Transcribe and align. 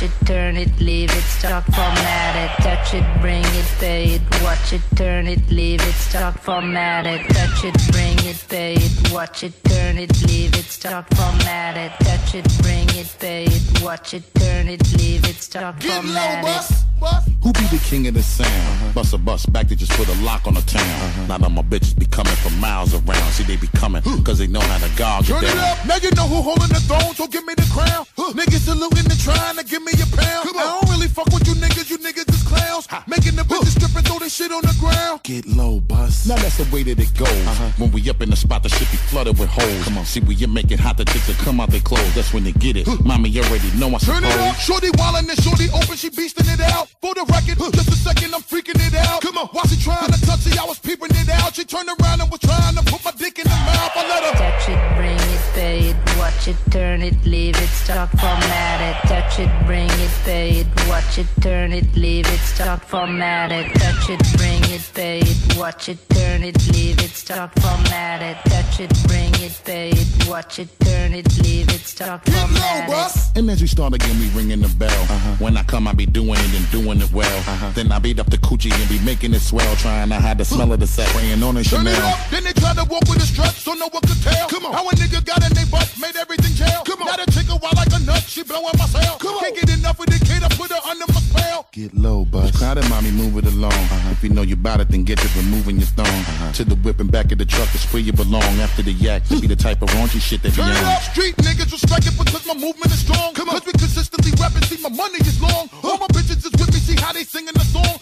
Watch 0.00 0.10
it, 0.10 0.26
turn 0.26 0.56
it, 0.56 0.80
leave 0.80 1.10
it, 1.10 1.22
stop, 1.22 1.64
format 1.64 2.34
it, 2.34 2.62
touch 2.62 2.94
it, 2.94 3.04
bring 3.20 3.44
it, 3.44 3.66
pay 3.78 4.04
it, 4.14 4.22
watch 4.42 4.72
it, 4.72 4.80
turn 4.96 5.26
it, 5.26 5.50
leave 5.50 5.80
it, 5.82 5.92
stop, 5.92 6.38
format 6.38 7.06
it, 7.06 7.20
touch 7.34 7.64
it, 7.64 7.74
bring 7.92 8.18
it, 8.20 8.42
pay 8.48 8.74
it, 8.74 9.12
watch 9.12 9.44
it, 9.44 9.52
turn 9.64 9.98
it, 9.98 10.10
leave 10.26 10.54
it, 10.54 10.64
stop, 10.64 11.12
format 11.14 11.76
it, 11.76 11.92
touch 12.04 12.34
it, 12.34 12.46
bring 12.62 12.88
it, 12.98 13.14
pay 13.18 13.44
it, 13.44 13.82
watch 13.82 14.14
it, 14.14 14.22
turn 14.36 14.68
it, 14.68 14.80
leave 14.96 15.24
it, 15.28 15.36
stop, 15.36 15.82
format 15.82 16.44
it. 16.46 16.90
Who 17.42 17.52
be 17.52 17.64
the 17.68 17.82
king 17.84 18.06
of 18.08 18.14
the 18.14 18.22
sound? 18.22 18.48
Uh-huh. 18.48 18.92
Bust 18.92 19.14
a 19.14 19.18
bust 19.18 19.52
back, 19.52 19.68
they 19.68 19.74
just 19.74 19.92
put 19.92 20.08
a 20.08 20.22
lock 20.22 20.46
on 20.46 20.54
the 20.54 20.60
town. 20.62 20.82
Uh-huh. 20.82 21.26
Now 21.26 21.38
that 21.38 21.50
my 21.50 21.62
bitches 21.62 21.98
be 21.98 22.06
coming 22.06 22.34
from 22.36 22.58
miles 22.58 22.94
around. 22.94 23.32
See, 23.32 23.44
they 23.44 23.56
be 23.56 23.68
coming, 23.68 24.02
cause 24.24 24.38
they 24.38 24.46
know 24.46 24.60
how 24.60 24.78
to 24.78 24.96
gouge 24.96 25.28
Turn 25.28 25.44
it 25.44 25.48
it 25.50 25.54
down. 25.54 25.78
up, 25.78 25.86
now 25.86 25.96
you 25.96 26.10
know 26.12 26.28
who 26.28 26.42
holding 26.42 26.68
the 26.68 26.80
throne, 26.80 27.14
so 27.14 27.26
give 27.26 27.44
me 27.44 27.54
the 27.54 27.68
crown. 27.72 28.06
Niggas 28.30 28.60
saluting 28.60 29.10
and 29.10 29.18
trying 29.18 29.56
to 29.56 29.64
give 29.64 29.82
me 29.82 29.89
a 29.98 30.06
pound. 30.16 30.48
I 30.56 30.80
don't 30.80 30.90
really 30.90 31.08
fuck 31.08 31.26
with 31.32 31.46
you 31.48 31.54
niggas, 31.54 31.90
you 31.90 31.98
niggas 31.98 32.28
is 32.28 32.42
clowns. 32.42 32.86
Making 33.06 33.36
the 33.36 33.42
bitches 33.42 33.74
strip 33.78 33.94
and 33.96 34.06
throw 34.06 34.18
this 34.18 34.34
shit 34.34 34.52
on 34.52 34.62
the 34.62 34.74
ground. 34.78 35.22
Get 35.22 35.46
low, 35.46 35.80
bust. 35.80 36.28
Now 36.28 36.36
that's 36.36 36.58
the 36.58 36.68
way 36.74 36.82
that 36.84 36.98
it 36.98 37.12
goes. 37.16 37.28
Uh-huh. 37.28 37.70
When 37.78 37.90
we 37.92 38.08
up 38.10 38.20
in 38.20 38.30
the 38.30 38.36
spot, 38.36 38.62
the 38.62 38.68
shit 38.68 38.90
be 38.90 38.96
flooded 38.96 39.38
with 39.38 39.48
holes. 39.48 39.84
Come 39.84 39.98
on, 39.98 40.04
see, 40.04 40.20
we 40.20 40.34
you 40.34 40.48
make 40.48 40.70
it 40.70 40.80
hot, 40.80 40.96
the 40.96 41.04
chicks 41.04 41.26
that 41.28 41.36
come 41.38 41.60
out 41.60 41.70
they 41.70 41.80
clothes. 41.80 42.14
That's 42.14 42.32
when 42.34 42.44
they 42.44 42.52
get 42.52 42.76
it. 42.76 42.86
Mommy 43.04 43.30
already 43.38 43.70
know 43.78 43.88
I 43.94 43.98
Turn 43.98 44.24
it 44.24 44.30
up, 44.30 44.56
suppose. 44.56 44.60
shorty 44.60 44.90
wildin' 44.98 45.28
and 45.30 45.40
shorty 45.42 45.68
open, 45.72 45.96
she 45.96 46.10
beastin' 46.10 46.52
it 46.52 46.60
out. 46.60 46.88
For 47.00 47.14
the 47.14 47.24
record, 47.32 47.58
just 47.72 47.88
a 47.88 47.96
second, 47.96 48.34
I'm 48.34 48.42
freaking 48.42 48.78
it 48.86 48.94
out. 48.94 49.22
Come 49.22 49.38
on, 49.38 49.46
while 49.48 49.66
she 49.66 49.76
trying 49.82 50.10
to 50.12 50.20
touch 50.26 50.46
it, 50.46 50.58
I 50.60 50.64
was 50.66 50.78
peeping 50.78 51.10
it 51.10 51.28
out. 51.30 51.54
She 51.54 51.64
turned 51.64 51.88
around 51.88 52.20
and 52.20 52.30
was 52.30 52.40
trying 52.40 52.74
to 52.76 52.82
put 52.84 53.04
my 53.04 53.12
dick 53.12 53.38
in 53.38 53.46
her 53.48 53.64
mouth. 53.66 53.92
I 53.94 54.08
let 54.08 54.22
her 54.24 54.30
Touch 54.40 54.68
it, 54.68 54.96
bring 54.96 55.16
it, 55.16 55.40
pay 55.54 55.78
it, 55.90 55.96
watch 56.18 56.48
it, 56.48 56.56
turn 56.70 57.02
it, 57.02 57.14
leave 57.24 57.56
it, 57.56 57.68
stop, 57.68 58.10
format 58.18 58.80
it. 58.80 59.08
Touch 59.08 59.38
it, 59.38 59.50
bring 59.66 59.79
it, 59.88 60.10
pay 60.24 60.50
it, 60.60 60.66
watch 60.88 61.18
it, 61.18 61.26
turn 61.40 61.72
it, 61.72 61.94
leave 61.94 62.26
it, 62.26 62.40
stop, 62.40 62.82
format 62.84 63.52
it. 63.52 63.72
Touch 63.74 64.10
it, 64.10 64.20
bring 64.36 64.62
it, 64.64 64.90
pay 64.94 65.20
it, 65.20 65.56
watch 65.56 65.88
it, 65.88 65.98
turn 66.10 66.42
it, 66.42 66.56
leave 66.72 66.98
it, 66.98 67.10
stop, 67.10 67.58
format 67.60 68.22
it. 68.22 68.36
Touch 68.50 68.80
it, 68.80 68.92
bring 69.06 69.32
it, 69.34 69.60
pay 69.64 69.90
it, 69.90 70.28
watch 70.28 70.58
it, 70.58 70.68
turn 70.80 71.14
it, 71.14 71.26
leave 71.42 71.68
it, 71.68 71.80
stop, 71.80 72.24
format 72.28 72.88
it. 72.88 73.38
And 73.38 73.50
as 73.50 73.60
we 73.60 73.68
start 73.68 73.94
again, 73.94 74.18
we 74.18 74.28
ringing 74.30 74.60
the 74.60 74.68
bell. 74.68 74.90
Uh-huh. 74.90 75.36
When 75.38 75.56
I 75.56 75.62
come, 75.62 75.86
I 75.86 75.92
be 75.92 76.06
doing 76.06 76.38
it 76.38 76.54
and 76.54 76.70
doing 76.70 77.00
it 77.00 77.12
well. 77.12 77.38
Uh-huh. 77.38 77.70
Then 77.74 77.92
I 77.92 77.98
beat 77.98 78.18
up 78.18 78.30
the 78.30 78.38
coochie 78.38 78.72
and 78.72 78.88
be 78.88 78.98
making 79.04 79.34
it 79.34 79.40
swell. 79.40 79.76
Trying 79.76 80.08
to 80.08 80.16
hide 80.16 80.38
the 80.38 80.44
smell 80.44 80.72
of 80.72 80.80
the 80.80 80.86
set. 80.86 81.08
Praying 81.08 81.42
on 81.42 81.56
a 81.56 81.64
Chanel. 81.64 81.84
Turn 81.84 81.94
it 81.94 82.04
up, 82.04 82.30
then 82.30 82.44
they 82.44 82.52
try 82.52 82.74
to 82.74 82.84
walk 82.84 83.02
with 83.08 83.18
a 83.18 83.26
strut, 83.26 83.52
so 83.52 83.74
no 83.74 83.88
one 83.88 84.02
could 84.02 84.22
tell. 84.22 84.39
Bust. 92.74 92.88
Crowded, 92.88 92.90
mommy, 92.90 93.10
move 93.10 93.36
it 93.38 93.52
along. 93.52 93.72
Uh-huh. 93.72 94.10
If 94.12 94.22
you 94.22 94.30
know 94.30 94.42
you 94.42 94.56
bout 94.56 94.80
it, 94.80 94.88
then 94.88 95.04
get 95.04 95.18
to 95.18 95.28
removing 95.38 95.76
your 95.76 95.86
thong. 95.86 96.06
Uh-huh. 96.06 96.52
To 96.52 96.64
the 96.64 96.74
whip 96.76 97.00
and 97.00 97.10
back 97.10 97.32
of 97.32 97.38
the 97.38 97.44
truck, 97.44 97.68
it's 97.74 97.90
where 97.92 98.02
you 98.02 98.12
belong. 98.12 98.42
After 98.60 98.82
the 98.82 98.92
yak, 98.92 99.28
be 99.28 99.46
the 99.46 99.56
type 99.56 99.82
of 99.82 99.88
raunchy 99.90 100.20
shit 100.20 100.42
that 100.42 100.50
be 100.50 100.62
Turn 100.62 100.70
on. 100.70 100.84
up, 100.84 101.02
street 101.02 101.36
niggas 101.36 101.72
respect 101.72 102.06
it 102.06 102.16
because 102.18 102.46
my 102.46 102.54
movement 102.54 102.92
is 102.92 103.00
strong. 103.00 103.34
Come 103.34 103.48
on. 103.48 103.58
Cause 103.60 103.66
we 103.66 103.72
consistently 103.72 104.32
rapping, 104.40 104.62
see 104.62 104.80
my 104.82 104.88
money 104.90 105.18
is 105.20 105.40
long. 105.40 105.68
All 105.82 105.98
my 105.98 106.06
bitches 106.08 106.44
is 106.44 106.52
with 106.52 106.72
me, 106.72 106.80
see 106.80 106.96
how 107.00 107.12
they 107.12 107.24
singing 107.24 107.54
the 107.54 107.64
song. 107.64 107.99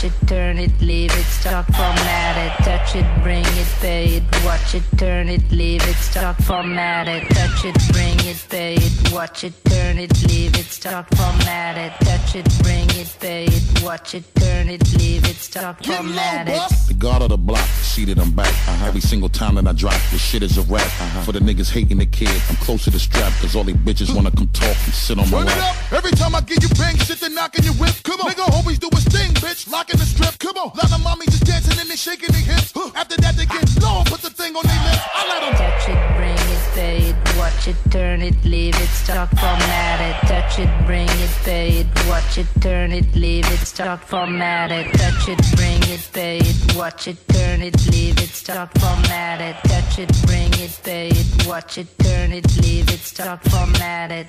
Watch 0.00 0.12
it, 0.12 0.26
turn 0.28 0.58
it, 0.58 0.80
leave 0.80 1.12
it, 1.12 1.24
stop, 1.24 1.66
format 1.66 2.36
it. 2.38 2.64
Touch 2.64 2.96
it, 2.96 3.04
bring 3.22 3.44
it, 3.44 3.66
pay 3.80 4.04
it, 4.16 4.22
watch 4.44 4.74
it, 4.74 4.82
turn 4.96 5.28
it, 5.28 5.50
leave 5.50 5.82
it, 5.86 5.96
stop, 5.96 6.40
format 6.42 7.06
it. 7.06 7.28
Touch 7.28 7.66
it, 7.66 7.76
bring 7.92 8.18
it, 8.20 8.46
pay 8.48 8.74
it, 8.76 9.12
watch 9.12 9.44
it, 9.44 9.52
turn 9.64 9.98
it, 9.98 10.10
leave 10.26 10.56
it, 10.56 10.64
stop, 10.64 11.06
format 11.16 11.76
it. 11.76 11.92
Touch 12.06 12.34
it, 12.34 12.48
bring 12.62 12.88
it, 12.90 13.14
pay 13.20 13.44
it, 13.44 13.82
watch 13.82 14.14
it, 14.14 14.24
turn 14.36 14.70
it, 14.70 14.82
leave 14.96 15.24
it, 15.28 15.36
stop, 15.36 15.84
format 15.84 16.48
it. 16.48 16.88
The 16.88 16.94
guard 16.94 17.22
of 17.22 17.28
the 17.28 17.38
block, 17.38 17.68
seated 17.82 18.18
I'm 18.18 18.30
back. 18.30 18.48
Uh-huh. 18.48 18.86
Every 18.86 19.02
single 19.02 19.28
time 19.28 19.56
that 19.56 19.66
I 19.66 19.72
drop, 19.72 20.00
this 20.10 20.22
shit 20.22 20.42
is 20.42 20.56
a 20.56 20.62
rap. 20.62 20.80
Uh-huh. 20.80 21.22
For 21.24 21.32
the 21.32 21.40
niggas 21.40 21.70
hating 21.70 21.98
the 21.98 22.06
kid, 22.06 22.30
I'm 22.48 22.56
close 22.56 22.84
to 22.84 22.90
the 22.90 22.98
strap, 22.98 23.32
cause 23.40 23.54
all 23.54 23.64
they 23.64 23.74
bitches 23.74 24.14
wanna 24.14 24.30
come 24.30 24.48
talk 24.48 24.76
and 24.86 24.94
sit 24.94 25.18
on 25.18 25.28
my 25.30 25.40
Turn 25.40 25.48
it 25.48 25.58
lap. 25.58 25.76
up. 25.76 25.92
Every 25.92 26.12
time 26.12 26.34
I 26.34 26.40
give 26.40 26.62
you 26.62 26.70
bang 26.70 26.96
shit, 26.96 27.20
they 27.20 27.28
knocking 27.28 27.64
your 27.64 27.74
whip. 27.74 27.94
Come 28.02 28.20
on. 28.22 28.30
Nigga 28.32 28.50
always 28.56 28.78
do 28.78 28.88
his 28.92 29.04
thing, 29.04 29.34
bitch. 29.50 29.70
Locking 29.70 29.98
the 29.98 30.06
strip. 30.06 30.38
Come 30.38 30.56
on. 30.56 30.70
Lot 30.76 30.92
of 30.92 31.00
mommies 31.00 31.30
just 31.30 31.44
dancing 31.44 31.78
and 31.78 31.88
they 31.88 31.96
shaking 31.96 32.30
their 32.30 32.40
hips. 32.40 32.72
After 32.94 33.16
that, 33.22 33.36
they 33.36 33.46
get 33.46 33.66
low, 33.82 34.02
put 34.06 34.22
the 34.22 34.30
thing 34.30 34.54
on 34.56 34.64
their 34.66 34.82
lips. 34.86 35.04
I 35.14 35.22
let 35.28 35.42
'em. 35.42 35.54
Touch 35.56 35.88
it, 35.88 36.00
bring 36.16 36.42
it, 36.54 36.62
pay 36.74 36.96
it, 37.10 37.16
watch 37.38 37.68
it, 37.68 37.76
turn 37.90 38.22
it, 38.22 38.36
leave 38.44 38.76
it, 38.76 38.88
start, 38.88 39.30
format 39.38 40.00
it, 40.00 40.16
touch 40.28 40.58
it, 40.58 40.70
bring 40.86 41.08
it, 41.08 41.30
pay 41.44 41.68
it, 41.80 41.86
watch 42.08 42.38
it, 42.38 42.46
turn 42.60 42.92
it, 42.92 43.14
leave 43.14 43.46
it, 43.52 43.60
start, 43.66 44.00
format 44.04 44.70
it, 44.70 44.92
touch 44.94 45.28
it, 45.28 45.40
bring 45.56 45.82
it, 45.94 46.08
pay 46.12 46.38
it, 46.38 46.76
watch 46.76 47.08
it, 47.08 47.18
turn 47.28 47.62
it, 47.62 47.76
leave 47.90 48.18
it, 48.18 48.30
start, 48.30 48.70
format 48.78 49.40
it, 49.40 49.56
touch 49.68 49.98
it, 49.98 50.10
bring 50.26 50.52
it, 50.54 50.78
pay 50.82 51.08
it, 51.08 51.46
watch 51.46 51.78
it, 51.78 51.88
turn 51.98 52.32
it, 52.32 52.46
leave 52.62 52.88
it, 52.90 53.00
start, 53.00 53.42
format 53.50 54.10
it. 54.12 54.28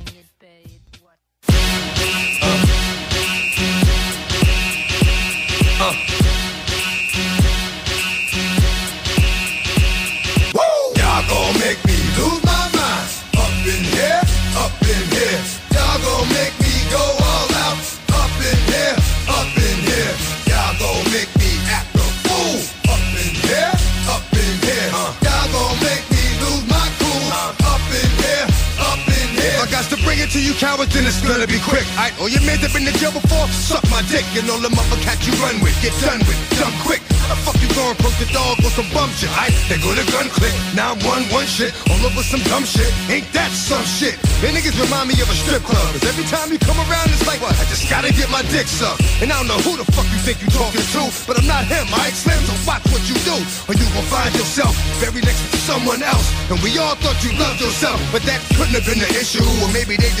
to 30.31 30.39
you 30.39 30.53
cowards, 30.55 30.93
then 30.95 31.03
it's 31.03 31.19
gonna 31.19 31.45
be 31.45 31.59
quick. 31.59 31.83
I 31.99 32.15
all 32.15 32.31
your 32.31 32.39
men 32.47 32.55
that 32.63 32.71
been 32.71 32.87
in 32.87 32.95
jail 32.95 33.11
before, 33.11 33.51
suck 33.51 33.83
my 33.91 33.99
dick. 34.07 34.23
And 34.39 34.47
all 34.47 34.63
the 34.63 34.71
mother 34.71 34.95
cats 35.03 35.27
you 35.27 35.35
run 35.43 35.59
with, 35.59 35.75
get 35.83 35.91
done 35.99 36.23
with, 36.23 36.39
done 36.55 36.71
quick. 36.87 37.03
How 37.27 37.35
the 37.35 37.37
fuck 37.43 37.59
you 37.59 37.67
going 37.75 37.99
poke 37.99 38.15
the 38.15 38.27
dog 38.31 38.63
on 38.63 38.71
some 38.71 38.87
bum 38.95 39.11
shit? 39.19 39.27
I 39.35 39.51
they 39.67 39.75
go 39.83 39.91
to 39.91 40.05
gun 40.07 40.31
click. 40.31 40.55
Now 40.71 40.95
I'm 40.95 41.03
one 41.03 41.27
one 41.35 41.43
shit, 41.43 41.75
all 41.91 41.99
over 41.99 42.23
some 42.23 42.39
dumb 42.47 42.63
shit. 42.63 42.87
Ain't 43.11 43.27
that 43.35 43.51
some 43.51 43.83
shit? 43.83 44.15
They 44.39 44.55
niggas 44.55 44.79
remind 44.79 45.11
me 45.11 45.19
of 45.19 45.27
a 45.27 45.35
strip 45.35 45.67
club. 45.67 45.83
Cause 45.91 46.07
every 46.07 46.23
time 46.31 46.47
you 46.47 46.59
come 46.63 46.79
around, 46.87 47.11
it's 47.11 47.27
like 47.27 47.43
what? 47.43 47.51
I 47.59 47.67
just 47.67 47.91
gotta 47.91 48.15
get 48.15 48.31
my 48.31 48.43
dick 48.55 48.71
sucked. 48.71 49.03
And 49.19 49.31
I 49.31 49.35
don't 49.35 49.51
know 49.51 49.59
who 49.67 49.75
the 49.75 49.87
fuck 49.91 50.07
you 50.15 50.19
think 50.23 50.39
you 50.39 50.47
talking 50.55 50.79
to, 50.95 51.11
but 51.27 51.35
I'm 51.35 51.47
not 51.47 51.67
him. 51.67 51.91
I 51.91 52.07
Slim, 52.15 52.39
so 52.47 52.55
watch 52.63 52.83
what 52.91 53.03
you 53.09 53.15
do, 53.27 53.35
or 53.67 53.73
you 53.75 53.87
gon' 53.95 54.07
find 54.07 54.31
yourself 54.35 54.75
very 55.03 55.19
next 55.23 55.43
to 55.51 55.59
someone 55.59 56.03
else. 56.03 56.27
And 56.51 56.59
we 56.63 56.77
all 56.77 56.95
thought 56.99 57.17
you 57.23 57.35
loved 57.35 57.59
yourself, 57.59 57.99
but 58.11 58.21
that 58.29 58.39
couldn't 58.55 58.75
have 58.77 58.85
been 58.85 58.99
the 58.99 59.11
issue. 59.17 59.41
Or 59.63 59.67
maybe 59.73 59.97
they 59.97 60.11
just 60.13 60.20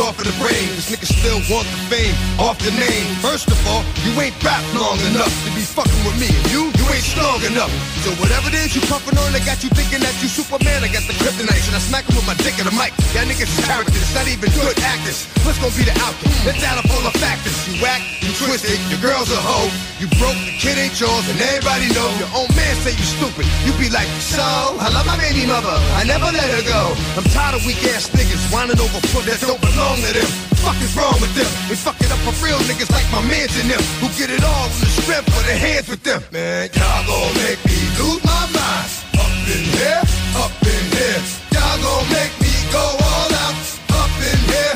soft 0.00 0.24
in 0.24 0.32
the 0.32 0.38
brain. 0.40 0.64
This 0.76 0.88
nigga 0.88 1.04
still 1.04 1.40
want 1.52 1.68
the 1.68 1.80
fame, 1.92 2.16
off 2.40 2.56
the 2.64 2.72
name. 2.72 3.06
First 3.20 3.48
of 3.52 3.58
all, 3.68 3.84
you 4.00 4.16
ain't 4.16 4.32
rap 4.42 4.64
long 4.72 4.96
enough 5.12 5.34
to 5.44 5.50
be 5.52 5.60
fucking 5.60 6.02
with 6.08 6.16
me. 6.16 6.32
You 6.48 6.79
ain't 6.92 7.06
strong 7.06 7.40
enough. 7.46 7.70
So 8.02 8.10
whatever 8.18 8.48
it 8.50 8.56
is 8.58 8.74
you 8.74 8.82
puffin' 8.90 9.16
on, 9.18 9.30
I 9.34 9.40
got 9.44 9.62
you 9.62 9.70
thinking 9.70 10.02
that 10.02 10.14
you 10.18 10.28
Superman. 10.28 10.82
I 10.82 10.88
got 10.90 11.04
the 11.06 11.14
kryptonite, 11.20 11.66
and 11.70 11.76
I 11.76 11.82
smack 11.82 12.08
him 12.08 12.16
with 12.16 12.26
my 12.26 12.34
dick 12.42 12.58
in 12.58 12.66
the 12.66 12.74
mic. 12.74 12.90
Y'all 13.14 13.26
niggas 13.28 13.50
is 13.50 13.62
characters, 13.66 14.08
not 14.16 14.26
even 14.26 14.50
good 14.56 14.74
actors. 14.82 15.28
What's 15.46 15.60
gonna 15.60 15.74
be 15.76 15.84
the 15.86 15.94
outcome? 16.02 16.32
Let's 16.42 16.62
add 16.64 16.80
up 16.80 16.88
all 16.90 17.04
the 17.04 17.14
factors. 17.20 17.54
You 17.68 17.78
whack, 17.84 18.00
you 18.24 18.32
twisted, 18.34 18.80
your 18.88 18.98
girl's 19.04 19.28
a 19.30 19.38
hoe. 19.38 19.68
You 20.00 20.08
broke, 20.16 20.38
the 20.48 20.54
kid 20.56 20.80
ain't 20.80 20.96
yours, 20.96 21.28
and 21.28 21.38
everybody 21.38 21.92
know. 21.92 22.08
Your 22.16 22.32
own 22.32 22.48
man 22.56 22.74
say 22.80 22.96
you 22.96 23.06
stupid. 23.06 23.44
You 23.68 23.76
be 23.76 23.92
like, 23.92 24.08
so, 24.18 24.42
I 24.80 24.88
love 24.90 25.04
my 25.04 25.20
baby 25.20 25.44
mother. 25.44 25.76
I 26.00 26.08
never 26.08 26.32
let 26.32 26.48
her 26.48 26.64
go. 26.64 26.96
I'm 27.20 27.26
tired 27.30 27.60
of 27.60 27.62
weak 27.68 27.84
ass 27.92 28.08
niggas 28.16 28.48
whining 28.48 28.80
over 28.80 29.00
foot 29.12 29.28
that 29.28 29.44
don't 29.44 29.60
belong 29.60 30.00
to 30.00 30.10
them. 30.16 30.30
Fuck 30.64 30.80
is 30.80 30.92
wrong 30.96 31.16
with 31.20 31.32
them? 31.36 31.48
They 31.68 31.76
fuck 31.76 31.99
it 32.10 32.26
up 32.26 32.34
for 32.34 32.44
real 32.44 32.58
niggas 32.66 32.90
like 32.90 33.06
my 33.12 33.22
mans 33.28 33.54
in 33.60 33.68
them 33.68 33.80
who 34.00 34.08
get 34.18 34.30
it 34.30 34.42
all 34.42 34.68
from 34.68 34.80
the 34.80 35.02
strength 35.02 35.28
of 35.28 35.46
their 35.46 35.58
hands 35.58 35.88
with 35.88 36.02
them. 36.02 36.22
Man, 36.32 36.68
y'all 36.74 37.06
gon' 37.06 37.34
make 37.34 37.60
me 37.64 37.78
lose 37.98 38.22
my 38.24 38.44
mind. 38.50 38.88
Up 39.14 39.30
in 39.46 39.64
here, 39.78 40.02
up 40.42 40.54
in 40.62 40.84
here. 40.96 41.22
Y'all 41.54 41.78
gon' 41.78 42.06
make 42.10 42.34
me 42.40 42.52
go 42.72 42.82
all 42.82 43.30
out. 43.44 43.54
Up 44.02 44.12
in 44.30 44.40
here, 44.50 44.74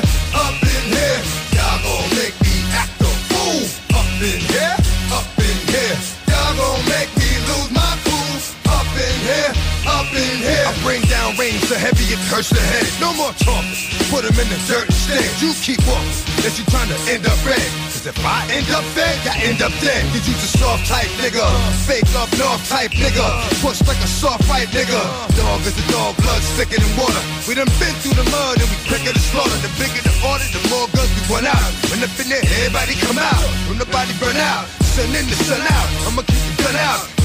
down 11.25 11.37
rain 11.41 11.57
so 11.65 11.75
heavy 11.75 12.05
it 12.13 12.21
hurts 12.29 12.49
the 12.53 12.61
head. 12.61 12.85
No 13.01 13.09
more 13.17 13.33
talking. 13.41 13.73
Put 14.13 14.21
them 14.25 14.37
in 14.37 14.47
the 14.53 14.59
dirt 14.69 14.85
instead. 14.85 15.25
You 15.41 15.53
keep 15.57 15.81
walking. 15.89 16.13
that 16.45 16.53
you 16.53 16.65
trying 16.69 16.89
to 16.93 16.99
end 17.09 17.25
up 17.25 17.37
red. 17.41 17.65
Cause 17.89 18.05
if 18.05 18.17
I 18.21 18.45
end 18.53 18.69
up 18.69 18.85
dead, 18.93 19.17
I 19.25 19.33
end 19.49 19.61
up 19.65 19.73
dead. 19.81 20.05
Cause 20.13 20.25
you 20.29 20.37
a 20.37 20.49
soft 20.61 20.85
type 20.85 21.09
nigga. 21.17 21.45
Fake 21.89 22.05
up 22.13 22.29
north 22.37 22.61
type 22.69 22.93
nigga. 22.93 23.25
Push 23.61 23.81
like 23.89 23.97
a 24.05 24.09
soft 24.09 24.45
fight 24.45 24.69
nigga. 24.69 25.01
Dog 25.33 25.65
is 25.65 25.73
a 25.73 25.85
dog, 25.89 26.13
blood 26.21 26.41
thicker 26.57 26.77
than 26.77 26.93
water. 26.93 27.23
We 27.49 27.57
done 27.57 27.71
been 27.81 27.95
through 28.05 28.17
the 28.21 28.27
mud 28.29 28.61
and 28.61 28.69
we 28.69 28.77
quicker 28.85 29.13
to 29.13 29.23
slaughter. 29.33 29.57
The 29.65 29.71
bigger 29.81 30.03
the 30.05 30.13
order, 30.29 30.45
the 30.53 30.61
more 30.69 30.85
guns 30.93 31.09
we 31.17 31.21
run 31.33 31.49
out. 31.49 31.71
When 31.89 32.05
up 32.05 32.13
in 32.21 32.29
everybody 32.29 32.93
come 33.01 33.17
out. 33.17 33.45
When 33.65 33.81
the 33.81 33.89
body 33.89 34.13
burn 34.21 34.37
out. 34.37 34.69
Sun 34.93 35.09
in 35.09 35.25
the 35.25 35.37
sun 35.41 35.61
out. 35.61 35.89
I'ma 36.05 36.21
keep 36.21 36.43
the 36.53 36.53
gun 36.61 36.77
out. 36.77 37.24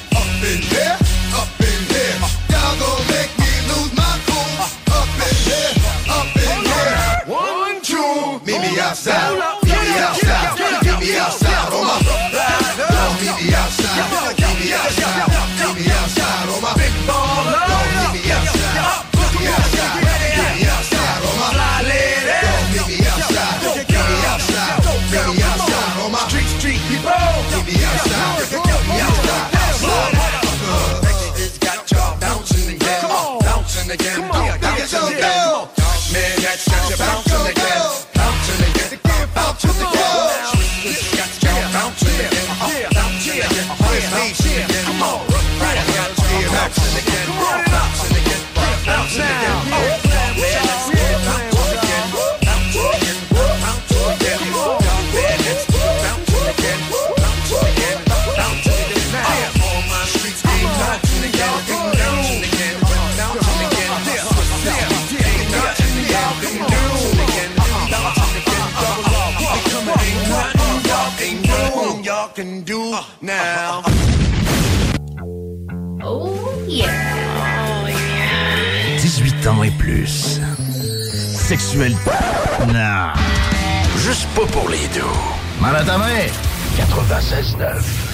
Outside. 9.07 9.63
Meet 9.63 9.73
me 9.73 9.97
outside. 9.97 10.59
Meet 10.59 10.99
me 10.99 11.17
outside. 11.17 11.71
My 11.71 11.97
Don't 12.77 13.17
me 13.21 13.53
outside. 13.53 13.97
Me 14.59 14.73
outside. 14.73 15.07
Me 15.75 15.89
outside. 15.89 16.61
My 16.61 16.69
big. 16.77 16.93
Don't 17.07 17.41
me 18.13 18.31
outside. 18.31 18.77
Me 19.31 19.47
outside. 19.49 19.97
Me 20.01 20.69
outside. 20.69 21.21
On. 21.21 21.49
Don't 21.51 22.87
me 22.87 23.01
outside. 23.01 23.57
Me 23.57 23.71
outside. 23.71 23.89
Me 23.91 24.25
outside. 24.31 24.85
On 24.85 25.01
me 25.01 25.41
outside. 25.41 25.89
Me 36.11 36.45
outside. 36.45 36.97
Bouncing 36.99 37.47
again. 37.47 38.10
bouncing 46.71 46.97
again, 46.97 48.41
bouncing. 48.85 49.21
Oh, 49.23 49.91
Now 59.23 59.51
all 59.63 59.81
my. 59.89 60.01
Yeah, 64.63 64.87
yeah, 64.87 65.21
now. 73.21 73.70
Plus. 79.91 80.39
Sexuel. 81.33 81.95
Non. 82.67 83.13
Juste 83.97 84.27
pas 84.35 84.45
pour 84.47 84.69
les 84.69 84.87
deux. 84.93 85.01
Mal 85.59 85.75
à 85.75 85.83
ta 85.83 85.97
main. 85.97 86.27
96.9. 86.77 88.10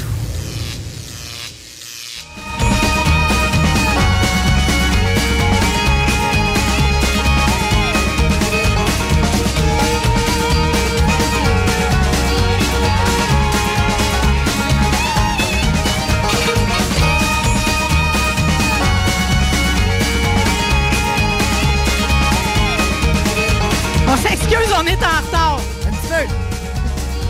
on 24.79 24.85
est 24.85 24.93
en 25.03 25.25
retard. 25.25 25.59
Un 25.87 25.91
petit 25.91 26.07
peu. 26.07 26.33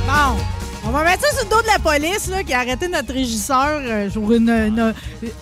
Bon. 0.05 0.43
On 0.85 0.91
va 0.91 1.03
mettre 1.03 1.21
ça 1.25 1.35
sur 1.35 1.43
le 1.43 1.49
dos 1.49 1.61
de 1.63 1.67
la 1.67 1.79
police 1.79 2.29
là, 2.29 2.43
qui 2.43 2.53
a 2.53 2.59
arrêté 2.59 2.87
notre 2.87 3.11
régisseur 3.11 3.81
euh, 3.81 4.09
pour 4.09 4.31
une, 4.31 4.49
une- 4.49 4.93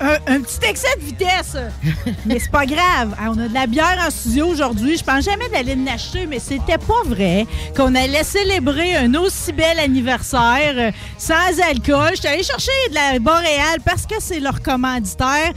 un, 0.02 0.14
un 0.26 0.42
petit 0.42 0.58
excès 0.68 0.88
de 1.00 1.06
vitesse. 1.06 1.56
mais 2.26 2.40
c'est 2.40 2.50
pas 2.50 2.66
grave. 2.66 3.16
Ah, 3.20 3.28
on 3.30 3.38
a 3.38 3.48
de 3.48 3.54
la 3.54 3.68
bière 3.68 4.04
en 4.04 4.10
studio 4.10 4.48
aujourd'hui. 4.48 4.98
Je 4.98 5.04
pense 5.04 5.24
jamais 5.24 5.48
d'aller 5.50 5.76
l'acheter, 5.76 6.26
mais 6.26 6.40
c'était 6.40 6.80
pas 6.80 7.04
vrai 7.06 7.46
qu'on 7.78 7.94
allait 7.94 8.24
célébrer 8.24 8.96
un 8.96 9.14
aussi 9.14 9.54
bel 9.54 9.78
anniversaire 9.80 10.74
euh, 10.78 10.92
sans 11.20 11.62
alcool. 11.70 12.10
Je 12.16 12.22
suis 12.22 12.28
allée 12.28 12.42
chercher 12.44 12.72
de 12.90 12.96
la 12.96 13.20
Boréal 13.20 13.82
parce 13.86 14.08
que 14.08 14.16
c'est 14.20 14.40
leur 14.40 14.64
commanditaire. 14.64 15.54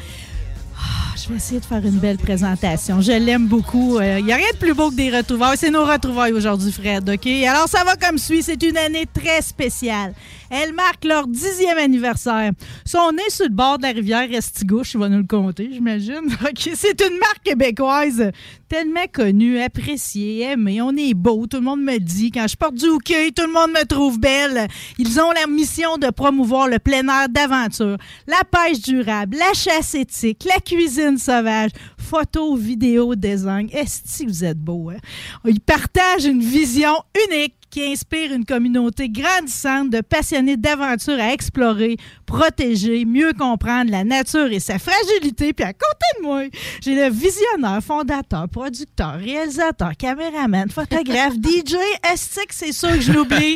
Je 1.29 1.35
vais 1.35 1.41
essayer 1.41 1.61
de 1.61 1.67
faire 1.67 1.85
une 1.85 1.99
belle 1.99 2.17
présentation. 2.17 3.03
Je 3.03 3.13
l'aime 3.13 3.49
beaucoup. 3.49 4.01
Il 4.01 4.25
n'y 4.25 4.33
a 4.33 4.37
rien 4.37 4.51
de 4.51 4.57
plus 4.57 4.73
beau 4.73 4.89
que 4.89 4.95
des 4.95 5.15
retrouvailles. 5.15 5.59
C'est 5.59 5.69
nos 5.69 5.85
retrouvailles 5.85 6.33
aujourd'hui, 6.33 6.73
Fred. 6.73 7.07
OK? 7.07 7.27
Alors, 7.47 7.69
ça 7.69 7.85
va 7.85 7.97
comme 7.97 8.17
suit. 8.17 8.43
C'est 8.43 8.63
une 8.63 8.79
année 8.79 9.05
très 9.13 9.43
spéciale. 9.43 10.15
Elle 10.49 10.73
marque 10.73 11.05
leur 11.05 11.27
dixième 11.27 11.77
anniversaire. 11.77 12.53
Ils 12.87 12.91
sont 12.91 13.13
nés 13.13 13.29
sur 13.29 13.45
le 13.45 13.53
bord 13.53 13.77
de 13.77 13.83
la 13.83 13.91
rivière 13.91 14.27
Restigouche. 14.27 14.95
Il 14.95 15.01
va 15.01 15.11
nous 15.11 15.19
le 15.19 15.25
compter, 15.25 15.69
j'imagine. 15.71 16.15
OK? 16.49 16.71
C'est 16.75 16.99
une 17.03 17.19
marque 17.19 17.43
québécoise 17.45 18.31
tellement 18.71 19.07
connue, 19.13 19.61
appréciée, 19.61 20.45
aimée. 20.45 20.81
On 20.81 20.97
est 20.97 21.13
beau. 21.13 21.47
Tout 21.47 21.59
le 21.59 21.65
monde 21.65 21.83
me 21.83 21.99
dit. 21.99 22.31
Quand 22.31 22.47
je 22.49 22.57
porte 22.57 22.75
du 22.75 22.87
hockey, 22.87 23.33
tout 23.33 23.47
le 23.47 23.53
monde 23.53 23.73
me 23.73 23.85
trouve 23.85 24.19
belle. 24.19 24.67
Ils 24.99 25.21
ont 25.21 25.31
la 25.33 25.47
mission 25.47 25.99
de 25.99 26.09
promouvoir 26.09 26.69
le 26.69 26.79
plein 26.79 27.07
air 27.07 27.29
d'aventure, 27.29 27.99
la 28.27 28.43
pêche 28.51 28.81
durable, 28.81 29.37
la 29.37 29.53
chasse 29.53 29.95
éthique, 29.95 30.47
la 30.49 30.61
cuisine 30.61 31.18
sauvage, 31.19 31.71
photo, 31.99 32.57
vidéo, 32.57 33.15
design. 33.15 33.69
Est-ce 33.73 34.25
que 34.25 34.29
vous 34.29 34.45
êtes 34.45 34.59
beau, 34.59 34.91
hein? 34.91 34.99
Ils 35.45 35.61
partagent 35.61 36.27
une 36.27 36.43
vision 36.43 36.95
unique 37.29 37.55
qui 37.79 37.93
inspire 37.93 38.33
une 38.33 38.45
communauté 38.45 39.09
grandissante 39.09 39.91
de 39.91 40.01
passionnés 40.01 40.57
d'aventure 40.57 41.19
à 41.21 41.33
explorer, 41.33 41.97
protéger, 42.27 43.05
mieux 43.05 43.33
comprendre 43.39 43.91
la 43.93 44.03
nature 44.03 44.51
et 44.51 44.59
sa 44.59 44.79
fragilité. 44.81 45.53
Puis 45.53 45.65
à 45.65 45.73
côté 45.73 46.07
de 46.19 46.23
moi, 46.25 46.43
j'ai 46.83 46.97
le 46.97 47.09
visionnaire, 47.11 47.79
fondateur, 47.87 48.49
producteur, 48.49 49.15
réalisateur, 49.23 49.93
caméraman, 49.97 50.69
photographe, 50.71 51.35
DJ, 51.43 51.77
estique, 52.13 52.53
c'est 52.53 52.73
sûr 52.73 52.91
que 52.91 53.01
je 53.01 53.13
l'oublie. 53.13 53.55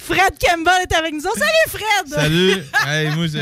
Fred 0.00 0.32
Campbell 0.40 0.82
est 0.82 0.94
avec 0.96 1.12
nous. 1.12 1.20
Salut 1.20 1.68
Fred! 1.68 2.08
Salut! 2.08 2.52
Hey, 2.86 3.14
moi, 3.14 3.26
je, 3.26 3.38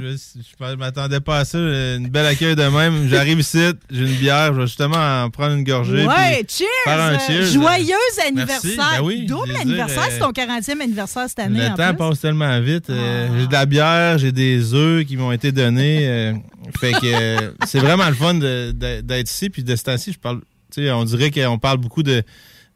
je, 0.00 0.16
je- 0.16 0.66
je 0.70 0.74
m'attendais 0.76 1.20
pas 1.20 1.38
à 1.40 1.44
ça. 1.44 1.58
Une 1.58 2.08
belle 2.08 2.26
accueil 2.26 2.56
de 2.56 2.62
même. 2.64 3.08
J'arrive 3.08 3.40
ici, 3.40 3.58
j'ai 3.90 4.00
une 4.00 4.16
bière, 4.16 4.54
je 4.54 4.60
vais 4.60 4.66
justement 4.66 5.24
en 5.24 5.28
prendre 5.30 5.54
une 5.54 5.64
gorgée. 5.64 6.06
Ouais, 6.06 6.44
cheers! 6.48 6.66
Faire 6.84 7.00
un 7.00 7.18
cheers. 7.18 7.44
Joyeux 7.52 7.94
Merci. 8.16 8.28
anniversaire! 8.28 8.90
Ben 8.98 9.02
oui, 9.02 9.26
Double 9.26 9.49
anniversaire, 9.56 10.08
c'est 10.10 10.18
ton 10.18 10.30
40e 10.32 10.80
anniversaire 10.82 11.28
cette 11.28 11.38
année. 11.38 11.60
Le 11.60 11.66
en 11.68 11.74
temps 11.74 11.88
plus. 11.88 11.96
passe 11.96 12.20
tellement 12.20 12.60
vite. 12.60 12.90
Euh, 12.90 13.28
J'ai 13.38 13.46
de 13.46 13.52
la 13.52 13.66
bière, 13.66 14.18
j'ai 14.18 14.32
des 14.32 14.74
œufs 14.74 15.04
qui 15.04 15.16
m'ont 15.16 15.32
été 15.32 15.52
donnés. 15.52 16.08
euh, 16.08 16.32
fait 16.80 16.92
que 16.92 16.98
euh, 17.04 17.50
c'est 17.66 17.78
vraiment 17.80 18.08
le 18.08 18.14
fun 18.14 18.34
d'être 18.34 19.30
ici. 19.30 19.50
Puis 19.50 19.62
de 19.64 19.74
ce 19.76 19.84
temps-ci, 19.84 20.12
je 20.12 20.18
parle. 20.18 20.40
tu 20.72 20.82
sais, 20.82 20.90
On 20.92 21.04
dirait 21.04 21.30
qu'on 21.30 21.58
parle 21.58 21.78
beaucoup 21.78 22.02
de, 22.02 22.22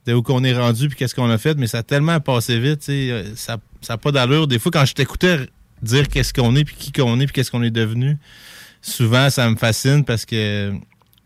de 0.07 0.13
où 0.15 0.23
qu'on 0.23 0.43
est 0.45 0.55
rendu 0.57 0.89
puis 0.89 0.97
qu'est-ce 0.97 1.15
qu'on 1.15 1.31
a 1.31 1.39
fait, 1.39 1.57
mais 1.57 1.67
ça 1.67 1.79
a 1.79 1.83
tellement 1.83 2.19
passé 2.21 2.59
vite. 2.59 2.83
Ça 3.37 3.59
n'a 3.89 3.97
pas 3.99 4.13
d'allure. 4.13 4.47
Des 4.47 4.59
fois, 4.59 4.73
quand 4.73 4.85
je 4.85 4.95
t'écoutais 4.95 5.39
dire 5.83 6.09
qu'est-ce 6.09 6.33
qu'on 6.33 6.55
est, 6.57 6.65
puis 6.65 6.77
qui 6.79 6.93
qu'on 6.93 7.21
est, 7.21 7.27
puis 7.27 7.33
qu'est-ce 7.35 7.51
qu'on 7.51 7.63
est 7.63 7.71
devenu, 7.71 8.17
souvent, 8.81 9.29
ça 9.31 9.49
me 9.51 9.57
fascine 9.57 10.05
parce 10.05 10.25
que 10.25 10.73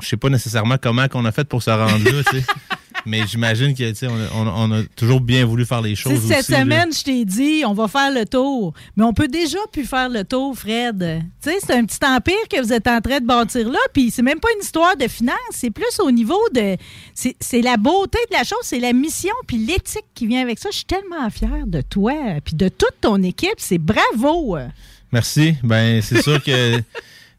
je 0.00 0.06
sais 0.06 0.16
pas 0.16 0.28
nécessairement 0.30 0.76
comment 0.80 1.08
qu'on 1.08 1.24
a 1.24 1.32
fait 1.32 1.44
pour 1.44 1.62
se 1.62 1.70
rendre 1.70 2.04
là. 2.04 2.22
Mais 3.08 3.26
j'imagine 3.26 3.74
que 3.74 4.06
on 4.06 4.14
a, 4.14 4.28
on 4.34 4.46
a- 4.46 4.52
on 4.68 4.80
a 4.80 4.82
toujours 4.94 5.20
bien 5.20 5.44
voulu 5.46 5.64
faire 5.64 5.80
les 5.80 5.94
choses. 5.96 6.20
Cette 6.20 6.48
là. 6.48 6.60
semaine, 6.60 6.92
je 6.92 7.02
t'ai 7.02 7.24
dit, 7.24 7.62
on 7.66 7.72
va 7.72 7.88
faire 7.88 8.12
le 8.12 8.24
tour. 8.26 8.74
Mais 8.96 9.04
on 9.04 9.12
peut 9.12 9.28
déjà 9.28 9.58
plus 9.72 9.84
faire 9.86 10.08
le 10.08 10.24
tour, 10.24 10.56
Fred. 10.56 11.22
Tu 11.42 11.50
sais, 11.50 11.56
c'est 11.60 11.74
un 11.74 11.84
petit 11.84 11.98
empire 12.04 12.34
que 12.50 12.60
vous 12.62 12.72
êtes 12.72 12.86
en 12.86 13.00
train 13.00 13.20
de 13.20 13.26
bâtir 13.26 13.68
là. 13.68 13.78
Puis 13.94 14.10
c'est 14.10 14.22
même 14.22 14.38
pas 14.40 14.48
une 14.56 14.62
histoire 14.62 14.96
de 14.96 15.08
finance. 15.08 15.36
C'est 15.52 15.70
plus 15.70 15.98
au 16.00 16.10
niveau 16.10 16.38
de. 16.54 16.76
C'est 17.14 17.34
c'est 17.40 17.62
la 17.62 17.76
beauté 17.76 18.18
de 18.30 18.36
la 18.36 18.44
chose, 18.44 18.58
c'est 18.62 18.80
la 18.80 18.92
mission 18.92 19.34
puis 19.46 19.56
l'éthique 19.58 20.04
qui 20.14 20.26
vient 20.26 20.42
avec 20.42 20.58
ça. 20.58 20.68
Je 20.70 20.76
suis 20.76 20.84
tellement 20.84 21.28
fière 21.30 21.66
de 21.66 21.80
toi 21.80 22.14
puis 22.44 22.54
de 22.54 22.68
toute 22.68 23.00
ton 23.00 23.22
équipe. 23.22 23.54
C'est 23.58 23.78
bravo. 23.78 24.56
Merci. 25.10 25.54
Ben, 25.62 26.02
c'est 26.02 26.22
sûr 26.22 26.42
que 26.42 26.82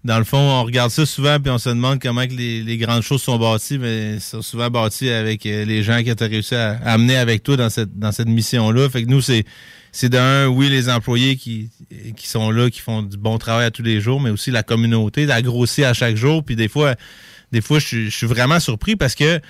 dans 0.06 0.18
le 0.18 0.24
fond, 0.24 0.38
on 0.38 0.63
regarde 0.63 0.91
ça 0.91 1.06
souvent 1.06 1.39
puis 1.39 1.51
on 1.51 1.58
se 1.58 1.70
demande 1.70 2.01
comment 2.01 2.25
que 2.25 2.34
les, 2.34 2.77
grandes 2.77 3.01
choses 3.01 3.22
sont 3.22 3.38
bâties, 3.38 3.77
mais 3.77 4.20
sont 4.20 4.41
souvent 4.41 4.70
bâties 4.70 5.10
avec 5.10 5.46
euh, 5.46 5.65
les 5.65 5.84
gens 5.84 6.01
que 6.03 6.13
tu 6.13 6.24
as 6.24 6.27
réussi 6.27 6.56
à, 6.56 6.79
amener 6.86 7.18
avec 7.18 7.44
toi 7.44 7.58
dans 7.58 7.70
cette 7.70 7.98
dans 8.00 8.12
cette 8.12 8.29
mission-là. 8.29 8.89
Fait 8.89 9.03
que 9.03 9.10
nous, 9.10 9.22
c'est 9.22 9.44
c'est 9.91 10.10
d'un, 10.10 10.48
oui, 10.48 10.70
les 10.70 10.89
employés 10.89 11.36
qui, 11.36 11.70
qui 12.15 12.27
sont 12.27 12.51
là, 12.51 12.70
qui 12.70 12.79
font 12.79 13.01
du 13.01 13.18
bon 13.18 13.38
travail 13.39 13.65
à 13.65 13.72
tous 13.72 13.82
les 13.82 14.00
jours, 14.00 14.22
mais 14.22 14.29
aussi 14.29 14.51
la 14.51 14.63
communauté, 14.63 15.25
la 15.25 15.38
à 15.38 15.94
chaque 15.94 16.15
jour. 16.15 16.44
Puis 16.44 16.56
des 16.56 16.68
fois, 16.68 16.96
des 17.51 17.62
fois, 17.62 17.79
je 17.79 18.10
suis 18.10 18.27
vraiment 18.27 18.60
surpris 18.60 18.96
parce 18.96 19.15
que 19.15 19.41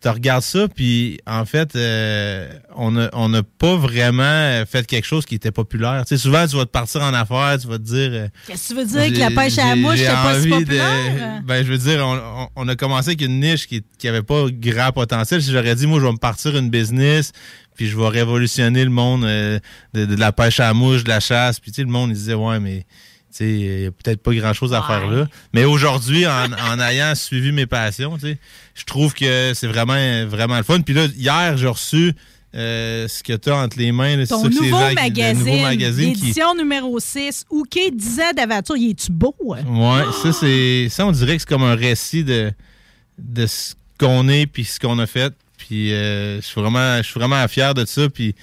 tu 0.00 0.08
regardes 0.08 0.42
ça, 0.44 0.68
puis 0.68 1.18
en 1.26 1.44
fait, 1.44 1.74
euh, 1.74 2.48
on 2.76 2.92
n'a 2.92 3.10
on 3.12 3.28
n'a 3.28 3.42
pas 3.42 3.74
vraiment 3.76 4.62
fait 4.64 4.86
quelque 4.86 5.04
chose 5.06 5.26
qui 5.26 5.34
était 5.34 5.50
populaire. 5.50 6.04
Tu 6.06 6.16
sais, 6.16 6.22
souvent, 6.22 6.46
tu 6.46 6.54
vas 6.56 6.66
te 6.66 6.70
partir 6.70 7.02
en 7.02 7.12
affaires, 7.14 7.56
tu 7.60 7.66
vas 7.66 7.78
te 7.78 7.82
dire... 7.82 8.10
euh, 8.12 8.28
Qu'est-ce 8.46 8.68
que 8.68 8.74
tu 8.74 8.80
veux 8.80 8.86
dire 8.86 9.12
que 9.12 9.18
la 9.18 9.30
pêche 9.42 9.58
à 9.58 9.70
la 9.70 9.76
mouche, 9.76 9.98
c'est 9.98 10.06
pas 10.06 10.40
si 10.40 10.48
populaire? 10.48 11.40
De, 11.40 11.46
ben, 11.46 11.64
je 11.64 11.72
veux 11.72 11.78
dire, 11.78 12.00
on, 12.06 12.16
on- 12.42 12.48
on 12.54 12.68
a 12.68 12.76
commencé 12.76 13.08
avec 13.08 13.22
une 13.22 13.40
niche 13.40 13.66
qui, 13.66 13.82
qui 13.98 14.06
avait 14.06 14.22
pas 14.22 14.44
grand 14.50 14.92
potentiel. 14.92 15.42
Si 15.42 15.50
j'aurais 15.50 15.74
dit, 15.74 15.86
moi, 15.86 15.98
je 16.00 16.06
vais 16.06 16.12
me 16.12 16.18
partir 16.18 16.56
une 16.56 16.70
business, 16.70 17.32
puis 17.74 17.88
je 17.88 17.96
vais 17.96 18.08
révolutionner 18.08 18.84
le 18.84 18.90
monde 18.90 19.24
euh, 19.24 19.58
de, 19.94 20.04
de 20.04 20.14
la 20.16 20.30
pêche 20.32 20.60
à 20.60 20.68
la 20.68 20.74
mouche, 20.74 21.02
de 21.04 21.08
la 21.08 21.20
chasse, 21.20 21.58
puis 21.58 21.72
tu 21.72 21.76
sais, 21.76 21.82
le 21.82 21.90
monde, 21.90 22.10
il 22.10 22.14
disait, 22.14 22.34
ouais, 22.34 22.60
mais 22.60 22.84
il 23.40 23.82
y 23.82 23.86
a 23.86 23.90
peut-être 23.90 24.22
pas 24.22 24.34
grand-chose 24.34 24.74
à 24.74 24.82
faire 24.82 25.06
là. 25.08 25.26
Mais 25.52 25.64
aujourd'hui, 25.64 26.26
en, 26.26 26.46
en 26.52 26.80
ayant 26.80 27.14
suivi 27.16 27.52
mes 27.52 27.66
passions, 27.66 28.16
je 28.22 28.84
trouve 28.84 29.14
que 29.14 29.52
c'est 29.54 29.66
vraiment, 29.66 30.26
vraiment 30.26 30.56
le 30.56 30.62
fun. 30.62 30.80
Puis 30.80 30.94
là, 30.94 31.06
hier, 31.16 31.56
j'ai 31.56 31.66
reçu 31.68 32.14
euh, 32.54 33.06
ce 33.08 33.22
que 33.22 33.34
tu 33.34 33.50
as 33.50 33.56
entre 33.56 33.78
les 33.78 33.92
mains. 33.92 34.16
là, 34.16 34.24
c'est 34.24 34.34
Ton 34.34 34.48
nouveau, 34.48 34.78
Jacques, 34.78 34.94
magazine, 34.94 35.38
nouveau 35.44 35.62
magazine 35.62 36.12
qui, 36.14 36.20
l'édition 36.22 36.54
numéro 36.54 36.98
6, 36.98 37.44
Ouké 37.50 37.90
10 37.90 38.20
ans 38.20 38.32
d'aventure. 38.34 38.76
Il 38.76 38.90
est-tu 38.90 39.12
beau? 39.12 39.34
hein? 39.54 39.64
Ouais, 39.68 40.04
ça 40.22 40.32
c'est 40.32 40.88
ça 40.88 41.06
on 41.06 41.12
dirait 41.12 41.34
que 41.36 41.42
c'est 41.42 41.48
comme 41.48 41.62
un 41.62 41.74
récit 41.74 42.24
de 42.24 42.50
de 43.18 43.46
ce 43.46 43.74
qu'on 44.00 44.28
est 44.28 44.46
puis 44.46 44.64
ce 44.64 44.80
qu'on 44.80 44.98
a 44.98 45.06
fait. 45.06 45.34
Puis 45.58 45.92
euh, 45.92 46.40
je 46.40 46.46
suis 46.46 46.60
vraiment 46.60 46.96
je 46.98 47.02
suis 47.02 47.20
vraiment 47.20 47.46
fier 47.48 47.74
de 47.74 47.84
ça 47.84 48.08
puis 48.08 48.34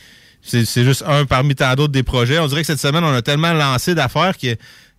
c'est 0.46 0.84
juste 0.84 1.04
un 1.08 1.26
parmi 1.26 1.56
tant 1.56 1.74
d'autres 1.74 1.94
des 1.94 2.04
projets. 2.04 2.40
On 2.40 2.48
dirait 2.48 2.62
que 2.62 2.68
cette 2.68 2.80
semaine 2.80 3.04
on 3.04 3.14
a 3.14 3.22
tellement 3.22 3.54
lancé 3.54 3.96
d'affaires 3.96 4.38
que 4.38 4.56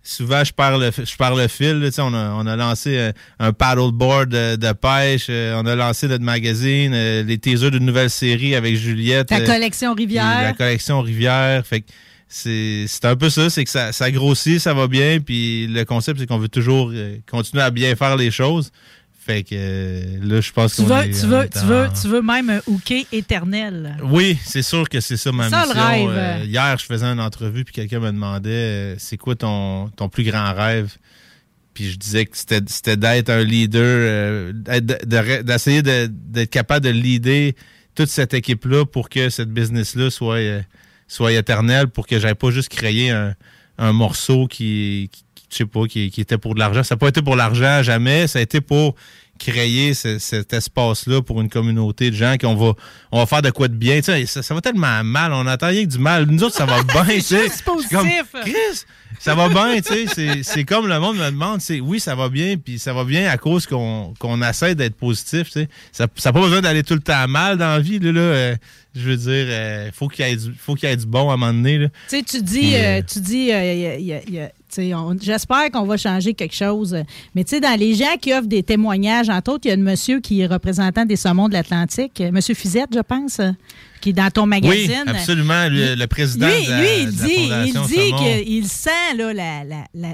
souvent 0.07 0.43
je 0.43 0.53
perds 0.53 0.77
le 0.77 0.91
je 0.91 1.41
le 1.41 1.47
fil, 1.47 1.79
là, 1.79 1.89
on 1.99 2.13
a 2.13 2.31
on 2.31 2.47
a 2.47 2.55
lancé 2.55 2.97
euh, 2.97 3.11
un 3.39 3.53
paddleboard 3.53 4.29
de, 4.29 4.55
de 4.55 4.71
pêche, 4.73 5.27
euh, 5.29 5.59
on 5.61 5.65
a 5.65 5.75
lancé 5.75 6.07
notre 6.07 6.23
magazine, 6.23 6.93
euh, 6.93 7.23
les 7.23 7.37
teasers 7.37 7.71
d'une 7.71 7.85
nouvelle 7.85 8.09
série 8.09 8.55
avec 8.55 8.75
Juliette. 8.75 9.27
Ta 9.27 9.39
euh, 9.39 9.45
collection 9.45 9.93
Rivière. 9.93 10.41
la 10.41 10.53
collection 10.53 11.01
Rivière. 11.01 11.65
Fait 11.65 11.81
que 11.81 11.87
c'est 12.27 12.85
c'est 12.87 13.05
un 13.05 13.15
peu 13.15 13.29
ça, 13.29 13.49
c'est 13.49 13.63
que 13.63 13.69
ça, 13.69 13.91
ça 13.91 14.11
grossit, 14.11 14.59
ça 14.59 14.73
va 14.73 14.87
bien, 14.87 15.19
puis 15.19 15.67
le 15.67 15.83
concept, 15.85 16.19
c'est 16.19 16.27
qu'on 16.27 16.39
veut 16.39 16.49
toujours 16.49 16.91
continuer 17.29 17.63
à 17.63 17.71
bien 17.71 17.95
faire 17.95 18.17
les 18.17 18.31
choses. 18.31 18.71
Fait 19.27 19.43
que 19.43 20.25
là, 20.25 20.39
je 20.39 20.51
pense 20.53 20.75
Tu 20.77 20.83
qu'on 20.83 20.87
veux, 20.87 21.03
est 21.03 21.09
tu, 21.19 21.25
veux, 21.27 21.49
tu, 21.49 21.59
veux, 21.65 21.87
tu 22.01 22.07
veux 22.07 22.21
même 22.21 22.49
un 22.49 22.61
Ouké 22.65 23.05
éternel. 23.11 23.97
Oui, 24.03 24.37
c'est 24.45 24.61
sûr 24.61 24.87
que 24.87 25.01
c'est 25.01 25.17
ça 25.17 25.33
ma 25.33 25.43
C'est 25.45 25.49
ça, 25.49 25.63
le 25.63 25.67
mission. 25.67 25.85
rêve. 25.85 26.09
Euh, 26.17 26.45
hier, 26.45 26.77
je 26.79 26.85
faisais 26.85 27.05
une 27.05 27.19
entrevue, 27.19 27.65
puis 27.65 27.73
quelqu'un 27.73 27.99
me 27.99 28.07
demandait 28.11 28.49
euh, 28.51 28.95
c'est 28.97 29.17
quoi 29.17 29.35
ton, 29.35 29.89
ton 29.89 30.07
plus 30.07 30.23
grand 30.23 30.53
rêve? 30.53 30.95
Puis 31.73 31.91
je 31.91 31.97
disais 31.97 32.25
que 32.25 32.37
c'était 32.37 32.61
c'était 32.67 32.95
d'être 32.95 33.29
un 33.29 33.43
leader, 33.43 33.81
euh, 33.83 34.51
d'être- 34.53 34.85
de- 34.85 35.05
de- 35.05 35.41
d'essayer 35.41 35.81
de- 35.81 36.09
d'être 36.09 36.49
capable 36.49 36.85
de 36.85 36.89
leader 36.91 37.51
toute 37.95 38.07
cette 38.09 38.33
équipe-là 38.33 38.85
pour 38.85 39.09
que 39.09 39.29
cette 39.29 39.49
business-là 39.51 40.09
soit, 40.09 40.39
soit 41.09 41.33
éternelle, 41.33 41.87
pour 41.89 42.07
que 42.07 42.17
j'aille 42.17 42.33
pas 42.35 42.49
juste 42.51 42.69
créer 42.69 43.09
un, 43.11 43.35
un 43.77 43.91
morceau 43.91 44.47
qui, 44.47 45.09
qui- 45.11 45.23
je 45.49 45.55
sais 45.57 45.65
pas, 45.65 45.85
qui, 45.87 46.09
qui 46.11 46.21
était 46.21 46.37
pour 46.37 46.53
de 46.55 46.59
l'argent. 46.59 46.83
Ça 46.83 46.95
n'a 46.95 46.99
pas 46.99 47.07
été 47.09 47.21
pour 47.21 47.35
l'argent, 47.35 47.81
jamais. 47.83 48.27
Ça 48.27 48.39
a 48.39 48.41
été 48.41 48.61
pour 48.61 48.95
créer 49.39 49.93
ce- 49.93 50.17
cet 50.17 50.51
espace-là 50.51 51.21
pour 51.21 51.39
une 51.41 51.49
communauté 51.49 52.09
de 52.09 52.15
gens 52.15 52.37
qu'on 52.41 52.55
va, 52.55 52.73
on 53.11 53.19
va 53.19 53.25
faire 53.27 53.43
de 53.43 53.51
quoi 53.51 53.67
de 53.67 53.75
bien. 53.75 54.01
Ça, 54.01 54.13
ça 54.25 54.53
va 54.55 54.61
tellement 54.61 55.03
mal. 55.03 55.31
On 55.31 55.45
attend 55.45 55.67
rien 55.67 55.83
que 55.85 55.89
du 55.91 55.99
mal. 55.99 56.25
Nous 56.25 56.43
autres, 56.43 56.55
ça 56.55 56.65
va 56.65 56.81
bien. 57.03 57.19
suis 57.81 57.95
comme. 57.95 58.07
Chris, 58.41 58.83
ça 59.19 59.35
va 59.35 59.47
bien. 59.49 59.79
C'est- 59.83 60.41
C'est 60.43 60.63
comme 60.63 60.87
le 60.87 60.99
monde 60.99 61.17
me 61.17 61.25
demande, 61.25 61.61
c'est 61.61 61.79
oui, 61.79 61.99
ça 61.99 62.15
va 62.15 62.29
bien, 62.29 62.57
puis 62.57 62.79
ça 62.79 62.93
va 62.93 63.03
bien 63.03 63.29
à 63.29 63.37
cause 63.37 63.67
qu'on 63.67 64.13
qu'on 64.19 64.41
essaie 64.41 64.73
d'être 64.75 64.95
positif. 64.95 65.49
Ça 65.91 66.07
n'a 66.25 66.33
pas 66.33 66.41
besoin 66.41 66.61
d'aller 66.61 66.81
tout 66.83 66.95
le 66.95 66.99
temps 67.01 67.27
mal 67.27 67.57
dans 67.57 67.67
la 67.69 67.79
vie, 67.79 67.99
là. 67.99 68.11
là, 68.11 68.19
euh, 68.21 68.55
je 68.95 69.01
veux 69.01 69.17
dire, 69.17 69.45
euh, 69.49 69.91
faut 69.93 70.07
qu'il 70.07 70.25
y, 70.25 70.31
ait 70.31 70.35
du- 70.35 70.53
faut 70.57 70.73
qu'il 70.73 70.89
y 70.89 70.91
ait 70.91 70.97
du 70.97 71.05
bon 71.05 71.29
à 71.29 71.33
un 71.33 71.37
moment 71.37 71.53
donné, 71.53 71.77
là. 71.77 71.87
Tu 72.09 72.17
sais, 72.17 72.23
tu 72.23 72.41
dis, 72.41 72.73
euh, 72.75 73.01
tu 73.07 73.19
dis, 73.19 73.37
y 73.37 73.51
a- 73.53 73.73
y 73.73 73.85
a- 73.85 73.99
y 73.99 74.13
a- 74.13 74.21
tu 74.21 74.33
sais, 74.33 74.41
on- 74.41 74.56
j'espère 74.75 75.71
qu'on 75.71 75.83
va 75.83 75.97
changer 75.97 76.33
quelque 76.33 76.55
chose. 76.55 76.95
Mais 77.35 77.43
tu 77.43 77.51
sais, 77.51 77.59
dans 77.59 77.77
les 77.79 77.95
gens 77.95 78.15
qui 78.19 78.33
offrent 78.33 78.47
des 78.47 78.63
témoignages, 78.63 79.29
entre 79.29 79.53
autres, 79.53 79.65
il 79.65 79.69
y 79.69 79.71
a 79.71 79.75
un 79.75 79.77
monsieur 79.81 80.19
qui 80.19 80.41
est 80.41 80.47
représentant 80.47 81.05
des 81.05 81.15
saumons 81.15 81.47
de 81.47 81.53
l'Atlantique, 81.53 82.21
euh, 82.21 82.31
monsieur 82.31 82.55
Fizette, 82.55 82.89
je 82.93 82.99
pense, 82.99 83.41
qui 84.01 84.09
est 84.09 84.13
dans 84.13 84.29
ton 84.29 84.45
magazine. 84.45 85.03
Oui, 85.05 85.11
absolument. 85.11 85.67
Le, 85.69 85.95
le 85.95 86.07
président 86.07 86.47
Lui, 86.47 86.65
de 86.65 86.69
la, 86.71 86.81
lui, 86.81 86.87
il 86.99 87.05
de 87.15 87.21
la 87.21 87.63
dit, 87.63 87.73
il 87.73 87.81
dit 87.87 88.11
qu'il 88.17 88.67
sent 88.67 88.89
là, 89.15 89.33
la- 89.33 89.63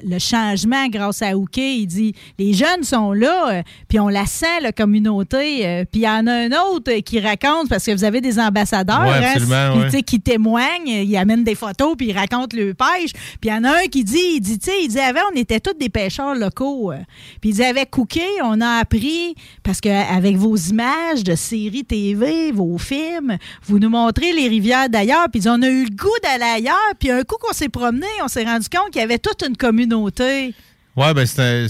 le 0.06 0.20
changement 0.20 0.88
grâce 0.88 1.22
à 1.22 1.38
Hooké. 1.38 1.76
Il 1.76 1.88
dit 1.88 2.14
les 2.40 2.54
jeunes 2.54 2.84
sont 2.84 3.14
là, 3.14 3.50
euh, 3.60 3.62
puis 3.88 4.00
on 4.00 4.08
la 4.10 4.26
sent, 4.26 4.62
la 4.62 4.72
communauté. 4.72 5.66
euh, 5.66 5.86
puis 5.90 6.02
il 6.02 6.04
y 6.04 6.10
en 6.10 6.28
a 6.28 6.34
un 6.34 6.52
autre 6.52 6.92
euh, 6.92 7.02
qui 7.02 7.20
raconte, 7.20 7.70
parce 7.70 7.86
que 7.86 7.92
vous 7.92 8.04
avez 8.04 8.22
des 8.22 8.40
ambassadeurs 8.40 9.02
Ouais, 9.04 9.26
hein, 9.54 9.90
ouais. 9.92 10.04
qui 10.04 10.20
témoignent, 10.20 10.88
ils 10.88 11.18
amènent 11.18 11.44
des 11.44 11.56
photos, 11.56 11.96
puis 11.98 12.08
ils 12.08 12.18
racontent 12.18 12.56
le 12.56 12.74
pêche. 12.74 13.12
Puis 13.42 13.50
il 13.50 13.50
y 13.50 13.54
en 13.54 13.64
a 13.64 13.70
un 13.84 13.88
qui 13.92 14.04
dit, 14.04 14.18
il 14.36 14.40
dit, 14.42 14.58
tu 14.60 14.70
sais, 14.72 14.78
il 14.84 14.88
dit 14.90 15.00
avant, 15.00 15.22
on 15.34 15.38
était 15.38 15.60
tous 15.60 15.74
des 15.80 15.90
pêcheurs 15.90 16.36
locaux. 16.36 16.92
euh. 16.92 16.98
Puis 17.42 17.52
il 17.52 17.56
dit, 17.56 17.64
avec 17.64 17.98
Hooké, 17.98 18.26
on 18.44 18.62
a 18.62 18.80
appris, 18.80 19.36
parce 19.64 19.82
qu'avec 19.82 20.36
vos 20.38 20.56
images 20.56 21.24
de 21.24 21.36
séries 21.36 21.84
TV, 21.86 22.52
vos 22.52 22.78
films, 22.78 23.38
vous 23.66 23.73
nous 23.80 23.90
montrez 23.90 24.34
les 24.34 24.48
rivières 24.48 24.90
d'ailleurs, 24.90 25.28
puis 25.32 25.42
on 25.48 25.62
a 25.62 25.68
eu 25.68 25.86
le 25.86 25.96
goût 25.96 26.10
d'aller 26.24 26.44
ailleurs, 26.44 26.94
puis 27.00 27.12
un 27.12 27.24
coup 27.24 27.38
qu'on 27.40 27.54
s'est 27.54 27.70
promené, 27.70 28.08
on 28.24 28.28
s'est 28.28 28.44
rendu 28.44 28.68
compte 28.70 28.92
qu'il 28.92 29.02
y 29.02 29.04
avait 29.04 29.20
toute 29.20 29.44
une 29.48 29.56
communauté. 29.58 30.54
Ouais, 30.96 31.14
ben 31.14 31.26
c'est 31.26 31.42
un, 31.42 31.68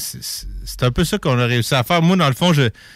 un 0.87 0.91
peu 0.91 1.05
ça 1.05 1.17
qu'on 1.17 1.39
a 1.39 1.45
réussi 1.45 1.73
à 1.75 1.83
faire. 1.83 2.01
Moi, 2.01 2.17
dans 2.17 2.27
le 2.27 2.33
fond, 2.35 2.51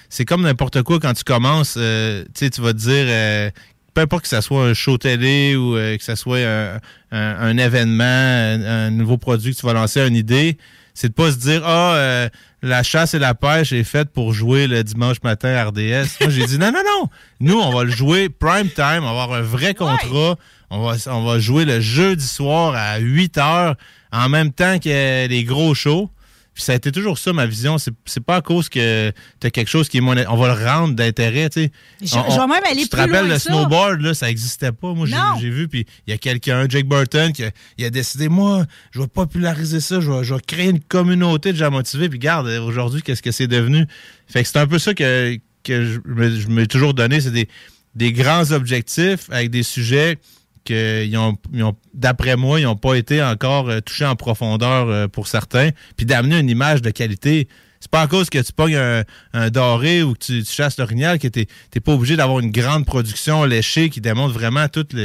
c'est 0.09 0.25
comme 0.25 0.41
n'importe 0.41 0.83
quoi 0.83 0.99
quand 0.99 1.13
tu 1.13 1.23
commences. 1.23 1.75
euh, 1.77 2.25
tu 2.35 2.49
vas 2.61 2.73
te 2.73 2.77
dire, 2.79 3.05
euh, 3.07 3.49
peu 3.93 4.01
importe 4.01 4.23
que 4.23 4.27
ça 4.29 4.41
soit 4.41 4.65
un 4.65 4.73
show 4.73 4.97
télé 4.97 5.55
ou 5.55 5.77
euh, 5.77 5.95
que 5.97 6.03
ça 6.03 6.15
soit 6.17 6.39
un, 6.39 6.79
un- 7.11 7.57
événement, 7.57 8.03
un, 8.03 8.91
nouveau 8.91 9.17
produit 9.17 9.55
que 9.55 9.59
tu 9.59 9.65
vas 9.65 9.73
lancer, 9.73 10.05
une 10.05 10.15
idée, 10.17 10.57
c'est 10.93 11.09
de 11.09 11.13
pas 11.13 11.31
se 11.31 11.37
dire, 11.37 11.61
ah, 11.65 12.27
la 12.61 12.83
chasse 12.83 13.13
et 13.13 13.19
la 13.19 13.35
pêche 13.35 13.71
est 13.71 13.83
faite 13.83 14.09
pour 14.09 14.33
jouer 14.33 14.67
le 14.67 14.83
dimanche 14.83 15.17
matin 15.23 15.49
à 15.49 15.65
RDS. 15.65 16.07
Moi, 16.21 16.29
j'ai 16.29 16.45
dit, 16.45 16.57
non, 16.57 16.71
non, 16.71 16.81
non. 16.83 17.09
Nous, 17.39 17.59
on 17.59 17.71
va 17.71 17.83
le 17.83 17.91
jouer 17.91 18.29
prime 18.29 18.69
time, 18.69 19.03
on 19.03 19.13
va 19.13 19.23
avoir 19.23 19.33
un 19.33 19.41
vrai 19.41 19.73
contrat. 19.73 20.35
On 20.69 20.85
va, 20.85 20.95
on 21.07 21.23
va 21.23 21.39
jouer 21.39 21.63
le 21.63 21.79
jeudi 21.79 22.25
soir 22.25 22.75
à 22.75 22.97
8 22.97 23.37
heures 23.37 23.75
en 24.11 24.27
même 24.27 24.51
temps 24.51 24.79
que 24.79 25.27
les 25.27 25.43
gros 25.43 25.73
shows. 25.73 26.09
Puis 26.57 26.63
ça 26.63 26.71
a 26.71 26.75
été 26.75 26.91
toujours 26.91 27.19
ça, 27.19 27.33
ma 27.33 27.45
vision. 27.45 27.77
C'est 27.77 28.19
pas 28.19 28.37
à 28.37 28.41
cause 28.41 28.67
que 28.67 29.11
tu 29.39 29.45
as 29.45 29.51
quelque 29.51 29.67
chose 29.67 29.89
qui 29.89 29.97
est 29.97 30.01
moins. 30.01 30.15
On 30.27 30.37
va 30.37 30.47
le 30.55 30.65
rendre 30.65 30.95
d'intérêt, 30.95 31.51
tu 31.51 31.61
sais. 31.65 31.71
Je- 32.01 32.15
On- 32.17 32.31
je 32.31 32.35
vais 32.35 32.47
même 32.47 32.63
aller 32.67 32.81
Tu 32.81 32.89
te 32.89 32.95
rappelles 32.95 33.11
loin 33.25 33.33
le 33.35 33.37
ça. 33.37 33.51
snowboard, 33.51 34.01
là, 34.01 34.15
ça 34.15 34.25
n'existait 34.25 34.71
pas. 34.71 34.91
Moi, 34.95 35.05
j'ai- 35.39 35.49
vu. 35.51 35.67
Puis 35.67 35.86
il 36.08 36.10
y 36.10 36.13
a 36.13 36.17
quelqu'un, 36.17 36.65
Jake 36.67 36.88
Burton, 36.88 37.32
qui 37.32 37.43
a, 37.43 37.51
il 37.77 37.86
a 37.86 37.91
décidé, 37.91 38.27
moi, 38.27 38.65
je 38.89 39.01
vais 39.01 39.08
populariser 39.08 39.82
ça. 39.82 40.01
Je 40.01 40.10
vais, 40.12 40.23
je 40.23 40.34
vais 40.34 40.41
créer 40.41 40.69
une 40.71 40.79
communauté 40.79 41.51
de 41.51 41.58
gens 41.58 41.69
motivés. 41.69 42.10
Puis 42.10 42.17
regarde, 42.17 42.47
aujourd'hui, 42.47 43.03
qu'est-ce 43.03 43.21
que 43.21 43.32
c'est 43.32 43.45
devenu? 43.45 43.86
Fait 44.25 44.41
que 44.41 44.49
c'est 44.49 44.58
un 44.58 44.65
peu 44.65 44.79
ça 44.79 44.95
que, 44.95 45.38
que 45.63 45.86
je 45.86 45.99
me- 46.05 46.39
je 46.39 46.47
m'ai 46.47 46.65
toujours 46.65 46.95
donné. 46.95 47.21
C'est 47.21 47.29
des, 47.29 47.47
des 47.93 48.12
grands 48.13 48.51
objectifs 48.51 49.29
avec 49.29 49.51
des 49.51 49.62
sujets 49.62 50.17
que 50.67 51.06
ils 51.06 51.17
ont, 51.17 51.36
ils 51.53 51.63
ont- 51.63 51.75
d'après 51.93 52.36
moi, 52.36 52.60
ils 52.60 52.63
n'ont 52.63 52.75
pas 52.75 52.95
été 52.95 53.23
encore 53.23 53.69
euh, 53.69 53.80
touchés 53.80 54.06
en 54.06 54.15
profondeur 54.15 54.89
euh, 54.89 55.08
pour 55.08 55.27
certains, 55.27 55.69
puis 55.95 56.06
d'amener 56.06 56.38
une 56.39 56.49
image 56.49 56.82
de 56.82 56.89
qualité. 56.89 57.47
C'est 57.80 57.91
pas 57.91 58.01
à 58.01 58.08
cause 58.08 58.30
que 58.30 58.39
tu 58.39 58.51
pognes 58.53 59.03
un, 59.34 59.49
doré 59.49 60.01
ou 60.01 60.13
que 60.13 60.19
tu, 60.19 60.43
tu 60.43 60.51
chasses 60.51 60.80
l'orignal 60.80 61.19
que 61.19 61.27
tu 61.27 61.45
n'es 61.75 61.80
pas 61.80 61.93
obligé 61.93 62.15
d'avoir 62.15 62.39
une 62.39 62.49
grande 62.51 62.86
production 62.86 63.43
léchée 63.43 63.91
qui 63.91 64.01
démontre 64.01 64.34
vraiment 64.34 64.67
toute 64.67 64.95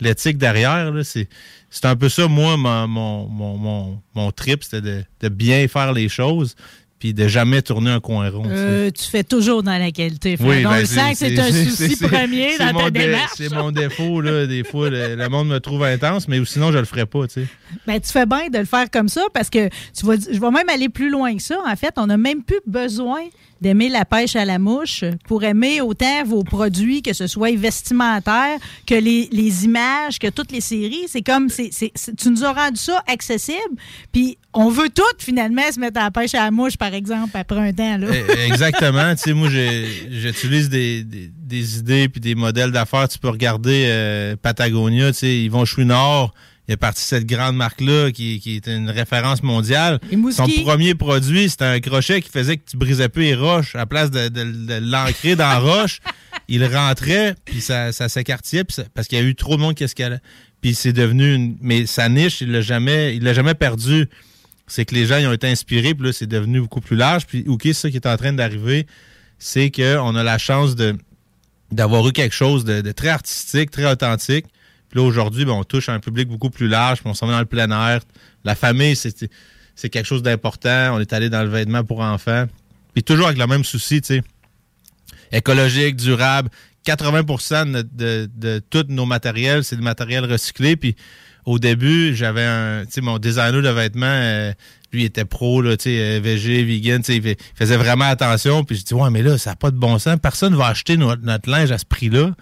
l'éthique 0.00 0.38
derrière. 0.38 0.92
C'est 1.04 1.84
un 1.84 1.94
peu 1.94 2.08
ça, 2.08 2.28
moi, 2.28 2.56
mon, 2.56 2.88
mon, 2.88 3.28
mon, 3.58 4.02
mon, 4.14 4.30
trip, 4.32 4.64
c'était 4.64 5.04
de 5.20 5.28
bien 5.28 5.68
faire 5.68 5.92
les 5.92 6.08
choses, 6.08 6.56
puis 7.02 7.12
de 7.14 7.26
jamais 7.26 7.62
tourner 7.62 7.90
un 7.90 7.98
coin 7.98 8.30
rond. 8.30 8.44
tu. 8.44 8.50
Euh, 8.52 8.90
tu 8.92 9.10
fais 9.10 9.24
toujours 9.24 9.64
dans 9.64 9.76
la 9.76 9.90
qualité. 9.90 10.36
Fred. 10.36 10.48
Oui, 10.48 10.64
on 10.64 10.70
ben, 10.70 10.78
le 10.82 10.86
c'est 10.86 11.00
un 11.36 11.50
souci 11.50 11.96
premier 11.96 12.56
dans 12.58 12.72
ta 12.72 12.90
dé- 12.92 13.00
démarche. 13.00 13.32
C'est 13.34 13.52
mon 13.52 13.72
défaut, 13.72 14.20
là. 14.20 14.46
Des 14.46 14.62
fois, 14.62 14.88
le, 14.88 15.16
le 15.16 15.28
monde 15.28 15.48
me 15.48 15.58
trouve 15.58 15.82
intense, 15.82 16.28
mais 16.28 16.40
sinon, 16.44 16.70
je 16.70 16.78
le 16.78 16.84
ferais 16.84 17.06
pas, 17.06 17.26
tu 17.26 17.40
sais. 17.40 17.46
Ben, 17.88 17.98
tu 17.98 18.12
fais 18.12 18.24
bien 18.24 18.50
de 18.50 18.58
le 18.58 18.66
faire 18.66 18.88
comme 18.88 19.08
ça 19.08 19.22
parce 19.34 19.50
que 19.50 19.68
tu 19.68 20.06
vas, 20.06 20.14
je 20.14 20.38
vais 20.38 20.50
même 20.52 20.68
aller 20.72 20.88
plus 20.88 21.10
loin 21.10 21.34
que 21.36 21.42
ça. 21.42 21.56
En 21.66 21.74
fait, 21.74 21.92
on 21.96 22.06
n'a 22.06 22.16
même 22.16 22.44
plus 22.44 22.60
besoin 22.68 23.22
d'aimer 23.62 23.88
la 23.88 24.04
pêche 24.04 24.34
à 24.34 24.44
la 24.44 24.58
mouche 24.58 25.04
pour 25.26 25.44
aimer 25.44 25.80
autant 25.80 26.24
vos 26.24 26.42
produits, 26.42 27.00
que 27.00 27.12
ce 27.12 27.28
soit 27.28 27.56
vestimentaire, 27.56 28.58
que 28.86 28.94
les, 28.94 29.64
images, 29.64 30.18
que 30.18 30.28
toutes 30.28 30.50
les 30.50 30.60
séries. 30.60 31.04
C'est 31.06 31.22
comme, 31.22 31.48
c'est, 31.48 31.70
tu 31.70 32.30
nous 32.30 32.44
as 32.44 32.52
rendu 32.52 32.78
ça 32.78 33.02
accessible. 33.06 33.76
Puis 34.12 34.36
on 34.52 34.68
veut 34.68 34.90
toutes 34.90 35.22
finalement 35.22 35.62
se 35.72 35.78
mettre 35.78 36.00
à 36.00 36.04
la 36.04 36.10
pêche 36.10 36.34
à 36.34 36.44
la 36.44 36.50
mouche, 36.50 36.76
par 36.76 36.92
exemple, 36.92 37.30
après 37.34 37.60
un 37.60 37.72
temps. 37.72 37.98
Là. 37.98 38.08
Eh, 38.12 38.46
Exactement. 38.46 39.14
tu 39.14 39.22
sais, 39.22 39.32
moi, 39.32 39.48
j'utilise 39.48 40.68
des, 40.68 41.04
des, 41.04 41.78
idées 41.78 42.08
puis 42.08 42.20
des 42.20 42.34
modèles 42.34 42.72
d'affaires. 42.72 43.08
Tu 43.08 43.18
peux 43.18 43.28
regarder 43.30 43.86
euh, 43.86 44.36
Patagonia, 44.36 45.12
tu 45.12 45.18
sais, 45.18 45.36
Yvon 45.36 45.64
Chouinard. 45.64 46.34
Il 46.72 46.76
est 46.76 46.76
parti 46.78 47.02
de 47.02 47.06
cette 47.06 47.26
grande 47.26 47.54
marque-là 47.54 48.10
qui, 48.12 48.40
qui 48.40 48.56
est 48.56 48.66
une 48.66 48.88
référence 48.88 49.42
mondiale. 49.42 50.00
Son 50.32 50.46
premier 50.64 50.94
produit, 50.94 51.50
c'était 51.50 51.66
un 51.66 51.80
crochet 51.80 52.22
qui 52.22 52.30
faisait 52.30 52.56
que 52.56 52.62
tu 52.70 52.78
brisais 52.78 53.10
plus 53.10 53.24
les 53.24 53.34
roches. 53.34 53.74
À 53.74 53.80
la 53.80 53.86
place 53.86 54.10
de, 54.10 54.28
de- 54.28 54.42
de 54.66 54.74
l'ancrer 54.90 55.36
dans 55.36 55.48
la 55.50 55.58
roche, 55.58 55.98
il 56.48 56.64
rentrait, 56.64 57.34
puis 57.44 57.60
ça, 57.60 57.92
ça 57.92 58.08
s'écartillait, 58.08 58.64
parce 58.94 59.06
qu'il 59.06 59.18
y 59.18 59.20
a 59.20 59.24
eu 59.24 59.34
trop 59.34 59.56
de 59.56 59.60
monde 59.60 59.74
qui 59.74 59.84
escalait. 59.84 60.20
Puis 60.62 60.74
c'est 60.74 60.94
devenu 60.94 61.34
une... 61.34 61.58
Mais 61.60 61.84
sa 61.84 62.08
niche, 62.08 62.40
il 62.40 62.50
l'a 62.52 62.62
jamais, 62.62 63.14
il 63.16 63.22
l'a 63.22 63.34
jamais 63.34 63.52
perdu. 63.54 64.08
C'est 64.66 64.86
que 64.86 64.94
les 64.94 65.04
gens 65.04 65.18
ils 65.18 65.26
ont 65.26 65.32
été 65.34 65.48
inspirés, 65.48 65.92
puis 65.94 66.06
là, 66.06 66.12
c'est 66.14 66.26
devenu 66.26 66.60
beaucoup 66.62 66.80
plus 66.80 66.96
large. 66.96 67.26
Puis, 67.26 67.44
OK, 67.48 67.60
c'est 67.64 67.74
ça 67.74 67.90
qui 67.90 67.96
est 67.96 68.06
en 68.06 68.16
train 68.16 68.32
d'arriver, 68.32 68.86
c'est 69.38 69.70
qu'on 69.70 70.16
a 70.16 70.22
la 70.22 70.38
chance 70.38 70.74
de 70.74 70.96
d'avoir 71.70 72.08
eu 72.08 72.12
quelque 72.12 72.34
chose 72.34 72.64
de, 72.64 72.80
de 72.80 72.92
très 72.92 73.08
artistique, 73.08 73.70
très 73.70 73.90
authentique. 73.90 74.46
Là, 74.94 75.02
aujourd'hui, 75.02 75.44
ben, 75.44 75.52
on 75.52 75.64
touche 75.64 75.88
un 75.88 76.00
public 76.00 76.28
beaucoup 76.28 76.50
plus 76.50 76.68
large, 76.68 77.00
puis 77.00 77.08
on 77.08 77.14
s'en 77.14 77.26
va 77.26 77.32
dans 77.32 77.40
le 77.40 77.46
plein 77.46 77.70
air. 77.70 78.00
La 78.44 78.54
famille, 78.54 78.96
c'est 78.96 79.88
quelque 79.88 80.06
chose 80.06 80.22
d'important. 80.22 80.94
On 80.94 81.00
est 81.00 81.12
allé 81.12 81.30
dans 81.30 81.42
le 81.42 81.48
vêtement 81.48 81.84
pour 81.84 82.00
enfants. 82.00 82.46
Puis 82.92 83.02
toujours 83.02 83.26
avec 83.26 83.38
le 83.38 83.46
même 83.46 83.64
souci, 83.64 84.00
tu 84.00 84.16
sais, 84.16 84.22
écologique, 85.32 85.96
durable. 85.96 86.50
80 86.84 87.22
de, 87.84 88.28
de, 88.34 88.62
tous 88.70 88.86
nos 88.88 89.06
matériels, 89.06 89.64
c'est 89.64 89.76
du 89.76 89.82
matériel 89.82 90.24
recyclé. 90.24 90.76
Puis 90.76 90.96
au 91.44 91.58
début, 91.58 92.14
j'avais 92.14 92.44
un, 92.44 92.84
tu 92.84 92.92
sais, 92.92 93.00
mon 93.00 93.18
designer 93.18 93.62
de 93.62 93.68
vêtements, 93.68 94.06
euh, 94.06 94.52
lui 94.92 95.04
était 95.04 95.24
pro, 95.24 95.62
là, 95.62 95.76
tu 95.76 95.84
sais, 95.84 95.98
euh, 95.98 96.20
végé, 96.20 96.64
vegan, 96.64 97.02
il 97.08 97.36
faisait 97.54 97.76
vraiment 97.76 98.04
attention. 98.04 98.64
Puis 98.64 98.76
je 98.76 98.84
dis, 98.84 98.94
ouais, 98.94 99.10
mais 99.10 99.22
là, 99.22 99.38
ça 99.38 99.50
n'a 99.50 99.56
pas 99.56 99.70
de 99.70 99.76
bon 99.76 99.98
sens. 99.98 100.16
Personne 100.20 100.54
va 100.54 100.66
acheter 100.66 100.96
notre 100.96 101.48
linge 101.48 101.70
à 101.70 101.78
ce 101.78 101.86
prix-là. 101.86 102.34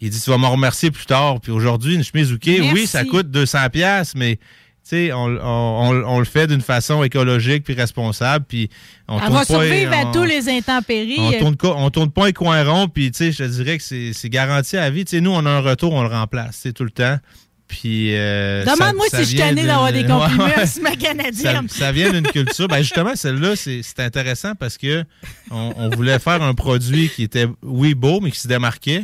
Il 0.00 0.10
dit, 0.10 0.20
tu 0.20 0.30
vas 0.30 0.36
m'en 0.38 0.50
remercier 0.52 0.90
plus 0.90 1.06
tard. 1.06 1.40
Puis 1.40 1.50
aujourd'hui, 1.52 1.94
une 1.96 2.04
chemise 2.04 2.32
OK, 2.32 2.46
oui, 2.72 2.86
ça 2.86 3.04
coûte 3.04 3.30
200 3.30 3.68
pièces, 3.72 4.14
mais 4.14 4.36
tu 4.36 4.96
sais, 4.96 5.12
on, 5.12 5.24
on, 5.24 5.40
on- 5.42 6.04
on 6.06 6.18
le 6.18 6.24
fait 6.24 6.46
d'une 6.46 6.60
façon 6.62 7.02
écologique 7.02 7.64
puis 7.64 7.74
responsable. 7.74 8.44
Puis 8.48 8.70
on 9.08 9.16
Elle 9.18 9.20
tourne 9.24 9.32
va 9.34 9.38
pas- 9.40 9.44
survivre 9.44 9.92
à 9.92 10.12
tous 10.12 10.24
les 10.24 10.48
intempéries. 10.48 11.18
on 11.42 11.52
tourne, 11.54 11.76
on 11.78 11.90
tourne 11.90 12.10
pas 12.10 12.26
un 12.28 12.32
coin 12.32 12.62
rond, 12.64 12.88
puis 12.88 13.10
tu 13.10 13.18
sais, 13.18 13.32
je 13.32 13.38
te 13.38 13.48
dirais 13.48 13.76
que 13.76 13.84
c'est 13.84 14.12
c'est 14.14 14.28
garanti 14.30 14.76
à 14.76 14.88
vie. 14.90 15.04
Tu 15.04 15.16
sais, 15.16 15.20
nous, 15.20 15.32
on 15.32 15.44
a 15.44 15.50
un 15.50 15.60
retour, 15.60 15.92
on 15.92 16.02
le 16.02 16.08
remplace, 16.08 16.66
tout 16.74 16.84
le 16.84 16.90
temps. 16.90 17.18
Puis. 17.66 18.14
euh, 18.16 18.64
Demande-moi 18.64 19.04
si 19.10 19.16
je 19.18 19.22
suis 19.24 19.36
tannée 19.38 19.66
d'avoir 19.66 19.92
des 19.92 20.04
compliments 20.06 20.46
Ouais, 20.56 20.66
sur 20.66 20.82
ma 20.82 20.90
Ça, 20.92 20.96
canadienne. 20.96 21.68
ça 21.68 21.92
vient 21.92 22.10
d'une 22.12 22.26
culture. 22.26 22.66
Ben 22.66 22.78
justement, 22.80 23.14
celle-là, 23.14 23.56
c'est 23.56 23.82
c'est 23.82 24.00
intéressant 24.00 24.54
parce 24.54 24.78
que 24.78 25.04
on, 25.50 25.74
on 25.76 25.90
voulait 25.90 26.18
faire 26.18 26.40
un 26.42 26.54
produit 26.54 27.10
qui 27.10 27.24
était, 27.24 27.46
oui, 27.62 27.94
beau, 27.94 28.20
mais 28.20 28.30
qui 28.30 28.40
se 28.40 28.48
démarquait. 28.48 29.02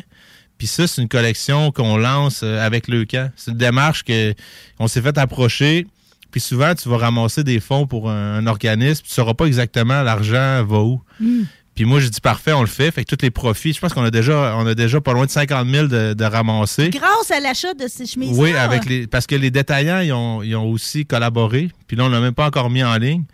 Puis 0.58 0.66
ça, 0.66 0.86
c'est 0.86 1.02
une 1.02 1.08
collection 1.08 1.72
qu'on 1.72 1.96
lance 1.96 2.40
euh, 2.42 2.64
avec 2.64 2.88
le 2.88 3.04
camp. 3.04 3.30
C'est 3.36 3.50
une 3.50 3.56
démarche 3.56 4.04
que 4.04 4.34
on 4.78 4.86
s'est 4.86 5.02
fait 5.02 5.16
approcher. 5.18 5.86
Puis 6.30 6.40
souvent, 6.40 6.74
tu 6.74 6.88
vas 6.88 6.96
ramasser 6.96 7.44
des 7.44 7.60
fonds 7.60 7.86
pour 7.86 8.10
un, 8.10 8.36
un 8.36 8.46
organisme. 8.46 9.02
Tu 9.04 9.10
ne 9.10 9.14
sauras 9.14 9.34
pas 9.34 9.46
exactement 9.46 10.02
l'argent 10.02 10.64
va 10.64 10.78
où. 10.80 11.00
Mm. 11.20 11.42
Puis 11.74 11.84
moi, 11.84 11.98
je 11.98 12.08
dis 12.08 12.20
parfait, 12.20 12.52
on 12.52 12.60
le 12.60 12.68
fait. 12.68 12.90
Fait 12.92 13.04
que 13.04 13.14
tous 13.14 13.22
les 13.22 13.30
profits, 13.30 13.72
je 13.72 13.80
pense 13.80 13.92
qu'on 13.92 14.04
a 14.04 14.10
déjà, 14.10 14.56
on 14.56 14.66
a 14.66 14.74
déjà 14.74 15.00
pas 15.00 15.12
loin 15.12 15.26
de 15.26 15.30
50 15.30 15.68
000 15.68 15.86
de, 15.88 16.14
de 16.14 16.24
ramassés. 16.24 16.90
Grâce 16.90 17.30
à 17.32 17.40
l'achat 17.40 17.74
de 17.74 17.88
ces 17.88 18.06
chemises 18.06 18.38
Oui, 18.38 18.54
avec 18.54 18.86
les, 18.86 19.06
parce 19.08 19.26
que 19.26 19.34
les 19.34 19.50
détaillants, 19.50 20.00
ils 20.00 20.12
ont, 20.12 20.42
ils 20.42 20.54
ont 20.54 20.70
aussi 20.70 21.04
collaboré. 21.04 21.70
Puis 21.88 21.96
là, 21.96 22.04
on 22.04 22.08
l'a 22.08 22.20
même 22.20 22.34
pas 22.34 22.46
encore 22.46 22.70
mis 22.70 22.84
en 22.84 22.96
ligne. 22.96 23.24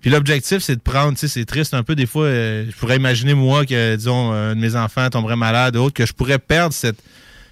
Puis 0.00 0.10
l'objectif, 0.10 0.58
c'est 0.58 0.76
de 0.76 0.80
prendre, 0.80 1.12
tu 1.12 1.20
sais, 1.20 1.28
c'est 1.28 1.44
triste 1.44 1.74
un 1.74 1.82
peu. 1.82 1.94
Des 1.94 2.06
fois, 2.06 2.26
euh, 2.26 2.66
je 2.70 2.76
pourrais 2.76 2.96
imaginer, 2.96 3.34
moi, 3.34 3.66
que, 3.66 3.96
disons, 3.96 4.32
un 4.32 4.54
de 4.54 4.60
mes 4.60 4.76
enfants 4.76 5.08
tomberait 5.10 5.36
malade 5.36 5.76
ou 5.76 5.80
autre, 5.80 5.94
que 5.94 6.06
je 6.06 6.12
pourrais 6.12 6.38
perdre 6.38 6.74
cette, 6.74 7.02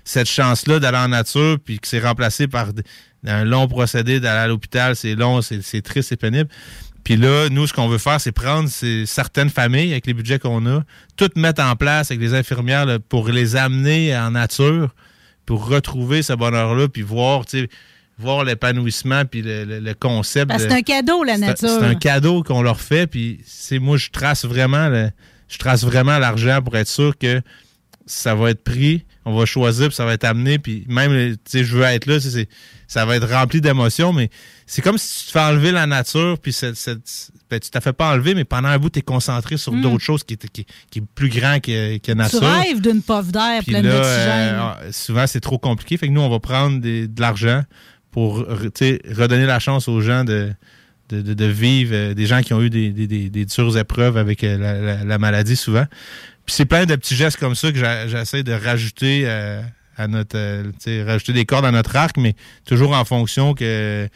cette 0.05 0.29
chance-là 0.29 0.79
d'aller 0.79 0.99
en 0.99 1.09
nature, 1.09 1.59
puis 1.65 1.79
que 1.79 1.89
c'est 1.89 2.01
remplacé 2.01 2.47
par 2.47 2.69
un 3.27 3.45
long 3.45 3.67
procédé 3.67 4.21
d'aller 4.21 4.41
à 4.41 4.47
l'hôpital. 4.47 4.95
C'est 4.95 5.15
long, 5.15 5.41
c'est 5.43 5.83
triste, 5.83 6.11
c'est 6.11 6.17
pénible. 6.17 6.49
Puis 7.05 7.17
là, 7.17 7.49
nous, 7.51 7.67
ce 7.67 7.75
qu'on 7.75 7.89
veut 7.89 7.99
faire, 7.99 8.21
c'est 8.21 8.33
prendre 8.33 8.69
certaines 8.69 9.51
familles 9.51 9.93
avec 9.93 10.07
les 10.07 10.15
budgets 10.15 10.39
qu'on 10.39 10.65
a, 10.67 10.83
toutes 11.17 11.37
mettre 11.37 11.63
en 11.63 11.77
place 11.77 12.11
avec 12.11 12.21
les 12.21 12.33
infirmières 12.33 12.99
pour 13.11 13.29
les 13.29 13.57
amener 13.57 14.17
en 14.17 14.31
nature, 14.31 14.95
pour 15.45 15.69
retrouver 15.69 16.23
ce 16.23 16.33
bonheur-là, 16.33 16.89
puis 16.89 17.03
voir, 17.03 17.45
tu 17.45 17.61
sais, 17.61 17.69
voir 18.19 18.45
l'épanouissement, 18.45 19.25
puis 19.25 19.43
le, 19.43 19.65
le- 19.65 19.81
le 19.81 19.95
concept. 19.95 20.53
C'est 20.59 20.71
un 20.73 20.83
cadeau, 20.83 21.25
la 21.25 21.35
c'est 21.35 21.41
nature. 21.41 21.69
C'est 21.69 21.85
un 21.87 21.95
cadeau 21.95 22.43
qu'on 22.43 22.63
leur 22.63 22.81
fait, 22.81 23.07
puis 23.07 23.41
c'est 23.45 23.79
moi, 23.79 23.97
je 23.97 24.11
trace 24.11 24.45
vraiment 24.45 24.89
le- 24.89 25.11
je 25.49 25.59
trace 25.59 25.85
vraiment 25.85 26.19
l'argent 26.19 26.61
pour 26.63 26.77
être 26.77 26.89
sûr 26.89 27.17
que 27.19 27.41
ça 28.07 28.35
va 28.35 28.51
être 28.51 28.63
pris, 28.63 29.05
on 29.25 29.35
va 29.37 29.47
choisir, 29.47 29.89
puis 29.89 29.95
ça 29.97 30.05
va 30.05 30.13
être 30.13 30.25
amené, 30.25 30.59
puis 30.59 30.85
même, 30.89 31.11
tu 31.37 31.39
sais, 31.47 31.65
je 31.65 31.77
veux 31.77 31.83
être 31.85 32.07
là, 32.07 32.21
tu 32.21 32.29
c'est- 32.31 32.49
ça 32.87 33.07
va 33.07 33.17
être 33.17 33.27
rempli 33.29 33.61
d'émotions, 33.63 34.13
mais 34.13 34.29
c'est 34.67 34.83
comme 34.83 34.99
si 34.99 35.21
tu 35.21 35.27
te 35.27 35.31
fais 35.33 35.41
enlever 35.41 35.73
la 35.73 35.87
nature, 35.87 36.39
puis 36.39 36.53
cette, 36.53 36.77
cette- 36.77 37.31
ben, 37.51 37.59
tu 37.59 37.71
t'as 37.71 37.81
fait 37.81 37.95
pas 37.95 38.13
enlever, 38.13 38.35
mais 38.35 38.45
pendant 38.45 38.69
un 38.69 38.79
bout, 38.79 38.91
tu 38.91 38.99
es 38.99 39.03
concentré 39.03 39.57
sur 39.57 39.73
Mm. 39.73 39.81
d'autres 39.81 40.03
choses 40.05 40.23
qui, 40.23 40.37
qui, 40.37 40.67
qui 40.91 40.99
est 40.99 41.03
plus 41.15 41.31
grand 41.31 41.61
que, 41.61 41.97
que 41.97 42.13
Tu 42.13 42.15
nature. 42.17 42.43
rêves 42.43 42.81
d'une 42.83 43.03
puff 43.03 43.33
d'air 43.33 43.65
pleine 43.65 43.83
d'oxygène. 43.83 44.55
euh, 44.61 44.93
souvent, 44.93 45.27
c'est 45.27 45.41
trop 45.41 45.59
compliqué. 45.59 45.97
Fait 45.97 46.09
que 46.09 46.13
nous, 46.13 46.21
on 46.21 46.29
va 46.31 46.41
prendre 46.41 46.79
des- 46.81 47.09
de 47.09 47.21
l'argent 47.21 47.63
pour 48.15 48.37
redonner 48.37 49.45
la 49.45 49.59
chance 49.59 49.89
aux 49.89 50.01
gens 50.01 50.23
de, 50.23 50.53
de, 51.11 51.45
vivre, 51.47 51.91
euh, 51.93 52.15
des 52.15 52.27
gens 52.27 52.43
qui 52.43 52.55
ont 52.55 52.63
eu 52.63 52.71
des, 52.71 52.91
des, 52.93 53.09
des- 53.29 53.45
dures 53.45 53.77
épreuves 53.77 54.17
avec 54.17 54.45
euh, 54.45 54.57
la, 54.57 54.75
la- 54.81 55.05
la 55.05 55.19
maladie 55.19 55.57
souvent. 55.57 55.85
Puis 56.47 56.55
c'est 56.55 56.65
plein 56.65 56.87
de 56.87 56.95
petits 56.95 57.17
gestes 57.17 57.39
comme 57.41 57.57
ça 57.57 57.73
que 57.73 57.79
j'essaie 58.07 58.45
de 58.45 58.53
rajouter 58.53 59.25
euh, 59.25 59.61
à 59.97 60.07
notre, 60.07 60.39
rajouter 61.05 61.33
des 61.33 61.45
cordes 61.45 61.65
à 61.65 61.73
notre 61.73 61.97
arc, 61.97 62.17
mais 62.17 62.37
toujours 62.65 62.93
en 62.97 63.05
fonction 63.05 63.53
que 63.53 64.09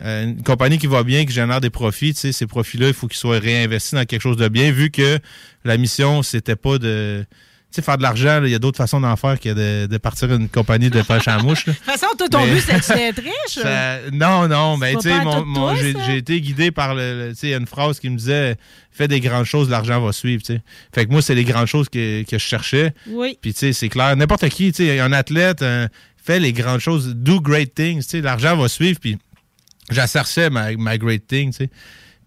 une 0.00 0.42
compagnie 0.42 0.78
qui 0.78 0.88
va 0.88 1.04
bien, 1.04 1.24
qui 1.24 1.32
génère 1.32 1.60
des 1.60 1.70
profits, 1.70 2.14
ces 2.14 2.46
profits-là, 2.46 2.88
il 2.88 2.94
faut 2.94 3.06
qu'ils 3.06 3.18
soient 3.18 3.38
réinvestis 3.38 3.94
dans 3.94 4.04
quelque 4.04 4.22
chose 4.22 4.36
de 4.36 4.48
bien, 4.48 4.72
vu 4.72 4.90
que 4.90 5.20
la 5.64 5.76
mission, 5.76 6.22
c'était 6.24 6.56
pas 6.56 6.78
de. 6.78 7.24
Tu 7.70 7.76
sais, 7.76 7.82
faire 7.82 7.98
de 7.98 8.02
l'argent, 8.02 8.42
il 8.44 8.50
y 8.50 8.54
a 8.54 8.58
d'autres 8.58 8.78
façons 8.78 8.98
d'en 8.98 9.14
faire 9.16 9.38
que 9.38 9.50
de, 9.50 9.86
de 9.86 9.98
partir 9.98 10.32
une 10.32 10.48
compagnie 10.48 10.88
de 10.88 11.02
pêche 11.02 11.28
à 11.28 11.36
mouche. 11.38 11.66
De 11.66 11.72
toute 11.72 11.82
façon, 11.82 12.06
toi, 12.16 12.26
ton 12.26 12.46
Mais- 12.46 12.54
but, 12.54 12.64
c'est 12.80 12.94
d'être 12.94 13.18
riche. 13.22 13.62
Ça- 13.62 13.98
non, 14.10 14.48
non, 14.48 14.78
mais 14.78 14.94
tu 14.94 15.02
sais, 15.02 15.94
j'ai 16.06 16.16
été 16.16 16.40
guidé 16.40 16.70
par 16.70 16.94
le, 16.94 17.32
tu 17.34 17.40
sais, 17.40 17.52
une 17.54 17.66
phrase 17.66 18.00
qui 18.00 18.08
me 18.08 18.16
disait 18.16 18.56
fais 18.90 19.06
des 19.06 19.20
grandes 19.20 19.44
choses, 19.44 19.68
l'argent 19.68 20.00
va 20.00 20.12
suivre, 20.12 20.42
sais. 20.44 20.62
Fait 20.94 21.04
que 21.04 21.12
moi, 21.12 21.20
c'est 21.20 21.34
les 21.34 21.44
grandes 21.44 21.66
choses 21.66 21.90
que, 21.90 22.22
que 22.22 22.38
je 22.38 22.42
cherchais. 22.42 22.94
Oui. 23.06 23.38
Puis 23.40 23.52
tu 23.52 23.60
sais, 23.60 23.72
c'est 23.74 23.90
clair, 23.90 24.16
n'importe 24.16 24.48
qui, 24.48 24.72
tu 24.72 24.86
sais, 24.86 24.98
un 25.00 25.12
athlète 25.12 25.60
un- 25.62 25.88
fait 26.16 26.40
les 26.40 26.54
grandes 26.54 26.80
choses, 26.80 27.14
do 27.14 27.38
great 27.40 27.74
things, 27.74 28.02
tu 28.02 28.08
sais, 28.08 28.20
l'argent 28.22 28.56
va 28.56 28.68
suivre, 28.68 28.98
puis 28.98 29.18
j'asserçais 29.90 30.50
ma, 30.50 30.72
ma 30.76 30.96
great 30.98 31.26
thing, 31.26 31.50
tu 31.50 31.64
sais. 31.64 31.70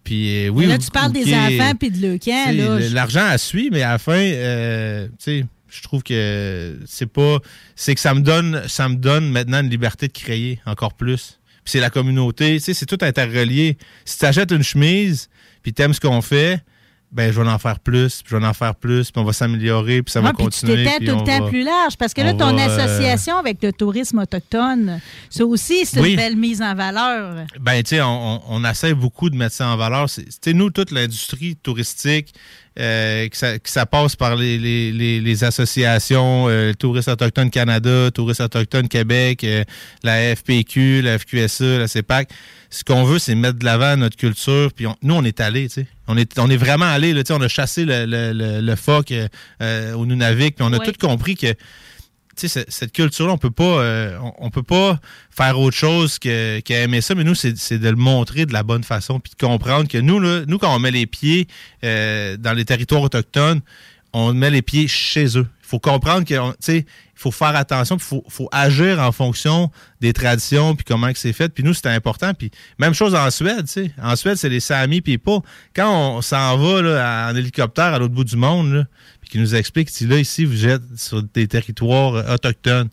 Puis 0.04 0.46
euh, 0.46 0.50
oui. 0.50 0.66
Mais 0.66 0.72
là, 0.74 0.76
ou- 0.78 0.84
tu 0.84 0.92
parles 0.92 1.10
ou 1.10 1.14
des 1.14 1.34
enfants 1.34 1.74
puis 1.80 1.92
de 1.92 2.08
le 2.08 2.18
camp. 2.18 2.94
L'argent 2.94 3.26
a 3.26 3.38
suit, 3.38 3.70
mais 3.72 3.82
à 3.84 3.92
la 3.92 3.98
fin, 4.00 4.14
euh, 4.18 5.08
tu 5.10 5.14
sais, 5.20 5.46
je 5.70 5.82
trouve 5.84 6.04
que 6.04 6.78
c'est 6.86 7.06
pas. 7.12 7.38
C'est 7.76 7.94
que 7.96 8.02
ça 8.02 8.14
me 8.14 8.22
donne 8.22 8.64
ça 8.68 8.90
me 8.90 8.96
donne 8.96 9.30
maintenant 9.30 9.62
une 9.62 9.70
liberté 9.70 10.08
de 10.08 10.14
créer 10.14 10.60
encore 10.66 10.94
plus. 10.94 11.40
Puis 11.64 11.74
c'est 11.74 11.80
la 11.80 11.92
communauté, 11.92 12.56
tu 12.56 12.60
sais, 12.62 12.74
c'est 12.74 12.88
tout 12.88 12.98
interrelié. 13.02 13.78
Si 14.04 14.18
tu 14.18 14.26
achètes 14.26 14.52
une 14.52 14.64
chemise, 14.64 15.30
puis 15.62 15.74
t'aimes 15.74 15.94
ce 15.94 16.00
qu'on 16.00 16.22
fait, 16.22 16.60
ben 17.12 17.32
je 17.34 17.42
vais 17.42 17.48
en 17.48 17.60
faire 17.60 17.80
plus, 17.80 18.22
puis 18.22 18.32
je 18.32 18.38
vais 18.38 18.46
en 18.46 18.54
faire 18.54 18.74
plus, 18.76 19.12
puis 19.12 19.22
on 19.22 19.26
va 19.26 19.34
s'améliorer, 19.34 20.02
puis 20.02 20.12
ça 20.12 20.22
va 20.22 20.30
Ah, 20.30 20.34
puis 20.34 20.46
tu 20.46 20.62
continuer. 20.62 20.84
t'étends 20.86 20.98
puis 20.98 21.08
tout 21.08 21.16
le 21.18 21.24
temps 21.26 21.40
va- 21.44 21.50
plus 21.50 21.64
large 21.64 21.98
parce 21.98 22.14
que 22.14 22.22
là, 22.22 22.32
on 22.34 22.38
ton 22.38 22.56
va, 22.56 22.62
euh, 22.70 22.86
association 22.86 23.38
avec 23.38 23.62
le 23.62 23.74
tourisme 23.74 24.20
autochtone, 24.20 25.02
ça 25.30 25.46
aussi, 25.46 25.86
c'est 25.86 26.00
Oui. 26.00 26.12
une 26.12 26.16
belle 26.16 26.38
mise 26.38 26.62
en 26.62 26.74
valeur. 26.74 27.46
Ben, 27.60 27.84
tu 27.84 27.96
sais, 27.96 28.02
on, 28.02 28.64
essaie 28.66 28.94
beaucoup 28.94 29.30
de 29.30 29.36
mettre 29.36 29.56
ça 29.56 29.68
en 29.68 29.76
valeur. 29.78 30.10
C'est- 30.10 30.24
Tu 30.24 30.32
sais, 30.42 30.54
nous, 30.54 30.70
toute 30.70 30.92
l'industrie 30.92 31.56
touristique, 31.58 32.34
euh, 32.80 33.28
que, 33.28 33.36
ça, 33.36 33.60
que 33.60 33.70
ça 33.70 33.86
passe 33.86 34.16
par 34.16 34.38
les, 34.38 34.58
les, 34.58 34.94
les, 34.94 35.20
les 35.20 35.44
associations, 35.44 36.48
euh, 36.48 36.72
Touristes 36.74 37.10
autochtones 37.10 37.50
Canada, 37.50 38.10
Touristes 38.12 38.40
autochtones 38.40 38.88
Québec, 38.88 39.44
euh, 39.44 39.66
la 40.04 40.34
FPQ, 40.36 41.02
la 41.02 41.20
FQSA, 41.20 41.80
la 41.80 41.88
CEPAC. 41.90 42.30
Ce 42.70 42.86
qu'on 42.86 43.04
veut, 43.04 43.20
c'est 43.20 43.36
mettre 43.36 43.60
de 43.60 43.66
l'avant 43.66 43.98
notre 43.98 44.16
culture. 44.16 44.72
Puis 44.74 44.88
on- 44.88 44.96
nous, 45.04 45.16
on 45.16 45.24
est 45.26 45.42
allés, 45.42 45.68
tu 45.68 45.82
sais. 45.82 45.88
On 46.12 46.18
est, 46.18 46.38
on 46.40 46.50
est 46.50 46.58
vraiment 46.58 46.98
là, 46.98 47.24
sais. 47.26 47.34
On 47.34 47.42
a 47.42 47.48
chassé 47.48 47.86
le, 47.86 48.06
le, 48.06 48.34
le, 48.34 48.62
le 48.62 48.76
phoque 48.76 49.12
euh, 49.12 49.28
euh, 49.62 49.94
au 49.94 50.06
Nunavik. 50.06 50.56
Puis 50.56 50.66
on 50.68 50.74
a 50.74 50.78
Ouais. 50.80 50.86
tout 50.86 50.94
compris 51.00 51.36
que 51.36 51.54
cette- 52.36 52.72
cette 52.72 52.92
culture-là, 52.92 53.34
on 53.34 53.38
peut 53.38 53.52
pas, 53.52 53.64
euh, 53.82 54.18
on, 54.22 54.34
on 54.48 54.50
peut 54.50 54.64
pas 54.64 55.00
faire 55.30 55.60
autre 55.60 55.76
chose 55.78 56.18
que 56.18 56.60
qu'aimer 56.62 57.02
ça, 57.02 57.14
mais 57.14 57.24
nous, 57.24 57.36
c'est 57.36 57.58
c'est 57.58 57.78
de 57.78 57.90
le 57.90 57.96
montrer 57.96 58.46
de 58.46 58.54
la 58.54 58.64
bonne 58.64 58.84
façon, 58.84 59.20
puis 59.20 59.32
de 59.38 59.46
comprendre 59.46 59.88
que 59.88 59.98
nous, 60.00 60.20
là, 60.20 60.42
nous, 60.48 60.58
quand 60.58 60.74
on 60.76 60.80
met 60.80 60.92
les 60.92 61.06
pieds 61.06 61.48
euh, 61.84 62.38
dans 62.38 62.54
les 62.54 62.66
territoires 62.66 63.02
autochtones, 63.04 63.62
on 64.14 64.34
met 64.34 64.50
les 64.50 64.62
pieds 64.62 64.88
chez 64.88 65.38
eux. 65.38 65.48
Faut 65.72 65.80
comprendre 65.80 66.26
que, 66.26 66.36
on- 66.38 66.52
tu 66.52 66.58
sais, 66.60 66.78
il 66.80 66.86
faut 67.16 67.32
faire 67.32 67.56
attention, 67.56 67.96
il 67.96 68.22
faut, 68.30 68.50
agir 68.52 69.00
en 69.00 69.14
fonction 69.14 69.72
des 70.02 70.12
traditions, 70.12 70.76
puis 70.76 70.84
comment 70.84 71.10
c'est 71.16 71.32
fait. 71.32 71.48
Puis 71.48 71.64
nous, 71.64 71.74
c'était 71.74 71.88
important. 71.90 72.34
Puis 72.34 72.52
même 72.78 72.94
chose 72.94 73.16
en 73.16 73.32
Suède. 73.32 73.66
En 74.04 74.18
Suède, 74.18 74.36
c'est 74.36 74.50
les 74.50 74.60
Samis 74.60 75.00
people. 75.00 75.40
Quand 75.74 76.18
on 76.18 76.22
s'en 76.22 76.58
va 76.58 76.82
là, 76.82 77.30
en 77.32 77.36
hélicoptère 77.38 77.94
à 77.94 78.00
l'autre 78.00 78.14
bout 78.14 78.26
du 78.26 78.36
monde, 78.36 78.86
puis 79.22 79.30
qui 79.30 79.38
nous 79.40 79.56
explique, 79.56 79.90
là, 80.02 80.18
ici, 80.18 80.44
vous 80.44 80.68
êtes 80.68 80.82
sur 80.98 81.24
des 81.24 81.48
territoires 81.48 82.30
autochtones. 82.34 82.90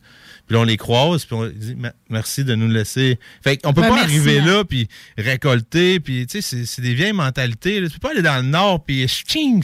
Puis 0.49 0.55
là, 0.55 0.61
on 0.61 0.63
les 0.63 0.77
croise, 0.77 1.25
puis 1.25 1.35
on 1.35 1.45
dit 1.47 1.75
Me- 1.75 1.91
merci 2.09 2.43
de 2.43 2.55
nous 2.55 2.67
laisser. 2.67 3.19
Fait 3.43 3.57
qu'on 3.57 3.71
peut 3.71 3.81
Ben, 3.81 3.89
pas 3.89 3.95
merci, 3.97 4.15
arriver 4.15 4.39
hein. 4.39 4.45
là, 4.47 4.63
puis 4.65 4.87
récolter, 5.15 5.99
puis 5.99 6.25
tu 6.25 6.41
sais, 6.41 6.65
c'est- 6.65 6.81
des 6.81 6.95
vieilles 6.95 7.13
mentalités. 7.13 7.79
là. 7.79 7.87
Tu 7.87 7.93
peux 7.93 7.99
pas 8.07 8.11
aller 8.13 8.23
dans 8.23 8.37
le 8.37 8.49
nord, 8.49 8.83
puis 8.83 9.07
ching, 9.07 9.63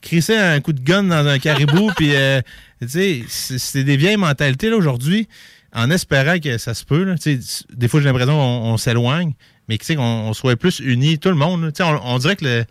crisser 0.00 0.36
un 0.36 0.58
coup 0.60 0.72
de 0.72 0.80
gun 0.80 1.02
dans 1.02 1.26
un 1.26 1.38
caribou, 1.38 1.90
puis 1.96 2.14
euh, 2.16 2.40
tu 2.80 2.88
sais, 2.88 3.22
c'est 3.28 3.84
des 3.84 3.98
vieilles 3.98 4.16
mentalités 4.16 4.70
là 4.70 4.76
aujourd'hui, 4.78 5.28
en 5.74 5.90
espérant 5.90 6.38
que 6.38 6.56
ça 6.56 6.72
se 6.72 6.84
peut. 6.86 7.04
Là. 7.04 7.16
Tu 7.18 7.38
sais, 7.42 7.64
des 7.74 7.88
fois, 7.88 8.00
j'ai 8.00 8.06
l'impression 8.06 8.32
qu'on 8.32 8.70
on 8.72 8.76
s'éloigne, 8.78 9.34
mais 9.68 9.76
tu 9.76 9.84
sais, 9.84 9.96
qu'on 9.96 10.02
on 10.02 10.32
soit 10.32 10.56
plus 10.56 10.80
unis, 10.80 11.18
tout 11.18 11.28
le 11.28 11.34
monde. 11.34 11.70
Tu 11.74 11.82
sais, 11.82 11.82
On, 11.84 12.14
on 12.14 12.16
dirait 12.18 12.36
que 12.36 12.44
le 12.46 12.64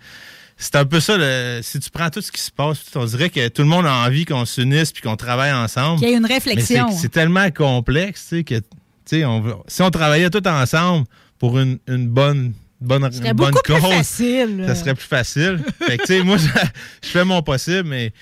c'est 0.63 0.76
un 0.76 0.86
peu 0.86 1.00
ça, 1.00 1.17
le, 1.17 1.60
si 1.63 1.80
tu 1.80 1.89
prends 1.89 2.10
tout 2.10 2.21
ce 2.21 2.32
qui 2.32 2.41
se 2.41 2.52
passe, 2.52 2.80
on 2.95 3.06
dirait 3.06 3.30
que 3.30 3.47
tout 3.50 3.63
le 3.63 3.67
monde 3.67 3.86
a 3.86 3.93
envie 4.06 4.26
qu'on 4.26 4.45
s'unisse 4.45 4.91
puis 4.91 5.02
qu'on 5.02 5.15
travaille 5.15 5.52
ensemble. 5.52 6.00
Qu'il 6.00 6.10
y 6.10 6.13
ait 6.13 6.17
une 6.17 6.26
réflexion. 6.26 6.89
c'est- 6.91 7.02
C'est 7.04 7.10
tellement 7.10 7.50
complexe, 7.52 8.28
tu 8.30 8.38
sais, 8.38 8.43
que, 8.43 8.56
tu 8.56 8.63
sais, 9.06 9.26
on 9.26 9.41
veut- 9.41 9.56
si 9.67 9.82
on 9.82 9.89
travaillait 9.89 10.30
tout 10.30 10.47
ensemble 10.47 11.06
pour 11.39 11.58
une, 11.60 11.80
une 11.88 12.08
bonne, 12.08 12.54
bonne, 12.80 13.12
serait 13.12 13.34
beaucoup 13.34 13.60
plus 13.63 13.74
cause, 13.82 13.91
facile. 13.91 14.63
ça 14.67 14.76
serait 14.76 14.93
plus 14.95 15.08
facile. 15.08 15.60
fait 15.88 15.97
que, 15.97 16.04
tu 16.06 16.13
sais, 16.17 16.24
moi, 16.24 16.38
je, 16.38 16.45
je 17.04 17.10
fais 17.10 17.26
mon 17.26 17.41
possible, 17.41 17.89
mais 17.89 18.13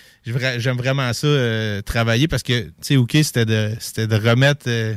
j'aime 0.60 0.78
vraiment 0.78 1.12
ça, 1.14 1.28
euh, 1.28 1.82
travailler 1.82 2.28
parce 2.28 2.44
que, 2.44 2.62
tu 2.64 2.72
sais, 2.82 2.96
OK, 2.98 3.18
c'était 3.22 3.46
de, 3.46 3.76
remettre, 4.16 4.66
euh, 4.68 4.96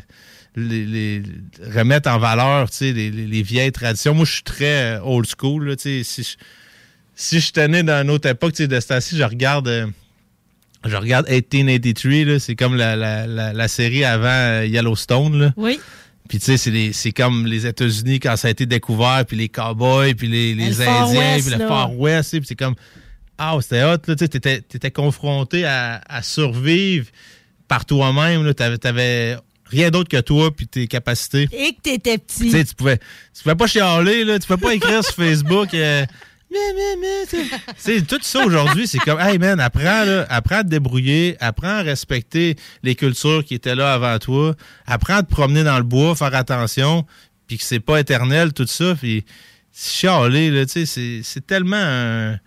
les, 0.54 0.84
les- 0.84 1.22
remettre 1.74 2.10
en 2.10 2.18
valeur, 2.18 2.70
tu 2.70 2.76
sais, 2.76 2.92
les, 2.92 3.10
les- 3.10 3.26
les 3.26 3.42
vieilles 3.42 3.72
traditions. 3.72 4.14
Moi, 4.14 4.24
je 4.26 4.32
suis 4.34 4.42
très 4.42 4.96
euh, 4.96 5.00
old 5.02 5.26
school, 5.26 5.66
là, 5.68 5.76
tu 5.76 5.82
sais, 5.82 6.02
si 6.04 6.22
je, 6.22 6.36
si 7.14 7.40
je 7.40 7.52
tenais 7.52 7.82
dans 7.82 8.02
une 8.02 8.10
autre 8.10 8.28
époque, 8.28 8.52
tu 8.52 8.62
sais, 8.64 8.68
de 8.68 8.80
temps-ci, 8.80 9.16
je 9.16 9.22
regarde, 9.22 9.68
euh, 9.68 9.86
je 10.84 10.96
regarde 10.96 11.28
1883, 11.28 12.24
là, 12.32 12.38
c'est 12.38 12.56
comme 12.56 12.76
la, 12.76 12.96
la, 12.96 13.26
la, 13.26 13.52
la 13.52 13.68
série 13.68 14.04
avant 14.04 14.28
euh, 14.28 14.66
Yellowstone, 14.66 15.38
là. 15.38 15.52
Oui. 15.56 15.78
Puis 16.28 16.38
tu 16.38 16.56
sais, 16.56 16.92
c'est 16.92 17.12
comme 17.12 17.46
les 17.46 17.66
États-Unis 17.66 18.20
quand 18.20 18.36
ça 18.36 18.48
a 18.48 18.50
été 18.52 18.64
découvert, 18.64 19.24
puis 19.26 19.36
les 19.36 19.48
cowboys, 19.48 20.14
puis 20.14 20.28
les, 20.28 20.54
les 20.54 20.70
Le 20.70 20.88
Indiens, 20.88 21.38
puis 21.40 21.50
le. 21.58 21.68
Far 21.68 21.98
West, 21.98 22.30
tu 22.30 22.40
puis 22.40 22.46
c'est 22.48 22.54
comme 22.56 22.74
ah 23.36 23.56
c'était 23.60 23.82
hot 23.82 23.98
là, 24.06 24.14
tu 24.14 24.18
sais, 24.18 24.28
t'étais 24.28 24.58
étais 24.72 24.90
confronté 24.90 25.64
à, 25.66 26.00
à 26.08 26.22
survivre 26.22 27.06
par 27.68 27.84
toi-même, 27.84 28.44
là, 28.46 28.54
t'avais 28.54 28.78
t'avais 28.78 29.36
rien 29.66 29.90
d'autre 29.90 30.08
que 30.08 30.20
toi 30.20 30.54
puis 30.54 30.66
tes 30.68 30.86
capacités. 30.86 31.48
Et 31.52 31.74
que 31.74 31.80
t'étais 31.82 32.18
petit. 32.18 32.44
Tu 32.44 32.50
sais, 32.50 32.64
tu 32.64 32.74
pouvais, 32.74 32.98
tu 32.98 33.42
pouvais 33.42 33.56
pas 33.56 33.66
chialer, 33.66 34.24
là, 34.24 34.38
tu 34.38 34.46
pouvais 34.46 34.60
pas 34.60 34.74
écrire 34.74 35.02
sur 35.04 35.14
Facebook. 35.14 35.74
euh, 35.74 36.06
sais, 37.76 38.02
tout 38.08 38.18
ça 38.22 38.44
aujourd'hui, 38.44 38.86
c'est 38.86 38.98
comme, 38.98 39.18
hey 39.20 39.38
man, 39.38 39.58
apprends, 39.60 40.04
là, 40.04 40.26
apprends 40.28 40.56
à 40.58 40.64
te 40.64 40.68
débrouiller, 40.68 41.36
apprends 41.40 41.78
à 41.78 41.82
respecter 41.82 42.56
les 42.82 42.94
cultures 42.94 43.44
qui 43.44 43.54
étaient 43.54 43.74
là 43.74 43.92
avant 43.94 44.18
toi, 44.18 44.54
apprends 44.86 45.16
à 45.16 45.22
te 45.22 45.30
promener 45.30 45.64
dans 45.64 45.76
le 45.78 45.84
bois, 45.84 46.14
faire 46.14 46.34
attention, 46.34 47.06
puis 47.46 47.58
que 47.58 47.64
c'est 47.64 47.80
pas 47.80 48.00
éternel, 48.00 48.52
tout 48.52 48.66
ça, 48.66 48.94
puis 48.94 49.24
chialer, 49.74 50.50
là, 50.50 50.66
tu 50.66 50.72
sais, 50.72 50.86
c'est- 50.86 51.20
c'est 51.22 51.46
tellement 51.46 51.76
un- 51.80 52.38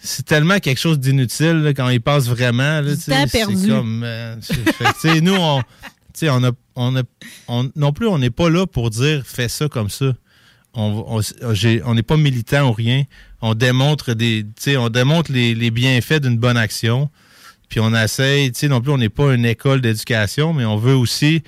c'est 0.00 0.24
tellement 0.26 0.58
quelque 0.58 0.78
chose 0.78 0.98
d'inutile 1.00 1.72
quand 1.76 1.88
il 1.88 2.00
passe 2.00 2.26
vraiment. 2.28 2.80
Là, 2.80 2.94
c'est 3.00 3.10
perdu. 3.26 3.54
comme, 3.68 4.02
euh, 4.04 4.36
c'est- 4.40 4.72
fait 5.02 5.20
nous, 5.22 5.34
on, 5.34 5.62
tu 5.62 5.66
sais, 6.14 6.28
on 6.30 6.44
a, 6.44 6.50
on 6.76 6.94
a, 6.96 7.02
on- 7.48 7.70
non 7.74 7.92
plus, 7.92 8.06
on 8.06 8.18
n'est 8.18 8.30
pas 8.30 8.50
là 8.50 8.66
pour 8.66 8.90
dire 8.90 9.22
fais 9.24 9.48
ça 9.48 9.66
comme 9.68 9.88
ça. 9.88 10.12
On 10.76 11.94
n'est 11.94 12.02
pas 12.02 12.16
militant 12.16 12.68
ou 12.68 12.72
rien. 12.72 13.04
On 13.40 13.54
démontre 13.54 14.14
des, 14.14 14.44
on 14.76 14.88
démontre 14.88 15.32
les, 15.32 15.54
les 15.54 15.70
bienfaits 15.70 16.20
d'une 16.20 16.38
bonne 16.38 16.56
action. 16.56 17.10
Puis 17.68 17.80
on 17.80 17.94
essaye, 17.94 18.52
tu 18.52 18.60
sais, 18.60 18.68
non 18.68 18.80
plus, 18.80 18.92
on 18.92 18.98
n'est 18.98 19.08
pas 19.08 19.34
une 19.34 19.44
école 19.46 19.80
d'éducation, 19.80 20.52
mais 20.52 20.64
on 20.64 20.76
veut 20.76 20.94
aussi 20.94 21.42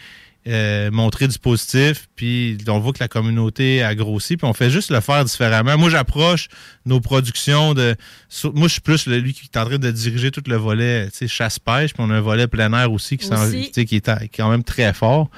euh, 0.48 0.90
montrer 0.90 1.26
du 1.28 1.38
positif. 1.38 2.08
Puis 2.16 2.56
on 2.68 2.78
voit 2.78 2.92
que 2.92 2.98
la 3.00 3.08
communauté 3.08 3.82
a 3.82 3.94
grossi. 3.94 4.36
Puis 4.36 4.46
on 4.46 4.52
fait 4.52 4.70
juste 4.70 4.90
le 4.90 5.00
faire 5.00 5.24
différemment. 5.24 5.76
Moi, 5.76 5.90
j'approche 5.90 6.48
nos 6.84 7.00
productions 7.00 7.74
de. 7.74 7.94
sur- 8.28 8.54
moi, 8.54 8.68
je 8.68 8.72
suis 8.74 8.80
plus 8.80 9.06
lui 9.06 9.34
qui 9.34 9.48
est 9.52 9.58
en 9.58 9.64
train 9.66 9.78
de 9.78 9.90
diriger 9.90 10.30
tout 10.30 10.42
le 10.46 10.56
volet, 10.56 11.08
tu 11.10 11.16
sais, 11.18 11.28
chasse-pêche. 11.28 11.94
Puis 11.94 12.02
on 12.04 12.10
a 12.10 12.14
un 12.14 12.20
volet 12.20 12.46
plein 12.46 12.72
air 12.72 12.92
aussi 12.92 13.16
qui, 13.18 13.26
Aussi. 13.58 13.70
qui 13.70 13.80
est 13.80 13.84
qui 13.86 13.96
est 13.96 14.28
quand 14.36 14.50
même 14.50 14.64
très 14.64 14.92
fort. 14.92 15.30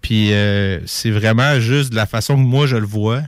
Puis 0.00 0.32
euh, 0.32 0.80
c'est 0.86 1.10
vraiment 1.10 1.60
juste 1.60 1.90
de 1.90 1.96
la 1.96 2.06
façon 2.06 2.34
que 2.36 2.40
moi 2.40 2.66
je 2.66 2.76
le 2.76 2.86
vois. 2.86 3.22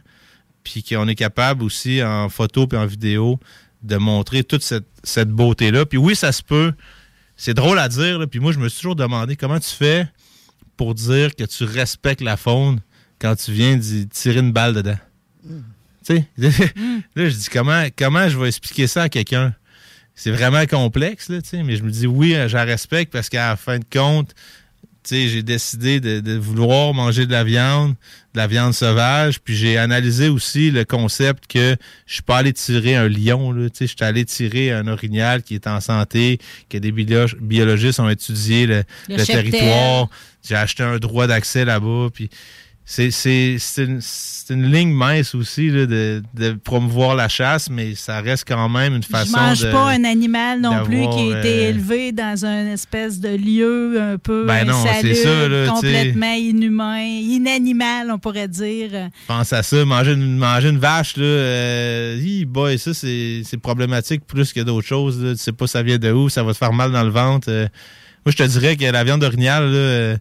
Puis 0.65 0.83
qu'on 0.85 1.09
est 1.09 1.17
capable 1.17 1.65
aussi 1.65 2.03
en 2.03 2.29
photo 2.29 2.67
puis 2.67 2.79
en 2.79 2.87
vidéo 2.87 3.41
de 3.83 3.97
montrer 3.97 4.45
toute 4.45 4.63
cette, 4.63 4.87
cette 5.03 5.31
beauté-là. 5.31 5.87
Puis 5.87 5.99
oui, 5.99 6.15
ça 6.15 6.31
se 6.33 6.43
peut. 6.43 6.73
C'est 7.37 7.55
drôle 7.55 7.79
à 7.79 7.89
dire. 7.89 8.19
là. 8.19 8.27
Puis 8.27 8.39
moi, 8.39 8.53
je 8.53 8.59
me 8.59 8.69
suis 8.69 8.81
toujours 8.81 8.97
demandé 8.97 9.35
comment 9.37 9.59
tu 9.59 9.71
fais 9.71 10.07
pour 10.77 10.95
dire 10.95 11.35
que 11.35 11.45
tu 11.45 11.65
respectes 11.65 12.21
la 12.21 12.37
faune 12.37 12.81
quand 13.19 13.35
tu 13.37 13.53
viens 13.53 13.77
d'y 13.77 14.09
tirer 14.09 14.41
une 14.41 14.53
balle 14.53 14.75
dedans? 14.75 14.99
Tu 16.05 16.17
sais, 16.17 16.29
là, 16.37 17.29
je 17.29 17.37
dis 17.37 17.49
comment, 17.53 17.87
comment 17.97 18.29
je 18.29 18.39
vais 18.39 18.49
expliquer 18.49 18.87
ça 18.87 19.03
à 19.03 19.09
quelqu'un? 19.09 19.55
C'est 20.15 20.31
vraiment 20.31 20.67
complexe, 20.67 21.29
là, 21.29 21.41
tu 21.41 21.49
sais, 21.49 21.63
mais 21.63 21.77
je 21.77 21.83
me 21.83 21.91
dis 21.91 22.07
oui, 22.07 22.35
je 22.47 22.55
la 22.55 22.65
respecte 22.65 23.13
parce 23.13 23.29
qu'à 23.29 23.49
la 23.49 23.57
fin 23.57 23.79
de 23.79 23.85
compte, 23.91 24.35
j'ai 25.11 25.43
décidé 25.43 26.01
de, 26.01 26.21
de 26.21 26.37
vouloir 26.39 26.95
manger 26.95 27.27
de 27.27 27.33
la 27.33 27.45
viande, 27.45 27.95
de 28.35 28.39
la 28.39 28.47
viande 28.47 28.73
sauvage, 28.73 29.41
puis 29.41 29.55
j'ai 29.57 29.77
analysé 29.77 30.29
aussi 30.29 30.71
le 30.71 30.85
concept 30.85 31.47
que 31.49 31.77
je 32.07 32.15
suis 32.15 32.23
pas 32.23 32.39
allé 32.39 32.53
tirer 32.53 32.97
un 32.97 33.09
lion, 33.09 33.53
là, 33.53 33.69
tu 33.69 33.79
sais, 33.79 33.87
je 33.87 33.95
suis 33.97 34.05
allé 34.05 34.25
tirer 34.25 34.71
un 34.73 34.87
orignal 34.87 35.43
qui 35.43 35.55
est 35.55 35.67
en 35.67 35.81
santé, 35.81 36.39
que 36.71 36.79
des 36.79 36.93
biolo- 36.93 37.37
biologistes 37.41 38.01
ont 38.01 38.09
étudié 38.09 38.67
le, 38.67 38.85
Le 39.09 39.17
le 39.17 39.25
cheptel. 39.25 39.51
territoire. 39.51 40.09
J'ai 40.49 40.57
acheté 40.57 40.83
un 40.83 40.99
droit 40.99 41.27
d'accès 41.27 41.65
là-bas, 41.65 42.09
puis 42.13 42.31
c'est 42.85 43.11
une, 43.79 44.01
une 44.51 44.71
ligne 44.73 44.91
mince 44.93 45.35
aussi 45.35 45.71
là, 45.71 45.87
de, 45.87 46.23
de 46.35 46.53
promouvoir 46.53 47.15
la 47.15 47.29
chasse, 47.29 47.71
mais 47.71 47.95
ça 47.95 48.21
reste 48.21 48.45
quand 48.47 48.69
même 48.69 48.95
une 48.97 49.03
Je 49.03 49.09
façon 49.09 49.39
mange 49.39 49.61
de... 49.61 49.71
pas 49.71 49.91
un 49.91 50.05
animal 50.05 50.61
non 50.61 50.85
plus 50.85 51.09
qui 51.09 51.33
a 51.33 51.39
été 51.39 51.67
euh, 51.67 51.69
élevé 51.71 52.13
dans 52.13 52.45
un 52.45 52.67
espèce 52.73 53.21
de 53.21 53.29
lieu 53.29 54.01
un 54.03 54.19
peu 54.19 54.47
Ben 54.47 54.65
non, 54.67 54.83
c'est 54.83 55.11
insalubre, 55.11 55.17
ça, 55.23 55.49
là, 55.49 55.65
tu 55.65 55.69
sais. 55.69 55.75
complètement 55.75 56.33
inhumain, 56.35 57.05
inanimal, 57.05 58.11
on 58.11 58.19
pourrait 58.19 58.49
dire. 58.49 59.11
Pense 59.29 59.53
à 59.53 59.63
ça, 59.63 59.85
manger 59.85 60.13
une, 60.13 60.37
manger 60.37 60.69
une 60.71 60.79
vache, 60.79 61.17
là, 61.17 61.25
euh, 61.25 62.21
hi, 62.21 62.45
boy, 62.45 62.79
ça, 62.79 62.93
c'est 62.95 63.43
problématique 63.63 64.27
plus 64.27 64.53
que 64.53 64.61
d'autres 64.61 64.87
choses. 64.89 65.23
Là. 65.23 65.33
Tu 65.33 65.39
sais 65.39 65.53
pas 65.53 65.67
ça 65.69 65.83
vient 65.83 65.99
de 65.99 66.11
où, 66.11 66.29
ça 66.29 66.43
va 66.43 66.53
te 66.53 66.59
faire 66.59 66.73
mal 66.73 66.91
dans 66.91 67.05
le 67.05 67.11
ventre. 67.11 67.49
euh. 67.49 67.69
moi, 68.27 68.33
je 68.33 68.37
te 68.37 68.43
dirais 68.43 68.77
que 68.77 68.85
la 68.85 69.05
viande 69.05 69.21
d'orignal, 69.21 69.65
là, 69.65 69.77
euh, 69.79 70.17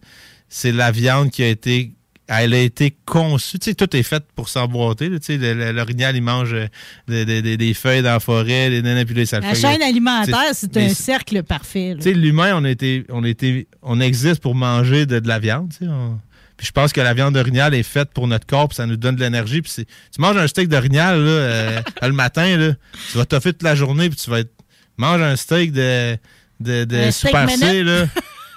c'est 0.47 0.71
la 0.71 0.91
viande 0.91 1.31
qui 1.31 1.43
a 1.43 1.47
été 1.47 1.93
elle 2.33 2.53
a 2.53 2.59
été 2.59 2.95
conçue, 3.05 3.59
tu 3.59 3.71
sais, 3.71 3.75
tout 3.75 3.93
est 3.95 4.03
fait 4.03 4.23
pour 4.35 4.47
s'emboîter. 4.47 5.09
Tu 5.19 5.37
sais, 5.37 5.71
l'orignal, 5.73 6.15
il 6.15 6.21
mange 6.21 6.53
euh, 6.53 6.67
des, 7.07 7.25
des- 7.57 7.73
feuilles 7.73 8.01
dans 8.01 8.13
la 8.13 8.19
forêt, 8.21 8.69
des 8.69 8.81
nanas, 8.81 9.03
puis 9.05 9.15
là, 9.15 9.25
ça 9.25 9.39
La 9.41 9.53
fait- 9.53 9.59
chaîne 9.61 9.81
alimentaire, 9.81 10.51
c'est 10.53 10.75
un 10.77 10.89
cercle 10.89 11.43
parfait. 11.43 11.95
tu 11.97 12.03
sais, 12.03 12.13
l'humain, 12.13 12.55
on 12.55 12.63
on 13.09 13.23
on 13.83 13.99
existe 13.99 14.41
pour 14.41 14.55
manger 14.55 15.05
de, 15.05 15.19
de 15.19 15.27
la 15.27 15.39
viande. 15.39 15.71
tu 15.77 15.85
sais, 15.85 15.91
on- 15.91 16.19
Puis 16.55 16.67
je 16.67 16.71
pense 16.71 16.93
que 16.93 17.01
la 17.01 17.13
viande 17.13 17.33
d'orignal 17.33 17.73
est 17.73 17.83
faite 17.83 18.11
pour 18.13 18.27
notre 18.27 18.45
corps, 18.45 18.69
puis 18.69 18.75
ça 18.77 18.85
nous 18.85 18.95
donne 18.97 19.15
de 19.15 19.21
l'énergie. 19.21 19.61
Puis 19.61 19.73
tu 19.75 20.21
manges 20.21 20.37
un 20.37 20.47
steak 20.47 20.69
d'orignal 20.69 21.15
euh, 21.19 21.81
le 22.01 22.11
matin, 22.13 22.55
là, 22.57 22.73
tu 23.11 23.17
vas 23.17 23.25
toffer 23.25 23.51
toute 23.51 23.63
la 23.63 23.75
journée, 23.75 24.09
puis 24.09 24.17
tu 24.17 24.29
vas 24.29 24.39
être, 24.39 24.53
mange 24.97 25.21
un 25.21 25.35
steak 25.35 25.71
de, 25.73 26.15
de, 26.59 26.85
de 26.85 26.95
Un 26.97 27.11
steak 27.11 27.31
Super 27.31 27.49
C, 27.49 27.83
là. 27.83 28.05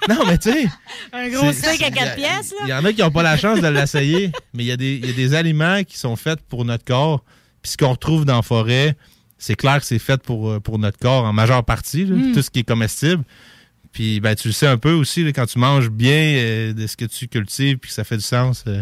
Non, 0.09 0.25
mais 0.27 0.37
tu 0.37 0.51
sais. 0.51 0.67
Un 1.13 1.29
gros 1.29 1.51
steak 1.51 1.81
à 1.81 1.87
il 1.87 1.95
y 1.95 1.99
a- 1.99 2.05
4 2.05 2.15
pièces. 2.15 2.51
là. 2.51 2.57
Il 2.65 2.69
y 2.69 2.73
en 2.73 2.85
a 2.85 2.93
qui 2.93 3.01
n'ont 3.01 3.11
pas 3.11 3.23
la 3.23 3.37
chance 3.37 3.61
de 3.61 3.67
l'essayer, 3.67 4.31
mais 4.53 4.63
il 4.63 4.67
y, 4.67 4.71
a 4.71 4.77
des- 4.77 4.95
il 4.95 5.05
y 5.05 5.09
a 5.09 5.13
des 5.13 5.33
aliments 5.33 5.83
qui 5.83 5.97
sont 5.97 6.15
faits 6.15 6.39
pour 6.47 6.65
notre 6.65 6.85
corps. 6.85 7.23
Puis 7.61 7.71
ce 7.71 7.77
qu'on 7.77 7.89
retrouve 7.91 8.25
dans 8.25 8.35
la 8.37 8.41
forêt, 8.41 8.95
c'est 9.37 9.55
clair 9.55 9.79
que 9.79 9.85
c'est 9.85 9.99
fait 9.99 10.21
pour, 10.21 10.49
euh, 10.51 10.59
pour 10.59 10.77
notre 10.79 10.97
corps 10.99 11.23
en 11.25 11.33
majeure 11.33 11.63
partie, 11.63 12.05
là, 12.05 12.15
Mm. 12.15 12.33
tout 12.33 12.41
ce 12.41 12.49
qui 12.49 12.59
est 12.59 12.63
comestible. 12.67 13.23
Puis 13.91 14.19
ben, 14.19 14.35
tu 14.35 14.49
le 14.49 14.53
sais 14.53 14.67
un 14.67 14.77
peu 14.77 14.91
aussi, 14.91 15.23
là, 15.23 15.31
quand 15.31 15.45
tu 15.45 15.57
manges 15.57 15.89
bien 15.89 16.11
euh, 16.35 16.73
de 16.73 16.85
ce 16.85 16.97
que 16.97 17.05
tu 17.05 17.27
cultives 17.27 17.77
puis 17.77 17.89
que 17.89 17.95
ça 17.95 18.03
fait 18.03 18.17
du 18.17 18.23
sens, 18.23 18.63
euh, 18.67 18.81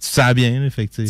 tu 0.00 0.08
sens 0.08 0.32
bien. 0.32 0.60
Là, 0.60 0.70
fait 0.70 0.86
que, 0.86 0.94
tu 0.94 1.02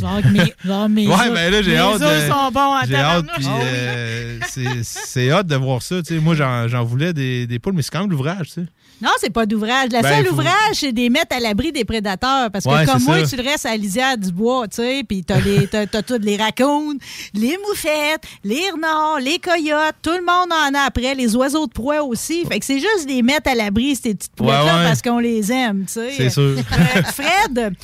mes- 0.89 1.07
Ouais, 1.07 1.31
ben 1.33 1.51
là, 1.53 1.63
j'ai 1.63 1.77
hâte. 1.77 1.99
sont 2.01 2.51
bons 2.53 2.61
en 2.61 2.85
J'ai 2.87 2.97
hâte, 2.97 3.27
puis 3.37 3.47
Ah 3.47 3.59
oui. 3.61 4.81
c'est- 4.83 5.31
hâte 5.31 5.47
de 5.47 5.57
voir 5.57 5.83
ça. 5.83 6.03
tu 6.03 6.15
sais. 6.15 6.21
Moi, 6.21 6.35
j'en 6.35 6.67
j'en 6.69 6.85
voulais 6.85 7.13
des, 7.13 7.47
des 7.47 7.59
poules, 7.59 7.75
mais 7.75 7.83
c'est 7.83 7.91
quand 7.93 8.01
même 8.01 8.11
l'ouvrage. 8.11 8.49
tu 8.49 8.53
sais. 8.63 8.67
Non, 9.01 9.11
c'est 9.21 9.31
pas 9.31 9.47
d'ouvrage. 9.47 9.91
Le 9.93 10.03
Ben, 10.03 10.03
seul 10.03 10.27
faut- 10.27 10.33
ouvrage, 10.33 10.75
c'est 10.75 10.93
des 10.93 11.09
mettre 11.09 11.37
à 11.37 11.41
l'abri 11.41 11.71
des 11.71 11.85
prédateurs. 11.85 12.51
Parce 12.51 12.65
que 12.65 12.71
Ouais, 12.71 12.85
comme 12.85 13.03
moi, 13.05 13.21
ça. 13.25 13.37
tu 13.37 13.43
le 13.43 13.49
restes 13.49 13.67
à 13.67 13.71
la 13.71 13.77
lisière 13.77 14.19
du 14.19 14.33
bois, 14.33 14.67
tu 14.67 14.77
sais, 14.77 15.03
puis 15.09 15.23
t'as 15.23 15.39
les, 15.41 15.67
t'as, 15.69 15.87
t'as 15.87 16.03
toutes 16.03 16.25
les 16.25 16.37
raccoons, 16.37 16.95
les 17.35 17.57
moufettes, 17.69 18.23
les 18.43 18.71
renards, 18.73 19.21
les 19.21 19.39
coyotes, 19.39 19.95
tout 20.03 20.11
le 20.11 20.25
monde 20.25 20.53
en 20.53 20.75
a 20.77 20.87
après, 20.87 21.15
les 21.15 21.37
oiseaux 21.37 21.67
de 21.67 21.73
proie 21.73 22.03
aussi. 22.03 22.45
Fait 22.47 22.59
que 22.59 22.65
c'est 22.67 22.81
juste 22.81 23.07
les 23.09 23.23
mettre 23.23 23.51
à 23.51 23.55
l'abri, 23.55 23.95
ces 23.95 24.15
petites 24.15 24.35
poulettes-là, 24.35 24.65
Ouais, 24.65 24.81
ouais. 24.83 24.89
parce 24.89 25.03
qu'on 25.03 25.19
les 25.21 25.53
aime, 25.53 25.85
tu 25.87 25.93
sais. 25.95 26.11
C'est 26.17 26.31
sûr. 26.31 26.57
Euh, 26.59 27.03
Fred, 27.05 27.75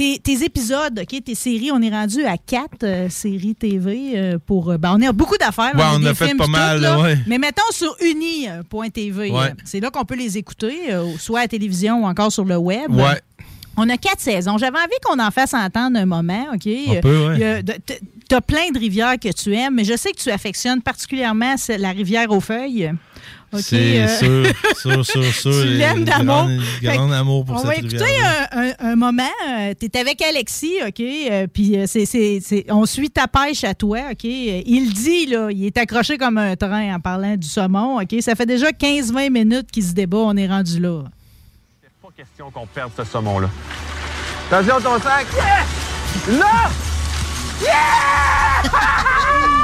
tes, 0.00 0.18
tes 0.18 0.44
épisodes, 0.46 0.98
OK, 0.98 1.22
tes 1.24 1.34
séries, 1.34 1.70
on 1.72 1.82
est 1.82 1.90
rendu 1.90 2.24
à 2.24 2.38
quatre 2.38 2.84
euh, 2.84 3.10
séries 3.10 3.54
TV 3.54 4.12
euh, 4.14 4.38
pour... 4.46 4.70
euh, 4.70 4.78
ben, 4.78 4.96
on 4.98 5.06
a 5.06 5.12
beaucoup 5.12 5.36
d'affaires. 5.36 5.74
Ouais, 5.74 5.82
a 5.82 5.94
on 5.94 5.98
des 5.98 6.06
a 6.08 6.14
fait 6.14 6.34
pas 6.34 6.46
mal, 6.46 6.78
tout, 6.78 6.82
là, 6.84 6.98
ouais. 7.00 7.18
Mais 7.26 7.36
mettons 7.36 7.60
sur 7.70 7.94
uni.tv. 8.02 9.30
Ouais. 9.30 9.52
C'est 9.64 9.80
là 9.80 9.90
qu'on 9.90 10.06
peut 10.06 10.16
les 10.16 10.38
écouter, 10.38 10.90
euh, 10.90 11.04
soit 11.18 11.40
à 11.40 11.42
la 11.42 11.48
télévision 11.48 12.02
ou 12.02 12.06
encore 12.06 12.32
sur 12.32 12.46
le 12.46 12.56
web. 12.56 12.90
On 13.76 13.88
a 13.90 13.96
quatre 13.98 14.20
saisons. 14.20 14.56
J'avais 14.58 14.78
envie 14.78 14.98
qu'on 15.04 15.18
en 15.18 15.30
fasse 15.30 15.52
entendre 15.54 15.98
un 15.98 16.06
moment, 16.06 16.46
OK? 16.54 16.66
On 16.88 17.00
peut, 17.00 17.26
ouais. 17.28 17.34
Il 17.34 17.40
y 17.40 17.44
a 17.44 17.62
de- 17.62 17.72
t- 17.74 18.00
T'as 18.28 18.40
plein 18.40 18.70
de 18.72 18.78
rivières 18.78 19.18
que 19.20 19.32
tu 19.32 19.52
aimes, 19.54 19.74
mais 19.74 19.82
je 19.84 19.96
sais 19.96 20.12
que 20.12 20.18
tu 20.18 20.30
affectionnes 20.30 20.82
particulièrement 20.82 21.56
la 21.68 21.90
rivière 21.90 22.30
aux 22.30 22.40
feuilles. 22.40 22.92
OK, 23.52 23.60
C'est 23.62 24.00
euh, 24.00 24.06
sûr, 24.18 24.46
sûr, 24.80 25.04
sûr, 25.06 25.24
sûr. 25.34 25.62
Tu 25.62 25.68
l'aimes 25.68 26.04
grand- 26.04 26.18
d'amour. 26.44 26.62
Grand, 26.82 27.10
amour 27.10 27.44
pour 27.44 27.56
on 27.56 27.58
cette 27.58 27.66
va 27.66 27.74
écouter 27.74 28.04
un, 28.52 28.60
un- 28.68 28.90
un 28.92 28.96
moment. 28.96 29.22
tu 29.78 29.86
es 29.86 29.98
avec 29.98 30.22
Alexis, 30.22 30.74
OK? 30.86 31.00
euh, 31.00 31.46
Puis 31.52 31.76
euh, 31.76 31.84
c'est- 31.88 32.06
c'est- 32.06 32.38
c'est- 32.40 32.66
on 32.70 32.86
suit 32.86 33.10
ta 33.10 33.26
pêche 33.26 33.64
à 33.64 33.74
toi, 33.74 33.98
OK? 34.12 34.24
Euh, 34.24 34.62
Il 34.66 34.92
dit, 34.92 35.26
là, 35.26 35.48
il 35.50 35.64
est 35.66 35.76
accroché 35.78 36.16
comme 36.16 36.38
un 36.38 36.54
train 36.54 36.94
en 36.94 37.00
parlant 37.00 37.36
du 37.36 37.48
saumon, 37.48 38.00
OK? 38.00 38.14
Ça 38.20 38.34
fait 38.36 38.46
déjà 38.46 38.70
15-20 38.72 39.30
minutes 39.30 39.70
qu'il 39.72 39.82
se 39.84 39.92
débat, 39.92 40.18
on 40.18 40.36
est 40.36 40.46
rendu 40.48 40.78
là. 40.78 41.02
pas 42.02 42.08
question 42.16 42.50
qu'on 42.50 42.66
perde 42.66 42.92
ce 42.96 43.02
saumon-là. 43.04 43.50
Attention 44.50 44.80
ton 44.80 45.00
sac! 45.00 45.26
Yes! 45.34 46.38
Là! 46.38 46.70
Yeah! 47.62 49.50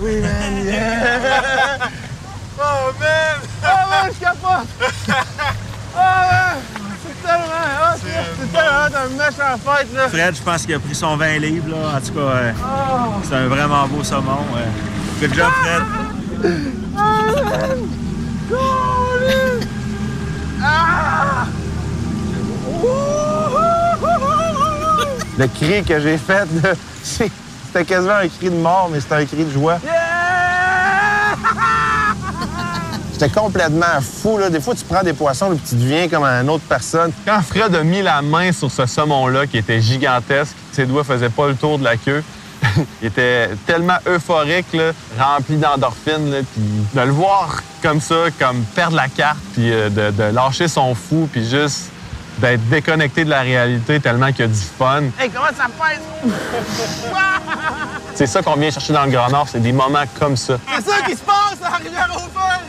oui, 0.00 0.20
man, 0.20 0.64
yeah! 0.66 1.88
Oh, 2.58 2.92
man! 2.98 3.36
Oh, 3.62 3.88
man, 3.90 4.12
je 4.14 4.20
capote! 4.20 4.68
Oh, 5.08 5.98
man! 5.98 6.56
C'est 7.02 7.22
tellement 7.26 7.68
hot! 7.82 7.98
C'est 8.00 8.52
tellement 8.52 8.86
hot, 8.86 8.96
un 8.96 9.08
méchant 9.16 9.58
fête, 9.64 9.94
là! 9.94 10.08
Fred, 10.08 10.34
je 10.36 10.42
pense 10.42 10.62
qu'il 10.66 10.74
a 10.74 10.78
pris 10.78 10.94
son 10.94 11.16
20 11.16 11.38
livres. 11.38 11.68
Là. 11.70 11.96
En 11.96 12.00
tout 12.00 12.12
cas, 12.12 12.20
euh, 12.20 12.52
Oh! 12.62 13.20
c'est 13.28 13.34
un 13.36 13.48
vraiment 13.48 13.86
beau 13.88 14.02
saumon. 14.04 14.38
euh. 14.56 15.20
Good 15.20 15.34
job, 15.34 15.50
Fred. 15.62 15.82
Oh! 18.52 18.66
Ah! 20.62 21.46
Le 25.38 25.46
cri 25.46 25.82
que 25.84 25.98
j'ai 26.00 26.18
fait, 26.18 26.46
là, 26.62 26.72
c'est- 27.02 27.30
c'était 27.72 27.84
quasiment 27.84 28.14
un 28.14 28.28
cri 28.28 28.50
de 28.50 28.56
mort, 28.56 28.88
mais 28.92 29.00
c'était 29.00 29.14
un 29.14 29.24
cri 29.24 29.44
de 29.44 29.50
joie. 29.50 29.78
J'étais 33.12 33.28
complètement 33.28 34.00
fou. 34.00 34.38
Là. 34.38 34.50
Des 34.50 34.60
fois, 34.60 34.74
tu 34.74 34.84
prends 34.84 35.02
des 35.02 35.12
poissons 35.12 35.52
et 35.52 35.56
tu 35.58 35.76
deviens 35.76 36.08
comme 36.08 36.24
une 36.24 36.50
autre 36.50 36.64
personne. 36.68 37.12
Quand 37.24 37.40
Fred 37.42 37.74
a 37.74 37.84
mis 37.84 38.02
la 38.02 38.22
main 38.22 38.50
sur 38.50 38.70
ce 38.70 38.86
saumon-là, 38.86 39.46
qui 39.46 39.58
était 39.58 39.80
gigantesque, 39.80 40.56
ses 40.72 40.86
doigts 40.86 41.04
faisaient 41.04 41.28
pas 41.28 41.48
le 41.48 41.54
tour 41.54 41.78
de 41.78 41.84
la 41.84 41.96
queue, 41.96 42.24
il 43.02 43.06
était 43.06 43.50
tellement 43.66 43.98
euphorique, 44.06 44.72
là, 44.72 44.92
rempli 45.18 45.56
d'endorphines. 45.56 46.30
là, 46.30 46.38
Puis 46.52 46.62
de 46.94 47.00
le 47.00 47.12
voir 47.12 47.62
comme 47.82 48.00
ça, 48.00 48.24
comme 48.38 48.62
perdre 48.74 48.96
la 48.96 49.08
carte, 49.08 49.38
puis 49.52 49.70
euh, 49.72 49.90
de, 49.90 50.10
de 50.10 50.22
lâcher 50.34 50.66
son 50.66 50.94
fou, 50.94 51.28
puis 51.30 51.48
juste 51.48 51.90
d'être 52.40 52.68
déconnecté 52.68 53.24
de 53.24 53.30
la 53.30 53.40
réalité 53.40 54.00
tellement 54.00 54.28
qu'il 54.28 54.40
y 54.40 54.42
a 54.44 54.48
du 54.48 54.54
fun. 54.54 55.02
Hey, 55.18 55.30
comment 55.30 55.46
ça 55.56 55.66
pèse? 55.66 56.00
C'est 58.14 58.26
ça 58.26 58.42
qu'on 58.42 58.56
vient 58.56 58.70
chercher 58.70 58.92
dans 58.92 59.04
le 59.04 59.10
Grand 59.10 59.30
Nord, 59.30 59.48
c'est 59.48 59.60
des 59.60 59.72
moments 59.72 60.04
comme 60.18 60.36
ça. 60.36 60.58
C'est 60.76 60.90
ça 60.90 61.02
qui 61.06 61.12
se 61.12 61.22
passe 61.22 61.58
à 61.62 61.76
Rivière-au-Fun! 61.76 62.60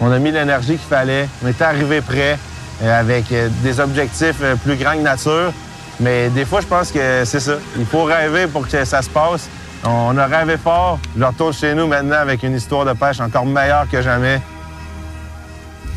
On 0.00 0.12
a 0.12 0.18
mis 0.18 0.30
l'énergie 0.30 0.76
qu'il 0.76 0.88
fallait. 0.88 1.28
On 1.42 1.48
était 1.48 1.64
arrivé 1.64 2.00
prêt 2.00 2.38
euh, 2.82 3.00
avec 3.00 3.32
euh, 3.32 3.48
des 3.62 3.80
objectifs 3.80 4.36
euh, 4.42 4.54
plus 4.56 4.76
grands 4.76 4.92
que 4.92 5.02
nature. 5.02 5.52
Mais 6.00 6.28
des 6.28 6.44
fois, 6.44 6.60
je 6.60 6.66
pense 6.66 6.92
que 6.92 7.24
c'est 7.24 7.40
ça. 7.40 7.54
Il 7.78 7.86
faut 7.86 8.04
rêver 8.04 8.46
pour 8.46 8.68
que 8.68 8.84
ça 8.84 9.00
se 9.00 9.08
passe. 9.08 9.48
On 9.84 10.16
a 10.18 10.26
rêvé 10.26 10.58
fort. 10.58 10.98
Je 11.16 11.24
retourne 11.24 11.54
chez 11.54 11.74
nous 11.74 11.86
maintenant 11.86 12.18
avec 12.18 12.42
une 12.42 12.54
histoire 12.54 12.84
de 12.84 12.92
pêche 12.92 13.20
encore 13.20 13.46
meilleure 13.46 13.86
que 13.90 14.02
jamais. 14.02 14.40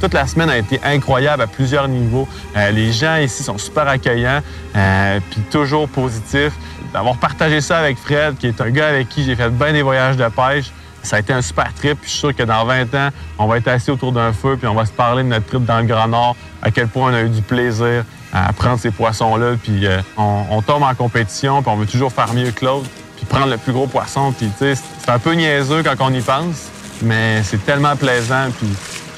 Toute 0.02 0.14
la 0.14 0.28
semaine 0.28 0.50
a 0.50 0.58
été 0.58 0.80
incroyable 0.84 1.42
à 1.42 1.48
plusieurs 1.48 1.88
niveaux. 1.88 2.28
Euh, 2.56 2.72
les 2.72 2.94
gens 2.94 3.18
ici 3.18 3.44
sont 3.44 3.58
super 3.58 3.88
accueillants, 3.88 4.42
euh, 4.76 5.20
puis 5.30 5.42
toujours 5.52 5.90
positifs. 5.90 6.54
D'avoir 6.94 7.18
partagé 7.18 7.62
ça 7.62 7.78
avec 7.78 7.98
Fred, 7.98 8.38
qui 8.38 8.48
est 8.48 8.62
un 8.62 8.70
gars 8.70 8.88
avec 8.88 9.10
qui 9.10 9.24
j'ai 9.24 9.36
fait 9.36 9.50
bien 9.50 9.74
des 9.74 9.82
voyages 9.82 10.18
de 10.18 10.28
pêche, 10.30 10.72
ça 11.04 11.18
a 11.18 11.20
été 11.20 11.34
un 11.34 11.42
super 11.42 11.74
trip. 11.74 11.98
Je 12.04 12.10
suis 12.10 12.20
sûr 12.20 12.36
que 12.36 12.44
dans 12.44 12.66
20 12.66 12.94
ans, 12.96 13.10
on 13.38 13.48
va 13.48 13.58
être 13.58 13.68
assis 13.68 13.92
autour 13.92 14.12
d'un 14.12 14.34
feu, 14.34 14.58
puis 14.58 14.68
on 14.68 14.74
va 14.74 14.86
se 14.86 14.92
parler 14.92 15.24
de 15.24 15.30
notre 15.30 15.46
trip 15.46 15.66
dans 15.66 15.80
le 15.80 15.86
Grand 15.86 16.08
Nord, 16.08 16.36
à 16.62 16.72
quel 16.72 16.88
point 16.88 17.12
on 17.12 17.14
a 17.14 17.22
eu 17.22 17.30
du 17.30 17.42
plaisir 17.42 18.04
à 18.34 18.54
prendre 18.54 18.80
ces 18.80 18.92
poissons-là. 18.92 19.56
Puis 19.62 19.86
euh, 19.86 20.02
on, 20.18 20.46
on 20.50 20.62
tombe 20.62 20.84
en 20.84 20.96
compétition, 20.96 21.62
puis 21.62 21.72
on 21.72 21.78
veut 21.78 21.88
toujours 21.88 22.12
faire 22.12 22.34
mieux 22.34 22.52
que 22.52 22.66
l'autre, 22.66 22.88
puis 23.18 23.26
prendre 23.26 23.48
le 23.48 23.58
plus 23.58 23.74
gros 23.74 23.88
poisson. 23.88 24.32
Puis 24.32 24.50
tu 24.58 24.76
sais, 24.76 24.82
c'est 25.00 25.12
un 25.12 25.20
peu 25.20 25.34
niaiseux 25.34 25.84
quand 25.84 25.96
on 26.00 26.14
y 26.14 26.22
pense, 26.22 26.70
mais 27.02 27.44
c'est 27.44 27.64
tellement 27.66 27.96
plaisant. 27.96 28.48
Puis 28.58 28.70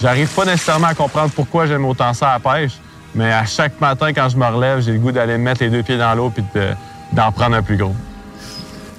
j'arrive 0.01 0.27
pas 0.29 0.45
nécessairement 0.45 0.87
à 0.87 0.93
comprendre 0.95 1.31
pourquoi 1.35 1.65
j'aime 1.67 1.85
autant 1.85 2.13
ça 2.13 2.31
à 2.31 2.39
la 2.39 2.39
pêche, 2.39 2.73
mais 3.15 3.31
à 3.31 3.45
chaque 3.45 3.79
matin, 3.79 4.13
quand 4.13 4.29
je 4.29 4.37
me 4.37 4.45
relève, 4.45 4.81
j'ai 4.81 4.93
le 4.93 4.99
goût 4.99 5.11
d'aller 5.11 5.37
mettre 5.37 5.61
les 5.63 5.69
deux 5.69 5.83
pieds 5.83 5.97
dans 5.97 6.13
l'eau 6.15 6.29
puis 6.29 6.43
de- 6.55 6.71
d'en 7.13 7.31
prendre 7.31 7.55
un 7.55 7.61
plus 7.63 7.77
gros. 7.77 7.95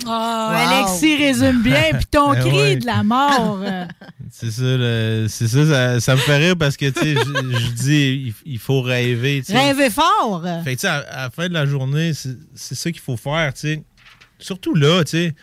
Oh, 0.04 0.10
Alexis 0.10 1.16
résume 1.16 1.62
bien, 1.62 1.90
puis 1.92 2.06
ton 2.10 2.32
Ben 2.32 2.40
cri 2.40 2.50
ouais. 2.56 2.76
de 2.76 2.86
la 2.86 3.04
mort. 3.04 3.60
euh, 3.62 3.84
C'est 4.32 4.50
ça, 4.50 4.62
le- 4.64 5.26
c'est 5.28 5.46
ça, 5.46 5.64
ça, 5.66 6.00
ça 6.00 6.12
me 6.14 6.20
fait 6.20 6.36
rire 6.38 6.54
parce 6.58 6.76
que, 6.76 6.86
tu 6.90 7.00
sais, 7.00 7.14
je 7.14 7.58
je 7.58 7.70
dis, 7.70 8.34
il, 8.46 8.52
il 8.54 8.58
faut 8.58 8.82
rêver. 8.82 9.42
Rêver 9.48 9.90
fort. 9.90 10.42
Fait 10.64 10.74
que, 10.74 10.80
tu 10.80 10.86
sais, 10.86 10.88
à, 10.88 10.96
à 11.08 11.22
la 11.24 11.30
fin 11.30 11.48
de 11.48 11.54
la 11.54 11.66
journée, 11.66 12.14
c'est 12.14 12.36
c'est 12.54 12.74
ça 12.74 12.90
qu'il 12.90 13.00
faut 13.00 13.16
faire, 13.16 13.52
tu 13.54 13.60
sais. 13.60 13.82
Surtout 14.40 14.74
là, 14.74 15.04
tu 15.04 15.10
sais. 15.12 15.34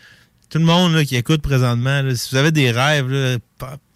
Tout 0.50 0.58
le 0.58 0.64
monde 0.64 0.94
là, 0.94 1.04
qui 1.04 1.14
écoute 1.14 1.42
présentement, 1.42 2.02
si 2.14 2.30
vous 2.32 2.36
avez 2.36 2.50
des 2.50 2.72
rêves, 2.72 3.06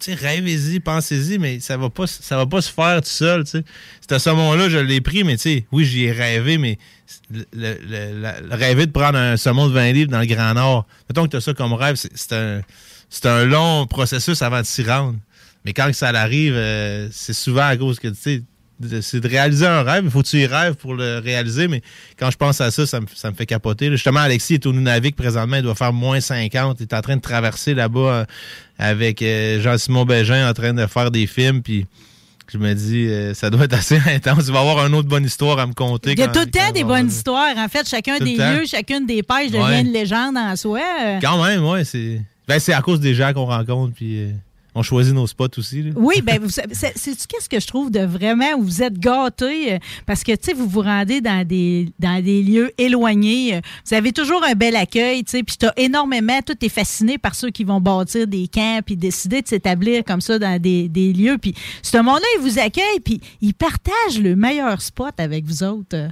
rêvez-y, 0.07 0.79
pensez-y, 0.79 1.39
mais 1.39 1.59
ça 1.59 1.77
va 1.77 1.91
pas, 1.91 2.07
ça 2.07 2.37
va 2.37 2.47
pas 2.47 2.61
se 2.63 2.71
faire 2.71 3.01
tout 3.01 3.09
seul, 3.09 3.43
tu 3.45 3.51
sais. 3.51 3.65
Cet 4.09 4.19
saumon-là, 4.21 4.69
je 4.69 4.79
l'ai 4.79 5.01
pris, 5.01 5.25
mais 5.25 5.37
oui, 5.73 5.85
j'y 5.85 6.05
ai 6.05 6.13
rêvé, 6.13 6.59
mais 6.59 6.79
le, 7.33 7.45
le- 7.53 8.55
rêver 8.55 8.87
de 8.87 8.93
prendre 8.93 9.19
un 9.19 9.37
saumon 9.37 9.67
de 9.69 9.73
20 9.73 9.93
livres 9.93 10.11
dans 10.13 10.21
le 10.21 10.27
Grand 10.27 10.55
Nord, 10.55 10.87
mettons 11.09 11.25
que 11.25 11.31
tu 11.31 11.37
as 11.37 11.41
ça 11.41 11.55
comme 11.55 11.73
rêve, 11.73 11.97
c'est- 11.97 12.33
un, 12.33 12.61
un 13.25 13.45
long 13.47 13.87
processus 13.87 14.41
avant 14.43 14.61
de 14.61 14.67
s'y 14.67 14.85
rendre. 14.85 15.19
Mais 15.65 15.73
quand 15.73 15.93
ça 15.93 16.09
arrive, 16.11 16.55
euh, 16.55 17.09
c'est 17.11 17.33
souvent 17.33 17.67
à 17.67 17.77
cause 17.77 17.99
que, 17.99 18.09
tu 18.09 18.15
sais, 18.21 18.43
c'est 19.01 19.21
de 19.21 19.29
réaliser 19.29 19.67
un 19.67 19.83
rêve. 19.83 20.03
Il 20.05 20.11
faut 20.11 20.23
que 20.23 20.29
tu 20.29 20.39
y 20.39 20.47
rêves 20.47 20.75
pour 20.75 20.95
le 20.95 21.19
réaliser. 21.19 21.69
Mais 21.69 21.81
quand 22.19 22.31
je 22.31 22.37
pense 22.37 22.61
à 22.61 22.71
ça, 22.71 22.87
ça 22.87 23.01
me, 23.01 23.07
ça 23.15 23.31
me 23.31 23.37
fait 23.37 23.47
capoter. 23.47 23.91
Justement, 23.91 24.21
Alexis 24.21 24.55
est 24.55 24.67
au 24.67 24.73
Nunavik 24.73 25.17
présentement. 25.17 25.57
Il 25.57 25.63
doit 25.63 25.75
faire 25.75 25.93
moins 25.93 26.21
50. 26.21 26.79
Il 26.81 26.83
est 26.85 26.95
en 26.95 27.01
train 27.01 27.17
de 27.17 27.23
traverser 27.23 27.75
là-bas 27.75 28.01
euh, 28.01 28.25
avec 28.79 29.23
euh, 29.23 29.61
Jean-Simon 29.61 30.05
Bégin 30.05 30.49
en 30.49 30.53
train 30.55 30.75
de 30.75 30.87
faire 30.87 31.11
des 31.11 31.27
films. 31.27 31.63
Puis 31.63 31.87
je 32.53 32.59
me 32.59 32.75
dis, 32.75 33.07
euh, 33.07 33.33
ça 33.33 33.49
doit 33.51 33.65
être 33.65 33.75
assez 33.75 33.97
intense. 34.07 34.45
Il 34.49 34.53
va 34.53 34.61
avoir 34.61 34.87
une 34.87 34.95
autre 34.95 35.09
bonne 35.09 35.25
histoire 35.25 35.59
à 35.59 35.67
me 35.67 35.73
conter. 35.73 36.13
Il 36.13 36.19
y 36.19 36.23
a 36.23 36.27
quand- 36.27 36.33
tout 36.33 36.41
le 36.47 36.51
temps 36.51 36.73
des 36.73 36.85
bonnes 36.85 37.09
histoires. 37.09 37.57
En 37.57 37.69
fait, 37.69 37.89
chacun 37.89 38.19
Tout 38.19 38.25
des 38.25 38.37
lieux, 38.37 38.65
chacune 38.67 39.07
des 39.07 39.23
pêches 39.23 39.51
devient 39.51 39.63
Ouais. 39.65 39.81
une 39.83 39.93
légende 39.93 40.37
en 40.37 40.55
soi. 40.57 40.81
Quand 41.23 41.43
même, 41.45 41.65
ouais. 41.65 41.85
C'est 41.85 42.21
ben, 42.47 42.59
c'est 42.59 42.75
à 42.75 42.83
cause 42.83 43.01
des 43.01 43.15
gens 43.15 43.33
qu'on 43.33 43.47
rencontre. 43.47 43.95
Puis 43.95 44.19
euh, 44.25 44.31
on 44.75 44.83
choisit 44.83 45.15
nos 45.15 45.27
spots 45.27 45.59
aussi. 45.59 45.83
là. 45.83 45.91
Oui, 45.97 46.21
ben 46.23 46.41
c'est 46.73 47.27
qu'est-ce 47.29 47.49
que 47.49 47.61
je 47.61 47.67
trouve 47.67 47.91
de 47.91 48.01
vraiment 48.01 48.53
où 48.59 48.63
vous 48.63 48.83
êtes 48.83 48.99
gâtés 48.99 49.75
euh, 49.75 49.79
parce 50.07 50.23
que 50.25 50.33
tu 50.33 50.39
sais 50.43 50.53
vous 50.53 50.67
vous 50.67 50.81
rendez 50.83 51.21
dans 51.21 51.47
des 51.47 51.89
dans 51.99 52.23
des 52.23 52.43
lieux 52.43 52.73
éloignés, 52.79 53.57
euh, 53.57 53.61
vous 53.89 53.95
avez 53.95 54.13
toujours 54.13 54.43
un 54.45 54.55
bel 54.55 54.75
accueil, 54.77 55.23
tu 55.25 55.31
sais, 55.33 55.43
puis 55.43 55.57
tu 55.59 55.67
as 55.67 55.73
énormément 55.77 56.41
tout 56.45 56.57
est 56.65 56.69
fasciné 56.69 57.19
par 57.19 57.35
ceux 57.35 57.51
qui 57.51 57.65
vont 57.65 57.81
bâtir 57.81 58.27
des 58.27 58.49
camps 58.49 58.81
puis 58.85 58.97
décider 58.97 59.43
de 59.43 59.49
s'établir 59.49 60.05
comme 60.05 60.21
ça 60.21 60.39
dans 60.39 60.61
des, 60.61 60.89
des 60.89 61.13
lieux 61.13 61.39
puis 61.39 61.55
ce 61.83 61.97
monde-là 61.99 62.27
il 62.39 62.41
vous 62.43 62.59
accueille 62.59 63.01
puis 63.05 63.21
il 63.41 63.55
partage 63.55 64.19
le 64.21 64.35
meilleur 64.37 64.81
spot 64.83 65.15
avec 65.19 65.45
vous 65.45 65.63
autres. 65.63 65.97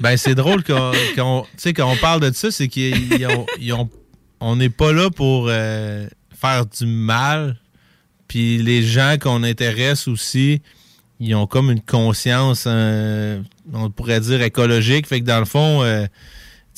Ben, 0.00 0.16
c'est 0.16 0.34
drôle 0.34 0.62
qu'on, 0.64 0.90
qu'on- 1.16 1.42
tu 1.42 1.48
sais, 1.56 1.72
quand 1.72 1.90
on 1.90 1.96
parle 1.96 2.20
de 2.20 2.32
ça, 2.34 2.50
c'est 2.50 2.68
qu'on 2.68 4.56
n'est 4.56 4.68
pas 4.68 4.92
là 4.92 5.08
pour 5.08 5.46
euh, 5.48 6.06
faire 6.44 6.66
du 6.66 6.86
mal. 6.86 7.56
Puis 8.28 8.58
les 8.58 8.82
gens 8.82 9.16
qu'on 9.20 9.42
intéresse 9.42 10.08
aussi, 10.08 10.60
ils 11.20 11.34
ont 11.34 11.46
comme 11.46 11.70
une 11.70 11.80
conscience, 11.80 12.64
euh, 12.66 13.40
on 13.72 13.90
pourrait 13.90 14.20
dire, 14.20 14.42
écologique. 14.42 15.06
Fait 15.06 15.20
que 15.20 15.24
dans 15.26 15.38
le 15.38 15.44
fond, 15.46 15.82
euh, 15.82 16.06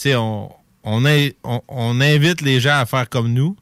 on, 0.06 0.50
on, 0.84 1.04
in- 1.06 1.30
on- 1.42 1.62
on 1.68 2.00
invite 2.00 2.42
les 2.42 2.60
gens 2.60 2.78
à 2.78 2.86
faire 2.86 3.08
comme 3.08 3.32
nous, 3.32 3.56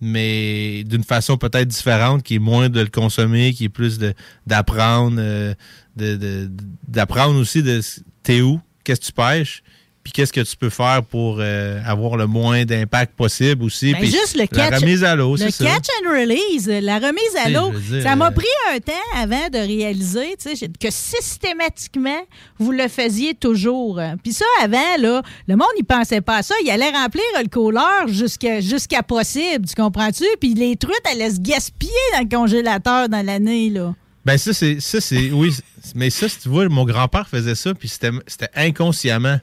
mais 0.00 0.82
d'une 0.84 1.04
façon 1.04 1.36
peut-être 1.36 1.68
différente, 1.68 2.22
qui 2.22 2.36
est 2.36 2.38
moins 2.40 2.68
de 2.68 2.80
le 2.80 2.88
consommer, 2.88 3.52
qui 3.52 3.64
est 3.64 3.68
plus 3.68 3.98
d'apprendre, 4.46 5.16
euh, 5.20 5.54
de, 5.96 6.16
de- 6.16 6.50
d'apprendre 6.88 7.38
aussi 7.38 7.62
de 7.62 7.80
t'es 8.22 8.40
où, 8.40 8.60
qu'est-ce 8.82 9.00
que 9.00 9.06
tu 9.06 9.12
pêches, 9.12 9.62
puis 10.04 10.12
qu'est-ce 10.12 10.34
que 10.34 10.42
tu 10.42 10.54
peux 10.54 10.68
faire 10.68 11.02
pour 11.02 11.38
euh, 11.40 11.80
avoir 11.86 12.18
le 12.18 12.26
moins 12.26 12.66
d'impact 12.66 13.14
possible 13.16 13.64
aussi? 13.64 13.92
Ben, 13.92 14.00
puis 14.00 14.10
juste 14.10 14.34
le 14.34 14.42
la 14.42 14.68
catch, 14.68 14.80
remise 14.82 15.02
à 15.02 15.16
l'eau, 15.16 15.32
le 15.32 15.38
c'est 15.38 15.50
ça. 15.50 15.64
catch 15.64 15.86
and 15.98 16.10
release, 16.10 16.66
la 16.68 16.96
remise 16.98 17.36
à 17.42 17.48
l'eau. 17.48 17.72
Ça 18.02 18.14
m'a 18.14 18.28
euh, 18.28 18.30
pris 18.30 18.46
un 18.74 18.80
temps 18.80 18.92
avant 19.16 19.48
de 19.48 19.56
réaliser 19.56 20.36
que 20.78 20.90
systématiquement, 20.90 22.20
vous 22.58 22.72
le 22.72 22.86
faisiez 22.88 23.34
toujours. 23.34 23.98
Puis 24.22 24.34
ça, 24.34 24.44
avant, 24.62 24.96
là, 24.98 25.22
le 25.48 25.56
monde 25.56 25.68
n'y 25.76 25.84
pensait 25.84 26.20
pas 26.20 26.36
à 26.36 26.42
ça. 26.42 26.54
Il 26.62 26.70
allait 26.70 26.90
remplir 26.90 27.24
le 27.42 27.48
couleur 27.48 28.06
jusqu'à 28.06 28.60
jusqu'à 28.60 29.02
possible, 29.02 29.66
tu 29.66 29.74
comprends-tu? 29.74 30.24
Puis 30.38 30.52
les 30.52 30.76
truites 30.76 31.06
allaient 31.10 31.30
se 31.30 31.40
gaspiller 31.40 31.92
dans 32.12 32.20
le 32.20 32.28
congélateur 32.28 33.08
dans 33.08 33.24
l'année. 33.24 33.70
là. 33.70 33.94
Ben 34.24 34.38
ça 34.38 34.52
c'est 34.54 34.80
ça 34.80 35.00
c'est 35.00 35.30
oui, 35.30 35.54
mais 35.94 36.08
ça 36.08 36.28
si 36.28 36.40
tu 36.40 36.48
vois 36.48 36.66
mon 36.68 36.84
grand-père 36.84 37.28
faisait 37.28 37.54
ça 37.54 37.74
puis 37.74 37.88
c'était 37.88 38.10
inconsciemment 38.54 39.38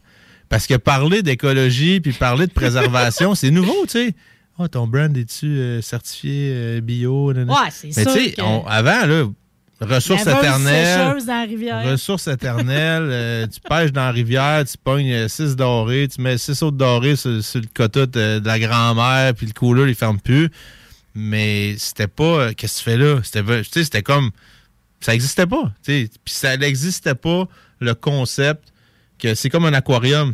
parce 0.51 0.67
que 0.67 0.75
parler 0.75 1.23
d'écologie 1.23 2.01
puis 2.01 2.11
parler 2.11 2.45
de 2.45 2.51
préservation, 2.51 3.33
c'est 3.35 3.49
nouveau, 3.51 3.85
tu 3.85 3.91
sais. 3.93 4.13
Oh, 4.59 4.67
ton 4.67 4.85
brand 4.85 5.15
est-tu 5.17 5.47
euh, 5.47 5.81
certifié 5.81 6.51
euh, 6.53 6.81
bio 6.81 7.31
nanana? 7.33 7.53
Ouais, 7.53 7.69
c'est 7.71 7.95
Mais 7.95 8.05
tu 8.05 8.11
sais, 8.11 8.31
que- 8.33 8.41
avant 8.67 9.07
là 9.07 9.23
ressources 9.79 10.27
éternelles. 10.27 11.17
Ressources 11.87 12.27
éternelles, 12.27 13.07
euh, 13.11 13.47
tu 13.47 13.59
pêches 13.61 13.91
dans 13.91 14.01
la 14.01 14.11
rivière, 14.11 14.63
tu 14.65 14.77
pognes 14.77 15.27
6 15.27 15.55
dorés, 15.55 16.07
tu 16.13 16.21
mets 16.21 16.37
6 16.37 16.61
autres 16.63 16.77
dorés 16.77 17.15
sur, 17.15 17.43
sur 17.43 17.61
le 17.61 17.67
quota 17.73 18.05
de, 18.05 18.39
de 18.39 18.45
la 18.45 18.59
grand-mère, 18.59 19.33
puis 19.33 19.47
le 19.47 19.53
cooler, 19.53 19.89
il 19.89 19.95
ferme 19.95 20.19
plus. 20.19 20.49
Mais 21.15 21.75
c'était 21.77 22.07
pas. 22.07 22.53
Qu'est-ce 22.53 22.73
que 22.73 22.77
tu 22.77 22.83
fais 22.91 22.97
là? 22.97 23.19
C'était 23.23 23.63
c'était 23.63 24.03
comme. 24.03 24.29
Ça 24.99 25.13
n'existait 25.13 25.47
pas. 25.47 25.71
tu 25.83 25.91
sais. 26.03 26.09
Puis 26.23 26.33
ça 26.35 26.57
n'existait 26.57 27.15
pas 27.15 27.47
le 27.79 27.95
concept 27.95 28.70
que 29.21 29.35
c'est 29.35 29.49
comme 29.49 29.65
un 29.65 29.73
aquarium. 29.73 30.33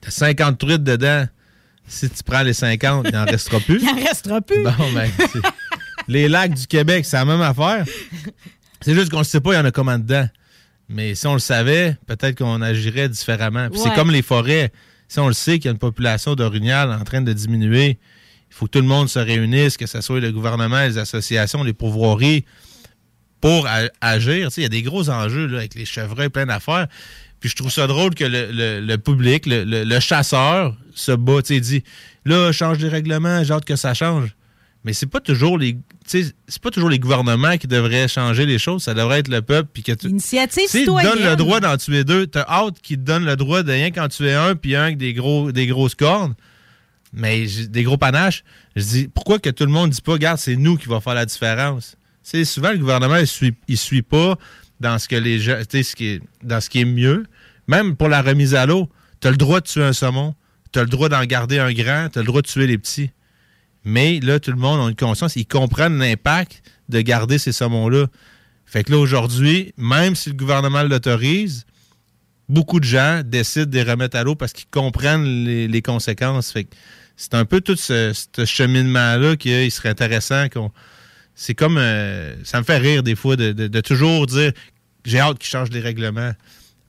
T'as 0.00 0.10
50 0.10 0.58
truites 0.58 0.84
dedans. 0.84 1.26
Si 1.86 2.08
tu 2.08 2.22
prends 2.22 2.42
les 2.42 2.52
50, 2.52 3.06
il 3.08 3.12
n'en 3.14 3.24
restera 3.24 3.58
plus. 3.66 3.80
Il 3.80 3.86
n'en 3.86 3.94
restera 4.04 4.40
plus. 4.40 4.62
Bon, 4.62 4.92
ben, 4.94 5.10
les 6.08 6.28
lacs 6.28 6.54
du 6.54 6.66
Québec, 6.66 7.04
c'est 7.04 7.16
la 7.16 7.24
même 7.24 7.40
affaire. 7.42 7.84
C'est 8.80 8.94
juste 8.94 9.10
qu'on 9.10 9.18
ne 9.18 9.24
sait 9.24 9.40
pas, 9.40 9.52
il 9.52 9.56
y 9.56 9.58
en 9.58 9.64
a 9.64 9.70
combien 9.72 9.98
dedans. 9.98 10.28
Mais 10.88 11.14
si 11.14 11.26
on 11.26 11.34
le 11.34 11.38
savait, 11.40 11.96
peut-être 12.06 12.38
qu'on 12.38 12.62
agirait 12.62 13.08
différemment. 13.08 13.68
Puis 13.70 13.80
Ouais. 13.80 13.88
c'est 13.88 13.94
comme 13.94 14.10
les 14.10 14.22
forêts. 14.22 14.72
Si 15.08 15.18
on 15.18 15.26
le 15.28 15.34
sait 15.34 15.58
qu'il 15.58 15.66
y 15.66 15.68
a 15.68 15.72
une 15.72 15.78
population 15.78 16.34
d'orignal 16.34 16.92
en 16.92 17.02
train 17.04 17.20
de 17.20 17.32
diminuer, 17.32 17.98
il 18.50 18.54
faut 18.54 18.66
que 18.66 18.72
tout 18.72 18.80
le 18.80 18.86
monde 18.88 19.08
se 19.08 19.18
réunisse, 19.18 19.76
que 19.76 19.86
ce 19.86 20.00
soit 20.00 20.20
le 20.20 20.30
gouvernement, 20.32 20.80
les 20.82 20.98
associations, 20.98 21.62
les 21.64 21.72
pourvoiries, 21.72 22.44
pour 23.40 23.68
agir. 24.00 24.48
Tu 24.48 24.54
sais, 24.54 24.60
Il 24.60 24.64
y 24.64 24.66
a 24.66 24.68
des 24.70 24.82
gros 24.82 25.10
enjeux 25.10 25.46
là, 25.46 25.58
avec 25.58 25.74
les 25.74 25.84
chevreuils, 25.84 26.28
plein 26.28 26.46
d'affaires. 26.46 26.86
Puis 27.40 27.48
je 27.48 27.56
trouve 27.56 27.70
ça 27.72 27.86
drôle 27.86 28.14
que 28.14 28.24
le, 28.24 28.50
le- 28.52 28.80
le 28.80 28.98
public, 28.98 29.46
le, 29.46 29.64
le- 29.64 30.00
chasseur, 30.00 30.76
se 30.94 31.12
bat, 31.12 31.40
tu 31.42 31.54
sais, 31.54 31.60
dit 31.60 31.82
là, 32.26 32.52
change 32.52 32.78
les 32.78 32.88
règlements, 32.88 33.42
j'ai 33.42 33.52
hâte 33.54 33.64
que 33.64 33.76
ça 33.76 33.94
change. 33.94 34.36
Mais 34.84 34.92
c'est 34.94 35.06
pas 35.06 35.20
toujours 35.20 35.58
les. 35.58 35.74
tu 35.74 35.80
sais, 36.24 36.32
C'est 36.48 36.62
pas 36.62 36.70
toujours 36.70 36.88
les 36.88 36.98
gouvernements 36.98 37.56
qui 37.58 37.66
devraient 37.66 38.08
changer 38.08 38.46
les 38.46 38.58
choses, 38.58 38.82
ça 38.82 38.94
devrait 38.94 39.18
être 39.20 39.28
le 39.28 39.42
peuple. 39.42 39.68
Puis 39.72 39.82
que 39.82 39.92
tu, 39.92 40.08
Initiative 40.08 40.68
citoyenne. 40.68 41.12
donnent 41.12 41.24
le 41.28 41.36
droit 41.36 41.60
d'en 41.60 41.76
tuer 41.76 42.02
deux, 42.04 42.26
t'as 42.26 42.46
hâte 42.48 42.80
qu'ils 42.82 42.96
te 42.96 43.02
donnent 43.02 43.26
le 43.26 43.36
droit 43.36 43.62
de 43.62 43.72
rien 43.72 43.90
qu'en 43.90 44.08
tuer 44.08 44.32
un, 44.32 44.54
puis 44.54 44.76
un 44.76 44.84
avec 44.84 44.96
des, 44.96 45.12
gros, 45.12 45.52
des 45.52 45.66
grosses 45.66 45.94
cornes, 45.94 46.34
mais 47.12 47.46
des 47.68 47.82
gros 47.82 47.98
panaches. 47.98 48.42
Je 48.76 48.82
dis, 48.82 49.08
pourquoi 49.08 49.38
que 49.38 49.50
tout 49.50 49.64
le 49.64 49.70
monde 49.72 49.90
dit 49.90 50.00
pas, 50.00 50.12
regarde, 50.12 50.38
c'est 50.38 50.56
nous 50.56 50.76
qui 50.76 50.88
va 50.88 51.00
faire 51.00 51.14
la 51.14 51.26
différence? 51.26 51.96
C'est 52.22 52.44
souvent, 52.44 52.70
le 52.70 52.78
gouvernement, 52.78 53.16
il 53.16 53.26
suit, 53.26 53.54
il 53.68 53.76
suit 53.78 54.02
pas, 54.02 54.36
dans 54.80 54.98
ce 54.98 55.08
que 55.08 55.16
les 55.16 55.38
gens, 55.38 55.58
ce 55.70 55.94
qui 55.94 56.06
est, 56.06 56.22
dans 56.42 56.60
ce 56.60 56.68
qui 56.70 56.80
est 56.80 56.84
mieux. 56.84 57.26
Même 57.68 57.96
pour 57.96 58.08
la 58.08 58.22
remise 58.22 58.54
à 58.54 58.66
l'eau, 58.66 58.88
tu 59.20 59.28
as 59.28 59.30
le 59.30 59.36
droit 59.36 59.60
de 59.60 59.66
tuer 59.66 59.84
un 59.84 59.92
saumon, 59.92 60.34
tu 60.72 60.78
as 60.78 60.82
le 60.82 60.88
droit 60.88 61.08
d'en 61.08 61.22
garder 61.24 61.58
un 61.58 61.72
grand, 61.72 62.08
tu 62.12 62.18
as 62.18 62.22
le 62.22 62.26
droit 62.26 62.42
de 62.42 62.46
tuer 62.46 62.66
les 62.66 62.78
petits. 62.78 63.10
Mais 63.84 64.20
là, 64.20 64.40
tout 64.40 64.50
le 64.50 64.56
monde 64.58 64.80
a 64.84 64.88
une 64.88 64.96
conscience, 64.96 65.36
ils 65.36 65.46
comprennent 65.46 65.98
l'impact 65.98 66.62
de 66.88 67.00
garder 67.00 67.38
ces 67.38 67.52
saumons-là. 67.52 68.06
Fait 68.66 68.84
que 68.84 68.92
là, 68.92 68.98
aujourd'hui, 68.98 69.72
même 69.76 70.14
si 70.14 70.30
le 70.30 70.36
gouvernement 70.36 70.82
l'autorise, 70.82 71.64
beaucoup 72.48 72.80
de 72.80 72.84
gens 72.84 73.22
décident 73.24 73.66
de 73.66 73.74
les 73.74 73.82
remettre 73.82 74.16
à 74.16 74.24
l'eau 74.24 74.34
parce 74.34 74.52
qu'ils 74.52 74.68
comprennent 74.70 75.44
les, 75.44 75.68
les 75.68 75.82
conséquences. 75.82 76.52
Fait 76.52 76.64
que 76.64 76.74
c'est 77.16 77.34
un 77.34 77.44
peu 77.44 77.60
tout 77.60 77.76
ce, 77.76 78.12
ce 78.34 78.44
cheminement-là 78.44 79.36
qu'il 79.36 79.70
serait 79.70 79.88
intéressant 79.90 80.48
qu'on. 80.48 80.70
C'est 81.34 81.54
comme. 81.54 81.78
euh, 81.78 82.34
ça 82.44 82.58
me 82.58 82.64
fait 82.64 82.76
rire 82.78 83.02
des 83.02 83.14
fois 83.14 83.36
de- 83.36 83.52
de 83.52 83.80
toujours 83.80 84.26
dire 84.26 84.52
j'ai 85.04 85.20
hâte 85.20 85.38
qu'ils 85.38 85.50
changent 85.50 85.70
les 85.70 85.80
règlements. 85.80 86.32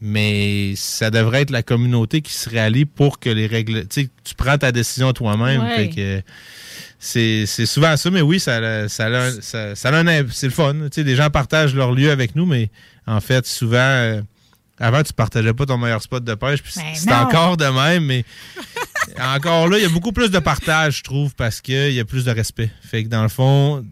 Mais 0.03 0.73
ça 0.77 1.11
devrait 1.11 1.41
être 1.41 1.51
la 1.51 1.61
communauté 1.61 2.21
qui 2.21 2.33
se 2.33 2.49
rallie 2.49 2.85
pour 2.85 3.19
que 3.19 3.29
les 3.29 3.45
règles. 3.45 3.87
Tu 3.87 4.01
sais, 4.01 4.09
tu 4.23 4.33
prends 4.33 4.57
ta 4.57 4.71
décision 4.71 5.13
toi-même. 5.13 5.61
Ouais. 5.61 5.75
Fait 5.75 5.89
que 5.89 6.23
c'est 6.97 7.65
souvent 7.67 7.95
ça, 7.97 8.09
mais 8.09 8.21
oui, 8.21 8.39
ça, 8.39 8.89
ça, 8.89 9.31
ça, 9.41 9.75
ça 9.75 10.03
c'est 10.31 10.47
le 10.47 10.53
fun. 10.53 10.73
Tu 10.73 10.89
sais, 10.91 11.03
les 11.03 11.15
gens 11.15 11.29
partagent 11.29 11.75
leur 11.75 11.91
lieu 11.91 12.09
avec 12.09 12.35
nous, 12.35 12.47
mais 12.47 12.71
en 13.05 13.21
fait, 13.21 13.45
souvent, 13.45 13.77
euh, 13.77 14.21
avant, 14.79 15.03
tu 15.03 15.13
partageais 15.13 15.53
pas 15.53 15.65
ton 15.65 15.77
meilleur 15.77 16.01
spot 16.01 16.23
de 16.23 16.33
pêche, 16.33 16.61
puis 16.63 16.73
Ben 16.75 16.83
c'est 16.95 17.11
encore 17.11 17.57
de 17.57 17.65
même, 17.65 18.05
mais 18.05 18.25
encore 19.19 19.67
là, 19.67 19.77
il 19.77 19.83
y 19.83 19.85
a 19.85 19.89
beaucoup 19.89 20.11
plus 20.11 20.31
de 20.31 20.39
partage, 20.39 20.97
je 20.97 21.03
trouve, 21.03 21.35
parce 21.35 21.61
qu'il 21.61 21.93
y 21.93 21.99
a 21.99 22.05
plus 22.05 22.25
de 22.25 22.31
respect. 22.31 22.71
Fait 22.81 23.03
que 23.03 23.09
dans 23.09 23.23
le 23.23 23.29
fond, 23.29 23.85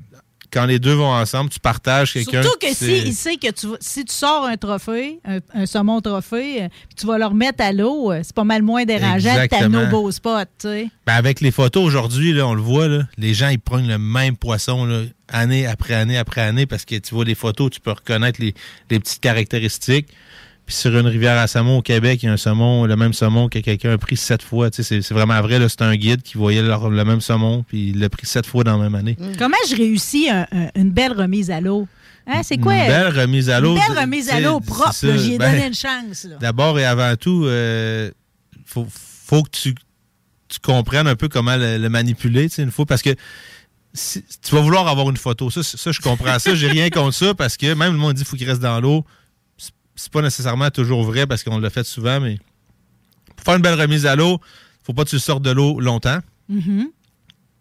quand 0.51 0.65
les 0.65 0.79
deux 0.79 0.93
vont 0.93 1.11
ensemble, 1.11 1.49
tu 1.49 1.59
partages 1.59 2.13
quelqu'un. 2.13 2.41
Surtout 2.41 2.57
que 2.59 2.73
si 2.73 2.97
il 2.99 3.13
sait 3.13 3.37
que 3.37 3.51
tu, 3.51 3.67
si 3.79 4.05
tu 4.05 4.13
sors 4.13 4.45
un 4.45 4.57
trophée, 4.57 5.19
un, 5.25 5.39
un 5.53 5.65
saumon 5.65 6.01
trophée, 6.01 6.63
euh, 6.63 6.67
puis 6.87 6.95
tu 6.97 7.05
vas 7.05 7.17
le 7.17 7.25
remettre 7.25 7.63
à 7.63 7.71
l'eau, 7.71 8.11
euh, 8.11 8.21
c'est 8.23 8.35
pas 8.35 8.43
mal 8.43 8.61
moins 8.61 8.85
dérangeant 8.85 9.35
que 9.35 9.47
t'as 9.47 9.67
nos 9.67 9.87
beaux 9.87 10.11
spots, 10.11 10.45
tu 10.59 10.67
sais. 10.67 10.87
Ben, 11.05 11.13
avec 11.13 11.41
les 11.41 11.51
photos 11.51 11.83
aujourd'hui, 11.83 12.39
on 12.41 12.53
le 12.53 12.61
voit, 12.61 12.87
là, 12.87 13.03
les 13.17 13.33
gens 13.33 13.49
ils 13.49 13.59
prennent 13.59 13.87
le 13.87 13.97
même 13.97 14.37
poisson 14.37 14.85
là, 14.85 15.01
année 15.27 15.67
après 15.67 15.93
année 15.93 16.17
après 16.17 16.41
année 16.41 16.65
parce 16.65 16.85
que 16.85 16.95
tu 16.95 17.13
vois 17.13 17.25
les 17.25 17.35
photos, 17.35 17.71
tu 17.71 17.79
peux 17.79 17.91
reconnaître 17.91 18.41
les, 18.41 18.53
les 18.89 18.99
petites 18.99 19.21
caractéristiques. 19.21 20.07
Puis 20.69 20.75
sur 20.75 20.95
une 20.95 21.07
rivière 21.07 21.35
à 21.39 21.47
saumon 21.47 21.79
au 21.79 21.81
Québec, 21.81 22.21
il 22.21 22.27
y 22.27 22.29
a 22.29 22.33
un 22.33 22.37
saumon, 22.37 22.85
le 22.85 22.95
même 22.95 23.11
saumon 23.11 23.49
que 23.49 23.57
quelqu'un 23.57 23.93
a 23.93 23.97
pris 23.97 24.15
sept 24.15 24.43
fois. 24.43 24.69
Tu 24.69 24.83
sais, 24.83 25.01
C'est 25.01 25.13
vraiment 25.15 25.41
vrai, 25.41 25.59
c'est 25.67 25.81
un 25.81 25.95
guide 25.95 26.21
qui 26.21 26.37
voyait 26.37 26.61
le, 26.61 26.67
le 26.95 27.05
même 27.05 27.21
saumon, 27.21 27.63
puis 27.67 27.89
il 27.89 27.99
l'a 27.99 28.07
pris 28.07 28.27
sept 28.27 28.45
fois 28.45 28.63
dans 28.63 28.77
la 28.77 28.83
même 28.83 28.93
année. 28.93 29.17
Comment 29.39 29.57
je 29.67 29.75
réussis 29.75 30.29
un- 30.29 30.45
un- 30.51 30.69
une 30.75 30.91
belle 30.91 31.13
remise 31.13 31.49
à 31.49 31.59
l'eau? 31.59 31.87
Hein, 32.27 32.41
c'est 32.43 32.59
quoi? 32.59 32.75
Une 32.75 32.85
belle 32.87 33.19
remise 33.19 33.49
à 33.49 33.59
l'eau. 33.59 33.75
Une 33.75 33.81
belle 33.81 33.97
remise 34.03 34.29
à 34.29 34.39
l'eau 34.39 34.59
propre, 34.59 34.93
j'y 35.17 35.33
ai 35.33 35.37
Ben, 35.39 35.53
donné 35.53 35.65
une 35.69 35.73
chance. 35.73 36.27
D'abord 36.39 36.77
et 36.77 36.85
avant 36.85 37.15
tout, 37.15 37.45
euh, 37.45 38.11
faut, 38.63 38.85
faut 38.91 39.41
que 39.41 39.49
tu, 39.49 39.73
tu 40.49 40.59
comprennes 40.59 41.07
un 41.07 41.15
peu 41.15 41.29
comment 41.29 41.55
le, 41.55 41.79
le 41.79 41.89
manipuler, 41.89 42.47
une 42.59 42.69
fois, 42.69 42.85
parce 42.85 43.01
que 43.01 43.15
si- 43.95 44.23
tu 44.43 44.53
vas 44.53 44.61
vouloir 44.61 44.87
avoir 44.87 45.09
une 45.09 45.17
photo. 45.17 45.49
Ça 45.49 45.91
je 45.91 45.99
comprends 45.99 46.37
ça. 46.37 46.53
J'ai 46.53 46.67
rien 46.67 46.91
contre 46.91 47.15
ça 47.15 47.33
parce 47.33 47.57
que 47.57 47.73
même 47.73 47.93
le 47.93 47.97
monde 47.97 48.13
dit 48.13 48.21
qu'il 48.21 48.29
faut 48.29 48.37
qu'il 48.37 48.47
reste 48.47 48.61
dans 48.61 48.79
l'eau. 48.79 49.03
C'est- 49.99 50.11
pas 50.11 50.21
nécessairement 50.21 50.69
toujours 50.69 51.03
vrai 51.03 51.27
parce 51.27 51.43
qu'on 51.43 51.59
l'a 51.59 51.69
fait 51.69 51.85
souvent, 51.85 52.19
mais 52.19 52.37
pour 53.35 53.45
faire 53.45 53.55
une 53.55 53.61
belle 53.61 53.79
remise 53.79 54.05
à 54.05 54.15
l'eau, 54.15 54.39
faut 54.83 54.93
pas 54.93 55.03
que 55.03 55.09
tu 55.09 55.19
sortes 55.19 55.43
de 55.43 55.51
l'eau 55.51 55.79
longtemps. 55.79 56.19
Mhm. 56.47 56.87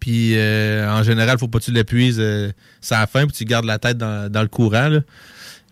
Puis 0.01 0.37
euh, 0.37 0.89
en 0.91 1.03
général, 1.03 1.39
faut 1.39 1.49
pas 1.49 1.59
que 1.59 1.65
tu 1.65 1.73
l'épuises 1.73 2.19
euh, 2.21 2.53
sans 2.81 3.05
fin, 3.07 3.27
puis 3.27 3.37
tu 3.37 3.45
gardes 3.45 3.65
la 3.65 3.79
tête 3.79 3.99
dans, 3.99 4.31
dans 4.31 4.43
le 4.43 4.49
courant. 4.49 4.89
là. 4.89 5.01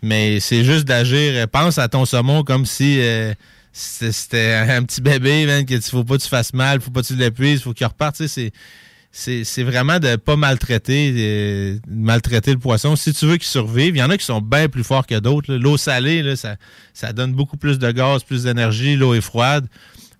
Mais 0.02 0.40
c'est 0.40 0.64
juste 0.64 0.84
d'agir. 0.84 1.46
Pense 1.48 1.78
à 1.78 1.88
ton 1.88 2.04
saumon 2.04 2.42
comme 2.42 2.66
si 2.66 2.98
euh, 3.00 3.32
c'était 3.72 4.54
un 4.68 4.82
petit 4.82 5.00
bébé, 5.00 5.46
man, 5.46 5.64
que 5.64 5.74
tu 5.74 5.90
faut 5.90 6.04
pas 6.04 6.16
que 6.18 6.22
tu 6.22 6.28
fasses 6.28 6.52
mal, 6.52 6.80
faut 6.80 6.90
pas 6.90 7.02
que 7.02 7.06
tu 7.06 7.14
l'épuises, 7.16 7.62
faut 7.62 7.72
qu'il 7.72 7.86
reparte. 7.86 8.26
C'est 8.26 8.52
c'est 9.12 9.62
vraiment 9.62 9.98
de 9.98 10.16
pas 10.16 10.36
maltraiter 10.36 11.14
euh, 11.16 11.78
maltraiter 11.88 12.52
le 12.52 12.58
poisson. 12.58 12.96
Si 12.96 13.12
tu 13.14 13.26
veux 13.26 13.36
qu'il 13.36 13.46
survive, 13.46 13.96
il 13.96 13.98
y 13.98 14.02
en 14.02 14.10
a 14.10 14.18
qui 14.18 14.24
sont 14.24 14.42
bien 14.42 14.68
plus 14.68 14.84
forts 14.84 15.06
que 15.06 15.18
d'autres. 15.18 15.54
L'eau 15.54 15.76
salée, 15.76 16.34
ça, 16.36 17.12
donne 17.12 17.32
beaucoup 17.32 17.56
plus 17.56 17.78
de 17.78 17.90
gaz, 17.90 18.24
plus 18.24 18.42
d'énergie. 18.42 18.96
L'eau 18.96 19.14
est 19.14 19.20
froide. 19.22 19.66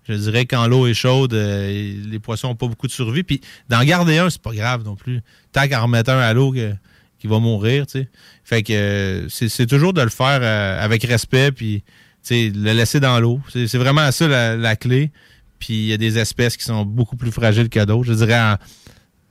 Je 0.07 0.13
dirais 0.13 0.45
quand 0.45 0.65
l'eau 0.67 0.87
est 0.87 0.93
chaude, 0.93 1.33
euh, 1.33 1.93
les 2.05 2.19
poissons 2.19 2.49
n'ont 2.49 2.55
pas 2.55 2.67
beaucoup 2.67 2.87
de 2.87 2.91
survie. 2.91 3.23
Puis 3.23 3.41
d'en 3.69 3.83
garder 3.83 4.17
un, 4.17 4.29
c'est 4.29 4.41
pas 4.41 4.53
grave 4.53 4.83
non 4.83 4.95
plus. 4.95 5.21
Tant 5.51 5.67
qu'en 5.67 5.83
remettre 5.83 6.11
un 6.11 6.19
à 6.19 6.33
l'eau 6.33 6.53
qui 6.53 7.27
va 7.27 7.39
mourir, 7.39 7.85
tu. 7.85 8.07
Fait 8.43 8.63
que 8.63 8.73
euh, 8.73 9.29
c'est 9.29 9.67
toujours 9.67 9.93
de 9.93 10.01
le 10.01 10.09
faire 10.09 10.41
avec 10.81 11.03
respect, 11.03 11.51
puis 11.51 11.83
le 12.31 12.73
laisser 12.73 12.99
dans 12.99 13.19
l'eau. 13.19 13.41
C'est 13.53 13.77
vraiment 13.77 14.11
ça 14.11 14.55
la 14.55 14.75
clé. 14.75 15.11
Puis 15.59 15.73
il 15.73 15.85
y 15.87 15.93
a 15.93 15.97
des 15.97 16.17
espèces 16.17 16.57
qui 16.57 16.63
sont 16.65 16.85
beaucoup 16.85 17.15
plus 17.17 17.31
fragiles 17.31 17.69
que 17.69 17.83
d'autres. 17.83 18.05
Je 18.07 18.13
dirais 18.13 18.39
en, 18.39 18.55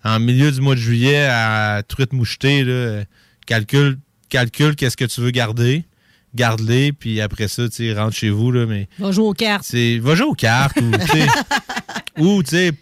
en 0.04 0.20
milieu 0.20 0.50
du 0.52 0.60
mois 0.60 0.74
de 0.74 0.80
juillet 0.80 1.26
à 1.30 1.82
truite 1.86 2.12
mouchetée, 2.12 2.64
là, 2.64 3.04
calcule, 3.46 3.98
calcule 4.28 4.74
qu'est-ce 4.76 4.96
que 4.96 5.04
tu 5.04 5.20
veux 5.20 5.30
garder, 5.30 5.84
garde-les, 6.34 6.92
puis 6.92 7.20
après 7.20 7.48
ça, 7.48 7.68
tu 7.68 7.92
rentre 7.92 8.14
chez 8.16 8.30
vous, 8.30 8.50
là, 8.52 8.66
mais 8.66 8.88
Va 8.98 9.10
jouer 9.12 9.24
aux 9.26 9.32
cartes. 9.32 9.64
c'est 9.64 9.98
va 9.98 10.14
jouer 10.14 10.26
aux 10.26 10.34
cartes 10.34 10.76
ou 12.18 12.42
tu 12.42 12.50
sais 12.50 12.72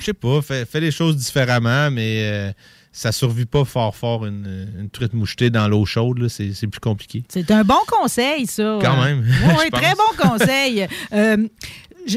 je 0.00 0.04
sais 0.04 0.12
pas 0.12 0.42
fais, 0.42 0.64
fais 0.66 0.80
les 0.80 0.90
choses 0.90 1.16
différemment 1.16 1.90
mais 1.90 2.22
euh, 2.24 2.52
ça 2.92 3.10
survit 3.10 3.46
pas 3.46 3.64
fort 3.64 3.96
fort 3.96 4.26
une, 4.26 4.68
une 4.78 4.90
truite 4.90 5.14
mouchetée 5.14 5.48
dans 5.50 5.66
l'eau 5.66 5.84
chaude 5.86 6.28
c'est 6.28 6.52
plus 6.66 6.80
compliqué 6.80 7.24
C'est 7.28 7.50
un 7.50 7.64
bon 7.64 7.78
conseil, 7.88 8.46
ça. 8.46 8.78
Quand 8.82 9.02
même, 9.02 9.24
Oui, 9.58 9.70
très 9.72 9.94
bon 9.94 10.28
conseil. 10.28 10.86
Euh, 11.12 11.48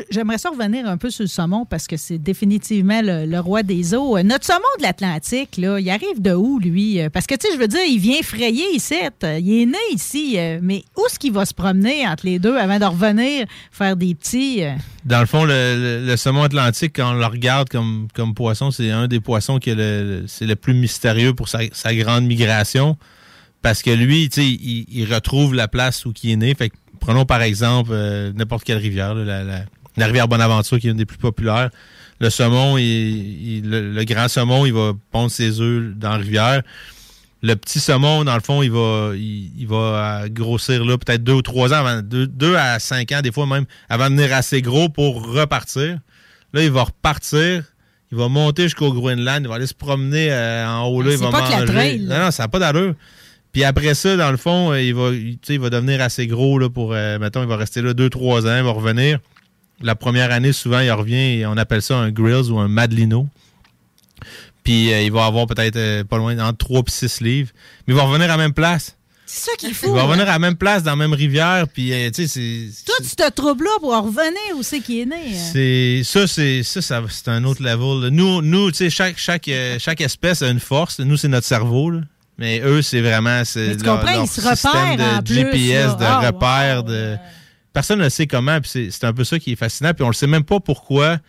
J'aimerais 0.09 0.37
ça 0.37 0.49
revenir 0.49 0.87
un 0.87 0.97
peu 0.97 1.09
sur 1.09 1.23
le 1.23 1.27
saumon 1.27 1.65
parce 1.65 1.87
que 1.87 1.97
c'est 1.97 2.17
définitivement 2.17 3.01
le, 3.03 3.39
roi 3.39 3.63
des 3.63 3.93
eaux. 3.93 4.17
Euh, 4.17 4.23
Notre 4.23 4.45
saumon 4.45 4.59
de 4.77 4.83
l'Atlantique, 4.83 5.57
là, 5.57 5.79
il 5.79 5.89
arrive 5.89 6.21
de 6.21 6.33
où, 6.33 6.59
lui? 6.59 6.99
Euh, 6.99 7.09
Parce 7.09 7.27
que, 7.27 7.35
tu 7.35 7.47
sais, 7.47 7.53
je 7.53 7.59
veux 7.59 7.67
dire, 7.67 7.81
il 7.87 7.99
vient 7.99 8.21
frayer 8.23 8.65
ici. 8.73 8.95
euh, 9.23 9.39
Il 9.39 9.61
est 9.61 9.65
né 9.65 9.77
ici. 9.91 10.37
Mais 10.61 10.83
où 10.97 11.05
est-ce 11.05 11.19
qu'il 11.19 11.33
va 11.33 11.45
se 11.45 11.53
promener 11.53 12.07
entre 12.07 12.25
les 12.25 12.39
deux 12.39 12.55
avant 12.57 12.79
de 12.79 12.85
revenir 12.85 13.45
faire 13.71 13.95
des 13.95 14.15
petits? 14.15 14.61
dans 15.05 15.19
le 15.19 15.25
fond 15.27 15.45
le, 15.45 16.03
le- 16.07 16.17
saumon 16.17 16.41
atlantique 16.43 16.93
quand 16.95 17.11
on 17.11 17.13
le 17.19 17.25
regarde 17.27 17.69
comme, 17.69 18.07
comme 18.15 18.33
poisson 18.33 18.71
c'est 18.71 18.89
un 18.89 19.07
des 19.07 19.19
poissons 19.19 19.59
qui 19.59 19.69
est 19.69 19.75
le, 19.75 20.23
c'est 20.27 20.47
le 20.47 20.55
plus 20.55 20.73
mystérieux 20.73 21.33
pour 21.35 21.47
sa, 21.47 21.59
grande 21.93 22.25
migration 22.25 22.97
parce 23.61 23.83
que 23.83 23.91
lui 23.91 24.29
tu 24.29 24.41
sais 24.41 24.47
il, 24.47 25.05
retrouve 25.13 25.53
la 25.53 25.67
place 25.67 26.05
où 26.05 26.13
il 26.23 26.31
est 26.31 26.35
né 26.37 26.55
fait 26.55 26.69
que 26.71 26.75
prenons 26.99 27.25
par 27.25 27.43
exemple 27.43 27.93
n'importe 28.35 28.63
quelle 28.63 28.79
rivière 28.79 29.13
là, 29.13 29.23
la, 29.23 29.43
la- 29.43 29.65
la 29.97 30.05
rivière 30.07 30.27
Bonaventure 30.27 30.79
qui 30.79 30.87
est 30.87 30.91
une 30.91 30.97
des 30.97 31.05
plus 31.05 31.17
populaires 31.17 31.69
le 32.19 32.29
saumon 32.29 32.77
il- 32.77 32.83
il- 33.57 33.69
le, 33.69 33.91
le 33.91 34.03
grand 34.03 34.27
saumon 34.27 34.65
il 34.65 34.73
va 34.73 34.93
pondre 35.11 35.31
ses 35.31 35.59
œufs 35.61 35.93
dans 35.97 36.11
la 36.11 36.17
rivière 36.17 36.61
le 37.41 37.55
petit 37.55 37.79
saumon, 37.79 38.23
dans 38.23 38.33
le 38.33 38.41
fond, 38.41 38.63
il 38.63 38.71
va, 38.71 39.11
il, 39.13 39.51
il 39.55 39.67
va 39.67 40.23
grossir 40.29 40.83
là 40.83 40.97
peut-être 40.97 41.23
deux 41.23 41.33
ou 41.33 41.41
trois 41.43 41.73
ans, 41.73 41.85
avant, 41.85 42.01
deux, 42.01 42.25
deux 42.25 42.55
à 42.55 42.79
cinq 42.79 43.11
ans, 43.11 43.21
des 43.21 43.31
fois 43.31 43.45
même, 43.45 43.65
avant 43.87 44.09
de 44.09 44.15
venir 44.15 44.33
assez 44.33 44.63
gros 44.63 44.89
pour 44.89 45.31
repartir. 45.31 45.99
Là, 46.53 46.63
il 46.63 46.71
va 46.71 46.83
repartir, 46.85 47.63
il 48.11 48.17
va 48.17 48.29
monter 48.29 48.63
jusqu'au 48.63 48.91
Groenland, 48.91 49.41
il 49.43 49.47
va 49.47 49.55
aller 49.55 49.67
se 49.67 49.75
promener 49.75 50.31
euh, 50.31 50.67
en 50.67 50.87
haut 50.87 51.03
là, 51.03 51.11
il 51.11 51.17
C'est 51.19 51.23
va 51.23 51.29
pas 51.29 51.41
que 51.45 51.51
la 51.51 51.59
manger. 51.71 51.97
là. 51.99 52.17
non, 52.17 52.25
non, 52.25 52.31
ça 52.31 52.43
n'a 52.43 52.47
pas 52.47 52.57
d'allure. 52.57 52.95
Puis 53.51 53.63
après 53.63 53.93
ça, 53.93 54.15
dans 54.17 54.31
le 54.31 54.37
fond, 54.37 54.71
euh, 54.71 54.81
il 54.81 54.95
va, 54.95 55.09
il, 55.11 55.37
il 55.47 55.59
va 55.59 55.69
devenir 55.69 56.01
assez 56.01 56.25
gros 56.25 56.57
là, 56.57 56.69
pour, 56.71 56.93
euh, 56.93 57.19
mettons, 57.19 57.43
il 57.43 57.47
va 57.49 57.57
rester 57.57 57.83
là 57.83 57.93
deux, 57.93 58.09
trois 58.09 58.47
ans, 58.47 58.57
il 58.57 58.63
va 58.63 58.71
revenir. 58.71 59.19
La 59.81 59.95
première 59.95 60.31
année, 60.31 60.53
souvent, 60.53 60.79
il 60.79 60.91
revient 60.91 61.39
et 61.39 61.45
on 61.45 61.57
appelle 61.57 61.81
ça 61.81 61.95
un 61.97 62.09
grills 62.11 62.49
ou 62.49 62.59
un 62.59 62.67
madelino. 62.67 63.27
Puis 64.63 64.91
euh, 64.91 65.01
il 65.01 65.11
va 65.11 65.25
avoir 65.25 65.45
peut-être 65.47 65.75
euh, 65.75 66.03
pas 66.03 66.17
loin 66.17 66.37
entre 66.39 66.57
3 66.57 66.81
et 66.81 66.83
6 66.89 67.21
livres. 67.21 67.49
Mais 67.87 67.93
il 67.93 67.97
va 67.97 68.03
revenir 68.03 68.25
à 68.25 68.29
la 68.29 68.37
même 68.37 68.53
place. 68.53 68.95
C'est 69.27 69.51
ça 69.51 69.57
qu'il 69.57 69.69
Il 69.69 69.75
faut. 69.75 69.93
va 69.93 70.01
hein? 70.01 70.03
revenir 70.05 70.23
à 70.29 70.33
la 70.33 70.39
même 70.39 70.55
place, 70.55 70.83
dans 70.83 70.91
la 70.91 70.95
même 70.95 71.13
rivière. 71.13 71.67
Puis, 71.67 71.91
euh, 71.93 72.09
tu 72.11 72.27
sais, 72.27 72.27
c'est. 72.27 72.83
Tout 72.85 73.03
ce 73.03 73.29
trouble-là 73.31 73.71
pour 73.79 73.93
en 73.93 74.03
revenir 74.03 74.55
où 74.55 74.63
c'est 74.63 74.79
qu'il 74.79 74.99
est 75.01 75.05
né. 75.05 75.15
hein? 75.15 75.49
C'est 75.51 76.01
ça, 76.03 76.25
c'est 76.27 76.63
ça, 76.63 76.81
ça 76.81 77.01
c'est 77.09 77.27
un 77.29 77.43
autre 77.43 77.61
level. 77.61 78.09
Nous, 78.11 78.41
nous, 78.41 78.71
tu 78.71 78.77
sais, 78.77 78.89
chaque 78.89 79.17
chaque 79.17 79.49
chaque 79.79 80.01
espèce 80.01 80.41
a 80.41 80.49
une 80.49 80.59
force. 80.59 80.99
Nous, 80.99 81.17
c'est 81.17 81.27
notre 81.27 81.47
cerveau. 81.47 81.89
là. 81.91 82.01
Mais 82.37 82.59
eux, 82.61 82.81
c'est 82.81 83.01
vraiment 83.01 83.43
c'est 83.45 83.81
leur, 83.83 84.03
ils 84.21 84.27
se 84.27 84.41
système 84.41 84.71
repèrent 84.71 85.17
en 85.17 85.21
de 85.21 85.27
GPS, 85.33 85.97
de 85.97 86.03
Ah, 86.03 86.19
repères, 86.19 86.83
de 86.83 87.15
personne 87.75 87.99
ne 87.99 88.09
sait 88.09 88.25
comment. 88.25 88.59
Puis 88.59 88.71
c'est 88.73 88.89
c'est 88.89 89.03
un 89.05 89.13
peu 89.13 89.23
ça 89.23 89.37
qui 89.37 89.51
est 89.51 89.55
fascinant. 89.55 89.93
Puis 89.93 90.03
on 90.03 90.07
le 90.07 90.13
sait 90.15 90.25
même 90.25 90.43
pas 90.43 90.59
pourquoi 90.59 91.19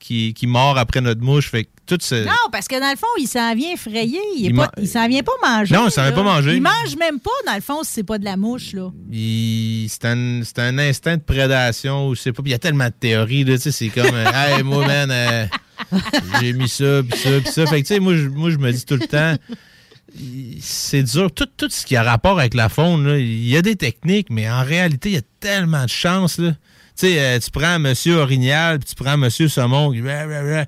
qui 0.00 0.32
qui 0.34 0.46
mord 0.48 0.78
après 0.78 1.00
notre 1.00 1.20
mouche. 1.20 1.48
Fait 1.50 1.64
que 1.64 1.70
tout 1.86 1.98
ce 2.00 2.24
Non, 2.24 2.32
parce 2.50 2.66
que 2.68 2.80
dans 2.80 2.90
le 2.90 2.96
fond, 2.96 3.06
il 3.18 3.26
s'en 3.28 3.54
vient 3.54 3.76
frayer. 3.76 4.18
Il, 4.36 4.46
est 4.58 4.64
Il 4.80 4.88
s'en 4.88 5.06
vient 5.08 5.22
pas 5.22 5.32
manger. 5.42 5.74
Non, 5.74 5.86
il 5.88 5.90
s'en 5.90 6.02
vient 6.02 6.12
pas 6.12 6.22
manger. 6.22 6.54
Il 6.56 6.62
mange 6.62 6.96
même 6.98 7.20
pas, 7.20 7.30
dans 7.46 7.54
le 7.54 7.60
fond, 7.60 7.82
si 7.82 7.92
c'est 7.92 8.02
pas 8.04 8.16
de 8.18 8.24
la 8.24 8.36
mouche, 8.36 8.72
là. 8.72 8.90
il- 9.12 9.88
c'est 9.90 10.06
un, 10.06 10.40
c'est 10.44 10.58
un 10.60 10.78
instinct 10.78 11.16
de 11.18 11.22
prédation 11.22 12.08
ou 12.08 12.14
je 12.14 12.20
sais 12.22 12.32
pas. 12.32 12.42
Puis 12.42 12.50
il 12.50 12.52
y 12.52 12.56
a 12.56 12.58
tellement 12.58 12.86
de 12.86 12.94
théories, 12.98 13.44
là, 13.44 13.56
tu 13.56 13.62
sais, 13.64 13.72
c'est 13.72 13.88
comme, 13.88 14.14
euh, 14.14 14.24
hey, 14.32 14.62
moi, 14.62 14.86
man, 14.86 15.10
euh, 15.10 15.46
j'ai 16.40 16.52
mis 16.54 16.68
ça, 16.68 17.02
puis 17.08 17.18
ça, 17.18 17.30
puis 17.42 17.52
ça. 17.52 17.66
Fait 17.66 17.82
que, 17.82 17.88
tu 17.88 17.94
sais, 17.94 18.00
moi, 18.00 18.14
je- 18.16 18.28
moi, 18.28 18.50
je 18.50 18.56
me 18.56 18.70
dis 18.72 18.84
tout 18.86 18.94
le 18.96 19.06
temps, 19.06 19.34
c'est 20.60 21.02
dur. 21.02 21.30
Tout, 21.32 21.48
ce 21.68 21.86
qui 21.86 21.96
a 21.96 22.02
rapport 22.02 22.38
avec 22.38 22.54
la 22.54 22.68
faune, 22.68 23.16
il 23.18 23.48
y 23.48 23.56
a 23.56 23.62
des 23.62 23.76
techniques, 23.76 24.28
mais 24.30 24.50
en 24.50 24.62
réalité, 24.62 25.10
il 25.10 25.14
y 25.14 25.18
a 25.18 25.22
tellement 25.40 25.84
de 25.84 25.90
chance. 25.90 26.38
Là. 26.38 26.50
Tu 26.50 27.06
sais, 27.06 27.20
euh, 27.20 27.38
tu 27.38 27.50
prends 27.50 27.78
Monsieur 27.78 28.16
Orignal, 28.16 28.78
puis 28.78 28.88
tu 28.90 28.94
prends 28.94 29.16
Monsieur 29.16 29.48
Saumon. 29.48 29.92
Là, 29.92 30.66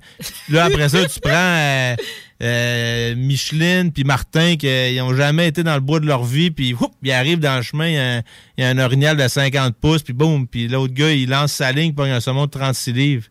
après 0.63 0.89
ça, 0.89 1.05
tu 1.05 1.19
prends 1.19 1.31
euh, 1.33 1.95
euh, 2.41 3.15
Micheline 3.15 3.91
puis 3.91 4.03
Martin 4.03 4.55
qui 4.55 4.67
n'ont 4.97 5.15
jamais 5.15 5.47
été 5.47 5.63
dans 5.63 5.75
le 5.75 5.81
bois 5.81 5.99
de 5.99 6.07
leur 6.07 6.23
vie, 6.23 6.51
puis 6.51 6.75
ils 7.03 7.11
arrivent 7.11 7.39
dans 7.39 7.57
le 7.57 7.61
chemin, 7.61 7.87
il 7.87 7.93
y 7.93 7.97
a 7.97 8.17
un, 8.17 8.21
il 8.57 8.63
y 8.63 8.81
a 8.81 8.85
Orignal 8.85 9.15
de 9.15 9.27
50 9.27 9.75
pouces, 9.75 10.01
puis 10.01 10.13
boum, 10.13 10.47
puis 10.47 10.67
l'autre 10.67 10.93
gars, 10.93 11.11
il 11.11 11.29
lance 11.29 11.53
sa 11.53 11.71
ligne 11.71 11.93
pour 11.93 12.05
un 12.05 12.19
saumon 12.19 12.45
de 12.45 12.51
36 12.51 12.93
livres. 12.93 13.25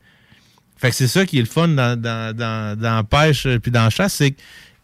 Fait 0.82 0.90
que 0.90 0.96
c'est 0.96 1.06
ça 1.06 1.24
qui 1.24 1.38
est 1.38 1.42
le 1.42 1.46
fun 1.46 1.68
dans, 1.68 3.06
pêche 3.08 3.46
euh, 3.46 3.60
puis 3.60 3.70
dans 3.70 3.88
chasse, 3.88 4.14
c'est 4.14 4.34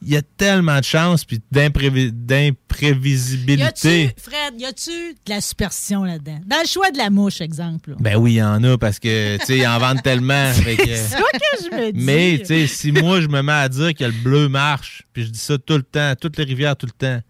qu'il 0.01 0.12
y 0.12 0.16
a 0.16 0.22
tellement 0.22 0.78
de 0.78 0.84
chance 0.84 1.24
puis 1.24 1.40
d'imprévisibilité. 1.51 4.14
Fred, 4.16 4.61
y 4.61 4.64
a-tu 4.64 4.90
de 4.90 5.16
la 5.30 5.40
superstition 5.40 6.05
là-dedans? 6.05 6.40
Dans 6.46 6.61
le 6.62 6.66
choix 6.68 6.90
de 6.90 6.99
la 6.99 7.11
mouche, 7.11 7.40
exemple. 7.40 7.90
là. 7.90 7.96
Ben 8.01 8.16
oui, 8.16 8.34
il 8.34 8.36
y 8.36 8.42
en 8.42 8.62
a 8.64 8.78
parce 8.78 8.99
que, 8.99 9.36
tu 9.38 9.46
sais, 9.46 9.59
ils 9.59 9.66
en 9.66 9.78
vendent 9.78 10.03
tellement. 10.03 10.53
que- 10.55 10.86
C'est 10.86 10.96
ça 10.96 11.18
que 11.18 11.64
je 11.64 11.76
me 11.76 11.92
dis. 11.92 12.05
Mais, 12.05 12.38
tu 12.38 12.46
sais, 12.46 12.66
si 12.66 12.92
moi, 12.92 13.20
je 13.20 13.28
me 13.28 13.42
mets 13.42 13.53
à 13.53 13.68
dire 13.68 13.94
que 13.94 14.05
le 14.05 14.12
bleu 14.12 14.49
marche, 14.49 15.03
puis 15.12 15.24
je 15.24 15.30
dis 15.30 15.38
ça 15.38 15.59
tout 15.59 15.76
le 15.76 15.82
temps, 15.82 16.14
toutes 16.20 16.36
les 16.38 16.44
rivières, 16.44 16.76
tout 16.76 16.86
le 16.86 16.92
temps, 16.92 17.20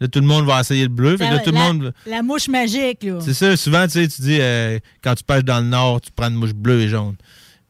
là, 0.00 0.08
tout 0.08 0.20
le 0.20 0.26
monde 0.26 0.46
va 0.46 0.60
essayer 0.60 0.82
le 0.82 0.88
bleu. 0.88 1.16
Fait 1.16 1.24
que 1.24 1.30
là, 1.30 1.36
la, 1.36 1.42
tout 1.42 1.50
le 1.50 1.56
la- 1.56 1.72
monde. 1.72 1.94
la 2.06 2.22
mouche 2.22 2.48
magique, 2.48 3.02
là. 3.04 3.18
C'est 3.20 3.34
ça, 3.34 3.56
souvent, 3.56 3.84
tu 3.86 3.92
sais, 3.92 4.08
tu 4.08 4.22
dis, 4.22 4.38
euh, 4.40 4.78
quand 5.02 5.14
tu 5.14 5.24
pêches 5.24 5.44
dans 5.44 5.60
le 5.60 5.66
nord, 5.66 6.00
tu 6.00 6.10
prends 6.14 6.28
une 6.28 6.34
mouche 6.34 6.54
bleue 6.54 6.82
et 6.82 6.88
jaune. 6.88 7.16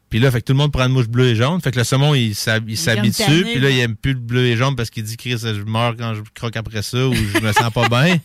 Puis 0.09 0.19
là, 0.19 0.31
fait 0.31 0.39
que 0.39 0.45
tout 0.45 0.53
le 0.53 0.57
monde 0.57 0.71
prend 0.71 0.85
une 0.85 0.93
mouche 0.93 1.07
bleue 1.09 1.27
et 1.27 1.35
jaune. 1.35 1.59
Fait 1.61 1.71
que 1.71 1.77
le 1.77 1.83
saumon, 1.83 2.15
il 2.15 2.33
s'hab- 2.33 2.63
il 2.69 2.77
s'habitue. 2.77 3.23
Puis 3.43 3.59
là, 3.59 3.69
il 3.69 3.79
aime 3.79 3.95
plus 3.97 4.13
le 4.13 4.19
bleu 4.19 4.45
et 4.45 4.55
jaune 4.55 4.75
parce 4.75 4.89
qu'il 4.89 5.03
dit, 5.03 5.17
Chris, 5.17 5.37
je 5.37 5.63
meurs 5.63 5.97
quand 5.97 6.13
je 6.15 6.21
croque 6.33 6.55
après 6.55 6.81
ça 6.81 7.07
ou 7.07 7.13
je 7.13 7.39
me 7.41 7.51
sens 7.51 7.73
pas 7.73 7.89
bien. 7.89 8.17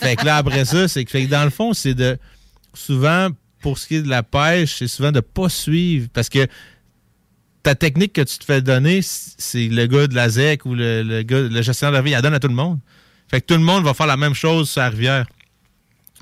fait 0.00 0.16
que 0.16 0.24
là, 0.24 0.36
après 0.38 0.64
ça, 0.64 0.88
c'est 0.88 1.04
que, 1.04 1.10
fait 1.10 1.26
que 1.26 1.30
dans 1.30 1.44
le 1.44 1.50
fond, 1.50 1.74
c'est 1.74 1.94
de. 1.94 2.18
Souvent, 2.74 3.28
pour 3.60 3.76
ce 3.78 3.86
qui 3.86 3.96
est 3.96 4.02
de 4.02 4.08
la 4.08 4.22
pêche, 4.22 4.76
c'est 4.78 4.88
souvent 4.88 5.12
de 5.12 5.20
pas 5.20 5.50
suivre. 5.50 6.08
Parce 6.14 6.30
que 6.30 6.46
ta 7.62 7.74
technique 7.74 8.14
que 8.14 8.22
tu 8.22 8.38
te 8.38 8.44
fais 8.44 8.62
donner, 8.62 9.00
c'est 9.02 9.68
le 9.68 9.86
gars 9.86 10.06
de 10.06 10.14
la 10.14 10.30
ZEC 10.30 10.64
ou 10.64 10.74
le, 10.74 11.02
le 11.02 11.22
gars, 11.22 11.40
le 11.40 11.62
gestionnaire 11.62 11.92
de 11.92 11.96
la 11.96 12.02
rivière, 12.02 12.18
il 12.18 12.22
la 12.22 12.22
donne 12.22 12.34
à 12.34 12.40
tout 12.40 12.48
le 12.48 12.54
monde. 12.54 12.78
Fait 13.30 13.40
que 13.42 13.46
tout 13.46 13.54
le 13.54 13.60
monde 13.60 13.84
va 13.84 13.92
faire 13.94 14.06
la 14.06 14.16
même 14.16 14.34
chose 14.34 14.70
sur 14.70 14.80
la 14.80 14.88
rivière. 14.88 15.26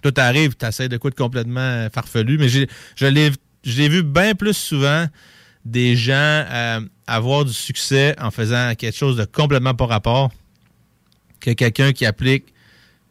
Toi, 0.02 0.12
t'arrives, 0.12 0.54
t'essayes 0.56 0.88
de 0.88 0.96
quoi 0.96 1.10
de 1.10 1.14
complètement 1.14 1.86
farfelu, 1.94 2.38
mais 2.38 2.48
je 2.48 2.66
l'ai, 3.06 3.30
je 3.64 3.76
l'ai 3.80 3.88
vu 3.88 4.02
bien 4.02 4.34
plus 4.34 4.54
souvent 4.56 5.06
des 5.64 5.94
gens 5.96 6.12
euh, 6.14 6.80
avoir 7.06 7.44
du 7.44 7.52
succès 7.52 8.14
en 8.20 8.30
faisant 8.30 8.74
quelque 8.74 8.96
chose 8.96 9.16
de 9.16 9.24
complètement 9.24 9.74
pas 9.74 9.86
rapport 9.86 10.30
que 11.40 11.50
quelqu'un 11.52 11.92
qui 11.92 12.06
applique 12.06 12.46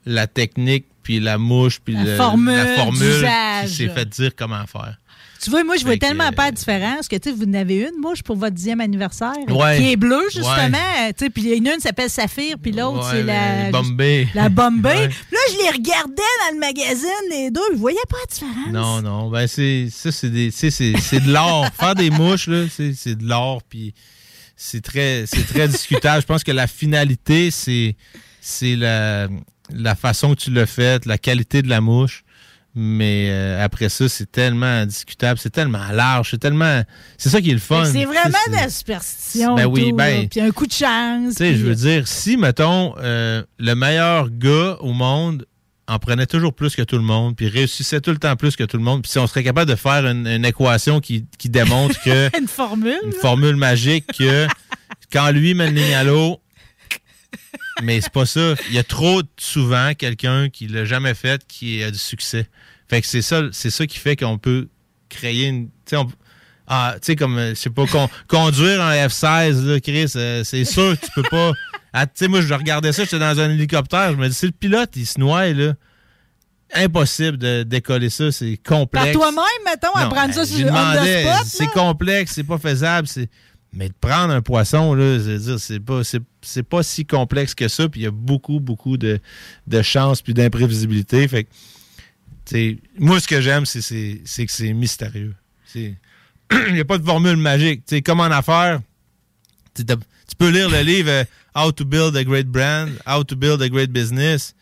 la 0.06 0.26
technique 0.28 0.86
puis 1.04 1.20
la 1.20 1.38
mouche 1.38 1.80
puis 1.80 1.94
La 1.94 2.04
le- 2.04 2.16
formule 2.16 2.56
la 2.56 2.76
formule 2.76 3.28
qui 3.64 3.70
s'est 3.74 3.90
fait 3.90 4.06
dire 4.06 4.32
comment 4.36 4.66
faire. 4.66 4.98
Tu 5.42 5.50
vois, 5.50 5.64
moi, 5.64 5.78
je 5.78 5.84
vois 5.84 5.94
Fait 5.94 6.00
tellement 6.00 6.28
euh, 6.28 6.32
pas 6.32 6.52
de 6.52 6.58
différence 6.58 7.08
que, 7.08 7.16
tu 7.16 7.30
sais, 7.30 7.36
vous 7.36 7.46
en 7.46 7.54
avez 7.54 7.78
une 7.78 8.02
mouche 8.02 8.24
pour 8.24 8.36
votre 8.36 8.54
dixième 8.56 8.82
anniversaire, 8.82 9.34
Ouais. 9.48 9.78
qui 9.78 9.92
est 9.92 9.96
bleue, 9.96 10.26
justement. 10.34 10.54
Ouais. 10.58 11.14
Tu 11.18 11.26
sais, 11.26 11.30
puis 11.30 11.44
il 11.44 11.58
y 11.58 11.62
en 11.62 11.72
a 11.72 11.74
une 11.76 11.78
qui 11.78 11.88
s'appelle 11.88 12.10
Saphir, 12.10 12.58
puis 12.62 12.74
l'autre, 12.74 13.06
Ouais, 13.06 13.12
c'est 13.12 13.24
la... 13.24 13.72
Bombay. 13.72 14.28
La 14.36 14.50
Bombay. 14.50 15.08
Là, 15.08 15.40
je 15.52 15.58
les 15.64 15.70
regardais 15.70 16.14
dans 16.16 16.54
le 16.56 16.60
magazine, 16.60 17.10
les 17.32 17.52
deux. 17.52 17.62
Je 17.72 17.78
voyais 17.78 17.98
pas 18.10 18.18
la 18.20 18.26
différence. 18.26 18.74
Non, 18.74 19.02
non. 19.02 19.30
Ben, 19.30 19.48
c'est, 19.48 19.88
ça, 19.92 20.12
c'est 20.12 20.30
de 20.30 21.32
l'or. 21.32 21.68
Faire 21.80 21.96
des 21.96 22.10
mouches, 22.10 22.48
là, 22.48 22.66
c'est, 22.70 23.16
de 23.16 23.26
l'or. 23.26 23.62
Puis 23.64 23.94
c'est 24.58 24.82
très, 24.82 25.26
très 25.26 25.70
discutable. 25.70 26.22
Je 26.22 26.28
pense 26.28 26.44
que 26.44 26.52
la 26.52 26.68
finalité, 26.68 27.50
c'est, 27.50 27.96
c'est 28.42 28.76
la, 28.76 29.30
la 29.74 29.96
façon 29.96 30.36
que 30.36 30.42
tu 30.42 30.52
l'as 30.52 30.66
faite, 30.66 31.06
la 31.06 31.18
qualité 31.18 31.62
de 31.62 31.70
la 31.70 31.80
mouche. 31.80 32.24
Mais 32.76 33.30
euh, 33.30 33.64
après 33.64 33.90
ça, 33.90 34.08
c'est 34.08 34.32
tellement 34.32 34.86
discutable, 34.86 35.40
c'est 35.40 35.50
tellement 35.50 35.88
large, 35.92 36.30
c'est 36.32 36.38
tellement. 36.38 36.84
C'est 37.18 37.30
ça 37.30 37.42
qui 37.42 37.50
est 37.50 37.54
le 37.54 37.60
fun. 37.60 37.84
C'est 37.86 38.06
vraiment 38.06 38.38
de 38.48 38.54
la 38.54 38.70
superstition. 38.70 39.56
Ben 39.56 39.66
oui, 39.66 39.90
tout, 39.90 39.96
ben-. 39.96 40.28
Puis 40.30 40.40
un 40.40 40.52
coup 40.52 40.68
de 40.68 40.72
chance. 40.72 41.36
Tu 41.36 41.38
sais, 41.38 41.56
je 41.56 41.66
veux 41.66 41.76
dire, 41.76 42.08
si, 42.08 42.38
mettons, 42.38 42.94
euh, 43.00 43.44
le 43.58 43.74
meilleur 43.74 44.30
gars 44.30 44.78
au 44.82 44.94
monde 44.94 45.46
en 45.88 45.98
prenait 45.98 46.28
toujours 46.28 46.54
plus 46.54 46.76
que 46.76 46.84
tout 46.84 46.98
le 46.98 47.04
monde, 47.04 47.36
puis 47.36 47.48
réussissait 47.48 48.00
tout 48.00 48.12
le 48.12 48.20
temps 48.20 48.36
plus 48.36 48.56
que 48.56 48.64
tout 48.64 48.78
le 48.78 48.84
monde, 48.84 49.02
puis 49.02 49.12
si 49.12 49.18
on 49.18 49.26
serait 49.26 49.44
capable 49.44 49.72
de 49.72 49.76
faire 49.76 50.06
une, 50.06 50.28
une 50.28 50.46
équation 50.46 51.00
qui, 51.00 51.26
qui 51.40 51.50
démontre 51.50 52.00
que 52.04 52.30
Une 52.40 52.48
formule. 52.48 53.00
une 53.04 53.14
formule 53.14 53.56
magique 53.56 54.06
que 54.18 54.46
quand 55.12 55.32
lui 55.32 55.56
met 55.56 55.72
le 55.72 55.82
ligne 55.82 55.96
à 55.96 56.04
l'eau, 56.04 56.40
mais 57.84 58.02
c'est 58.02 58.12
pas 58.12 58.26
ça. 58.26 58.56
Il 58.70 58.76
y 58.76 58.80
a 58.80 58.84
trop 58.84 59.22
souvent 59.38 59.94
quelqu'un 59.98 60.50
qui 60.50 60.68
l'a 60.68 60.86
jamais 60.86 61.14
fait 61.14 61.46
qui 61.48 61.84
a 61.84 61.92
du 61.92 61.98
succès. 62.00 62.48
Fait 62.90 63.02
que 63.02 63.08
c'est 63.08 63.22
ça, 63.22 63.44
c'est 63.52 63.70
ça 63.70 63.86
qui 63.86 64.00
fait 64.00 64.16
qu'on 64.16 64.38
peut 64.38 64.68
créer 65.10 65.46
une. 65.48 65.68
Tu 65.86 65.96
sais, 65.96 66.04
ah, 66.68 66.94
tu 66.96 67.06
sais, 67.08 67.16
comme, 67.16 67.38
euh, 67.38 67.50
je 67.50 67.56
sais 67.56 67.70
pas, 67.72 67.86
con- 67.88 68.10
conduire 68.28 68.82
un 68.82 68.94
F-16, 69.08 69.66
là, 69.66 69.80
Chris, 69.80 70.12
euh, 70.16 70.44
c'est 70.44 70.66
sûr 70.66 71.00
que 71.00 71.06
tu 71.06 71.12
peux 71.16 71.24
pas. 71.24 71.52
Ah, 71.94 72.06
tu 72.06 72.12
sais, 72.16 72.28
moi, 72.28 72.42
je 72.42 72.54
regardais 72.54 72.92
ça, 72.92 73.04
j'étais 73.06 73.18
dans 73.18 73.40
un 73.40 73.50
hélicoptère, 73.50 74.12
je 74.12 74.18
me 74.18 74.28
dis, 74.30 74.36
si 74.36 74.46
le 74.46 74.52
pilote, 74.52 74.92
il 74.96 75.08
se 75.08 75.20
noie, 75.20 75.48
là, 75.48 75.74
impossible 76.76 77.38
de 77.38 77.64
décoller 77.64 78.10
ça, 78.12 78.32
c'est 78.32 78.58
complexe. 78.58 79.06
Par 79.06 79.14
toi-même, 79.14 79.44
mettons, 79.66 79.94
à 79.96 80.04
Non, 80.04 80.10
prendre 80.12 80.34
ça 80.34 80.42
ben, 80.42 80.46
sur 80.46 80.58
le 80.58 81.22
spot. 81.38 81.48
C'est 81.48 81.68
complexe, 81.72 82.32
c'est 82.36 82.44
pas 82.44 82.60
faisable. 82.60 83.08
c'est- 83.08 83.30
Mais 83.72 83.90
de 83.90 83.94
prendre 84.00 84.34
un 84.34 84.42
poisson, 84.42 84.98
c'est 85.60 85.80
pas, 85.80 86.02
pas 86.70 86.84
si 86.84 87.06
complexe 87.06 87.54
que 87.54 87.68
ça. 87.68 87.88
Puis 87.88 88.02
il 88.02 88.04
y 88.04 88.08
a 88.08 88.12
beaucoup, 88.12 88.60
beaucoup 88.60 88.98
de, 88.98 89.20
de 89.68 89.82
chance 89.82 90.22
puis 90.22 90.34
d'imprévisibilité. 90.34 91.28
Fait 91.28 91.44
que, 91.44 91.50
moi, 92.98 93.20
ce 93.20 93.28
que 93.28 93.42
j'aime, 93.42 93.66
c'est, 93.66 93.82
que 93.82 94.52
c'est 94.52 94.74
mystérieux. 94.74 95.36
Il 95.76 96.74
n'y 96.74 96.80
a 96.80 96.86
pas 96.86 96.98
de 96.98 97.06
formule 97.06 97.38
magique. 97.38 97.86
Tu 97.86 97.98
sais, 97.98 98.02
comme 98.02 98.22
en 98.22 98.26
affaires, 98.26 98.82
tu 99.76 99.86
peux 100.38 100.50
lire 100.50 100.70
le 100.70 100.82
livre 100.82 101.10
euh, 101.10 101.24
How 101.56 101.72
to 101.72 101.86
Build 101.86 102.16
a 102.16 102.24
Great 102.24 102.48
Brand, 102.48 102.90
How 103.06 103.24
to 103.24 103.36
Build 103.36 103.62
a 103.62 103.70
Great 103.70 103.92
Business. 103.92 104.56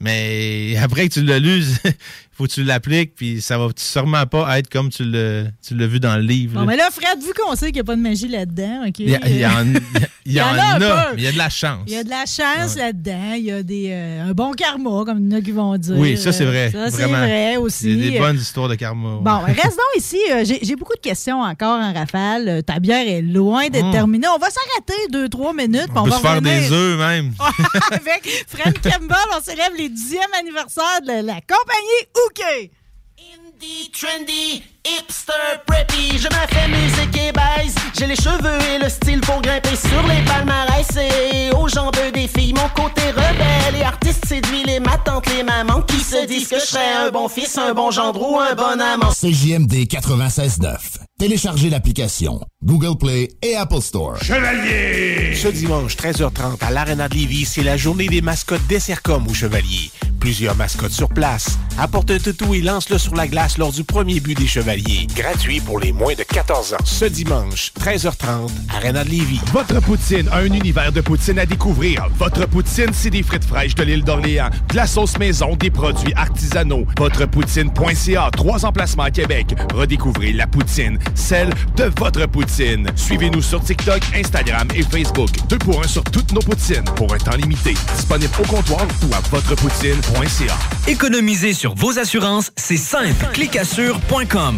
Mais 0.00 0.76
après 0.76 1.08
que 1.08 1.14
tu 1.14 1.22
l'as 1.22 1.38
lu, 1.38 1.62
faut 2.38 2.44
que 2.46 2.52
tu 2.52 2.62
l'appliques, 2.62 3.14
puis 3.16 3.40
ça 3.42 3.58
va 3.58 3.66
sûrement 3.76 4.24
pas 4.24 4.58
être 4.60 4.70
comme 4.70 4.90
tu 4.90 5.02
l'as, 5.04 5.42
vu 5.70 5.98
dans 5.98 6.14
le 6.16 6.22
livre. 6.22 6.54
Bon, 6.54 6.60
là. 6.60 6.66
mais 6.66 6.76
là, 6.76 6.88
Fred, 6.92 7.20
vu 7.20 7.32
qu'on 7.34 7.54
sait 7.56 7.66
qu'il 7.66 7.74
n'y 7.74 7.80
a 7.80 7.84
pas 7.84 7.96
de 7.96 8.00
magie 8.00 8.28
là-dedans, 8.28 8.84
OK? 8.86 9.00
il 9.00 9.10
y, 9.10 9.14
a- 9.16 9.28
il 9.28 9.36
y 9.38 9.44
en, 9.46 9.50
il 10.24 10.32
y 10.34 10.40
en 10.40 10.46
a, 10.56 10.78
mais 10.78 11.18
il 11.18 11.24
y 11.24 11.26
a 11.26 11.32
de 11.32 11.36
la 11.38 11.48
chance. 11.50 11.82
Il 11.88 11.94
y 11.94 11.96
a 11.96 12.04
de 12.04 12.08
la 12.10 12.24
chance 12.26 12.76
là-dedans. 12.76 13.32
Il 13.36 13.44
y 13.44 13.50
a 13.50 13.62
des, 13.64 13.88
euh, 13.90 14.30
un 14.30 14.32
bon 14.34 14.52
karma, 14.52 15.02
comme 15.04 15.18
il 15.18 15.32
y 15.32 15.34
en 15.34 15.38
a 15.38 15.40
qui 15.40 15.50
vont 15.50 15.76
dire. 15.76 15.96
Oui, 15.98 16.16
ça 16.16 16.30
c'est 16.32 16.44
vrai. 16.44 16.70
Ça, 16.70 16.90
c'est 16.92 17.06
vrai 17.06 17.56
aussi. 17.56 17.90
Il 17.90 18.04
y 18.04 18.08
a 18.08 18.10
des 18.12 18.18
bonnes 18.20 18.36
histoires 18.36 18.68
de 18.68 18.76
karma. 18.76 19.16
ouais. 19.16 19.20
Bon, 19.22 19.38
reste 19.46 19.76
donc 19.76 19.96
ici. 19.96 20.18
Euh, 20.30 20.44
J'ai 20.62 20.76
beaucoup 20.76 20.94
de 20.94 21.00
questions 21.00 21.40
encore 21.40 21.80
en 21.80 21.92
rafale. 21.92 22.48
Euh, 22.48 22.62
Ta 22.62 22.78
bière 22.78 23.06
est 23.08 23.22
loin 23.22 23.68
d'être 23.68 23.86
Mm. 23.86 23.92
terminée. 23.92 24.28
On 24.28 24.38
va 24.38 24.48
s'arrêter 24.50 25.08
deux, 25.10 25.28
trois 25.28 25.52
minutes. 25.54 25.88
on, 25.96 26.04
peut 26.04 26.10
va 26.10 26.16
se 26.16 26.22
faire 26.22 26.40
des 26.42 26.70
œufs 26.72 26.98
même. 26.98 27.32
Avec 27.90 28.44
Fred 28.46 28.74
Campbell, 28.80 29.16
on 29.36 29.42
célèbre 29.42 29.74
les 29.76 29.88
10e 29.88 30.38
anniversaire 30.38 31.00
de 31.02 31.24
la 31.26 31.40
compagnie 31.40 32.04
OK. 32.28 32.70
Indie, 33.16 33.90
trendy, 33.90 34.62
hipster, 34.86 35.32
preppy, 35.66 36.18
je 36.18 36.28
me 36.28 36.46
fais 36.48 36.68
musique 36.68 37.16
et 37.16 37.32
baise. 37.32 37.74
J'ai 37.98 38.06
les 38.06 38.16
cheveux 38.16 38.58
et 38.74 38.78
le 38.78 38.88
style 38.88 39.20
pour 39.20 39.40
grimper 39.40 39.76
sur 39.76 40.02
les 40.06 40.22
palmarès 40.24 40.88
et 40.96 41.50
aux 41.54 41.68
jambes 41.68 41.96
des 42.14 42.28
filles. 42.28 42.54
Mon 42.54 42.68
côté 42.80 43.02
rebelle 43.10 43.80
et 43.80 43.82
artiste 43.82 44.26
séduit 44.26 44.62
les 44.64 44.80
ma 44.80 44.96
tante, 44.98 45.26
les 45.34 45.42
mamans 45.42 45.82
qui 45.82 46.00
se 46.00 46.26
disent 46.26 46.48
que 46.48 46.58
je 46.60 46.66
serais 46.66 47.06
un 47.06 47.10
bon 47.10 47.28
fils, 47.28 47.58
un 47.58 47.74
bon 47.74 47.90
gendre 47.90 48.20
ou 48.20 48.38
un 48.38 48.54
bon 48.54 48.80
amant. 48.80 49.10
CJMD 49.10 49.86
96.9. 49.88 50.76
Téléchargez 51.18 51.68
l'application 51.68 52.40
Google 52.62 52.96
Play 52.96 53.28
et 53.42 53.56
Apple 53.56 53.80
Store. 53.80 54.22
Chevalier! 54.22 55.34
Ce 55.34 55.48
dimanche, 55.48 55.96
13h30, 55.96 56.62
à 56.62 56.70
l'Arena 56.70 57.08
de 57.08 57.14
Lévis, 57.14 57.44
c'est 57.46 57.64
la 57.64 57.76
journée 57.76 58.06
des 58.06 58.20
mascottes 58.20 58.66
des 58.68 58.78
Sercom 58.78 59.26
au 59.26 59.34
Chevalier. 59.34 59.90
Plusieurs 60.20 60.54
mascottes 60.54 60.92
sur 60.92 61.08
place. 61.08 61.58
Apporte 61.76 62.12
un 62.12 62.18
toutou 62.18 62.54
et 62.54 62.60
lance-le 62.60 62.98
sur 62.98 63.14
la 63.16 63.26
glace 63.26 63.58
lors 63.58 63.72
du 63.72 63.82
premier 63.82 64.20
but 64.20 64.36
des 64.38 64.46
Chevaliers. 64.46 64.67
Gratuit 65.16 65.60
pour 65.60 65.80
les 65.80 65.92
moins 65.92 66.12
de 66.14 66.22
14 66.22 66.74
ans. 66.74 66.84
Ce 66.84 67.06
dimanche, 67.06 67.72
13h30, 67.80 68.50
Arena 68.76 69.02
de 69.02 69.08
Lévis. 69.08 69.40
Votre 69.50 69.80
poutine, 69.80 70.28
un 70.30 70.44
univers 70.44 70.92
de 70.92 71.00
poutine 71.00 71.38
à 71.38 71.46
découvrir. 71.46 72.06
Votre 72.18 72.46
poutine, 72.46 72.90
c'est 72.92 73.08
des 73.08 73.22
frites 73.22 73.46
fraîches 73.46 73.74
de 73.74 73.82
l'île 73.82 74.04
d'Orléans, 74.04 74.50
de 74.68 74.76
la 74.76 74.86
sauce 74.86 75.16
maison, 75.18 75.56
des 75.56 75.70
produits 75.70 76.12
artisanaux. 76.14 76.84
Votrepoutine.ca, 76.98 78.28
trois 78.36 78.66
emplacements 78.66 79.04
à 79.04 79.10
Québec. 79.10 79.54
Redécouvrez 79.72 80.34
la 80.34 80.46
poutine, 80.46 80.98
celle 81.14 81.48
de 81.76 81.90
votre 81.96 82.26
poutine. 82.26 82.90
Suivez-nous 82.94 83.40
sur 83.40 83.62
TikTok, 83.62 84.02
Instagram 84.14 84.68
et 84.74 84.82
Facebook. 84.82 85.30
Deux 85.48 85.56
pour 85.56 85.82
un 85.82 85.88
sur 85.88 86.04
toutes 86.04 86.32
nos 86.32 86.42
poutines, 86.42 86.84
pour 86.94 87.14
un 87.14 87.18
temps 87.18 87.36
limité. 87.38 87.72
Disponible 87.96 88.34
au 88.38 88.46
comptoir 88.46 88.86
ou 89.08 89.14
à 89.14 89.20
votrepoutine.ca. 89.30 90.58
Économiser 90.86 91.54
sur 91.54 91.74
vos 91.74 91.98
assurances, 91.98 92.52
c'est 92.56 92.76
simple. 92.76 93.26
Clicassure.com. 93.32 94.57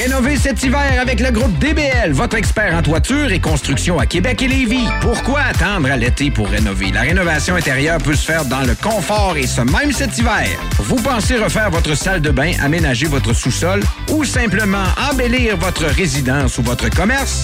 Rénovez 0.01 0.37
cet 0.37 0.63
hiver 0.63 1.01
avec 1.01 1.19
le 1.19 1.31
groupe 1.31 1.57
DBL, 1.59 2.13
votre 2.13 2.37
expert 2.37 2.73
en 2.73 2.81
toiture 2.81 3.29
et 3.29 3.39
construction 3.39 3.99
à 3.99 4.05
Québec 4.05 4.41
et 4.41 4.47
Lévis. 4.47 4.87
Pourquoi 5.01 5.41
attendre 5.41 5.91
à 5.91 5.97
l'été 5.97 6.31
pour 6.31 6.47
rénover? 6.47 6.91
La 6.91 7.01
rénovation 7.01 7.55
intérieure 7.55 7.97
peut 7.97 8.15
se 8.15 8.25
faire 8.25 8.45
dans 8.45 8.61
le 8.61 8.73
confort 8.73 9.35
et 9.35 9.47
ce 9.47 9.59
même 9.61 9.91
cet 9.91 10.17
hiver. 10.17 10.47
Vous 10.79 10.95
pensez 10.95 11.37
refaire 11.37 11.69
votre 11.69 11.93
salle 11.95 12.21
de 12.21 12.31
bain, 12.31 12.53
aménager 12.63 13.07
votre 13.07 13.33
sous-sol 13.33 13.81
ou 14.09 14.23
simplement 14.23 14.85
embellir 15.11 15.57
votre 15.57 15.83
résidence 15.85 16.57
ou 16.57 16.63
votre 16.63 16.89
commerce? 16.89 17.43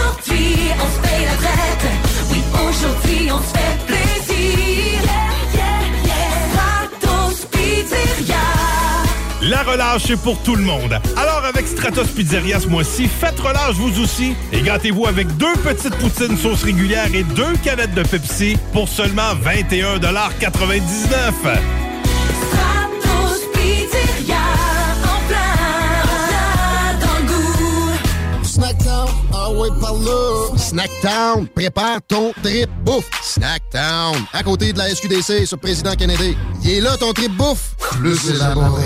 relâche 9.91 10.09
est 10.09 10.17
pour 10.17 10.41
tout 10.43 10.55
le 10.55 10.63
monde. 10.63 10.99
Alors 11.17 11.43
avec 11.43 11.67
Stratos 11.67 12.07
Pizzeria 12.07 12.59
ce 12.59 12.67
mois-ci, 12.67 13.07
faites 13.07 13.39
relâche 13.39 13.75
vous 13.75 14.01
aussi 14.01 14.35
et 14.51 14.61
gâtez-vous 14.61 15.05
avec 15.05 15.35
deux 15.37 15.53
petites 15.63 15.95
poutines 15.95 16.37
sauce 16.37 16.63
régulière 16.63 17.13
et 17.13 17.23
deux 17.23 17.53
canettes 17.63 17.93
de 17.93 18.03
Pepsi 18.03 18.57
pour 18.73 18.87
seulement 18.87 19.33
21,99 19.43 20.81
Stratos 22.47 23.41
Pizzeria. 23.53 24.37
En 25.03 25.19
plein, 25.27 25.55
en 26.03 26.19
plein 26.27 27.05
dans 27.05 27.17
le 27.19 27.23
goût. 27.27 27.91
Snackdown, 28.43 29.09
ah 29.33 29.51
ouais, 29.51 29.69
par 29.81 29.93
là. 29.93 30.57
Snackdown, 30.57 31.47
prépare 31.47 31.99
ton 32.07 32.31
trip 32.41 32.69
bouffe. 32.85 33.09
Snackdown, 33.21 34.15
à 34.31 34.43
côté 34.43 34.71
de 34.71 34.77
la 34.77 34.93
SQDC 34.93 35.45
sur 35.45 35.59
Président 35.59 35.95
Kennedy. 35.95 36.37
Il 36.63 36.69
est 36.71 36.81
là 36.81 36.95
ton 36.97 37.11
trip 37.11 37.35
bouffe. 37.35 37.75
Plus 37.99 38.29
élaboré. 38.29 38.85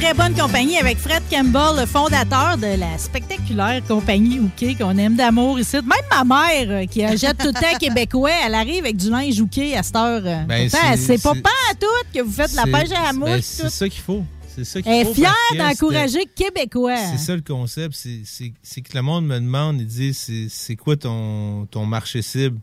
Très 0.00 0.14
bonne 0.14 0.34
compagnie 0.34 0.76
avec 0.78 0.98
Fred 0.98 1.22
Campbell, 1.30 1.80
le 1.80 1.86
fondateur 1.86 2.56
de 2.56 2.78
la 2.78 2.96
spectaculaire 2.98 3.82
compagnie 3.86 4.38
Hooké 4.40 4.74
qu'on 4.74 4.96
aime 4.96 5.14
d'amour 5.16 5.58
ici. 5.58 5.76
Même 5.76 5.84
ma 6.10 6.24
mère, 6.24 6.70
euh, 6.82 6.86
qui 6.86 7.04
achète 7.04 7.38
tout 7.38 7.48
le 7.48 7.52
temps 7.52 7.78
québécois, 7.80 8.30
elle 8.46 8.54
arrive 8.54 8.84
avec 8.84 8.96
du 8.96 9.10
linge 9.10 9.40
Hooké 9.40 9.76
à 9.76 9.82
cette 9.82 9.96
heure. 9.96 10.22
Ben, 10.46 10.68
c'est- 10.68 10.96
c'est 10.96 11.22
pas 11.22 11.32
c'est- 11.34 11.42
pas 11.42 11.50
à 11.70 11.74
tout 11.74 11.86
que 12.14 12.20
vous 12.22 12.32
faites 12.32 12.54
la 12.54 12.62
C'est- 12.64 12.70
pêche 12.70 12.90
à 12.92 13.02
la 13.02 13.12
ben, 13.12 13.18
mouche. 13.18 13.40
C'est 13.42 13.62
tout. 13.64 13.68
ça 13.70 13.88
qu'il 13.88 14.00
faut. 14.02 14.24
C'est 14.56 14.64
ça 14.64 14.82
qu'il 14.82 14.90
Elle 14.92 15.04
faut. 15.06 15.12
est 15.12 15.14
fière 15.14 15.34
d'encourager 15.58 16.26
Québécois. 16.34 16.96
C'est 17.12 17.18
ça 17.18 17.34
le 17.36 17.42
concept. 17.42 17.94
C'est- 17.94 18.22
C'est 18.24 18.52
c'est 18.62 18.80
que 18.80 18.96
le 18.96 19.02
monde 19.02 19.26
me 19.26 19.38
demande, 19.38 19.80
il 19.80 19.86
dit, 19.86 20.14
c'est 20.14 20.46
c'est 20.48 20.76
quoi 20.76 20.96
ton, 20.96 21.66
ton 21.70 21.84
marché 21.86 22.22
cible? 22.22 22.58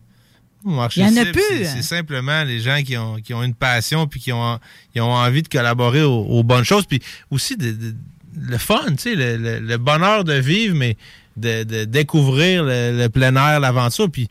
Marché 0.64 1.00
Il 1.00 1.06
y 1.06 1.10
en 1.10 1.16
a 1.16 1.24
cible, 1.24 1.32
plus. 1.32 1.42
c'est- 1.42 1.64
C'est 1.66 1.82
simplement 1.82 2.42
les 2.44 2.60
gens 2.60 2.82
qui 2.82 2.96
ont, 2.96 3.16
qui 3.16 3.32
ont 3.34 3.42
une 3.42 3.54
passion 3.54 4.06
puis 4.06 4.20
qui 4.20 4.32
ont, 4.32 4.58
qui 4.92 5.00
ont 5.00 5.12
envie 5.12 5.42
de 5.42 5.48
collaborer 5.48 6.02
aux, 6.02 6.24
aux 6.24 6.42
bonnes 6.42 6.64
choses. 6.64 6.84
Puis 6.86 7.00
aussi 7.30 7.56
de- 7.56 7.70
de- 7.72 7.94
le 8.40 8.58
fun, 8.58 8.84
tu 8.90 8.96
sais, 8.98 9.14
le, 9.14 9.36
le- 9.36 9.60
le 9.60 9.76
bonheur 9.78 10.24
de 10.24 10.34
vivre, 10.34 10.74
mais 10.76 10.96
de, 11.36 11.62
de 11.62 11.84
découvrir 11.84 12.64
le, 12.64 12.96
le 12.98 13.08
plein 13.08 13.34
air, 13.36 13.60
l'aventure. 13.60 14.10
Puis 14.10 14.28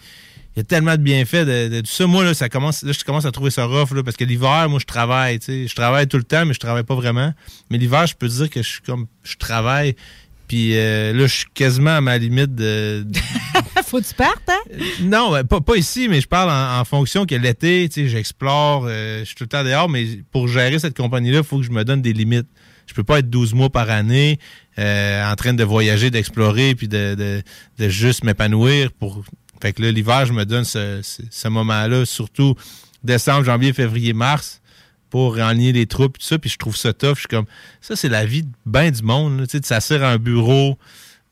il 0.56 0.60
y 0.60 0.62
a 0.62 0.64
tellement 0.64 0.94
de 0.94 1.02
bienfaits 1.02 1.46
de, 1.46 1.68
de 1.70 1.80
tout 1.82 1.92
ça. 1.92 2.08
Moi, 2.08 2.24
là, 2.24 2.34
ça 2.34 2.50
commence, 2.50 2.84
là, 2.84 2.92
je 2.92 3.04
commence 3.04 3.26
à 3.26 3.32
trouver 3.32 3.52
ça 3.52 3.66
rough, 3.66 3.92
là, 3.92 4.04
parce 4.04 4.18
que 4.18 4.24
l'hiver, 4.26 4.68
moi, 4.70 4.80
je 4.80 4.86
travaille, 4.86 5.40
tu 5.40 5.46
sais. 5.46 5.68
Je 5.68 5.76
travaille 5.76 6.08
tout 6.08 6.18
le 6.18 6.24
temps, 6.24 6.46
mais 6.46 6.54
je 6.54 6.60
travaille 6.60 6.84
pas 6.84 6.96
vraiment. 6.96 7.34
Mais 7.70 7.78
l'hiver, 7.78 8.06
je 8.08 8.16
peux 8.16 8.28
dire 8.28 8.50
que 8.50 8.62
je 8.62 8.68
suis 8.68 8.82
comme, 8.82 9.08
je 9.24 9.36
travaille. 9.38 9.96
Puis 10.48 10.78
euh, 10.78 11.14
là, 11.14 11.28
je 11.28 11.36
suis 11.36 11.46
quasiment 11.54 11.98
à 11.98 12.02
ma 12.02 12.18
limite 12.18 12.56
de. 12.56 13.06
Faut 13.86 14.00
que 14.00 14.08
tu 14.08 14.14
partes, 14.14 14.50
hein? 14.50 14.78
non, 15.02 15.32
ben, 15.32 15.44
pas, 15.44 15.62
pas 15.62 15.76
ici, 15.76 16.08
mais 16.08 16.22
je 16.22 16.28
parle 16.28 16.50
en, 16.50 16.80
en 16.80 16.86
fonction 16.86 17.26
que 17.26 17.36
l'été, 17.36 17.88
tu 17.90 18.04
sais, 18.04 18.10
j'explore, 18.10 18.86
euh, 18.88 19.20
je 19.20 19.26
suis 19.26 19.36
tout 19.36 19.44
le 19.46 19.50
temps 19.50 19.64
dehors, 19.64 19.90
mais 19.90 20.06
pour 20.32 20.48
gérer 20.48 20.80
cette 20.80 20.96
compagnie-là, 20.98 21.40
il 21.40 21.44
faut 21.44 21.58
que 21.58 21.64
je 21.64 21.72
me 21.72 21.84
donne 21.84 22.02
des 22.02 22.14
limites. 22.14 22.48
Je 22.86 22.94
peux 22.94 23.04
pas 23.04 23.20
être 23.20 23.30
12 23.30 23.54
mois 23.54 23.70
par 23.70 23.90
année 23.90 24.40
euh, 24.80 25.30
en 25.30 25.36
train 25.36 25.54
de 25.54 25.64
voyager, 25.64 26.10
d'explorer, 26.10 26.76
puis 26.76 26.88
de, 26.88 27.16
de, 27.16 27.42
de 27.78 27.90
juste 27.90 28.24
m'épanouir. 28.24 28.92
pour 28.94 29.24
Fait 29.62 29.74
que 29.74 29.82
là, 29.82 29.92
l'hiver, 29.92 30.26
je 30.26 30.34
me 30.34 30.46
donne 30.46 30.64
ce, 30.64 31.02
ce, 31.04 31.22
ce 31.30 31.48
moment-là, 31.50 32.06
surtout 32.06 32.56
décembre, 33.04 33.44
janvier, 33.44 33.74
février, 33.74 34.14
mars, 34.14 34.62
pour 35.10 35.36
réaligner 35.36 35.72
les 35.74 35.86
troupes, 35.86 36.18
tout 36.18 36.26
ça, 36.26 36.38
puis 36.38 36.50
je 36.50 36.58
trouve 36.58 36.76
ça 36.76 36.94
tough. 36.94 37.16
Je 37.16 37.20
suis 37.22 37.28
comme, 37.28 37.46
ça, 37.82 37.96
c'est 37.96 38.10
la 38.10 38.26
vie 38.26 38.44
de 38.44 38.50
ben 38.66 38.92
du 38.92 39.04
monde, 39.04 39.44
tu 39.44 39.52
sais, 39.52 39.60
de 39.60 39.66
s'asseoir 39.66 40.04
à 40.04 40.12
un 40.12 40.18
bureau, 40.18 40.78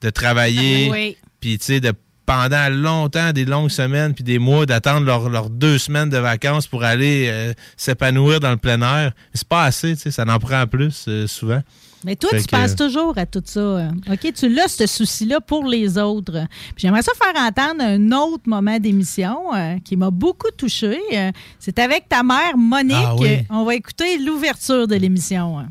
de 0.01 0.09
travailler, 0.09 0.89
Oui. 0.91 1.17
puis 1.39 1.57
tu 1.57 1.65
sais, 1.65 1.79
de 1.79 1.93
pendant 2.25 2.69
longtemps, 2.71 3.31
des 3.33 3.45
longues 3.45 3.69
semaines, 3.69 4.13
puis 4.13 4.23
des 4.23 4.39
mois, 4.39 4.65
d'attendre 4.65 5.05
leurs 5.05 5.49
deux 5.49 5.77
semaines 5.77 6.09
de 6.09 6.17
vacances 6.17 6.67
pour 6.67 6.83
aller 6.83 7.27
euh, 7.29 7.53
s'épanouir 7.77 8.39
dans 8.39 8.49
le 8.49 8.57
plein 8.57 8.81
air. 8.81 9.11
C'est 9.33 9.47
pas 9.47 9.63
assez, 9.63 9.95
tu 9.95 10.01
sais, 10.01 10.11
ça 10.11 10.25
en 10.27 10.39
prend 10.39 10.65
plus 10.65 11.05
euh, 11.07 11.27
souvent. 11.27 11.61
Mais 12.05 12.15
toi, 12.15 12.29
Fait 12.29 12.41
tu 12.41 12.45
que- 12.45 12.51
penses 12.55 12.75
toujours 12.75 13.17
à 13.17 13.25
tout 13.25 13.41
ça. 13.43 13.59
euh. 13.59 13.89
OK, 14.11 14.31
tu 14.33 14.47
l'as, 14.47 14.67
ce 14.67 14.85
souci-là, 14.85 15.41
pour 15.41 15.65
les 15.65 15.97
autres. 15.97 16.45
Puis 16.75 16.83
J'aimerais 16.83 17.01
ça 17.01 17.11
faire 17.19 17.41
entendre 17.43 17.81
un 17.83 18.11
autre 18.11 18.43
moment 18.45 18.77
d'émission 18.77 19.53
euh, 19.55 19.77
qui 19.83 19.97
m'a 19.97 20.11
beaucoup 20.11 20.51
touché. 20.55 20.99
Euh, 21.13 21.31
C'est 21.57 21.79
avec 21.79 22.07
ta 22.07 22.21
mère, 22.21 22.55
Monique. 22.57 22.95
Ah 22.95 23.15
oui. 23.15 23.39
On 23.49 23.63
va 23.65 23.73
écouter 23.73 24.19
l'ouverture 24.19 24.87
de 24.87 24.95
l'émission. 24.95 25.57
hein. 25.57 25.67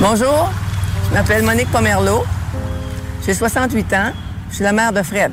Bonjour, 0.00 0.50
je 1.08 1.14
m'appelle 1.14 1.44
Monique 1.44 1.70
Pomerleau. 1.70 2.24
J'ai 3.24 3.34
68 3.34 3.92
ans. 3.92 4.12
Je 4.50 4.54
suis 4.56 4.64
la 4.64 4.72
mère 4.72 4.92
de 4.92 5.02
Fred. 5.02 5.30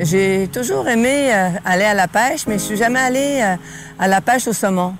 J'ai 0.00 0.48
toujours 0.52 0.88
aimé 0.88 1.30
euh, 1.32 1.48
aller 1.64 1.84
à 1.84 1.94
la 1.94 2.08
pêche, 2.08 2.46
mais 2.46 2.54
je 2.54 2.64
suis 2.64 2.76
jamais 2.76 3.00
allée 3.00 3.40
euh, 3.42 3.56
à 3.98 4.08
la 4.08 4.20
pêche 4.20 4.46
au 4.48 4.52
saumon. 4.52 4.94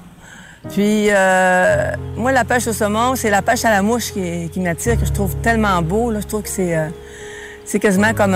Puis, 0.68 1.06
euh, 1.10 1.92
moi, 2.16 2.32
la 2.32 2.44
pêche 2.44 2.66
au 2.66 2.72
saumon, 2.74 3.14
c'est 3.16 3.30
la 3.30 3.40
pêche 3.40 3.64
à 3.64 3.70
la 3.70 3.80
mouche 3.80 4.12
qui, 4.12 4.60
m'attire, 4.60 4.98
que 5.00 5.06
je 5.06 5.12
trouve 5.12 5.34
tellement 5.36 5.80
beau. 5.80 6.10
Là. 6.10 6.20
Je 6.20 6.26
trouve 6.26 6.42
que 6.42 6.50
c'est 6.50 7.78
quasiment 7.78 8.12
comme 8.12 8.32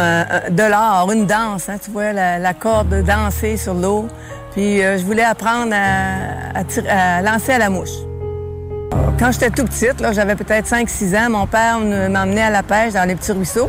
de 0.51 0.62
l'art, 0.62 1.11
une 1.12 1.27
danse. 1.27 1.69
hein. 1.69 1.77
Tu 1.85 1.91
vois, 1.91 2.12
la, 2.12 2.55
corde 2.55 3.03
danser 3.05 3.59
sur 3.59 3.75
l'eau. 3.75 4.09
Puis, 4.53 4.79
je 4.81 5.05
voulais 5.05 5.25
apprendre 5.25 5.75
à, 5.75 6.59
à 6.59 6.65
tir- 6.65 6.89
à 6.89 7.21
lancer 7.21 7.53
à 7.53 7.59
la 7.59 7.69
mouche. 7.69 7.91
Quand 9.19 9.31
j'étais 9.31 9.51
tout 9.51 9.65
petite, 9.65 10.03
j'avais 10.12 10.35
peut-être 10.37 10.67
5-6 10.67 11.15
ans, 11.19 11.29
mon 11.31 11.47
père 11.47 11.79
me- 11.79 12.09
m'emmenait 12.09 12.43
à 12.45 12.51
la 12.51 12.62
pêche 12.62 12.95
dans 12.95 13.05
les 13.07 13.17
petits 13.17 13.33
ruisseaux, 13.33 13.69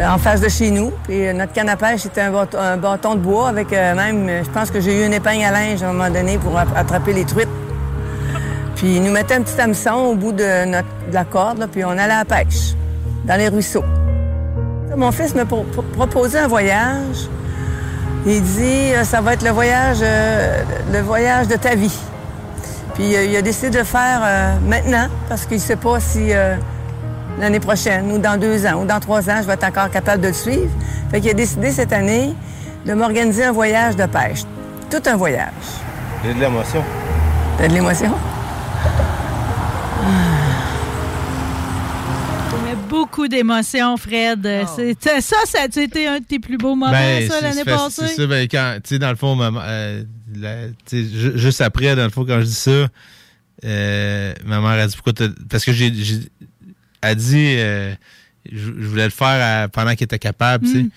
en 0.00 0.18
face 0.18 0.40
de 0.40 0.48
chez 0.48 0.70
nous. 0.70 0.92
Puis 1.04 1.26
euh, 1.26 1.32
notre 1.32 1.52
canne 1.52 1.68
à 1.68 1.76
pêche, 1.76 2.02
c'était 2.02 2.20
un, 2.22 2.30
bâton- 2.30 3.14
de 3.14 3.20
bois 3.20 3.48
avec 3.48 3.72
euh, 3.72 3.94
même, 3.94 4.28
euh, 4.28 4.44
je 4.44 4.50
pense 4.50 4.70
que 4.70 4.80
j'ai 4.80 5.02
eu 5.02 5.06
une 5.06 5.14
épingle 5.14 5.44
à 5.44 5.50
linge 5.50 5.82
à 5.82 5.88
un 5.88 5.92
moment 5.92 6.10
donné 6.10 6.38
pour 6.38 6.58
attraper 6.58 7.12
les 7.12 7.24
truites. 7.24 7.48
Puis 8.74 8.96
ils 8.96 9.02
nous 9.02 9.12
mettaient 9.12 9.34
un 9.34 9.42
petit 9.42 9.58
hameçon 9.60 9.92
au 9.92 10.14
bout 10.14 10.32
de, 10.32 10.66
notre, 10.66 10.88
la 11.12 11.24
corde, 11.24 11.66
puis 11.72 11.84
on 11.84 11.90
allait 11.90 12.02
à 12.12 12.18
la 12.18 12.24
pêche, 12.24 12.74
dans 13.24 13.36
les 13.36 13.48
ruisseaux. 13.48 13.84
Mon 14.94 15.12
fils 15.12 15.34
me 15.34 15.44
pro- 15.44 15.64
pro- 15.72 15.82
proposait 15.82 16.40
un 16.40 16.48
voyage. 16.48 17.28
Il 18.26 18.42
dit, 18.42 18.90
ça 19.04 19.20
va 19.20 19.34
être 19.34 19.44
le 19.44 19.50
voyage, 19.50 19.98
le 20.92 21.00
voyage 21.00 21.48
de 21.48 21.56
ta 21.56 21.74
vie. 21.74 21.96
Puis 22.94 23.12
il 23.12 23.36
a 23.36 23.40
décidé 23.42 23.70
de 23.70 23.78
le 23.78 23.84
faire 23.84 24.20
maintenant, 24.66 25.06
parce 25.28 25.46
qu'il 25.46 25.56
ne 25.58 25.62
sait 25.62 25.76
pas 25.76 26.00
si 26.00 26.32
l'année 27.38 27.60
prochaine, 27.60 28.10
ou 28.12 28.18
dans 28.18 28.38
deux 28.38 28.64
ans, 28.66 28.82
ou 28.82 28.86
dans 28.86 29.00
trois 29.00 29.28
ans, 29.30 29.38
je 29.42 29.46
vais 29.46 29.54
être 29.54 29.64
encore 29.64 29.90
capable 29.90 30.22
de 30.22 30.28
le 30.28 30.34
suivre. 30.34 30.70
Fait 31.10 31.20
qu'il 31.20 31.30
a 31.30 31.34
décidé 31.34 31.70
cette 31.70 31.92
année 31.92 32.34
de 32.86 32.94
m'organiser 32.94 33.44
un 33.44 33.52
voyage 33.52 33.96
de 33.96 34.06
pêche. 34.06 34.42
Tout 34.90 35.02
un 35.06 35.16
voyage. 35.16 35.52
J'ai 36.24 36.34
de 36.34 36.40
l'émotion. 36.40 36.82
T'as 37.58 37.68
de 37.68 37.74
l'émotion? 37.74 38.12
Beaucoup 42.88 43.26
d'émotions, 43.28 43.96
Fred. 43.96 44.48
C'est- 44.76 45.20
Ça, 45.20 45.36
ça 45.44 45.58
a 45.62 45.64
été 45.82 46.06
un 46.06 46.20
de 46.20 46.24
tes 46.24 46.38
plus 46.38 46.56
beaux 46.56 46.74
moments, 46.76 46.90
Ben, 46.92 47.28
ça, 47.28 47.34
c'est- 47.36 47.40
l'année 47.42 47.56
c'est- 47.64 47.64
passée? 47.64 48.06
C'est 48.08 48.14
ça, 48.22 48.26
ben, 48.26 48.46
quand, 48.50 48.76
tu 48.82 48.88
sais, 48.90 48.98
dans 48.98 49.10
le 49.10 49.16
fond, 49.16 49.34
maman, 49.34 49.60
euh, 49.64 50.02
la- 50.38 50.68
juste 51.34 51.60
après, 51.60 51.96
dans 51.96 52.04
le 52.04 52.10
fond, 52.10 52.24
quand 52.24 52.38
je 52.40 52.46
dis 52.46 52.54
ça, 52.54 52.88
euh, 53.64 54.34
ma 54.44 54.60
mère 54.60 54.82
a 54.84 54.86
dit 54.86 54.94
pourquoi 54.94 55.12
t'as- 55.14 55.34
Parce 55.50 55.64
que 55.64 55.72
j'ai. 55.72 55.92
Elle 57.06 57.12
a 57.12 57.14
dit, 57.14 57.54
euh, 57.58 57.94
je, 58.50 58.58
je 58.58 58.86
voulais 58.86 59.04
le 59.04 59.10
faire 59.10 59.64
à- 59.64 59.68
pendant 59.68 59.94
qu'il 59.94 60.04
était 60.04 60.18
capable, 60.18 60.66
tu 60.66 60.72
sais. 60.72 60.82
Mm. 60.84 60.90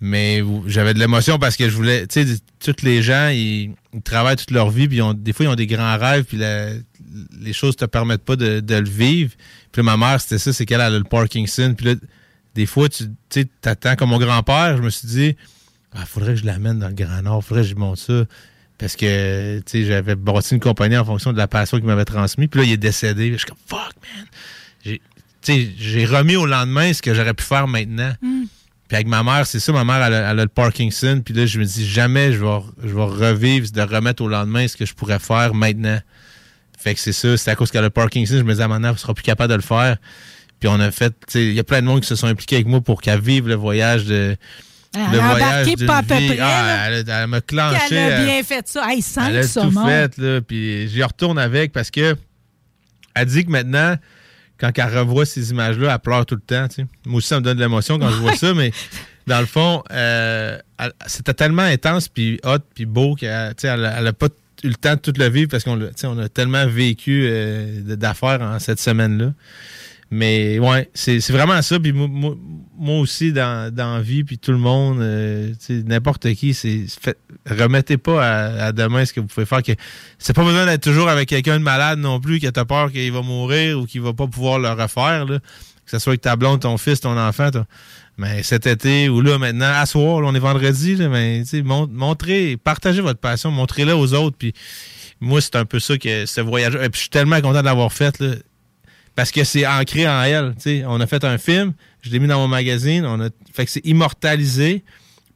Mais 0.00 0.42
j'avais 0.66 0.94
de 0.94 0.98
l'émotion 1.00 1.38
parce 1.40 1.56
que 1.56 1.68
je 1.68 1.74
voulais. 1.74 2.06
Tu 2.06 2.24
sais, 2.24 2.36
tous 2.60 2.84
les 2.84 3.02
gens, 3.02 3.28
ils, 3.30 3.74
ils 3.92 4.02
travaillent 4.02 4.36
toute 4.36 4.52
leur 4.52 4.70
vie, 4.70 4.86
puis 4.86 4.98
ils 4.98 5.02
ont, 5.02 5.12
des 5.12 5.32
fois, 5.32 5.46
ils 5.46 5.48
ont 5.48 5.56
des 5.56 5.66
grands 5.66 5.98
rêves, 5.98 6.24
puis 6.24 6.36
la- 6.36 6.70
les 7.40 7.52
choses 7.52 7.74
te 7.74 7.84
permettent 7.84 8.24
pas 8.24 8.36
de, 8.36 8.60
de 8.60 8.74
le 8.76 8.88
vivre. 8.88 9.32
Puis 9.72 9.80
là, 9.82 9.82
ma 9.82 9.96
mère, 9.96 10.20
c'était 10.20 10.38
ça, 10.38 10.52
c'est 10.52 10.66
qu'elle 10.66 10.80
elle 10.80 10.94
a 10.94 10.98
le 10.98 11.04
Parkinson. 11.04 11.74
Puis 11.76 11.86
là, 11.86 11.94
des 12.54 12.66
fois, 12.66 12.88
tu 12.88 13.04
sais, 13.28 13.46
t'attends 13.60 13.96
comme 13.96 14.10
mon 14.10 14.18
grand-père, 14.18 14.76
je 14.76 14.82
me 14.82 14.90
suis 14.90 15.08
dit, 15.08 15.36
ah, 15.92 16.06
faudrait 16.06 16.34
que 16.34 16.40
je 16.40 16.46
l'amène 16.46 16.78
dans 16.78 16.88
le 16.88 16.94
Grand 16.94 17.22
Nord, 17.22 17.42
faudrait 17.44 17.64
que 17.64 17.68
je 17.70 17.74
monte 17.74 17.98
ça. 17.98 18.24
Parce 18.78 18.94
que, 18.94 19.58
tu 19.60 19.64
sais, 19.66 19.84
j'avais 19.84 20.14
bâti 20.14 20.54
une 20.54 20.60
compagnie 20.60 20.96
en 20.96 21.04
fonction 21.04 21.32
de 21.32 21.38
la 21.38 21.48
passion 21.48 21.78
qu'il 21.78 21.86
m'avait 21.86 22.04
transmise. 22.04 22.46
Puis 22.48 22.60
là, 22.60 22.66
il 22.66 22.72
est 22.72 22.76
décédé. 22.76 23.32
Je 23.32 23.38
suis 23.38 23.46
comme, 23.46 23.56
fuck, 23.66 23.92
man. 24.14 24.26
J'ai- 25.46 26.04
remis 26.04 26.36
au 26.36 26.46
lendemain 26.46 26.92
ce 26.92 27.00
que 27.02 27.14
j'aurais 27.14 27.34
pu 27.34 27.44
faire 27.44 27.66
maintenant. 27.68 28.12
Puis 28.20 28.94
avec 28.96 29.06
ma 29.06 29.22
mère, 29.22 29.46
c'est 29.46 29.60
ça, 29.60 29.70
ma 29.72 29.84
mère, 29.84 30.02
elle 30.02 30.14
a, 30.14 30.30
elle 30.30 30.40
a 30.40 30.42
le 30.44 30.48
Parkinson. 30.48 31.20
Puis 31.24 31.34
là, 31.34 31.44
je 31.46 31.58
me 31.58 31.64
dis, 31.64 31.86
jamais 31.86 32.32
je 32.32 32.38
vais, 32.42 32.58
je 32.82 32.94
vais 32.94 33.02
revivre 33.04 33.70
de 33.70 33.82
remettre 33.82 34.22
au 34.22 34.28
lendemain 34.28 34.66
ce 34.66 34.76
que 34.76 34.86
je 34.86 34.94
pourrais 34.94 35.18
faire 35.18 35.52
maintenant. 35.54 35.98
Fait 36.78 36.94
que 36.94 37.00
c'est 37.00 37.12
ça, 37.12 37.36
c'est 37.36 37.50
à 37.50 37.54
cause 37.54 37.70
qu'elle 37.70 37.80
a 37.82 37.88
le 37.88 37.90
Parkinson. 37.90 38.36
Je 38.38 38.42
me 38.42 38.52
disais, 38.52 38.66
maintenant, 38.66 38.90
elle 38.92 38.98
sera 38.98 39.12
plus 39.12 39.22
capable 39.24 39.50
de 39.50 39.56
le 39.56 39.62
faire. 39.62 39.96
Puis 40.58 40.68
on 40.68 40.80
a 40.80 40.90
fait, 40.90 41.14
il 41.34 41.52
y 41.52 41.60
a 41.60 41.64
plein 41.64 41.80
de 41.82 41.86
monde 41.86 42.00
qui 42.00 42.06
se 42.08 42.16
sont 42.16 42.26
impliqués 42.28 42.56
avec 42.56 42.66
moi 42.66 42.80
pour 42.80 43.00
qu'elle 43.02 43.20
vive 43.20 43.46
le 43.46 43.54
voyage 43.54 44.04
de. 44.06 44.36
Elle 44.96 45.02
le 45.12 45.20
a 45.20 45.28
voyage 45.28 45.66
pas 45.86 45.96
à 45.98 46.02
peu 46.02 46.06
près, 46.14 46.38
Ah, 46.40 46.86
elle, 46.90 47.04
elle 47.06 47.26
m'a 47.26 47.40
clenché. 47.42 47.94
Elle 47.94 48.12
a 48.14 48.24
bien 48.24 48.42
fait 48.42 48.66
ça. 48.66 48.90
Hey, 48.90 49.02
elle 49.28 49.36
a 49.36 49.42
tout 49.42 49.70
fait, 49.86 50.16
là. 50.18 50.40
Puis 50.40 50.88
j'y 50.88 51.02
retourne 51.02 51.38
avec 51.38 51.72
parce 51.72 51.90
que 51.90 52.16
elle 53.14 53.26
dit 53.26 53.44
que 53.44 53.50
maintenant, 53.50 53.96
quand 54.58 54.70
elle 54.76 54.98
revoit 54.98 55.24
ces 55.26 55.50
images-là, 55.50 55.92
elle 55.94 55.98
pleure 56.00 56.26
tout 56.26 56.34
le 56.34 56.40
temps. 56.40 56.66
tu 56.68 56.76
sais. 56.76 56.86
Moi 57.06 57.18
aussi, 57.18 57.28
ça 57.28 57.36
me 57.36 57.42
donne 57.44 57.56
de 57.56 57.62
l'émotion 57.62 57.98
quand 57.98 58.10
je 58.10 58.16
vois 58.16 58.34
ça, 58.36 58.54
mais 58.54 58.72
dans 59.26 59.40
le 59.40 59.46
fond, 59.46 59.82
euh, 59.90 60.58
c'était 61.06 61.34
tellement 61.34 61.62
intense, 61.62 62.08
puis 62.08 62.40
hot, 62.44 62.58
puis 62.74 62.86
beau 62.86 63.14
qu'elle 63.14 63.54
tu 63.56 63.62
sais, 63.62 63.68
elle, 63.68 63.84
a- 63.84 63.98
elle 64.00 64.06
a 64.06 64.12
pas 64.12 64.26
eu 64.64 64.68
le 64.68 64.74
temps 64.74 64.94
de 64.94 65.00
tout 65.00 65.12
le 65.16 65.28
vivre 65.28 65.48
parce 65.50 65.62
qu'on 65.64 65.76
l'a- 65.76 65.88
tu 65.88 65.92
sais, 65.96 66.06
on 66.06 66.18
a 66.18 66.28
tellement 66.28 66.66
vécu 66.66 67.26
euh, 67.30 67.96
d'affaires 67.96 68.40
en 68.42 68.58
cette 68.58 68.80
semaine-là. 68.80 69.32
Mais 70.10 70.58
ouais, 70.58 70.88
c'est 70.94 71.20
c'est 71.20 71.32
vraiment 71.34 71.60
ça. 71.62 71.78
Puis 71.78 71.92
moi, 71.92 72.08
moi- 72.08 72.36
moi 72.78 73.00
aussi, 73.00 73.32
dans, 73.32 73.74
dans 73.74 74.00
vie, 74.00 74.24
puis 74.24 74.38
tout 74.38 74.52
le 74.52 74.58
monde, 74.58 75.00
euh, 75.00 75.52
n'importe 75.68 76.32
qui, 76.34 76.54
c'est 76.54 76.86
remettez 77.46 77.96
pas 77.98 78.66
à, 78.66 78.72
demain 78.72 79.04
ce 79.04 79.12
que 79.12 79.20
vous 79.20 79.26
pouvez 79.26 79.46
faire. 79.46 79.62
Que 79.62 79.72
c'est 80.18 80.32
pas 80.32 80.44
besoin 80.44 80.66
d'être 80.66 80.82
toujours 80.82 81.08
avec 81.08 81.28
quelqu'un 81.28 81.58
de 81.58 81.64
malade 81.64 81.98
non 81.98 82.20
plus, 82.20 82.38
qui 82.38 82.46
a 82.46 82.52
peur 82.52 82.92
qu'il 82.92 83.12
va 83.12 83.22
mourir 83.22 83.78
ou 83.78 83.86
qu'il 83.86 84.00
va 84.00 84.12
pas 84.12 84.26
pouvoir 84.26 84.58
le 84.58 84.70
refaire. 84.70 85.24
Là. 85.24 85.38
Que 85.38 85.90
ce 85.90 85.98
soit 85.98 86.12
avec 86.12 86.20
ta 86.20 86.36
blonde, 86.36 86.60
ton 86.60 86.76
fils, 86.76 87.00
ton 87.00 87.16
enfant. 87.18 87.50
Mais 88.16 88.42
cet 88.42 88.66
été 88.66 89.08
ou 89.08 89.20
là 89.20 89.38
maintenant, 89.38 89.72
à 89.74 89.86
soir, 89.86 90.22
on 90.24 90.34
est 90.34 90.40
vendredi, 90.40 90.96
mais 91.08 91.42
montrez, 91.64 92.56
partagez 92.56 93.00
votre 93.00 93.20
passion, 93.20 93.50
montrez-la 93.50 93.96
aux 93.96 94.12
autres. 94.14 94.36
Puis 94.36 94.52
moi, 95.20 95.40
c'est 95.40 95.56
un 95.56 95.64
peu 95.64 95.80
ça 95.80 95.96
que 95.96 96.26
ce 96.26 96.40
voyage. 96.40 96.74
Et 96.74 96.90
puis 96.90 96.94
je 96.94 97.00
suis 97.00 97.10
tellement 97.10 97.40
content 97.40 97.60
de 97.60 97.64
l'avoir 97.64 97.92
fait. 97.92 98.22
Parce 99.14 99.30
que 99.30 99.42
c'est 99.44 99.66
ancré 99.66 100.08
en 100.08 100.22
elle. 100.22 100.54
On 100.86 101.00
a 101.00 101.06
fait 101.06 101.24
un 101.24 101.38
film, 101.38 101.72
je 102.02 102.10
l'ai 102.10 102.18
mis 102.18 102.28
dans 102.28 102.38
mon 102.38 102.48
magazine, 102.48 103.04
on 103.06 103.20
a 103.20 103.28
fait 103.52 103.64
que 103.64 103.70
c'est 103.70 103.84
immortalisé. 103.86 104.84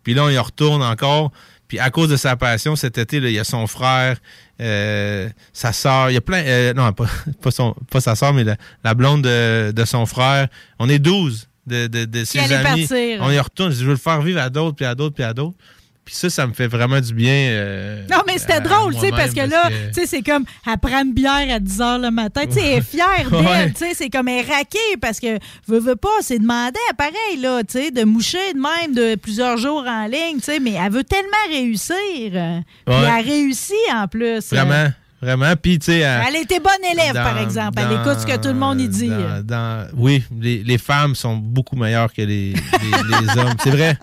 Puis 0.04 0.14
là, 0.14 0.24
on 0.24 0.28
y 0.30 0.38
retourne 0.38 0.82
encore. 0.82 1.32
Puis 1.68 1.78
à 1.78 1.90
cause 1.90 2.08
de 2.10 2.16
sa 2.16 2.36
passion, 2.36 2.76
cet 2.76 2.98
été, 2.98 3.18
là, 3.20 3.28
il 3.28 3.34
y 3.34 3.38
a 3.38 3.44
son 3.44 3.66
frère, 3.66 4.18
euh, 4.60 5.28
sa 5.52 5.72
soeur, 5.72 6.10
il 6.10 6.14
y 6.14 6.16
a 6.16 6.20
plein. 6.20 6.42
euh, 6.44 6.74
non, 6.74 6.92
pas, 6.92 7.06
pas, 7.42 7.50
son, 7.50 7.74
pas 7.90 8.00
sa 8.00 8.14
soeur, 8.14 8.32
mais 8.34 8.44
la, 8.44 8.56
la 8.84 8.94
blonde 8.94 9.22
de, 9.22 9.72
de 9.74 9.84
son 9.84 10.04
frère. 10.06 10.48
On 10.78 10.88
est 10.88 10.98
12 10.98 11.48
de, 11.66 11.86
de, 11.86 12.04
de 12.04 12.24
ses 12.24 12.40
amis. 12.52 12.86
partir. 12.86 13.18
On 13.22 13.30
y 13.30 13.38
retourne. 13.38 13.72
Je 13.72 13.84
veux 13.84 13.92
le 13.92 13.96
faire 13.96 14.20
vivre 14.20 14.40
à 14.40 14.50
d'autres, 14.50 14.76
puis 14.76 14.84
à 14.84 14.94
d'autres, 14.94 15.14
puis 15.14 15.24
à 15.24 15.32
d'autres. 15.32 15.56
Puis 16.04 16.16
ça, 16.16 16.28
ça 16.30 16.46
me 16.48 16.52
fait 16.52 16.66
vraiment 16.66 17.00
du 17.00 17.14
bien. 17.14 17.32
euh, 17.32 18.02
Non, 18.10 18.22
mais 18.26 18.36
c'était 18.36 18.60
drôle, 18.60 18.92
tu 18.94 19.00
sais, 19.00 19.10
parce 19.10 19.32
que 19.32 19.48
là, 19.48 19.70
tu 19.88 20.00
sais, 20.00 20.06
c'est 20.06 20.22
comme, 20.22 20.44
elle 20.66 20.78
prend 20.78 21.02
une 21.04 21.12
bière 21.14 21.46
à 21.54 21.60
10 21.60 21.78
h 21.78 22.00
le 22.02 22.10
matin. 22.10 22.42
Tu 22.46 22.54
sais, 22.54 22.60
elle 22.60 22.78
est 22.78 22.80
fière 22.82 23.30
d'elle, 23.30 23.40
Ouais. 23.46 23.70
tu 23.70 23.78
sais, 23.84 23.94
c'est 23.94 24.10
comme, 24.10 24.26
elle 24.26 24.44
est 24.44 24.52
raquée 24.52 24.78
parce 25.00 25.20
que, 25.20 25.38
veut, 25.68 25.78
veut 25.78 25.94
pas, 25.96 26.08
c'est 26.20 26.40
demandé, 26.40 26.78
pareil, 26.98 27.38
là, 27.40 27.62
tu 27.62 27.78
sais, 27.78 27.90
de 27.92 28.02
moucher 28.02 28.52
de 28.52 28.58
même 28.58 28.94
de 28.94 29.14
plusieurs 29.14 29.56
jours 29.58 29.84
en 29.86 30.06
ligne, 30.06 30.38
tu 30.38 30.42
sais, 30.44 30.58
mais 30.58 30.72
elle 30.72 30.90
veut 30.90 31.04
tellement 31.04 31.28
réussir. 31.50 31.94
Puis 31.96 32.94
Ouais. 32.94 33.08
elle 33.18 33.24
réussit 33.24 33.76
en 33.94 34.08
plus. 34.08 34.44
Vraiment, 34.52 34.88
vraiment. 35.22 35.54
Puis, 35.56 35.78
tu 35.78 35.86
sais. 35.86 35.98
elle- 36.00 36.22
Elle 36.28 36.42
était 36.42 36.60
bonne 36.60 36.72
élève, 36.92 37.14
dans- 37.14 37.22
par 37.22 37.38
exemple. 37.38 37.78
Elle 37.80 37.92
écoute 38.00 38.20
ce 38.20 38.26
que 38.26 38.36
tout 38.36 38.48
le 38.48 38.54
monde 38.58 38.80
y 38.80 38.88
dit. 38.88 39.08
dans- 39.44 39.88
oui, 39.94 40.22
les, 40.40 40.62
les 40.64 40.78
femmes 40.78 41.14
sont 41.14 41.36
beaucoup 41.36 41.76
meilleures 41.76 42.12
que 42.12 42.22
les, 42.22 42.52
les- 42.52 42.54
les 43.26 43.38
hommes. 43.40 43.54
C'est 43.62 43.70
vrai. 43.70 43.96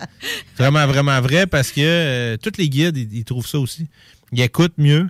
Vraiment, 0.58 0.86
vraiment 0.86 1.20
vrai 1.20 1.46
parce 1.46 1.70
que 1.70 1.80
euh, 1.82 2.36
tous 2.36 2.52
les 2.58 2.68
guides, 2.68 2.96
ils, 2.96 3.18
ils 3.18 3.24
trouvent 3.24 3.46
ça 3.46 3.58
aussi. 3.58 3.86
Ils 4.32 4.40
écoutent 4.42 4.78
mieux, 4.78 5.08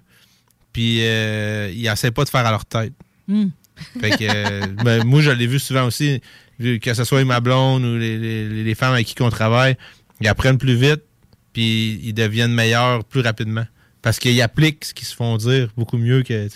puis 0.72 0.98
euh, 1.02 1.70
ils 1.74 1.82
n'essaient 1.84 2.10
pas 2.10 2.24
de 2.24 2.28
faire 2.30 2.44
à 2.46 2.50
leur 2.50 2.64
tête. 2.64 2.92
Hmm. 3.28 3.48
Fait 4.00 4.10
que, 4.10 4.16
euh, 4.28 4.66
ben, 4.84 5.04
moi, 5.04 5.20
je 5.22 5.30
l'ai 5.30 5.46
vu 5.46 5.58
souvent 5.58 5.84
aussi, 5.84 6.20
que 6.58 6.92
ce 6.94 7.04
soit 7.04 7.24
ma 7.24 7.40
blonde 7.40 7.82
ou 7.84 7.96
les, 7.96 8.18
les- 8.18 8.64
les 8.64 8.74
femmes 8.74 8.92
avec 8.94 9.06
qui 9.06 9.22
on 9.22 9.30
travaille, 9.30 9.76
ils 10.20 10.28
apprennent 10.28 10.58
plus 10.58 10.74
vite, 10.74 11.00
puis 11.54 11.98
ils 12.04 12.12
deviennent 12.12 12.52
meilleurs 12.52 13.04
plus 13.04 13.20
rapidement. 13.22 13.64
Parce 14.02 14.18
qu'ils 14.18 14.40
appliquent 14.42 14.84
ce 14.86 14.94
qu'ils 14.94 15.06
se 15.06 15.14
font 15.14 15.36
dire 15.36 15.68
beaucoup 15.76 15.98
mieux 15.98 16.22
que, 16.22 16.48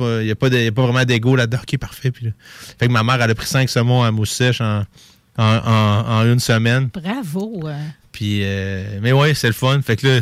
il 0.00 0.24
n'y 0.24 0.30
a, 0.30 0.32
a 0.32 0.34
pas 0.72 0.82
vraiment 0.82 1.04
d'ego 1.04 1.36
là-dedans. 1.36 1.58
OK, 1.62 1.78
parfait. 1.78 2.10
Puis 2.10 2.26
là. 2.26 2.32
Fait 2.78 2.86
que 2.88 2.92
ma 2.92 3.02
mère, 3.02 3.20
elle 3.22 3.30
a 3.30 3.34
pris 3.34 3.46
cinq 3.46 3.68
saumons 3.70 4.02
à 4.02 4.10
mousse 4.10 4.32
sèche 4.32 4.60
en, 4.60 4.84
en, 5.38 5.44
en- 5.44 6.04
en 6.08 6.24
une 6.26 6.40
semaine. 6.40 6.88
Bravo. 6.92 7.60
euh. 7.64 7.78
Puis, 8.12 8.40
euh, 8.42 8.98
mais 9.00 9.12
ouais, 9.12 9.34
c'est 9.34 9.46
le 9.46 9.52
fun. 9.54 9.80
Fait 9.82 9.96
que 9.96 10.06
là, 10.06 10.20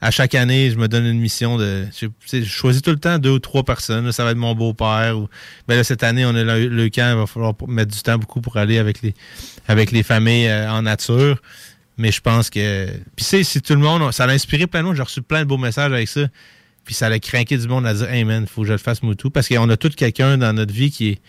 à 0.00 0.10
chaque 0.10 0.34
année, 0.34 0.70
je 0.70 0.76
me 0.76 0.86
donne 0.88 1.06
une 1.06 1.18
mission 1.20 1.56
de. 1.56 1.86
Je, 2.30 2.42
choisis 2.44 2.82
tout 2.82 2.90
le 2.90 2.98
temps 2.98 3.18
deux 3.18 3.30
ou 3.30 3.38
trois 3.38 3.64
personnes. 3.64 4.06
Là, 4.06 4.12
ça 4.12 4.24
va 4.24 4.30
être 4.30 4.36
mon 4.36 4.54
beau-père. 4.54 5.18
Ou, 5.18 5.28
ben 5.66 5.76
là, 5.76 5.84
cette 5.84 6.02
année, 6.02 6.24
on 6.26 6.34
a 6.34 6.42
le, 6.44 6.68
le 6.68 6.88
camp. 6.90 7.10
Il 7.12 7.16
va 7.18 7.26
falloir 7.26 7.54
mettre 7.68 7.94
du 7.94 8.00
temps 8.02 8.18
beaucoup 8.18 8.40
pour 8.40 8.56
aller 8.58 8.78
avec 8.78 9.02
les, 9.02 9.14
avec 9.66 9.92
les 9.92 10.02
familles 10.02 10.48
euh, 10.48 10.70
en 10.70 10.82
nature. 10.82 11.40
Mais 11.96 12.10
je 12.10 12.20
pense 12.20 12.50
que. 12.50 12.86
Puis, 12.86 13.00
tu 13.18 13.24
sais, 13.24 13.44
si 13.44 13.60
tout 13.60 13.74
le 13.74 13.80
monde. 13.80 14.12
Ça 14.12 14.24
a 14.24 14.30
inspiré 14.30 14.66
plein 14.66 14.80
de 14.80 14.86
monde. 14.86 14.96
J'ai 14.96 15.02
reçu 15.02 15.22
plein 15.22 15.40
de 15.40 15.48
beaux 15.48 15.58
messages 15.58 15.92
avec 15.92 16.08
ça. 16.08 16.26
Puis, 16.84 16.94
ça 16.94 17.06
a 17.06 17.18
craqué 17.18 17.56
du 17.56 17.68
monde 17.68 17.86
à 17.86 17.94
dire 17.94 18.10
Hey 18.10 18.24
man, 18.24 18.46
faut 18.46 18.62
que 18.62 18.68
je 18.68 18.72
le 18.72 18.78
fasse 18.78 19.02
Moutou. 19.02 19.30
Parce 19.30 19.48
qu'on 19.48 19.68
a 19.68 19.76
tout 19.76 19.90
quelqu'un 19.90 20.38
dans 20.38 20.52
notre 20.52 20.72
vie 20.72 20.90
qui 20.90 21.10
est 21.10 21.20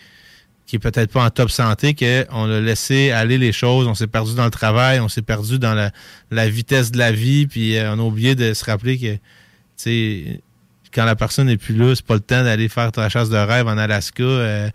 qui 0.66 0.76
est 0.76 0.80
peut-être 0.80 1.12
pas 1.12 1.24
en 1.24 1.30
top 1.30 1.50
santé, 1.50 1.94
qu'on 1.94 2.50
a 2.50 2.60
laissé 2.60 3.12
aller 3.12 3.38
les 3.38 3.52
choses, 3.52 3.86
on 3.86 3.94
s'est 3.94 4.08
perdu 4.08 4.34
dans 4.34 4.44
le 4.44 4.50
travail, 4.50 4.98
on 4.98 5.08
s'est 5.08 5.22
perdu 5.22 5.58
dans 5.58 5.74
la, 5.74 5.92
la 6.30 6.48
vitesse 6.48 6.90
de 6.90 6.98
la 6.98 7.12
vie, 7.12 7.46
puis 7.46 7.76
euh, 7.76 7.94
on 7.94 8.00
a 8.00 8.02
oublié 8.02 8.34
de 8.34 8.52
se 8.52 8.64
rappeler 8.64 8.98
que, 8.98 9.14
tu 9.14 9.20
sais, 9.76 10.40
quand 10.92 11.04
la 11.04 11.14
personne 11.14 11.46
n'est 11.46 11.56
plus 11.56 11.74
là, 11.76 11.94
c'est 11.94 12.04
pas 12.04 12.14
le 12.14 12.20
temps 12.20 12.42
d'aller 12.42 12.68
faire 12.68 12.90
ta 12.90 13.08
chasse 13.08 13.28
de 13.28 13.36
rêve 13.36 13.68
en 13.68 13.78
Alaska. 13.78 14.24
euh, 14.24 14.70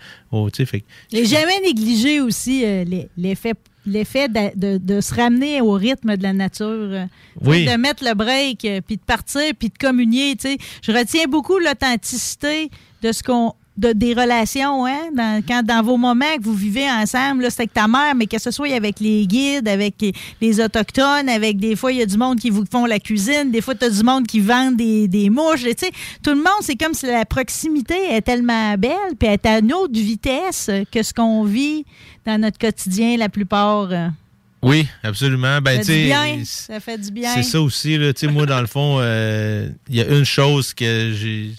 sais, 0.53 0.65
fait 0.65 0.83
Et 1.11 1.25
jamais 1.25 1.59
négliger 1.61 2.21
aussi 2.21 2.63
euh, 2.63 2.85
l'effet 3.17 3.53
l'effet 3.85 4.27
de, 4.27 4.51
de- 4.55 4.77
de 4.77 5.01
se 5.01 5.13
ramener 5.13 5.61
au 5.61 5.71
rythme 5.73 6.15
de 6.17 6.23
la 6.23 6.33
nature. 6.33 6.65
euh, 6.67 7.05
Oui. 7.43 7.65
De 7.65 7.75
mettre 7.77 8.03
le 8.03 8.13
break, 8.13 8.63
euh, 8.65 8.81
puis 8.85 8.97
de 8.97 9.01
partir, 9.01 9.51
puis 9.57 9.69
de 9.69 9.77
communier. 9.77 10.35
tu 10.35 10.49
sais. 10.49 10.57
Je 10.83 10.91
retiens 10.91 11.25
beaucoup 11.27 11.57
l'authenticité 11.57 12.69
de 13.01 13.11
ce 13.11 13.23
qu'on 13.23 13.53
de- 13.77 13.93
des 13.93 14.13
relations, 14.13 14.85
hein? 14.85 15.09
Dans, 15.15 15.41
quand, 15.47 15.63
dans 15.63 15.81
vos 15.81 15.95
moments 15.97 16.35
que 16.37 16.43
vous 16.43 16.53
vivez 16.53 16.91
ensemble, 16.91 17.47
c'est 17.49 17.61
avec 17.61 17.73
ta 17.73 17.87
mère, 17.87 18.13
mais 18.15 18.27
que 18.27 18.37
ce 18.37 18.51
soit 18.51 18.71
avec 18.75 18.99
les 18.99 19.25
guides, 19.25 19.67
avec 19.67 19.95
les 20.41 20.59
Autochtones, 20.59 21.29
avec 21.29 21.57
des 21.57 21.75
fois, 21.77 21.91
il 21.93 21.99
y 21.99 22.01
a 22.01 22.05
du 22.05 22.17
monde 22.17 22.37
qui 22.37 22.49
vous 22.49 22.65
font 22.69 22.85
la 22.85 22.99
cuisine, 22.99 23.49
des 23.49 23.61
fois, 23.61 23.73
tu 23.73 23.85
as 23.85 23.89
du 23.89 24.03
monde 24.03 24.27
qui 24.27 24.41
vend 24.41 24.71
des, 24.71 25.07
des 25.07 25.29
mouches. 25.29 25.63
Tu 25.63 25.73
sais, 25.77 25.91
tout 26.21 26.31
le 26.31 26.35
monde, 26.35 26.61
c'est 26.61 26.75
comme 26.75 26.93
si 26.93 27.05
la 27.07 27.25
proximité 27.25 27.95
est 28.11 28.21
tellement 28.21 28.75
belle, 28.77 29.15
puis 29.17 29.29
elle 29.29 29.35
est 29.35 29.45
à 29.47 29.59
une 29.59 29.73
autre 29.73 29.93
vitesse 29.97 30.69
que 30.91 31.01
ce 31.01 31.13
qu'on 31.13 31.45
vit 31.45 31.85
dans 32.25 32.39
notre 32.39 32.57
quotidien 32.57 33.17
la 33.17 33.29
plupart. 33.29 33.91
euh. 33.91 34.09
Oui, 34.61 34.87
absolument. 35.03 35.59
Ben, 35.61 35.81
ça 35.81 35.91
fait 35.91 36.01
du 36.01 36.05
bien. 36.05 36.43
Ça 36.45 36.79
fait 36.79 36.97
du 36.99 37.11
bien. 37.11 37.33
C'est 37.33 37.43
ça 37.43 37.61
aussi, 37.61 37.97
là. 37.97 38.11
Moi, 38.29 38.45
dans 38.45 38.61
le 38.61 38.67
fond, 38.67 38.97
euh, 38.99 39.69
il 39.89 39.95
y 39.95 40.01
a 40.01 40.07
une 40.07 40.25
chose 40.25 40.73
que 40.73 41.13
j'ai. 41.15 41.51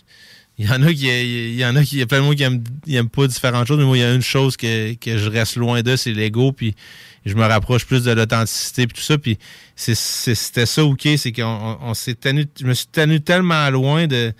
Il 0.58 0.66
y 0.66 0.70
en 0.70 0.82
a 0.82 0.92
qui, 0.92 1.06
il 1.08 1.54
y 1.58 1.64
en 1.64 1.74
a 1.74 1.82
qui, 1.82 1.96
il 1.96 1.98
y 2.00 2.02
a 2.02 2.06
plein 2.06 2.18
de 2.18 2.24
monde 2.24 2.36
qui 2.36 2.42
aiment, 2.44 2.62
ils 2.86 2.94
aiment 2.94 3.08
pas 3.08 3.26
différentes 3.26 3.66
choses, 3.66 3.78
mais 3.78 3.84
moi, 3.84 3.96
il 3.96 4.00
y 4.00 4.04
a 4.04 4.14
une 4.14 4.22
chose 4.22 4.56
que, 4.56 4.92
que 4.94 5.16
je 5.18 5.28
reste 5.28 5.56
loin 5.56 5.82
de, 5.82 5.96
c'est 5.96 6.12
l'ego, 6.12 6.52
puis 6.52 6.76
je 7.24 7.34
me 7.34 7.44
rapproche 7.44 7.86
plus 7.86 8.04
de 8.04 8.12
l'authenticité, 8.12 8.86
puis 8.86 8.94
tout 8.94 9.02
ça, 9.02 9.16
puis 9.16 9.38
c'était 9.74 10.66
ça, 10.66 10.84
ok, 10.84 11.08
c'est 11.16 11.32
qu'on 11.32 11.42
on, 11.42 11.78
on 11.90 11.94
s'est 11.94 12.14
tenu, 12.14 12.46
je 12.60 12.66
me 12.66 12.74
suis 12.74 12.86
tenu 12.86 13.20
tellement 13.20 13.68
loin 13.70 14.06
de, 14.06 14.32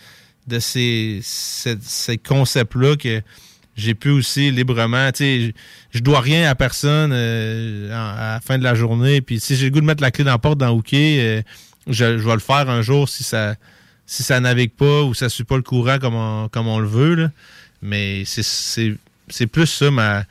de 0.46 0.58
ces, 0.58 1.20
ces, 1.24 1.76
ces 1.80 2.18
concepts-là 2.18 2.96
que 2.96 3.22
j'ai 3.76 3.94
pu 3.94 4.10
aussi 4.10 4.50
librement, 4.50 5.10
tu 5.12 5.24
sais, 5.48 5.54
je, 5.92 6.00
dois 6.00 6.20
rien 6.20 6.48
à 6.48 6.54
personne 6.54 7.10
euh, 7.12 7.90
à 7.90 8.34
la 8.34 8.40
fin 8.40 8.58
de 8.58 8.64
la 8.64 8.74
journée. 8.74 9.20
Puis 9.20 9.40
si 9.40 9.56
j'ai 9.56 9.66
le 9.66 9.70
goût 9.70 9.80
de 9.80 9.86
mettre 9.86 10.02
la 10.02 10.10
clé 10.10 10.24
dans 10.24 10.32
la 10.32 10.38
porte 10.38 10.58
dans 10.58 10.70
Hooké, 10.70 11.20
euh, 11.20 11.42
je, 11.86 12.04
vais 12.04 12.34
le 12.34 12.38
faire 12.38 12.68
un 12.68 12.82
jour 12.82 13.08
si 13.08 13.24
ça 13.24 13.54
si 14.04 14.22
ça 14.22 14.40
navigue 14.40 14.72
pas 14.72 15.02
ou 15.02 15.14
ça 15.14 15.28
suit 15.28 15.44
pas 15.44 15.56
le 15.56 15.62
courant 15.62 15.98
comme 15.98 16.14
on, 16.14 16.48
comme 16.48 16.68
on 16.68 16.80
le 16.80 16.88
veut. 16.88 17.14
là. 17.14 17.30
Mais 17.80 18.24
c'est- 18.26 19.46
plus 19.46 19.66
ça 19.66 19.90
ma 19.90 20.24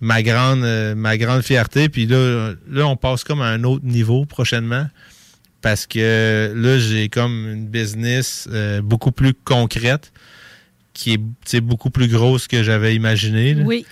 ma 0.00 0.22
grande 0.22 0.62
euh, 0.62 0.94
ma 0.94 1.16
grande 1.16 1.42
fierté. 1.42 1.88
Puis 1.88 2.06
là, 2.06 2.52
là, 2.70 2.86
on 2.86 2.96
passe 2.96 3.24
comme 3.24 3.40
à 3.40 3.46
un 3.46 3.64
autre 3.64 3.84
niveau 3.84 4.26
prochainement. 4.26 4.86
Parce 5.62 5.86
que 5.86 6.52
là, 6.54 6.78
j'ai 6.78 7.08
comme 7.08 7.48
une 7.50 7.66
business 7.66 8.48
beaucoup 8.82 9.10
plus 9.10 9.34
concrète 9.34 10.12
qui 10.98 11.12
est 11.56 11.60
beaucoup 11.60 11.90
plus 11.90 12.08
grosse 12.08 12.48
que 12.48 12.62
j'avais 12.62 12.94
imaginé. 12.94 13.54
là. 13.54 13.62
Oui. 13.64 13.86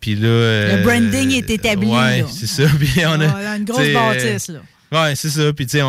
Puis 0.00 0.14
là. 0.14 0.28
euh, 0.28 0.76
Le 0.78 0.82
branding 0.82 1.30
est 1.32 1.50
établi. 1.50 1.88
Ouais, 1.88 2.20
là. 2.20 2.26
c'est 2.30 2.46
ça. 2.46 2.64
Puis 2.78 3.04
on 3.06 3.20
a, 3.20 3.56
une 3.56 3.64
grosse 3.64 3.92
bâtisse, 3.92 4.48
là. 4.48 4.60
Ouais, 4.92 5.16
c'est 5.16 5.30
ça. 5.30 5.52
Puis 5.52 5.66
tu 5.66 5.78
sais, 5.78 5.82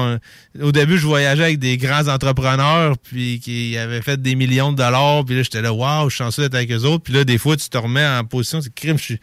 au 0.59 0.71
début, 0.71 0.97
je 0.97 1.05
voyageais 1.05 1.43
avec 1.43 1.59
des 1.59 1.77
grands 1.77 2.07
entrepreneurs, 2.07 2.97
puis 2.97 3.39
qui 3.39 3.77
avaient 3.77 4.01
fait 4.01 4.19
des 4.19 4.33
millions 4.33 4.71
de 4.71 4.77
dollars. 4.77 5.23
Puis 5.23 5.35
là, 5.35 5.43
j'étais 5.43 5.61
là, 5.61 5.71
waouh, 5.71 6.09
je 6.09 6.15
suis 6.15 6.23
chanceux 6.23 6.41
d'être 6.43 6.55
avec 6.55 6.71
eux 6.71 6.83
autres. 6.83 7.03
Puis 7.03 7.13
là, 7.13 7.23
des 7.23 7.37
fois, 7.37 7.55
tu 7.55 7.69
te 7.69 7.77
remets 7.77 8.05
en 8.05 8.23
position, 8.23 8.59
c'est 8.59 8.73
crime, 8.73 8.97
je 8.97 9.03
suis. 9.03 9.19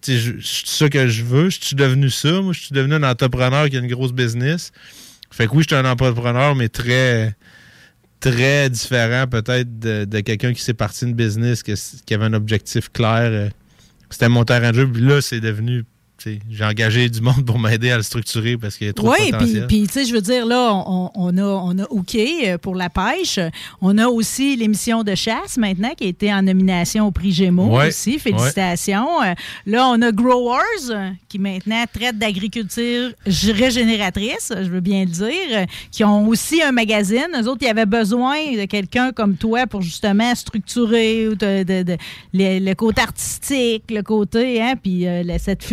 tu 0.00 0.12
sais, 0.12 0.18
Je 0.18 0.32
je 0.38 0.46
suis 0.46 0.68
ça 0.68 0.88
que 0.88 1.08
je 1.08 1.24
veux. 1.24 1.50
Je 1.50 1.58
suis 1.60 1.76
devenu 1.76 2.08
ça. 2.08 2.40
Moi, 2.40 2.52
je 2.52 2.60
suis 2.60 2.72
devenu 2.72 2.94
un 2.94 3.02
entrepreneur 3.02 3.68
qui 3.68 3.76
a 3.76 3.80
une 3.80 3.88
grosse 3.88 4.12
business. 4.12 4.70
Fait 5.30 5.48
que 5.48 5.52
oui, 5.54 5.64
je 5.68 5.74
suis 5.74 5.84
un 5.84 5.90
entrepreneur, 5.90 6.54
mais 6.54 6.68
très, 6.68 7.34
très 8.30 8.70
différent 8.70 9.26
peut-être 9.26 9.78
de, 9.78 10.04
de 10.06 10.20
quelqu'un 10.20 10.52
qui 10.54 10.62
s'est 10.62 10.74
parti 10.74 11.04
une 11.04 11.14
business, 11.14 11.62
qui 11.62 12.14
avait 12.14 12.24
un 12.24 12.32
objectif 12.32 12.90
clair. 12.90 13.30
euh, 13.30 13.48
C'était 14.08 14.28
mon 14.30 14.44
terrain 14.44 14.70
de 14.70 14.76
jeu. 14.76 14.90
Puis 14.90 15.02
là, 15.02 15.20
c'est 15.20 15.40
devenu. 15.40 15.84
J'ai 16.50 16.64
engagé 16.64 17.08
du 17.08 17.20
monde 17.20 17.44
pour 17.46 17.58
m'aider 17.58 17.90
à 17.90 17.96
le 17.96 18.02
structurer 18.02 18.56
parce 18.56 18.76
qu'il 18.76 18.86
y 18.86 18.90
a 18.90 18.92
trop 18.92 19.10
Oui, 19.10 19.16
de 19.18 19.22
puis, 19.24 19.30
potentiel. 19.32 19.66
puis, 19.66 19.86
tu 19.86 19.92
sais, 19.92 20.04
je 20.04 20.14
veux 20.14 20.20
dire, 20.20 20.46
là, 20.46 20.72
on, 20.74 21.10
on 21.14 21.38
a, 21.38 21.42
on 21.42 21.78
a 21.78 21.84
OK 21.90 22.14
euh, 22.16 22.58
pour 22.58 22.74
la 22.74 22.88
pêche. 22.90 23.38
On 23.80 23.98
a 23.98 24.06
aussi 24.08 24.56
l'émission 24.56 25.02
de 25.02 25.14
chasse 25.14 25.56
maintenant 25.56 25.90
qui 25.96 26.04
a 26.04 26.08
été 26.08 26.32
en 26.32 26.42
nomination 26.42 27.06
au 27.06 27.10
prix 27.10 27.32
Gémeaux 27.32 27.76
Ouais, 27.76 27.88
aussi. 27.88 28.18
Félicitations. 28.18 29.22
Euh, 29.22 29.34
Là, 29.66 29.88
on 29.88 30.00
a 30.02 30.12
Growers 30.12 30.90
euh, 30.90 31.10
qui 31.28 31.38
maintenant 31.38 31.84
traite 31.92 32.18
d'agriculture 32.18 33.10
régénératrice, 33.64 34.52
je 34.56 34.68
veux 34.68 34.80
bien 34.80 35.00
le 35.04 35.10
dire, 35.10 35.66
qui 35.90 36.04
ont 36.04 36.28
aussi 36.28 36.62
un 36.62 36.72
magazine. 36.72 37.26
Eux 37.40 37.48
autres, 37.48 37.62
ils 37.62 37.68
avaient 37.68 37.86
besoin 37.86 38.36
de 38.56 38.64
quelqu'un 38.66 39.12
comme 39.12 39.36
toi 39.36 39.66
pour 39.66 39.82
justement 39.82 40.34
structurer 40.34 41.28
de- 41.30 41.62
de- 41.62 41.82
de- 41.82 41.96
le, 42.32 42.58
le 42.64 42.74
côté 42.74 43.00
artistique, 43.02 43.84
le 43.90 44.02
côté, 44.02 44.60
hein, 44.62 44.74
puis 44.80 45.06
euh, 45.06 45.22
cette 45.38 45.64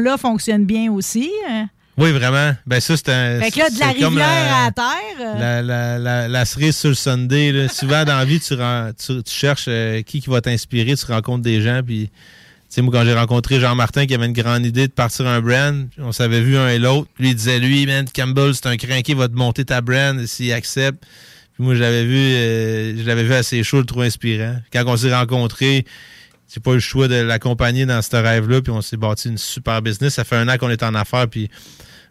fusion-là 0.00 0.16
fonctionne 0.18 0.64
bien 0.64 0.90
aussi. 0.92 1.30
hein? 1.48 1.68
Oui, 1.98 2.12
vraiment. 2.12 2.54
Ben 2.66 2.80
ça, 2.80 2.96
c'est 2.96 3.10
un. 3.10 3.40
Fait 3.40 3.50
que 3.50 3.58
là, 3.58 3.68
de 3.70 3.78
la 3.78 3.86
rivière 3.88 4.10
la- 4.18 4.64
à 4.66 4.70
terre. 4.70 4.86
euh, 5.20 5.38
La, 5.38 5.62
la, 5.62 5.98
la, 5.98 6.28
la 6.28 6.44
cerise 6.46 6.76
sur 6.76 6.88
le 6.88 6.94
Sunday. 6.94 7.52
là. 7.52 7.68
Souvent, 7.68 8.04
dans 8.04 8.16
la 8.16 8.24
vie, 8.24 8.40
tu, 8.40 8.54
ren- 8.54 8.92
tu, 8.98 9.22
tu 9.22 9.34
cherches 9.34 9.66
euh, 9.68 10.00
qui, 10.02 10.20
qui 10.20 10.30
va 10.30 10.40
t'inspirer, 10.40 10.94
tu 10.96 11.04
rencontres 11.06 11.42
des 11.42 11.60
gens. 11.60 11.82
Puis, 11.84 12.08
tu 12.08 12.12
sais, 12.70 12.80
moi, 12.80 12.90
quand 12.92 13.04
j'ai 13.04 13.12
rencontré 13.12 13.60
Jean-Martin 13.60 14.06
qui 14.06 14.14
avait 14.14 14.24
une 14.26 14.32
grande 14.32 14.64
idée 14.64 14.86
de 14.88 14.92
partir 14.92 15.26
un 15.26 15.40
brand, 15.42 15.88
on 15.98 16.12
s'avait 16.12 16.40
vu 16.40 16.56
un 16.56 16.68
et 16.68 16.78
l'autre. 16.78 17.08
Lui, 17.18 17.30
il 17.30 17.34
disait, 17.34 17.58
lui, 17.58 17.84
man, 17.84 18.06
Campbell, 18.14 18.54
c'est 18.54 18.66
un 18.66 18.76
crinqué, 18.78 19.12
il 19.12 19.18
va 19.18 19.28
te 19.28 19.34
monter 19.34 19.64
ta 19.66 19.80
brand 19.82 20.24
s'il 20.24 20.52
accepte. 20.54 21.04
Puis 21.54 21.64
moi, 21.64 21.74
je 21.74 21.80
l'avais 21.80 22.04
vu, 22.04 22.16
euh, 22.16 22.96
je 22.96 23.02
l'avais 23.06 23.24
vu 23.24 23.34
assez 23.34 23.62
chaud, 23.62 23.78
le 23.80 23.84
trop 23.84 24.02
inspirant. 24.02 24.56
Quand 24.72 24.84
on 24.86 24.96
s'est 24.96 25.14
rencontrés, 25.14 25.84
j'ai 26.52 26.60
pas 26.60 26.74
le 26.74 26.80
choix 26.80 27.06
de 27.06 27.14
l'accompagner 27.14 27.86
dans 27.86 28.02
ce 28.02 28.16
rêve-là, 28.16 28.60
puis 28.60 28.72
on 28.72 28.82
s'est 28.82 28.96
bâti 28.96 29.28
une 29.28 29.38
super 29.38 29.82
business. 29.82 30.14
Ça 30.14 30.24
fait 30.24 30.36
un 30.36 30.48
an 30.48 30.58
qu'on 30.58 30.70
est 30.70 30.82
en 30.82 30.94
affaires, 30.94 31.28
puis 31.28 31.48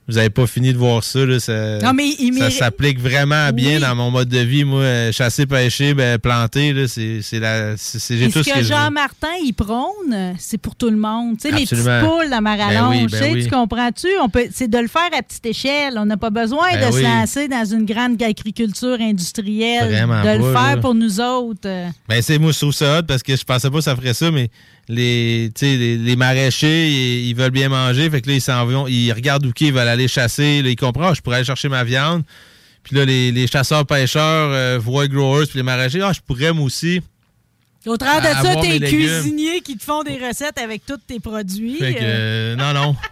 vous 0.09 0.17
avez 0.17 0.29
pas 0.29 0.47
fini 0.47 0.73
de 0.73 0.77
voir 0.77 1.03
ça. 1.03 1.25
Là, 1.25 1.39
ça 1.39 1.77
Non, 1.79 1.93
mais 1.93 2.07
il 2.19 2.33
ça 2.33 2.39
mérite- 2.45 2.57
s'applique 2.57 2.99
vraiment 2.99 3.51
bien 3.51 3.75
Oui. 3.75 3.79
dans 3.81 3.95
mon 3.95 4.11
mode 4.11 4.27
de 4.29 4.39
vie. 4.39 4.63
Moi, 4.63 4.81
euh, 4.81 5.11
chasser, 5.11 5.45
pêcher, 5.45 5.93
ben, 5.93 6.17
planter, 6.17 6.87
c'est 6.87 7.21
J'ai 7.21 8.29
tout 8.31 8.43
ce 8.43 8.49
que. 8.53 8.63
Jean-Martin, 8.63 9.27
il 9.43 9.53
prône, 9.53 10.35
c'est 10.37 10.57
pour 10.57 10.75
tout 10.75 10.89
le 10.89 10.97
monde. 10.97 11.37
Tu 11.37 11.49
sais, 11.49 11.55
les 11.55 11.65
petites 11.65 11.83
poules 11.83 12.29
dans 12.29 12.41
ma 12.41 12.57
Ben 12.57 12.63
rallonge, 12.65 12.95
oui, 12.95 13.07
ben 13.07 13.17
tu 13.19 13.23
sais, 13.23 13.31
oui. 13.31 13.43
tu 13.43 13.49
comprends-tu? 13.49 14.07
C'est 14.51 14.67
de 14.69 14.77
le 14.77 14.87
faire 14.87 15.09
à 15.17 15.21
petite 15.21 15.45
échelle. 15.45 15.93
On 15.97 16.05
n'a 16.05 16.17
pas 16.17 16.29
besoin 16.31 16.67
Ben 16.73 16.87
de 16.89 16.95
se 16.95 17.01
lancer 17.01 17.47
dans 17.47 17.65
une 17.65 17.85
grande 17.85 18.21
agriculture 18.21 18.97
industrielle. 18.99 19.91
Vraiment 19.91 20.23
de 20.23 20.37
le 20.37 20.53
faire 20.53 20.75
là. 20.75 20.77
pour 20.77 20.95
nous 20.95 21.19
autres. 21.21 21.67
Ben, 22.07 22.21
c'est 22.21 22.37
moi, 22.39 22.51
je 22.51 22.57
trouve 22.57 22.73
ça 22.73 22.99
hot 22.99 23.03
parce 23.07 23.23
que 23.23 23.35
je 23.35 23.43
pensais 23.43 23.69
pas 23.69 23.77
que 23.77 23.83
ça 23.83 23.95
ferait 23.95 24.13
ça, 24.13 24.31
mais 24.31 24.49
les, 24.89 26.15
maraîchers, 26.17 26.89
ils, 26.89 27.29
ils 27.29 27.35
veulent 27.35 27.51
bien 27.51 27.69
manger. 27.69 28.09
Fait 28.09 28.21
que 28.21 28.27
là, 28.27 28.35
ils 28.35 28.41
s'en 28.41 28.65
vont, 28.65 28.87
ils 28.87 29.11
regardent 29.13 29.45
où 29.45 29.51
ils 29.59 29.71
veulent 29.73 29.87
aller 29.87 30.07
chasser. 30.07 30.61
Là, 30.61 30.69
ils 30.69 30.75
comprennent, 30.75 31.09
Ah, 31.11 31.13
je 31.13 31.21
pourrais 31.21 31.37
aller 31.37 31.45
chercher 31.45 31.69
ma 31.69 31.83
viande. 31.83 32.23
Puis 32.83 32.95
là, 32.95 33.05
les, 33.05 33.31
les 33.31 33.45
chasseurs-pêcheurs 33.47 34.49
euh, 34.51 34.79
voient 34.81 35.07
growers 35.07 35.45
puis 35.45 35.57
les 35.57 35.63
maraîchers. 35.63 36.01
Ah, 36.01 36.11
je 36.13 36.19
pourrais, 36.21 36.51
moi 36.53 36.65
aussi. 36.65 37.01
Au 37.85 37.97
travers 37.97 38.21
de 38.21 38.45
ça, 38.45 38.55
tes 38.61 38.79
cuisiniers 38.79 39.61
qui 39.61 39.77
te 39.77 39.83
font 39.83 40.03
des 40.03 40.17
recettes 40.17 40.57
avec 40.57 40.85
tous 40.85 40.97
tes 41.07 41.19
produits. 41.19 41.77
Fait 41.77 41.93
que, 41.93 41.99
euh, 42.01 42.03
euh, 42.03 42.55
non, 42.55 42.73
non. 42.73 42.95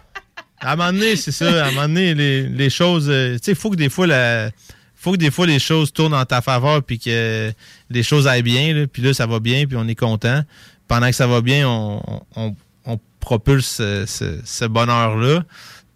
À 0.60 0.72
un 0.72 0.76
moment 0.76 0.92
donné, 0.92 1.14
c'est 1.14 1.30
ça. 1.30 1.66
À 1.66 1.68
un 1.68 1.70
moment 1.70 1.82
donné, 1.82 2.14
les, 2.14 2.42
les 2.42 2.68
choses. 2.68 3.06
euh, 3.08 3.34
tu 3.34 3.44
sais, 3.44 3.52
il 3.52 3.56
faut 3.56 3.70
que 3.70 3.76
des 3.76 3.88
fois 3.88 4.08
la. 4.08 4.50
faut 4.96 5.12
que 5.12 5.16
des 5.16 5.30
fois 5.30 5.46
les 5.46 5.60
choses 5.60 5.92
tournent 5.92 6.14
en 6.14 6.24
ta 6.24 6.40
faveur 6.40 6.82
puis 6.82 6.98
que 6.98 7.52
les 7.88 8.02
choses 8.02 8.26
aillent 8.26 8.42
bien. 8.42 8.74
Là, 8.74 8.86
puis 8.88 9.00
là, 9.00 9.14
ça 9.14 9.26
va 9.26 9.38
bien, 9.38 9.66
puis 9.66 9.76
on 9.76 9.86
est 9.86 9.94
content. 9.94 10.42
Pendant 10.88 11.06
que 11.08 11.14
ça 11.14 11.26
va 11.26 11.40
bien, 11.42 11.68
on, 11.68 12.02
on, 12.36 12.54
on 12.86 12.98
propulse 13.20 13.66
ce, 13.76 14.04
ce- 14.06 14.40
ce 14.44 14.64
bonheur-là. 14.64 15.44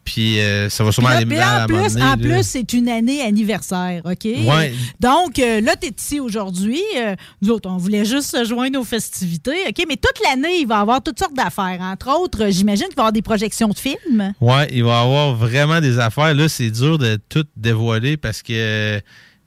Puis 0.05 0.41
euh, 0.41 0.69
ça 0.69 0.83
va 0.83 0.91
sûrement 0.91 1.11
là, 1.11 1.19
aller 1.19 1.27
puis 1.27 1.37
bien 1.37 1.47
à 1.49 1.63
en 1.63 1.67
plus, 1.69 1.93
donné, 1.95 2.03
en 2.03 2.07
là. 2.11 2.17
plus, 2.17 2.43
c'est 2.43 2.73
une 2.73 2.89
année 2.89 3.23
anniversaire, 3.23 4.03
OK? 4.05 4.25
Ouais. 4.25 4.75
Donc, 4.99 5.39
euh, 5.39 5.61
là, 5.61 5.77
tu 5.81 5.87
es 5.87 5.93
ici 5.97 6.19
aujourd'hui. 6.19 6.81
Euh, 6.97 7.15
nous 7.41 7.51
autres, 7.51 7.71
on 7.71 7.77
voulait 7.77 8.05
juste 8.05 8.37
se 8.37 8.45
joindre 8.45 8.81
aux 8.81 8.85
festivités, 8.85 9.55
OK? 9.69 9.85
Mais 9.89 9.95
toute 9.97 10.21
l'année, 10.29 10.59
il 10.63 10.67
va 10.67 10.79
y 10.79 10.81
avoir 10.81 11.01
toutes 11.05 11.21
sortes 11.21 11.37
d'affaires. 11.37 11.79
Entre 11.81 12.11
autres, 12.11 12.49
j'imagine 12.51 12.87
qu'il 12.89 12.97
va 12.97 13.03
y 13.03 13.05
avoir 13.05 13.13
des 13.13 13.23
projections 13.23 13.69
de 13.69 13.79
films. 13.79 14.33
Ouais, 14.41 14.67
il 14.73 14.83
va 14.83 14.91
y 14.91 15.05
avoir 15.05 15.37
vraiment 15.37 15.81
des 15.81 16.01
affaires. 16.01 16.35
Là, 16.35 16.49
c'est 16.49 16.71
dur 16.71 16.99
de 16.99 17.17
tout 17.29 17.45
dévoiler 17.57 18.17
parce 18.17 18.43
que 18.43 19.01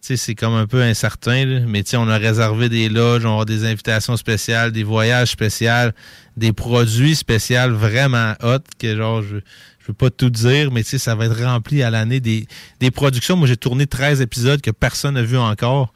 c'est 0.07 0.35
comme 0.35 0.53
un 0.53 0.67
peu 0.67 0.81
incertain. 0.81 1.45
là. 1.45 1.59
Mais 1.67 1.83
on 1.95 2.07
a 2.07 2.17
réservé 2.17 2.69
des 2.69 2.89
loges, 2.89 3.25
on 3.25 3.29
avoir 3.29 3.45
des 3.45 3.65
invitations 3.65 4.17
spéciales, 4.17 4.71
des 4.71 4.83
voyages 4.83 5.31
spéciaux, 5.31 5.91
des 6.37 6.53
produits 6.53 7.15
spéciaux 7.15 7.71
vraiment 7.71 8.33
hot 8.43 8.59
que 8.79 8.95
genre 8.95 9.21
je 9.21 9.37
je 9.85 9.91
veux 9.91 9.95
pas 9.95 10.09
tout 10.09 10.31
dire, 10.31 10.71
mais 10.71 10.81
ça 10.81 11.13
va 11.13 11.25
être 11.25 11.43
rempli 11.43 11.83
à 11.83 11.91
l'année 11.91 12.19
des, 12.19 12.47
des 12.79 12.89
productions. 12.89 13.35
Moi, 13.35 13.47
j'ai 13.47 13.55
tourné 13.55 13.85
13 13.85 14.19
épisodes 14.19 14.59
que 14.59 14.71
personne 14.71 15.13
n'a 15.13 15.21
vu 15.21 15.37
encore. 15.37 15.93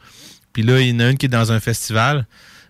Puis 0.53 0.61
là, 0.61 0.79
il 0.79 0.89
y 0.89 0.91
en 0.93 0.99
a 0.99 1.09
une 1.09 1.17
qui 1.17 1.25
est 1.25 1.29
dans 1.29 1.51
un 1.51 1.59
festival. 1.59 2.27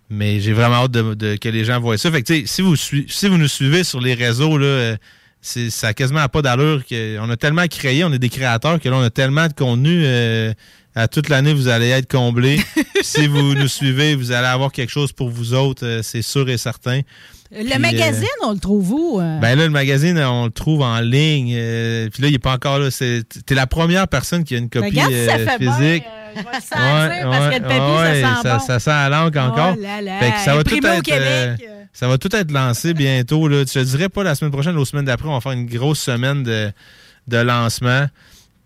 Mais 0.09 0.39
j'ai 0.39 0.53
vraiment 0.53 0.85
hâte 0.85 0.93
que 0.93 1.49
les 1.49 1.65
gens 1.65 1.79
voient 1.81 1.97
ça. 1.97 2.09
Fait 2.09 2.47
si 2.47 2.61
vous, 2.61 2.77
si 2.77 3.05
vous 3.23 3.37
nous 3.37 3.49
suivez 3.49 3.83
sur 3.83 3.99
les 3.99 4.13
réseaux, 4.13 4.57
là, 4.57 4.65
euh, 4.65 4.97
ça 5.41 5.87
a 5.89 5.93
quasiment 5.93 6.25
pas 6.29 6.41
d'allure. 6.41 6.83
On 7.21 7.29
a 7.29 7.35
tellement 7.35 7.67
créé, 7.67 8.03
on 8.05 8.13
est 8.13 8.19
des 8.19 8.29
créateurs 8.29 8.79
que 8.79 8.87
là, 8.87 8.95
on 8.95 9.03
a 9.03 9.09
tellement 9.09 9.47
de 9.47 9.53
contenu. 9.53 10.03
euh, 10.05 10.53
à 10.99 11.07
toute 11.07 11.29
l'année, 11.29 11.53
vous 11.53 11.67
allez 11.67 11.89
être 11.89 12.09
comblés. 12.11 12.59
si 13.01 13.27
vous 13.27 13.53
nous 13.55 13.67
suivez, 13.67 14.15
vous 14.15 14.31
allez 14.31 14.47
avoir 14.47 14.71
quelque 14.71 14.89
chose 14.91 15.11
pour 15.11 15.29
vous 15.29 15.53
autres, 15.53 15.85
euh, 15.85 16.01
c'est 16.03 16.21
sûr 16.21 16.49
et 16.49 16.57
certain. 16.57 17.01
Le 17.51 17.63
Puis, 17.67 17.79
magazine, 17.79 18.27
euh, 18.43 18.47
on 18.47 18.53
le 18.53 18.59
trouve 18.59 18.91
où? 18.91 19.19
euh? 19.19 19.39
ben 19.39 19.57
là, 19.57 19.63
le 19.65 19.71
magazine, 19.71 20.19
on 20.19 20.45
le 20.45 20.51
trouve 20.51 20.81
en 20.83 20.99
ligne. 20.99 21.51
euh, 21.55 22.07
puis 22.13 22.21
là, 22.21 22.27
il 22.27 22.33
n'est 22.33 22.37
pas 22.39 22.53
encore 22.53 22.77
là. 22.79 22.89
T'es 22.91 23.55
la 23.55 23.65
première 23.65 24.07
personne 24.07 24.43
qui 24.43 24.53
a 24.53 24.59
une 24.59 24.69
copie 24.69 24.89
Regarde, 24.89 25.11
ça 25.11 25.35
euh, 25.35 25.45
fait 25.45 25.57
physique. 25.57 26.03
euh, 26.37 26.41
va 26.43 26.51
le 26.53 26.61
sentir 26.61 27.29
parce 27.31 27.55
que 27.55 27.55
le 27.55 27.67
papier, 27.67 27.79
ouais, 27.79 28.21
ça 28.21 28.35
sent 28.35 28.41
ça, 28.43 28.57
bon. 28.57 28.65
ça 28.65 28.79
sent 28.79 28.89
la 28.91 29.09
langue 29.09 29.37
encore. 29.37 29.73
Oh 29.77 29.81
là 29.81 30.01
là, 30.01 30.19
Fait 30.19 30.31
que 30.31 30.37
ça 30.39 30.55
va 30.55 30.63
tout 30.63 30.75
être, 30.75 31.01
Québec. 31.01 31.11
euh, 31.11 31.55
ça 31.91 32.07
va 32.07 32.17
tout 32.19 32.35
être 32.35 32.51
lancé 32.51 32.93
bientôt. 32.93 33.47
Là. 33.47 33.59
Je 33.67 33.73
te 33.73 33.79
dirais 33.79 34.09
pas 34.09 34.23
la 34.23 34.35
semaine 34.35 34.51
prochaine, 34.51 34.77
la 34.77 34.85
semaine 34.85 35.05
d'après, 35.05 35.27
on 35.27 35.33
va 35.33 35.41
faire 35.41 35.53
une 35.53 35.65
grosse 35.65 35.99
semaine 36.01 36.43
de, 36.43 36.71
de 37.27 37.37
lancement. 37.37 38.05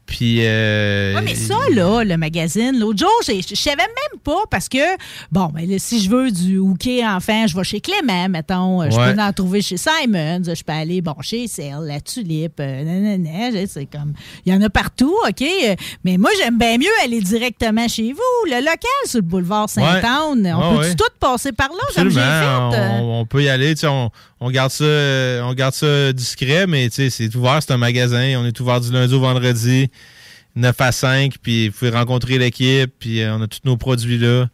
Puis. 0.05 0.39
Euh, 0.41 1.15
Ouais, 1.15 1.21
mais 1.21 1.35
ça, 1.35 1.55
là, 1.73 2.03
le 2.03 2.17
magazine, 2.17 2.77
l'autre 2.79 2.99
jour, 2.99 3.11
je 3.27 3.55
savais 3.55 3.77
même 3.77 4.19
pas 4.23 4.43
parce 4.49 4.67
que, 4.67 4.77
bon, 5.31 5.47
ben, 5.53 5.69
là, 5.69 5.75
si 5.79 6.01
je 6.01 6.09
veux 6.09 6.31
du 6.31 6.57
hooké 6.57 7.05
enfant, 7.05 7.45
je 7.47 7.55
vais 7.55 7.63
chez 7.63 7.79
Clément, 7.81 8.29
mettons. 8.29 8.89
Je 8.89 8.95
Ouais. 8.97 9.13
peux 9.13 9.21
en 9.21 9.31
trouver 9.33 9.61
chez 9.61 9.77
Simons. 9.77 10.41
Je 10.43 10.63
peux 10.63 10.73
aller, 10.73 11.01
bon, 11.01 11.15
chez 11.21 11.47
Cell, 11.47 11.77
la 11.85 12.01
Tulipe, 12.01 12.59
euh, 12.59 12.83
nanana, 12.83 13.65
c'est 13.67 13.85
comme. 13.85 14.13
Il 14.45 14.53
y 14.53 14.55
en 14.55 14.61
a 14.61 14.69
partout, 14.69 15.15
OK? 15.27 15.43
Mais 16.03 16.17
moi, 16.17 16.29
j'aime 16.37 16.57
bien 16.57 16.77
mieux 16.77 16.85
aller 17.03 17.21
directement 17.21 17.87
chez 17.87 18.11
vous. 18.13 18.49
Le 18.49 18.59
local 18.59 18.77
sur 19.05 19.19
le 19.19 19.25
boulevard 19.25 19.69
Saint-Anne. 19.69 20.53
On 20.55 20.77
Ouais, 20.79 20.89
peut 20.89 20.95
tout 20.97 21.09
passer 21.19 21.51
par 21.51 21.69
là, 21.69 21.83
comme 21.95 22.09
j'ai 22.09 22.15
fait? 22.19 22.21
Absolument, 22.21 22.73
euh? 22.73 22.99
on, 23.01 23.19
on 23.21 23.25
peut 23.25 23.43
y 23.43 23.49
aller. 23.49 23.73
tu 23.75 23.81
sais, 23.81 23.87
On, 23.87 24.09
on 24.39 24.51
garde 24.51 24.71
ça, 24.71 24.83
on 24.85 25.53
garde 25.53 25.73
ça 25.73 26.11
discret, 26.11 26.67
mais 26.67 26.89
tu 26.89 26.95
sais, 26.95 27.09
c'est 27.09 27.33
ouvert, 27.35 27.59
c'est 27.61 27.71
un 27.73 27.77
magasin. 27.77 28.35
On 28.39 28.45
est 28.45 28.59
ouvert 28.59 28.81
du 28.81 28.91
lundi 28.91 29.13
au 29.13 29.19
vendredi, 29.21 29.89
9 30.55 30.79
à 30.81 30.91
5, 30.91 31.35
puis 31.41 31.69
vous 31.69 31.75
pouvez 31.77 31.91
rencontrer 31.91 32.37
l'équipe, 32.37 32.91
puis 32.99 33.21
euh, 33.21 33.35
on 33.35 33.41
a 33.41 33.47
tous 33.47 33.61
nos 33.65 33.77
produits 33.77 34.17
là. 34.17 34.47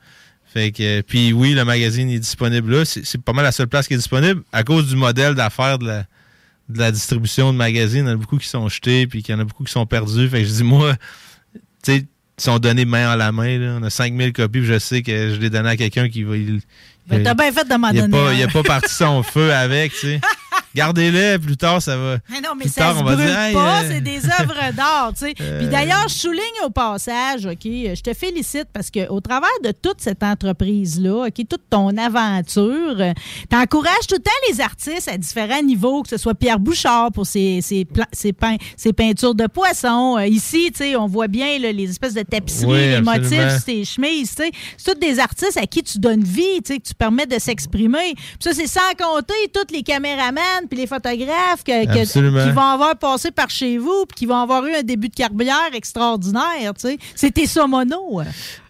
Fait 0.51 0.71
que, 0.71 0.81
euh, 0.99 1.01
puis 1.05 1.31
oui, 1.33 1.53
le 1.53 1.63
magazine 1.65 2.09
est 2.09 2.19
disponible 2.19 2.73
là. 2.77 2.85
C'est 2.85 3.21
pas 3.21 3.33
mal 3.33 3.43
la 3.43 3.51
seule 3.51 3.67
place 3.67 3.87
qui 3.87 3.93
est 3.93 3.97
disponible 3.97 4.41
à 4.51 4.63
cause 4.63 4.87
du 4.87 4.95
modèle 4.95 5.35
d'affaires 5.35 5.77
de 5.77 5.85
la, 5.85 6.05
de 6.69 6.79
la 6.79 6.91
distribution 6.91 7.51
de 7.53 7.57
magazines. 7.57 8.05
Il 8.05 8.09
y 8.09 8.11
en 8.11 8.13
a 8.13 8.15
beaucoup 8.15 8.37
qui 8.37 8.47
sont 8.47 8.67
jetés, 8.69 9.05
puis 9.07 9.21
qu'il 9.23 9.33
y 9.33 9.37
en 9.37 9.41
a 9.41 9.43
beaucoup 9.43 9.63
qui 9.63 9.71
sont 9.71 9.85
perdus. 9.85 10.27
Fait 10.29 10.41
que 10.41 10.47
je 10.47 10.53
dis, 10.53 10.63
moi, 10.63 10.95
tu 11.53 11.59
sais, 11.83 11.97
ils 11.97 12.41
sont 12.43 12.57
donnés 12.59 12.85
main 12.85 13.09
à 13.09 13.15
la 13.17 13.31
main. 13.31 13.59
Là. 13.59 13.77
On 13.79 13.83
a 13.83 13.89
5000 13.89 14.31
copies, 14.33 14.59
puis 14.59 14.67
je 14.67 14.79
sais 14.79 15.01
que 15.03 15.33
je 15.33 15.39
les 15.39 15.49
donné 15.49 15.69
à 15.69 15.77
quelqu'un 15.77 16.09
qui 16.09 16.23
va. 16.23 16.35
il- 16.37 16.61
Ben, 17.07 17.21
t'as 17.23 17.33
bien 17.33 17.51
fait 17.51 17.67
de 17.67 17.75
m'en 17.75 17.89
il 17.89 18.01
donner 18.01 18.11
pas, 18.11 18.33
il 18.33 18.47
pas 18.47 18.63
parti 18.63 18.93
son 18.93 19.21
feu 19.23 19.51
avec, 19.53 19.91
tu 19.93 19.97
sais. 19.99 20.21
Gardez-le, 20.75 21.37
plus 21.39 21.57
tard, 21.57 21.81
ça 21.81 21.97
va. 21.97 22.17
Mais 22.29 22.41
non, 22.41 22.49
mais 22.55 22.65
plus 22.65 22.73
ça 22.73 22.81
tard, 22.81 22.95
se 22.95 23.01
on 23.01 23.03
va 23.03 23.15
brûle 23.15 23.25
dire, 23.27 23.39
Hey, 23.39 23.53
pas, 23.53 23.81
euh, 23.81 23.87
c'est 23.89 24.01
des 24.01 24.25
œuvres 24.25 24.71
d'art, 24.75 25.11
tu 25.17 25.25
sais. 25.25 25.33
Puis 25.33 25.43
Euh. 25.47 25.67
d'ailleurs, 25.69 26.07
je 26.07 26.13
souligne 26.13 26.41
au 26.65 26.69
passage, 26.69 27.45
OK, 27.47 27.63
je 27.63 28.01
te 28.01 28.13
félicite 28.13 28.67
parce 28.71 28.91
que 28.91 29.07
au 29.09 29.19
travers 29.19 29.49
de 29.63 29.71
toute 29.71 29.99
cette 29.99 30.21
entreprise-là, 30.21 31.25
OK, 31.27 31.33
toute 31.49 31.63
ton 31.69 31.89
aventure, 31.97 32.95
euh, 32.99 33.13
t'encourages 33.49 34.07
tout 34.07 34.15
le 34.15 34.21
temps 34.21 34.31
les 34.49 34.61
artistes 34.61 35.07
à 35.07 35.17
différents 35.17 35.61
niveaux, 35.63 36.03
que 36.03 36.09
ce 36.09 36.17
soit 36.17 36.35
Pierre 36.35 36.59
Bouchard 36.59 37.11
pour 37.11 37.25
ses, 37.25 37.61
ses, 37.61 37.87
ses, 38.13 38.33
pein- 38.33 38.57
ses 38.77 38.93
peintures 38.93 39.35
de 39.35 39.47
poissons. 39.47 40.17
Euh, 40.19 40.27
ici, 40.27 40.71
tu 40.71 40.77
sais, 40.83 40.95
on 40.95 41.07
voit 41.07 41.27
bien 41.27 41.57
là, 41.59 41.71
les 41.71 41.89
espèces 41.89 42.13
de 42.13 42.21
tapisseries, 42.21 42.65
Oui, 42.71 42.77
les 42.79 43.01
motifs 43.01 43.53
sur 43.55 43.63
tes 43.65 43.85
chemises, 43.85 44.35
tu 44.35 44.43
sais. 44.43 44.51
C'est 44.77 44.93
tous 44.93 44.99
des 44.99 45.19
artistes 45.19 45.57
à 45.57 45.65
qui 45.65 45.81
tu 45.83 45.97
donnes 45.97 46.23
vie, 46.23 46.61
tu 46.63 46.73
sais, 46.73 46.79
que 46.79 46.87
tu 46.87 46.93
permets 46.93 47.25
de 47.25 47.39
s'exprimer. 47.39 48.13
Puis 48.13 48.37
ça, 48.41 48.53
c'est 48.53 48.67
sans 48.67 48.79
compter 48.97 49.33
tous 49.53 49.73
les 49.73 49.81
caméramans 49.83 50.58
puis 50.67 50.79
les 50.79 50.87
photographes 50.87 51.63
que, 51.65 51.85
que- 51.85 51.99
Absolument. 52.01 52.43
qui 52.45 52.51
vont 52.51 52.61
avoir 52.61 52.97
passé 52.97 53.31
par 53.31 53.49
chez 53.49 53.77
vous 53.77 54.05
puis 54.07 54.15
qui 54.17 54.25
vont 54.25 54.41
avoir 54.41 54.65
eu 54.65 54.73
un 54.75 54.83
début 54.83 55.09
de 55.09 55.15
carrière 55.15 55.69
extraordinaire, 55.73 56.73
tu 56.75 56.87
sais. 56.89 56.97
C'était 57.15 57.45
ça, 57.45 57.67
mono. 57.67 58.21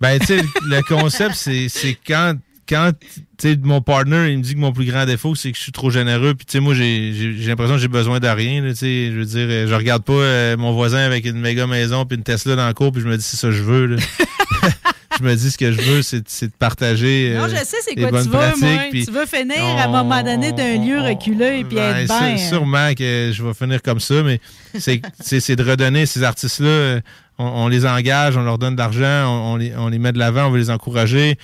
Ben, 0.01 0.19
tu 0.19 0.25
sais, 0.25 0.41
le 0.65 0.81
concept, 0.83 1.35
c'est 1.35 1.97
quand, 2.05 2.33
quand 2.67 2.91
tu 2.99 3.21
sais, 3.53 3.57
mon 3.61 3.81
partner, 3.81 4.31
il 4.31 4.37
me 4.39 4.43
dit 4.43 4.53
que 4.55 4.59
mon 4.59 4.71
plus 4.73 4.85
grand 4.85 5.05
défaut, 5.05 5.33
c'est 5.35 5.51
que 5.51 5.57
je 5.57 5.63
suis 5.63 5.71
trop 5.71 5.89
généreux. 5.89 6.33
Puis, 6.35 6.45
tu 6.45 6.51
sais, 6.53 6.59
moi, 6.59 6.73
j'ai 6.73 7.11
l'impression 7.47 7.75
que 7.75 7.81
j'ai 7.81 7.87
besoin 7.87 8.19
de 8.19 8.27
rien. 8.27 8.61
Tu 8.69 8.75
sais, 8.75 9.11
je 9.11 9.17
veux 9.17 9.25
dire, 9.25 9.67
je 9.67 9.73
regarde 9.73 10.03
pas 10.03 10.13
euh, 10.13 10.57
mon 10.57 10.73
voisin 10.73 10.99
avec 10.99 11.25
une 11.25 11.39
méga 11.39 11.65
maison 11.67 12.05
puis 12.05 12.17
une 12.17 12.23
Tesla 12.23 12.55
dans 12.55 12.67
le 12.67 12.73
cours, 12.73 12.91
puis 12.91 13.01
je 13.01 13.07
me 13.07 13.15
dis, 13.17 13.23
c'est 13.23 13.37
ça 13.37 13.47
que 13.47 13.53
je 13.53 13.63
veux. 13.63 13.85
là. 13.87 13.95
je 15.19 15.23
me 15.23 15.35
dis, 15.35 15.51
ce 15.51 15.57
que 15.57 15.71
je 15.71 15.81
veux, 15.81 16.01
c'est 16.01 16.21
de 16.47 16.51
partager. 16.57 17.33
Non, 17.37 17.43
euh, 17.43 17.49
je 17.49 17.55
sais 17.65 17.77
c'est 17.83 17.95
quoi 17.95 18.21
tu 18.23 18.29
veux, 18.29 18.37
pratiques, 18.37 18.61
moi. 18.63 18.71
Tu 18.91 19.11
veux 19.11 19.25
finir 19.25 19.63
à 19.77 19.83
un 19.83 19.87
moment 19.87 20.23
donné 20.23 20.51
d'un 20.51 20.77
lieu 20.83 20.99
reculé 21.01 21.63
puis 21.65 21.75
Ben, 21.75 21.95
être 21.97 22.07
bien. 22.07 22.37
Sûrement 22.37 22.93
que 22.93 23.31
je 23.33 23.43
vais 23.43 23.53
finir 23.53 23.81
comme 23.81 23.99
ça, 23.99 24.23
mais 24.23 24.39
c'est 24.77 25.01
c'est- 25.19 25.39
c'est 25.39 25.55
de 25.55 25.63
redonner 25.63 26.05
ces 26.05 26.23
artistes-là. 26.23 26.67
euh, 26.67 27.01
On, 27.41 27.45
on 27.45 27.67
les 27.69 27.85
engage, 27.85 28.35
on 28.35 28.41
leur 28.43 28.57
donne 28.57 28.73
de 28.75 28.79
l'argent, 28.79 29.25
on, 29.27 29.53
on 29.53 29.55
les, 29.55 29.73
on 29.77 29.87
les 29.87 29.97
met 29.99 30.11
de 30.11 30.19
l'avant, 30.19 30.47
on 30.47 30.51
veut 30.51 30.59
les 30.59 30.69
encourager. 30.69 31.35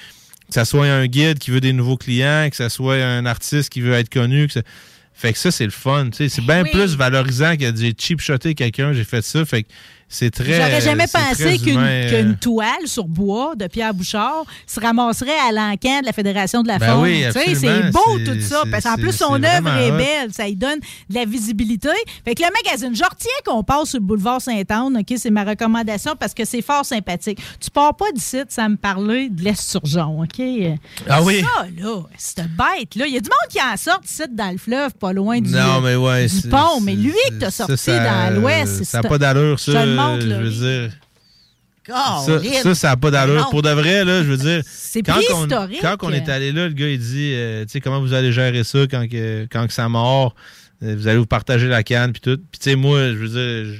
Que 0.47 0.53
ça 0.53 0.65
soit 0.65 0.87
un 0.87 1.05
guide 1.07 1.39
qui 1.39 1.51
veut 1.51 1.61
des 1.61 1.71
nouveaux 1.73 1.95
clients, 1.97 2.47
que 2.49 2.55
ça 2.57 2.69
soit 2.69 2.95
un 2.97 3.25
artiste 3.25 3.69
qui 3.69 3.79
veut 3.81 3.93
être 3.93 4.09
connu. 4.09 4.47
Que 4.47 4.53
ça- 4.53 4.61
Fait 5.13 5.31
que 5.31 5.39
ça, 5.39 5.49
c'est 5.51 5.63
le 5.63 5.71
fun. 5.71 6.09
tu. 6.09 6.27
C'est 6.27 6.41
bien 6.45 6.63
Oui. 6.63 6.69
plus 6.71 6.97
valorisant 6.97 7.55
que 7.55 7.73
j'ai 7.75 7.93
cheap 7.97 8.19
shoté 8.19 8.53
quelqu'un, 8.55 8.91
j'ai 8.91 9.05
fait 9.05 9.21
ça. 9.23 9.45
Fait 9.45 9.63
que 9.63 9.69
c'est 10.15 10.31
très. 10.31 10.53
J'aurais 10.55 10.81
jamais 10.81 11.05
c'est 11.07 11.17
pensé 11.19 11.57
qu'une 11.59 12.35
toile 12.37 12.85
sur 12.85 13.05
bois 13.05 13.53
de 13.55 13.67
Pierre 13.67 13.93
Bouchard 13.93 14.45
se 14.65 14.79
ramasserait 14.79 15.37
à 15.47 15.51
l'encan 15.51 16.01
de 16.01 16.05
la 16.05 16.13
Fédération 16.13 16.61
de 16.63 16.67
la 16.67 16.77
Ben 16.79 16.93
Faune. 16.93 17.03
oui, 17.03 17.23
c'est 17.33 17.91
beau 17.91 17.99
C'est- 18.17 18.23
tout 18.23 18.41
ça. 18.41 18.61
c'est- 18.63 18.71
Parce 18.71 18.83
qu'en 18.83 18.95
plus, 18.95 19.11
c'est- 19.11 19.17
son 19.23 19.37
c'est 19.41 19.57
œuvre 19.57 19.69
est 19.77 19.91
belle. 19.91 20.33
Ça 20.33 20.45
lui 20.45 20.55
donne 20.55 20.79
de 21.09 21.15
la 21.15 21.25
visibilité. 21.25 21.89
Fait 22.23 22.35
que 22.35 22.41
le 22.43 22.49
magazine, 22.63 22.95
je 22.95 23.03
retiens 23.03 23.29
qu'on 23.45 23.63
passe 23.63 23.89
sur 23.89 23.99
le 23.99 24.05
boulevard 24.05 24.41
Sainte-Anne. 24.41 24.97
OK, 24.99 25.17
c'est 25.17 25.29
ma 25.29 25.43
recommandation 25.43 26.13
parce 26.19 26.33
que 26.33 26.45
c'est 26.45 26.61
fort 26.61 26.85
sympathique. 26.85 27.39
Tu 27.59 27.69
pars 27.69 27.95
pas 27.95 28.11
d'ici 28.13 28.37
sans 28.49 28.69
me 28.69 28.77
parler 28.77 29.29
de 29.29 29.43
l'esturgeon. 29.43 30.21
OK? 30.21 30.41
Ah 31.09 31.21
oui? 31.21 31.41
Ça, 31.41 31.65
là, 31.77 32.01
cette 32.17 32.47
bête-là. 32.55 33.05
Il 33.07 33.13
y 33.13 33.17
a 33.17 33.21
du 33.21 33.29
monde 33.29 33.49
qui 33.49 33.59
en 33.59 33.75
sort 33.77 34.01
ici 34.03 34.23
dans 34.31 34.51
le 34.51 34.57
fleuve, 34.57 34.93
pas 34.93 35.13
loin 35.13 35.39
du, 35.39 35.51
Non, 35.51 35.81
mais 35.81 35.95
ouais, 35.95 36.23
du 36.27 36.29
c'est- 36.29 36.49
pont. 36.49 36.79
Mais 36.81 36.93
c'est- 36.93 36.97
lui 37.01 37.13
que 37.29 37.35
t'as 37.39 37.51
sorti 37.51 37.77
ça- 37.77 37.99
dans 38.29 38.35
l'Ouest, 38.41 38.83
Ça 38.83 38.97
n'a 38.97 39.01
c'est- 39.03 39.09
pas 39.09 39.17
d'allure, 39.17 39.59
ça. 39.59 39.71
Je 40.19 40.27
veux 40.27 40.49
dire. 40.49 40.91
Ça, 41.87 42.39
ça, 42.63 42.75
ça 42.75 42.87
n'a 42.89 42.97
pas 42.97 43.11
d'allure. 43.11 43.47
Pour 43.51 43.61
de 43.61 43.69
vrai, 43.69 44.03
là, 44.03 44.23
je 44.23 44.27
veux 44.27 44.37
dire. 44.37 44.61
C'est 44.65 45.03
quand 45.03 45.19
on, 45.33 45.47
quand 45.47 45.97
on 46.01 46.11
est 46.11 46.27
allé 46.29 46.51
là, 46.51 46.67
le 46.67 46.73
gars, 46.73 46.87
il 46.89 46.97
dit, 46.97 47.31
euh, 47.33 47.63
tu 47.65 47.73
sais, 47.73 47.81
comment 47.81 47.99
vous 47.99 48.13
allez 48.13 48.31
gérer 48.31 48.63
ça 48.63 48.79
quand, 48.89 49.07
que, 49.07 49.47
quand 49.51 49.67
que 49.67 49.73
ça 49.73 49.87
mord? 49.87 50.33
Euh, 50.83 50.95
Vous 50.97 51.07
allez 51.07 51.19
vous 51.19 51.25
partager 51.27 51.67
la 51.67 51.83
canne, 51.83 52.11
puis 52.11 52.21
tout. 52.21 52.37
Puis, 52.51 52.59
tu 52.59 52.71
sais, 52.71 52.75
moi, 52.75 52.99
je 53.09 53.13
veux 53.17 53.27
dire, 53.27 53.79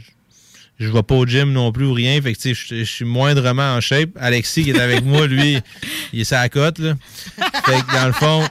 je, 0.79 0.85
je 0.85 0.91
vais 0.91 1.01
pas 1.03 1.15
au 1.15 1.25
gym 1.25 1.51
non 1.51 1.71
plus 1.71 1.85
ou 1.85 1.93
rien. 1.93 2.21
Fait 2.21 2.33
que, 2.33 2.39
tu 2.39 2.53
sais, 2.53 2.75
je, 2.75 2.83
je 2.83 2.91
suis 2.91 3.05
moindrement 3.05 3.73
en 3.73 3.81
shape. 3.81 4.11
Alexis, 4.19 4.63
qui 4.65 4.69
est 4.69 4.79
avec 4.79 5.03
moi, 5.03 5.25
lui, 5.25 5.57
il 6.13 6.21
est 6.21 6.31
la 6.31 6.47
cote, 6.49 6.77
là. 6.77 6.93
Fait 7.65 7.81
que, 7.81 7.91
dans 7.91 8.05
le 8.05 8.13
fond, 8.13 8.43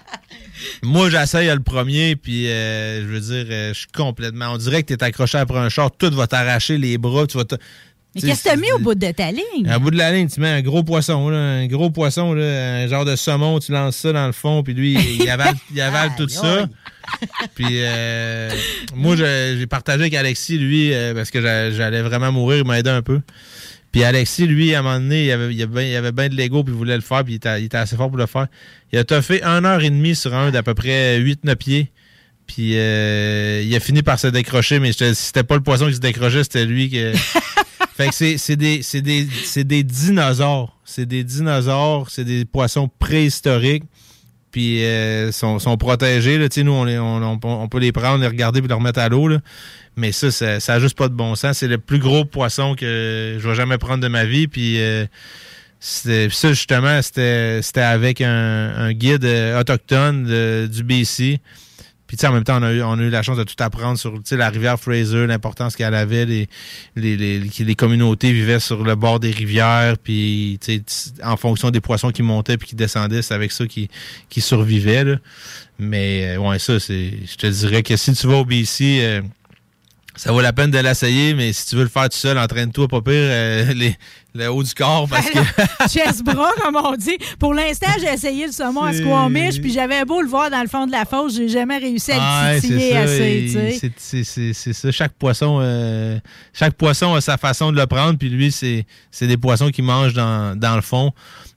moi, 0.82 1.10
j'essaye 1.10 1.48
le 1.48 1.60
premier, 1.60 2.16
puis 2.16 2.48
euh, 2.48 3.02
je 3.02 3.06
veux 3.06 3.20
dire, 3.20 3.46
euh, 3.50 3.68
je 3.72 3.78
suis 3.80 3.86
complètement. 3.94 4.52
On 4.52 4.56
dirait 4.58 4.82
que 4.82 4.88
tu 4.88 4.94
es 4.94 5.02
accroché 5.04 5.38
après 5.38 5.58
un 5.58 5.68
char, 5.68 5.90
tout 5.96 6.10
va 6.12 6.26
t'arracher 6.26 6.78
les 6.78 6.98
bras, 6.98 7.26
tu 7.26 7.36
vas 7.38 7.44
te- 7.44 7.56
Mais 8.14 8.20
tu 8.20 8.26
qu'est-ce 8.28 8.44
que 8.44 8.48
t'as 8.50 8.56
mis 8.56 8.70
au 8.72 8.78
bout 8.78 8.94
de 8.94 9.10
ta 9.10 9.30
ligne? 9.32 9.66
à 9.68 9.78
bout 9.78 9.90
de 9.90 9.96
la 9.98 10.12
ligne, 10.12 10.28
tu 10.28 10.40
mets 10.40 10.48
un 10.50 10.62
gros 10.62 10.82
poisson, 10.84 11.28
là, 11.30 11.36
un 11.36 11.66
gros 11.66 11.90
poisson, 11.90 12.32
là, 12.34 12.76
un 12.82 12.86
genre 12.86 13.04
de 13.04 13.16
saumon, 13.16 13.58
tu 13.58 13.72
lances 13.72 13.96
ça 13.96 14.12
dans 14.12 14.26
le 14.26 14.32
fond, 14.32 14.62
puis 14.62 14.72
lui, 14.74 14.96
il 15.20 15.28
avale, 15.28 15.54
il 15.74 15.80
avale 15.80 16.10
tout 16.16 16.28
ça. 16.28 16.66
Puis 17.54 17.66
euh, 17.70 18.50
moi, 18.94 19.16
j'ai 19.16 19.66
partagé 19.66 20.00
avec 20.02 20.14
Alexis, 20.14 20.58
lui, 20.58 20.92
parce 21.14 21.30
que 21.30 21.40
j'a- 21.42 21.70
j'allais 21.70 22.02
vraiment 22.02 22.30
mourir, 22.32 22.58
il 22.58 22.66
m'a 22.66 22.78
aidé 22.78 22.90
un 22.90 23.02
peu. 23.02 23.20
Puis 23.94 24.02
Alexis, 24.02 24.48
lui, 24.48 24.74
à 24.74 24.80
un 24.80 24.82
moment 24.82 24.98
donné, 24.98 25.26
il 25.26 25.30
avait, 25.30 25.54
il 25.54 25.62
avait, 25.62 25.72
bien- 25.72 25.88
il 25.88 25.94
avait 25.94 26.10
bien 26.10 26.28
de 26.28 26.34
l'ego, 26.34 26.64
puis 26.64 26.74
il 26.74 26.76
voulait 26.76 26.96
le 26.96 27.00
faire, 27.00 27.22
puis 27.22 27.34
il 27.34 27.36
était, 27.36 27.60
il 27.62 27.66
était 27.66 27.76
assez 27.76 27.94
fort 27.94 28.08
pour 28.08 28.18
le 28.18 28.26
faire. 28.26 28.48
Il 28.92 28.98
a 28.98 29.22
fait 29.22 29.40
une 29.44 29.64
heure 29.64 29.80
et 29.84 29.88
demie 29.88 30.16
sur 30.16 30.34
un 30.34 30.50
d'à 30.50 30.64
peu 30.64 30.74
près 30.74 31.20
8-9 31.20 31.54
pieds. 31.54 31.92
Puis 32.48 32.72
euh, 32.74 33.62
il 33.64 33.72
a 33.72 33.78
fini 33.78 34.02
par 34.02 34.18
se 34.18 34.26
décrocher, 34.26 34.80
mais 34.80 34.90
c'était 34.92 35.44
pas 35.44 35.54
le 35.54 35.62
poisson 35.62 35.86
qui 35.86 35.94
se 35.94 36.00
décrochait, 36.00 36.42
c'était 36.42 36.64
lui 36.64 36.88
qui. 36.90 36.98
fait 37.96 38.08
que 38.08 38.14
c'est 38.16 38.36
c'est 38.36 38.56
des, 38.56 38.82
c'est 38.82 39.00
des, 39.00 39.28
c'est 39.44 39.62
des 39.62 39.84
dinosaures. 39.84 40.76
C'est 40.84 41.06
des 41.06 41.22
dinosaures, 41.22 42.10
c'est 42.10 42.24
des 42.24 42.44
poissons 42.44 42.90
préhistoriques. 42.98 43.84
Puis 44.54 44.84
euh, 44.84 45.32
sont, 45.32 45.58
protégés. 45.76 46.38
Nous, 46.62 46.72
on, 46.72 47.68
peut 47.68 47.80
les 47.80 47.90
prendre, 47.90 48.20
les 48.20 48.28
regarder 48.28 48.60
puis 48.60 48.68
les 48.68 48.74
remettre 48.74 49.00
à 49.00 49.08
l'eau. 49.08 49.28
Mais 49.96 50.12
ça, 50.12 50.30
ça, 50.30 50.60
ça 50.60 50.74
a 50.74 50.78
juste 50.78 50.96
pas 50.96 51.08
de 51.08 51.12
bon 51.12 51.34
sens. 51.34 51.58
C'est 51.58 51.66
le 51.66 51.78
plus 51.78 51.98
gros 51.98 52.24
poisson 52.24 52.76
que 52.76 53.36
je 53.36 53.48
vais 53.48 53.54
jamais 53.56 53.78
prendre 53.78 54.00
de 54.00 54.06
ma 54.06 54.24
vie. 54.24 54.46
Puis 54.46 54.80
euh, 54.80 55.06
ça, 55.80 56.50
justement, 56.50 57.02
c'était 57.02 57.62
avec 57.80 58.20
un, 58.20 58.92
guide 58.92 59.24
euh, 59.24 59.58
autochtone 59.58 60.68
du 60.68 60.84
BC. 60.84 61.40
Tu 62.16 62.20
sais, 62.20 62.26
en 62.26 62.32
même 62.32 62.44
temps, 62.44 62.58
on 62.60 62.62
a, 62.62 62.72
eu, 62.72 62.82
on 62.82 62.98
a 62.98 63.02
eu 63.02 63.10
la 63.10 63.22
chance 63.22 63.36
de 63.36 63.44
tout 63.44 63.54
apprendre 63.58 63.98
sur 63.98 64.20
la 64.32 64.48
rivière 64.48 64.78
Fraser, 64.78 65.26
l'importance 65.26 65.76
qu'elle 65.76 65.94
avait. 65.94 66.26
Les, 66.26 66.48
les, 66.96 67.16
les, 67.16 67.38
les 67.40 67.74
communautés 67.74 68.32
vivaient 68.32 68.60
sur 68.60 68.84
le 68.84 68.94
bord 68.94 69.20
des 69.20 69.30
rivières. 69.30 69.96
Puis, 69.98 70.58
en 71.22 71.36
fonction 71.36 71.70
des 71.70 71.80
poissons 71.80 72.10
qui 72.10 72.22
montaient 72.22 72.56
puis 72.56 72.68
qui 72.68 72.76
descendaient, 72.76 73.22
c'est 73.22 73.34
avec 73.34 73.52
ça 73.52 73.66
qu'ils 73.66 73.88
qui 74.28 74.40
survivaient. 74.40 75.18
Mais, 75.78 76.36
euh, 76.36 76.38
ouais, 76.38 76.58
ça, 76.58 76.78
c'est. 76.78 77.12
Je 77.26 77.36
te 77.36 77.46
dirais 77.46 77.82
que 77.82 77.96
si 77.96 78.12
tu 78.12 78.26
vas 78.26 78.36
au 78.36 78.44
BC, 78.44 79.00
euh, 79.00 79.22
ça 80.16 80.30
vaut 80.32 80.40
la 80.40 80.52
peine 80.52 80.70
de 80.70 80.78
l'essayer, 80.78 81.34
mais 81.34 81.52
si 81.52 81.66
tu 81.66 81.76
veux 81.76 81.82
le 81.82 81.88
faire 81.88 82.08
tout 82.08 82.16
seul, 82.16 82.38
entraîne-toi 82.38 82.86
pas 82.88 83.00
pire. 83.00 83.12
euh, 83.14 83.72
les, 83.74 83.96
le 84.34 84.48
haut 84.50 84.62
du 84.64 84.74
corps 84.74 85.08
parce 85.08 85.30
que. 85.30 85.38
Chest 85.88 86.24
bras, 86.24 86.50
comme 86.60 86.76
on 86.76 86.96
dit. 86.96 87.16
Pour 87.38 87.54
l'instant, 87.54 87.86
j'ai 88.00 88.12
essayé 88.12 88.46
le 88.46 88.52
saumon 88.52 88.82
à 88.82 88.92
Squamish, 88.92 89.60
puis 89.60 89.72
j'avais 89.72 90.04
beau 90.04 90.20
le 90.20 90.26
voir 90.28 90.50
dans 90.50 90.60
le 90.60 90.66
fond 90.68 90.86
de 90.86 90.92
la 90.92 91.04
fosse, 91.04 91.36
j'ai 91.36 91.48
jamais 91.48 91.78
réussi 91.78 92.12
à 92.12 92.54
le 92.54 92.60
titiller 92.60 92.90
c'est 92.90 92.94
ça, 92.94 93.00
assez, 93.00 94.52
c'est- 94.52 94.72
ça. 94.72 94.90
Chaque 94.90 95.12
poisson, 95.12 95.58
euh, 95.62 96.18
chaque 96.52 96.74
poisson 96.74 97.14
a 97.14 97.20
sa 97.20 97.36
façon 97.36 97.70
de 97.70 97.76
le 97.80 97.86
prendre. 97.86 98.18
Puis 98.18 98.28
lui, 98.28 98.50
c'est 98.50 98.86
c'est 99.10 99.26
des 99.28 99.36
poissons 99.36 99.70
qui 99.70 99.82
mangent 99.82 100.14
dans, 100.14 100.58
dans 100.58 100.74
le 100.74 100.82
fond. 100.82 101.12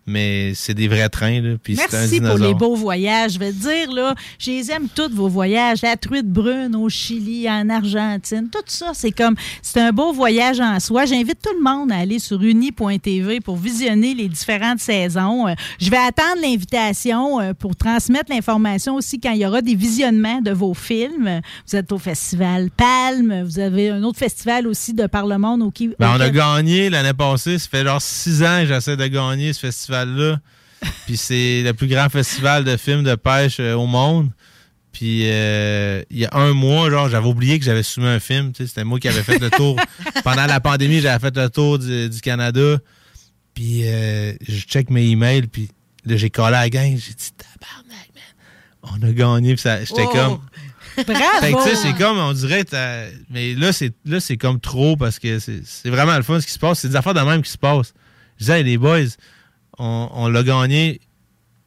Mais 0.08 0.53
c'est 0.55 0.74
des 0.74 0.88
vrais 0.88 1.10
trains. 1.10 1.41
Là, 1.41 1.55
puis 1.62 1.76
c'est 1.76 1.93
un 1.93 1.99
Merci 1.99 2.22
pour 2.22 2.38
les 2.38 2.53
beaux 2.53 2.76
voyages. 2.76 3.34
Je 3.34 3.39
vais 3.39 3.51
te 3.51 3.58
dire, 3.58 3.91
là, 3.91 4.16
je 4.39 4.51
les 4.51 4.72
aime 4.72 4.88
tous 4.93 5.14
vos 5.14 5.28
voyages. 5.28 5.82
La 5.82 5.97
truite 5.97 6.28
brune 6.32 6.76
au 6.76 6.88
Chili, 6.89 7.49
en 7.49 7.70
Argentine, 7.70 8.49
tout 8.51 8.60
ça, 8.66 8.91
c'est 8.93 9.12
comme, 9.12 9.36
c'est 9.62 9.82
un 9.82 9.91
beau 9.91 10.14
voyage 10.14 10.60
en 10.60 10.80
soi. 10.80 11.05
J'invite 11.05 11.39
tout 11.41 11.53
le 11.58 11.64
monde 11.64 11.91
à 11.91 11.97
aller 11.97 12.20
sur 12.20 12.41
uni.tv 12.41 13.41
pour 13.41 13.58
visionner 13.58 14.14
les 14.14 14.30
différentes 14.30 14.80
saisons. 14.80 15.47
Euh, 15.47 15.53
Je 15.80 15.89
vais 15.89 15.97
attendre 15.97 16.41
l'invitation 16.41 17.39
euh, 17.41 17.53
pour 17.53 17.76
transmettre 17.76 18.32
l'information 18.32 18.95
aussi 18.95 19.20
quand 19.20 19.32
il 19.32 19.39
y 19.41 19.45
aura 19.45 19.62
des 19.62 19.76
visionnements 19.76 20.41
de 20.41 20.51
vos 20.51 20.74
films. 20.74 21.41
Vous 21.68 21.76
êtes 21.76 21.91
au 21.91 21.97
Festival 21.97 22.70
Palme. 22.70 23.43
Vous 23.43 23.60
avez 23.60 23.89
un 23.89 24.03
autre 24.03 24.20
festival 24.20 24.68
aussi 24.68 24.93
de 24.93 25.08
Par 25.08 25.28
le 25.28 25.38
Monde 25.38 25.62
au 25.62 25.74
Ben, 25.99 26.14
on 26.16 26.20
a 26.20 26.30
gagné 26.30 26.89
l'année 26.89 27.14
passée. 27.14 27.60
Ça 27.60 27.68
fait 27.70 27.84
genre 27.84 28.01
six 28.01 28.43
ans 28.43 28.60
que 28.62 28.68
j'essaie 28.68 28.97
de 28.97 29.08
gagner 29.08 29.53
ce 29.53 29.72
festival-là. 30.06 30.39
Puis 31.06 31.18
c'est 31.18 31.64
le 31.64 31.74
plus 31.74 31.88
grand 31.88 32.10
festival 32.10 32.64
de 32.64 32.78
films 32.78 33.04
de 33.04 33.16
pêche 33.16 33.58
euh, 33.60 33.74
au 33.74 33.88
monde. 33.88 34.30
Puis 34.91 35.22
euh, 35.26 36.02
il 36.10 36.20
y 36.20 36.26
a 36.26 36.30
un 36.34 36.54
mois, 36.54 36.89
genre, 36.89 37.10
j'avais 37.10 37.28
oublié 37.28 37.60
que 37.60 37.66
j'avais 37.66 37.84
soumis 37.84 38.08
un 38.08 38.20
film. 38.20 38.52
Tu 38.52 38.64
sais, 38.64 38.68
C'était 38.68 38.84
moi 38.84 39.00
qui 39.00 39.08
avais 39.08 39.24
fait 39.24 39.39
le 39.39 39.50
tour. 39.50 39.76
Pendant 40.24 40.45
la 40.45 40.60
pandémie, 40.60 41.02
j'avais 41.02 41.20
fait 41.20 41.36
le 41.36 41.50
tour 41.50 41.80
du, 41.80 42.10
du 42.10 42.22
Canada. 42.22 42.78
Puis 43.54 43.82
euh, 43.88 44.34
je 44.48 44.60
check 44.62 44.89
mes 44.89 45.06
emails. 45.06 45.48
Puis 45.48 45.70
là, 46.06 46.16
j'ai 46.16 46.30
collé 46.30 46.56
à 46.56 46.62
la 46.62 46.70
gang. 46.70 46.91
J'ai 46.91 47.14
dit, 47.14 47.32
tabarnak, 47.38 48.10
man. 48.16 48.93
On 49.02 49.08
a 49.08 49.12
gagné. 49.12 49.56
Puis 49.56 49.70
j'étais 49.86 50.06
comme. 50.06 50.39
Bravo! 51.06 51.41
Fait 51.41 51.54
que, 51.54 51.64
tu 51.64 51.70
sais, 51.70 51.76
c'est 51.76 51.93
comme, 51.93 52.18
on 52.18 52.34
dirait, 52.34 52.66
mais 53.30 53.54
là, 53.54 53.72
c'est, 53.72 53.93
là, 54.04 54.20
c'est 54.20 54.38
comme 54.38 54.60
trop 54.60 54.98
parce 54.98 55.20
que 55.20 55.38
c'est, 55.38 55.62
c'est 55.64 55.91
vraiment 55.91 56.18
le 56.18 56.24
fun 56.24 56.39
ce 56.39 56.48
qui 56.48 56.52
se 56.52 56.58
passe. 56.58 56.80
C'est 56.80 56.89
des 56.89 56.95
affaires 56.95 57.14
de 57.14 57.22
même 57.22 57.43
qui 57.43 57.52
se 57.52 57.58
passent. 57.58 57.93
Je 58.38 58.45
disais, 58.45 58.60
Hey, 58.60 58.64
les 58.64 58.80
boys, 58.80 59.06
on, 59.78 60.10
on 60.14 60.28
l'a 60.28 60.44
gagné, 60.44 61.00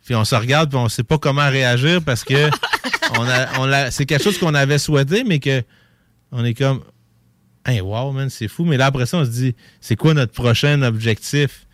puis 0.04 0.14
on 0.14 0.24
se 0.24 0.34
regarde, 0.34 0.70
puis 0.70 0.78
on 0.78 0.88
sait 0.88 1.04
pas 1.04 1.18
comment 1.18 1.48
réagir 1.48 2.02
parce 2.02 2.24
que 2.24 2.48
on 3.18 3.22
a, 3.28 3.58
on 3.60 3.66
l'a- 3.66 3.90
c'est 3.90 4.06
quelque 4.06 4.24
chose 4.24 4.38
qu'on 4.38 4.54
avait 4.54 4.78
souhaité, 4.78 5.24
mais 5.24 5.38
que 5.38 5.62
on 6.32 6.44
est 6.44 6.54
comme, 6.54 6.80
hey, 7.66 7.80
wow, 7.80 8.12
man, 8.12 8.30
c'est 8.30 8.48
fou. 8.48 8.64
Mais 8.64 8.76
là, 8.76 8.86
après 8.86 9.06
ça, 9.06 9.18
on 9.18 9.24
se 9.24 9.30
dit, 9.30 9.54
c'est 9.80 9.96
quoi 9.96 10.14
notre 10.14 10.32
prochain 10.32 10.80
objectif? 10.82 11.66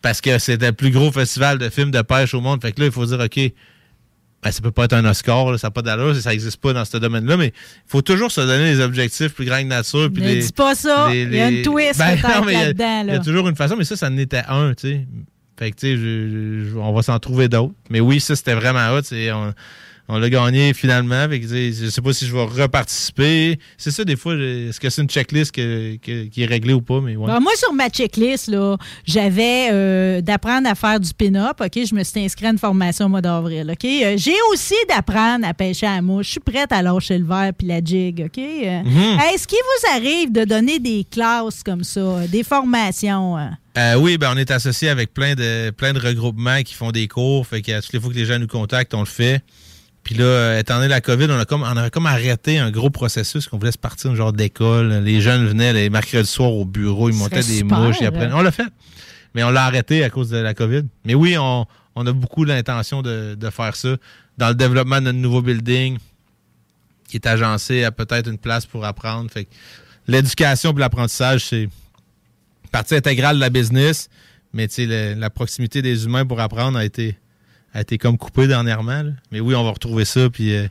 Parce 0.00 0.20
que 0.20 0.38
c'était 0.38 0.66
le 0.68 0.72
plus 0.72 0.90
gros 0.90 1.12
festival 1.12 1.58
de 1.58 1.68
films 1.68 1.90
de 1.92 2.02
pêche 2.02 2.34
au 2.34 2.40
monde. 2.40 2.60
Fait 2.60 2.72
que 2.72 2.80
là, 2.80 2.86
il 2.86 2.92
faut 2.92 3.06
dire, 3.06 3.20
OK, 3.20 3.36
ben, 4.42 4.50
ça 4.50 4.60
peut 4.60 4.72
pas 4.72 4.86
être 4.86 4.94
un 4.94 5.04
Oscar, 5.04 5.52
là, 5.52 5.58
ça 5.58 5.68
n'a 5.68 5.70
pas 5.70 5.82
d'allure, 5.82 6.16
ça 6.16 6.30
n'existe 6.30 6.56
pas 6.56 6.72
dans 6.72 6.84
ce 6.84 6.96
domaine-là, 6.96 7.36
mais 7.36 7.48
il 7.48 7.52
faut 7.90 8.02
toujours 8.02 8.32
se 8.32 8.40
donner 8.40 8.74
des 8.74 8.80
objectifs 8.80 9.32
plus 9.34 9.44
grands 9.44 9.58
que 9.62 9.68
nature. 9.68 10.10
Puis 10.12 10.20
Ne 10.20 10.28
les- 10.28 10.40
dis 10.42 10.52
pas 10.52 10.74
ça, 10.74 11.08
les- 11.12 11.22
il 11.22 11.34
y 11.34 11.40
a 11.40 11.48
une 11.50 11.62
twist 11.62 11.98
Ben, 12.00 12.16
non, 12.16 12.44
mais 12.44 12.52
il 12.54 12.58
y 12.58 12.62
là-dedans, 12.64 13.12
y 13.12 13.16
a 13.16 13.20
toujours 13.20 13.48
une 13.48 13.54
façon, 13.54 13.76
mais 13.76 13.84
ça, 13.84 13.94
ça 13.96 14.08
en 14.08 14.16
était 14.18 14.42
un, 14.48 14.74
tu 14.74 14.88
sais. 14.88 15.06
Fait 15.58 15.70
que, 15.70 15.76
tu 15.76 16.70
sais, 16.72 16.78
on 16.78 16.92
va 16.92 17.02
s'en 17.02 17.18
trouver 17.18 17.48
d'autres. 17.48 17.74
Mais 17.90 18.00
oui, 18.00 18.20
ça, 18.20 18.36
c'était 18.36 18.54
vraiment 18.54 18.94
hot. 18.94 19.02
On, 19.12 19.52
on 20.14 20.18
l'a 20.18 20.28
gagné 20.30 20.74
finalement. 20.74 21.28
Fait 21.28 21.40
que, 21.40 21.46
je 21.48 21.88
sais 21.90 22.00
pas 22.02 22.12
si 22.12 22.26
je 22.26 22.32
vais 22.34 22.44
reparticiper. 22.44 23.58
C'est 23.78 23.90
ça, 23.90 24.04
des 24.04 24.16
fois, 24.16 24.34
est-ce 24.34 24.78
que 24.78 24.90
c'est 24.90 25.02
une 25.02 25.08
checklist 25.08 25.52
que- 25.52 25.96
que- 25.96 26.24
qui 26.24 26.42
est 26.42 26.46
réglée 26.46 26.74
ou 26.74 26.82
pas? 26.82 27.00
Mais 27.00 27.16
ouais. 27.16 27.26
Bon, 27.32 27.40
moi, 27.40 27.52
sur 27.56 27.72
ma 27.72 27.88
checklist, 27.88 28.48
là, 28.48 28.76
j'avais 29.06 29.68
euh, 29.72 30.20
d'apprendre 30.20 30.68
à 30.68 30.74
faire 30.74 31.00
du 31.00 31.10
pin-up. 31.14 31.60
OK? 31.60 31.72
Je 31.74 31.94
me 31.94 32.04
suis 32.04 32.20
inscrit 32.20 32.46
à 32.46 32.50
une 32.50 32.58
formation 32.58 33.06
au 33.06 33.08
mois 33.08 33.22
d'avril. 33.22 33.68
OK? 33.72 33.84
Euh, 33.84 34.14
J'ai 34.18 34.34
aussi 34.52 34.74
d'apprendre 34.88 35.46
à 35.46 35.54
pêcher 35.54 35.86
à 35.86 35.96
la 35.96 36.02
mouche. 36.02 36.26
Je 36.26 36.30
suis 36.32 36.40
prête 36.40 36.70
à 36.72 36.82
lâcher 36.82 37.18
le 37.18 37.24
verre 37.24 37.52
puis 37.56 37.66
la 37.66 37.80
jig. 37.82 38.22
OK? 38.26 38.38
Euh, 38.38 38.82
Mhm. 38.84 39.18
Est-ce 39.34 39.46
qu'il 39.46 39.58
vous 39.58 39.96
arrive 39.96 40.32
de 40.32 40.44
donner 40.44 40.78
des 40.78 41.06
classes 41.10 41.62
comme 41.64 41.84
ça, 41.84 42.26
des 42.28 42.42
formations? 42.42 43.38
Euh, 43.78 43.94
oui, 43.96 44.18
ben 44.18 44.32
on 44.34 44.36
est 44.36 44.50
associé 44.50 44.88
avec 44.90 45.14
plein 45.14 45.34
de 45.34 45.70
plein 45.70 45.92
de 45.94 45.98
regroupements 45.98 46.60
qui 46.62 46.74
font 46.74 46.90
des 46.90 47.08
cours. 47.08 47.46
Fait 47.46 47.62
que 47.62 47.80
toutes 47.80 47.92
les 47.94 48.00
fois 48.00 48.10
que 48.12 48.16
les 48.18 48.26
gens 48.26 48.38
nous 48.38 48.46
contactent, 48.46 48.92
on 48.92 49.00
le 49.00 49.06
fait. 49.06 49.40
Puis 50.04 50.16
là, 50.16 50.24
euh, 50.24 50.58
étant 50.58 50.76
donné 50.76 50.88
la 50.88 51.00
COVID, 51.00 51.26
on 51.30 51.38
a 51.38 51.44
comme 51.44 51.62
on 51.62 51.76
avait 51.76 51.90
comme 51.90 52.06
arrêté 52.06 52.58
un 52.58 52.70
gros 52.72 52.90
processus 52.90 53.46
qu'on 53.46 53.58
voulait 53.58 53.70
se 53.72 53.78
partir 53.78 54.10
un 54.10 54.14
genre 54.16 54.32
d'école. 54.32 54.92
Les 55.04 55.20
jeunes 55.20 55.46
venaient 55.46 55.72
les 55.72 55.90
mercredis 55.90 56.26
soirs 56.28 56.52
au 56.52 56.64
bureau, 56.64 57.08
ils 57.08 57.14
montaient 57.14 57.36
des 57.36 57.58
super, 57.58 57.78
mouches, 57.78 57.96
ils 58.00 58.06
apprenaient. 58.06 58.26
hein. 58.32 58.36
On 58.36 58.42
l'a 58.42 58.50
fait. 58.50 58.66
Mais 59.34 59.44
on 59.44 59.50
l'a 59.50 59.64
arrêté 59.64 60.02
à 60.04 60.10
cause 60.10 60.28
de 60.30 60.38
la 60.38 60.54
COVID. 60.54 60.82
Mais 61.04 61.14
oui, 61.14 61.36
on, 61.38 61.66
on 61.94 62.06
a 62.06 62.12
beaucoup 62.12 62.44
l'intention 62.44 63.00
de, 63.00 63.34
de 63.36 63.50
faire 63.50 63.76
ça. 63.76 63.96
Dans 64.38 64.48
le 64.48 64.54
développement 64.54 64.96
de 64.96 65.04
notre 65.06 65.18
nouveau 65.18 65.40
building, 65.40 65.98
qui 67.08 67.16
est 67.16 67.26
agencé 67.26 67.84
à 67.84 67.92
peut-être 67.92 68.28
une 68.28 68.38
place 68.38 68.66
pour 68.66 68.84
apprendre. 68.84 69.30
Fait 69.30 69.44
que 69.44 69.50
l'éducation 70.08 70.72
et 70.74 70.78
l'apprentissage, 70.80 71.44
c'est 71.46 71.68
partie 72.72 72.94
intégrale 72.96 73.36
de 73.36 73.40
la 73.40 73.50
business, 73.50 74.08
mais 74.52 74.66
tu 74.68 74.74
sais, 74.74 74.86
le- 74.86 75.14
la 75.20 75.30
proximité 75.30 75.80
des 75.82 76.04
humains 76.06 76.26
pour 76.26 76.40
apprendre 76.40 76.76
a 76.78 76.84
été, 76.84 77.16
a 77.74 77.80
été 77.80 77.98
comme 77.98 78.18
coupée 78.18 78.46
dernièrement. 78.46 79.02
là. 79.02 79.10
Mais 79.30 79.40
oui, 79.40 79.54
on 79.54 79.64
va 79.64 79.70
retrouver 79.70 80.04
ça, 80.04 80.28
puis 80.30 80.54
euh, 80.54 80.66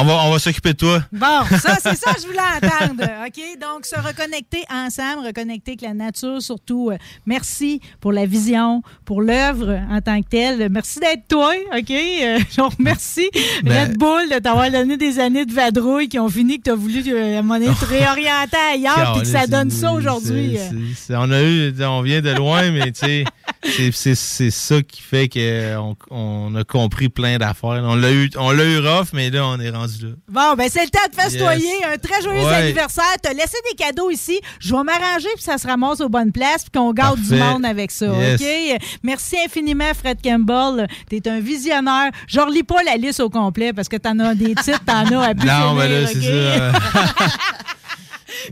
on 0.00 0.04
va, 0.04 0.24
on 0.24 0.30
va 0.32 0.38
s'occuper 0.38 0.72
de 0.72 0.78
toi. 0.78 1.02
Bon, 1.12 1.44
ça, 1.60 1.76
c'est 1.82 1.96
ça 1.96 2.14
que 2.14 2.20
je 2.22 2.26
voulais 2.26 2.38
entendre. 2.62 3.02
OK? 3.26 3.40
Donc, 3.60 3.86
se 3.86 3.96
reconnecter 3.96 4.64
ensemble, 4.72 5.26
reconnecter 5.26 5.72
avec 5.72 5.82
la 5.82 5.94
nature, 5.94 6.40
surtout. 6.42 6.90
euh, 6.90 6.96
merci 7.26 7.80
pour 8.00 8.12
la 8.12 8.26
vision, 8.26 8.82
pour 9.04 9.22
l'œuvre 9.22 9.80
en 9.90 10.00
tant 10.00 10.20
que 10.22 10.28
telle. 10.28 10.68
Merci 10.70 11.00
d'être 11.00 11.26
toi. 11.28 11.52
OK? 11.76 11.90
Euh, 11.90 12.38
remercie 12.78 13.28
Ben- 13.62 13.88
Red 13.88 13.98
Bull 13.98 14.28
de 14.32 14.38
t'avoir 14.38 14.70
donné 14.70 14.96
des 14.96 15.18
années 15.18 15.44
de 15.46 15.52
vadrouille 15.52 16.08
qui 16.08 16.18
ont 16.18 16.28
fini 16.28 16.58
que 16.58 16.64
tu 16.64 16.70
as 16.70 16.74
voulu 16.74 17.02
euh, 17.08 17.38
à 17.38 17.42
donné, 17.42 17.66
te 17.66 17.84
réorienter 17.84 18.56
ailleurs 18.74 19.12
puis 19.14 19.22
que 19.22 19.28
ça 19.28 19.46
donne 19.46 19.70
ça 19.70 19.92
aujourd'hui. 19.92 20.58
c'est- 20.96 21.16
On 21.16 21.30
a 21.30 21.42
eu, 21.42 21.74
on 21.82 22.02
vient 22.02 22.20
de 22.20 22.30
loin, 22.30 22.70
mais 22.70 22.92
tu 22.92 23.00
sais, 23.00 23.24
c'est 24.14 24.50
ça 24.50 24.82
qui 24.82 25.02
fait 25.02 25.28
qu'on 25.28 25.96
on 26.10 26.54
a 26.54 26.64
compris 26.64 27.08
plein 27.08 27.38
d'affaires. 27.38 27.82
On 27.84 27.94
l'a 27.94 28.12
eu, 28.12 28.30
on 28.36 28.50
l'a 28.50 28.64
eu 28.64 28.78
rough, 28.78 29.08
mais 29.12 29.30
là, 29.30 29.46
on 29.46 29.58
est 29.60 29.70
rendu 29.70 29.87
là. 30.02 30.08
Bon, 30.28 30.54
ben 30.56 30.68
c'est 30.70 30.84
le 30.84 30.90
temps 30.90 30.98
de 31.10 31.20
festoyer. 31.20 31.60
Yes. 31.80 31.86
Un 31.94 31.98
très 31.98 32.22
joyeux 32.22 32.44
Ouais. 32.44 32.54
anniversaire. 32.54 33.04
T'as 33.22 33.32
laissé 33.32 33.56
des 33.70 33.76
cadeaux 33.76 34.10
ici. 34.10 34.38
Je 34.60 34.74
vais 34.74 34.82
m'arranger 34.82 35.28
puis 35.34 35.42
ça 35.42 35.58
se 35.58 35.66
ramasse 35.66 36.00
aux 36.00 36.08
bonnes 36.08 36.32
places 36.32 36.64
puis 36.64 36.78
qu'on 36.80 36.92
garde 36.92 37.20
du 37.20 37.34
monde 37.34 37.64
avec 37.64 37.90
ça. 37.90 38.06
Yes. 38.06 38.40
OK? 38.40 38.88
Merci 39.02 39.36
infiniment, 39.44 39.92
Fred 39.98 40.18
Campbell. 40.22 40.86
T'es 41.08 41.28
un 41.28 41.40
visionnaire. 41.40 42.10
Je 42.26 42.40
relis 42.40 42.62
pas 42.62 42.82
la 42.82 42.96
liste 42.96 43.20
au 43.20 43.30
complet 43.30 43.72
parce 43.72 43.88
que 43.88 43.96
t'en 43.96 44.18
as 44.20 44.34
des 44.34 44.54
titres, 44.54 44.84
t'en 44.84 45.04
as 45.20 45.28
à 45.28 45.34
plus 45.34 45.46
Non, 45.48 45.70
finir, 45.70 45.74
mais 45.74 45.88
là, 46.02 46.06
c'est 46.06 46.20
ça. 46.20 46.72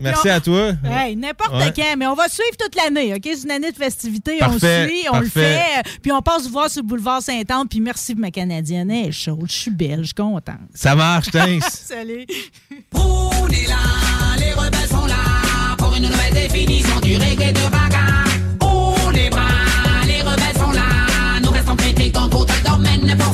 Merci 0.01 0.29
à 0.29 0.39
toi. 0.39 0.71
Hey, 0.85 1.15
n'importe 1.15 1.53
Ouais. 1.53 1.73
quand, 1.75 1.95
mais 1.97 2.07
on 2.07 2.13
va 2.13 2.27
suivre 2.27 2.55
toute 2.59 2.75
l'année, 2.75 3.13
OK? 3.13 3.21
C'est 3.23 3.43
une 3.43 3.51
année 3.51 3.71
de 3.71 3.77
festivité, 3.77 4.37
Parfait, 4.39 4.85
on 4.85 4.89
suit, 4.89 5.05
on 5.13 5.19
le 5.19 5.29
fait, 5.29 5.55
euh, 5.79 5.81
puis 6.01 6.11
on 6.11 6.21
passe 6.21 6.47
voir 6.49 6.69
sur 6.69 6.81
le 6.81 6.87
boulevard 6.87 7.21
Saint-Anne, 7.21 7.67
puis 7.69 7.79
merci 7.79 8.15
ma 8.15 8.31
Canadienne, 8.31 8.91
elle 8.91 9.09
est 9.09 9.11
chaude, 9.11 9.45
je 9.47 9.53
suis 9.53 9.71
belle, 9.71 9.99
je 10.01 10.05
suis 10.07 10.13
contente. 10.13 10.55
Ça 10.73 10.95
marche, 10.95 11.31
thanks. 11.31 11.63
Salut! 11.71 12.25
On 12.93 13.47
est 13.47 13.67
là, 13.67 13.75
les 14.39 14.53
rebelles 14.53 14.87
sont 14.89 15.05
là 15.05 15.75
pour 15.77 15.95
une 15.95 16.03
nouvelle 16.03 16.33
définition 16.33 16.99
du 16.99 17.15
reggae 17.17 17.53
de 17.53 17.69
bagarre. 17.71 18.27
On 18.61 19.09
les 19.11 19.29
bras, 19.29 19.41
les 20.05 20.21
rebelles 20.21 20.57
sont 20.59 20.71
là, 20.71 21.39
nous 21.41 21.51
restons 21.51 21.75
critiques 21.75 22.13
dans 22.13 22.25
le 22.25 22.69
domaine 22.69 23.17
pour 23.17 23.33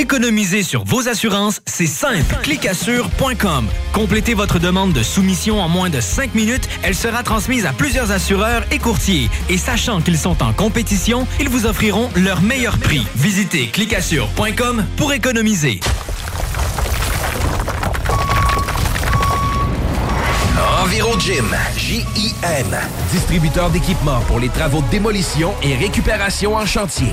Économiser 0.00 0.62
sur 0.62 0.82
vos 0.84 1.08
assurances, 1.08 1.60
c'est 1.66 1.86
simple. 1.86 2.34
Clicassure.com. 2.42 3.66
Complétez 3.92 4.32
votre 4.32 4.58
demande 4.58 4.94
de 4.94 5.02
soumission 5.02 5.60
en 5.60 5.68
moins 5.68 5.90
de 5.90 6.00
5 6.00 6.34
minutes. 6.34 6.66
Elle 6.82 6.94
sera 6.94 7.22
transmise 7.22 7.66
à 7.66 7.74
plusieurs 7.74 8.10
assureurs 8.10 8.64
et 8.70 8.78
courtiers. 8.78 9.28
Et 9.50 9.58
sachant 9.58 10.00
qu'ils 10.00 10.16
sont 10.16 10.42
en 10.42 10.54
compétition, 10.54 11.26
ils 11.38 11.50
vous 11.50 11.66
offriront 11.66 12.08
leur 12.16 12.40
meilleur 12.40 12.78
prix. 12.78 13.06
Visitez 13.14 13.66
clicassure.com 13.66 14.86
pour 14.96 15.12
économiser. 15.12 15.80
EnviroGym, 20.82 21.54
J-I-M, 21.76 22.74
distributeur 23.12 23.68
d'équipements 23.68 24.20
pour 24.20 24.40
les 24.40 24.48
travaux 24.48 24.80
de 24.80 24.88
démolition 24.88 25.52
et 25.62 25.74
récupération 25.74 26.56
en 26.56 26.64
chantier. 26.64 27.12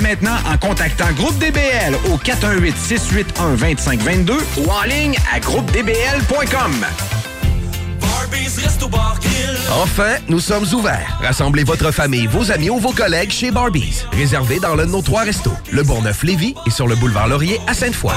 maintenant 0.01 0.35
en 0.51 0.57
contactant 0.57 1.11
Groupe 1.13 1.37
DBL 1.37 1.95
au 2.11 2.17
418-681-2522 2.17 4.33
ou 4.57 4.69
en 4.69 4.83
ligne 4.83 5.15
à 5.33 5.39
groupedbl.com. 5.39 6.85
Enfin, 9.81 10.15
nous 10.27 10.39
sommes 10.39 10.65
ouverts. 10.73 11.19
Rassemblez 11.21 11.63
votre 11.63 11.91
famille, 11.91 12.27
vos 12.27 12.51
amis 12.51 12.69
ou 12.69 12.79
vos 12.79 12.91
collègues 12.91 13.31
chez 13.31 13.51
Barbies. 13.51 14.03
Réservé 14.11 14.59
dans 14.59 14.75
l'un 14.75 14.85
de 14.85 14.91
nos 14.91 15.01
trois 15.01 15.23
restos, 15.23 15.53
le 15.71 15.83
Bourgneuf-Lévis 15.83 16.55
et 16.65 16.71
sur 16.71 16.87
le 16.87 16.95
boulevard 16.95 17.27
Laurier 17.27 17.59
à 17.67 17.73
Sainte-Foy. 17.73 18.13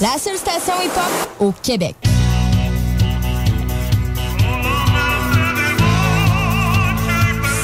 La 0.00 0.16
seule 0.18 0.36
station 0.36 0.74
hip-hop 0.82 1.30
au 1.40 1.52
Québec. 1.62 2.09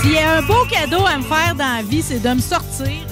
S'il 0.06 0.14
y 0.14 0.18
a 0.18 0.36
un 0.36 0.42
beau 0.42 0.64
cadeau 0.70 1.04
à 1.04 1.18
me 1.18 1.22
faire 1.24 1.56
dans 1.56 1.78
la 1.78 1.82
vie, 1.82 2.00
c'est 2.00 2.20
de 2.20 2.28
me 2.28 2.38
sortir. 2.38 3.04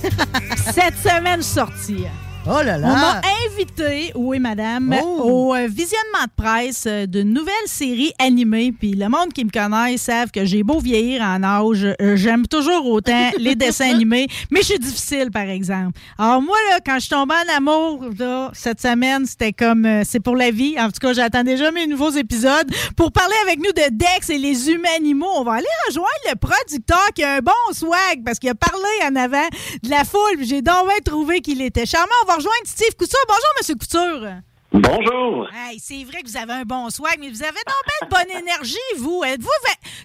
Cette 0.72 0.96
semaine, 0.96 1.38
je 1.38 1.42
suis 1.42 1.54
sortie. 1.54 2.06
Oh 2.50 2.62
là 2.62 2.78
là! 2.78 2.88
On 2.88 2.96
m'a 2.96 3.20
invité, 3.50 4.12
oui 4.14 4.38
madame, 4.38 4.94
Oh. 5.02 5.20
au 5.50 5.54
euh, 5.54 5.66
visionnement 5.68 6.24
de 6.24 6.42
presse 6.42 6.84
euh, 6.86 7.06
d'une 7.06 7.32
nouvelle 7.32 7.52
série 7.66 8.12
animée. 8.18 8.72
Puis 8.72 8.92
le 8.94 9.08
monde 9.08 9.32
qui 9.34 9.44
me 9.44 9.50
connaît 9.50 9.96
savent 9.98 10.30
que 10.30 10.44
j'ai 10.44 10.62
beau 10.62 10.78
vieillir 10.80 11.20
en 11.22 11.42
âge, 11.42 11.84
euh, 12.00 12.16
j'aime 12.16 12.46
toujours 12.46 12.86
autant 12.86 13.30
les 13.38 13.54
dessins 13.54 13.90
animés, 13.90 14.28
mais 14.50 14.60
je 14.60 14.66
suis 14.66 14.78
difficile 14.78 15.30
par 15.30 15.42
exemple. 15.48 15.98
Alors 16.18 16.40
moi 16.40 16.56
là, 16.70 16.78
quand 16.84 16.94
je 16.94 17.00
suis 17.00 17.10
tombée 17.10 17.34
en 17.34 17.56
amour 17.56 18.04
là, 18.18 18.50
cette 18.54 18.80
semaine, 18.80 19.26
c'était 19.26 19.52
comme 19.52 19.84
euh, 19.84 20.02
c'est 20.06 20.20
pour 20.20 20.36
la 20.36 20.50
vie. 20.50 20.76
En 20.78 20.86
tout 20.86 21.00
cas, 21.00 21.12
j'attends 21.12 21.44
déjà 21.44 21.70
mes 21.70 21.86
nouveaux 21.86 22.10
épisodes 22.10 22.70
pour 22.96 23.12
parler 23.12 23.34
avec 23.44 23.58
nous 23.58 23.72
de 23.72 23.90
Dex 23.94 24.30
et 24.30 24.38
les 24.38 24.70
humains 24.70 24.88
animaux. 24.96 25.28
On 25.36 25.44
va 25.44 25.54
aller 25.54 25.66
rejoindre 25.88 26.08
le 26.30 26.36
producteur 26.36 27.08
qui 27.14 27.24
a 27.24 27.34
un 27.34 27.40
bon 27.40 27.52
swag 27.72 28.22
parce 28.24 28.38
qu'il 28.38 28.48
a 28.48 28.54
parlé 28.54 28.78
en 29.10 29.16
avant 29.16 29.46
de 29.82 29.90
la 29.90 30.04
foule. 30.04 30.38
J'ai 30.42 30.62
donc 30.62 30.86
bien 30.86 30.96
trouvé 31.04 31.40
qu'il 31.40 31.60
était 31.60 31.84
charmant. 31.86 32.08
On 32.24 32.28
va 32.28 32.37
rejoindre 32.38 32.66
Steve 32.66 32.94
Couture. 32.96 33.18
Bonjour, 33.26 33.52
Monsieur 33.58 33.74
Couture. 33.74 34.28
Bonjour. 34.70 35.48
Hey, 35.52 35.80
c'est 35.80 36.04
vrai 36.04 36.22
que 36.22 36.28
vous 36.28 36.36
avez 36.36 36.52
un 36.52 36.62
bon 36.62 36.88
swag, 36.90 37.16
mais 37.18 37.30
vous 37.30 37.42
avez 37.42 37.50
donc 37.66 37.82
bien 37.86 38.08
de 38.08 38.14
bonne 38.14 38.42
énergie, 38.42 38.76
vous. 38.98 39.22
Êtes-vous, 39.24 39.48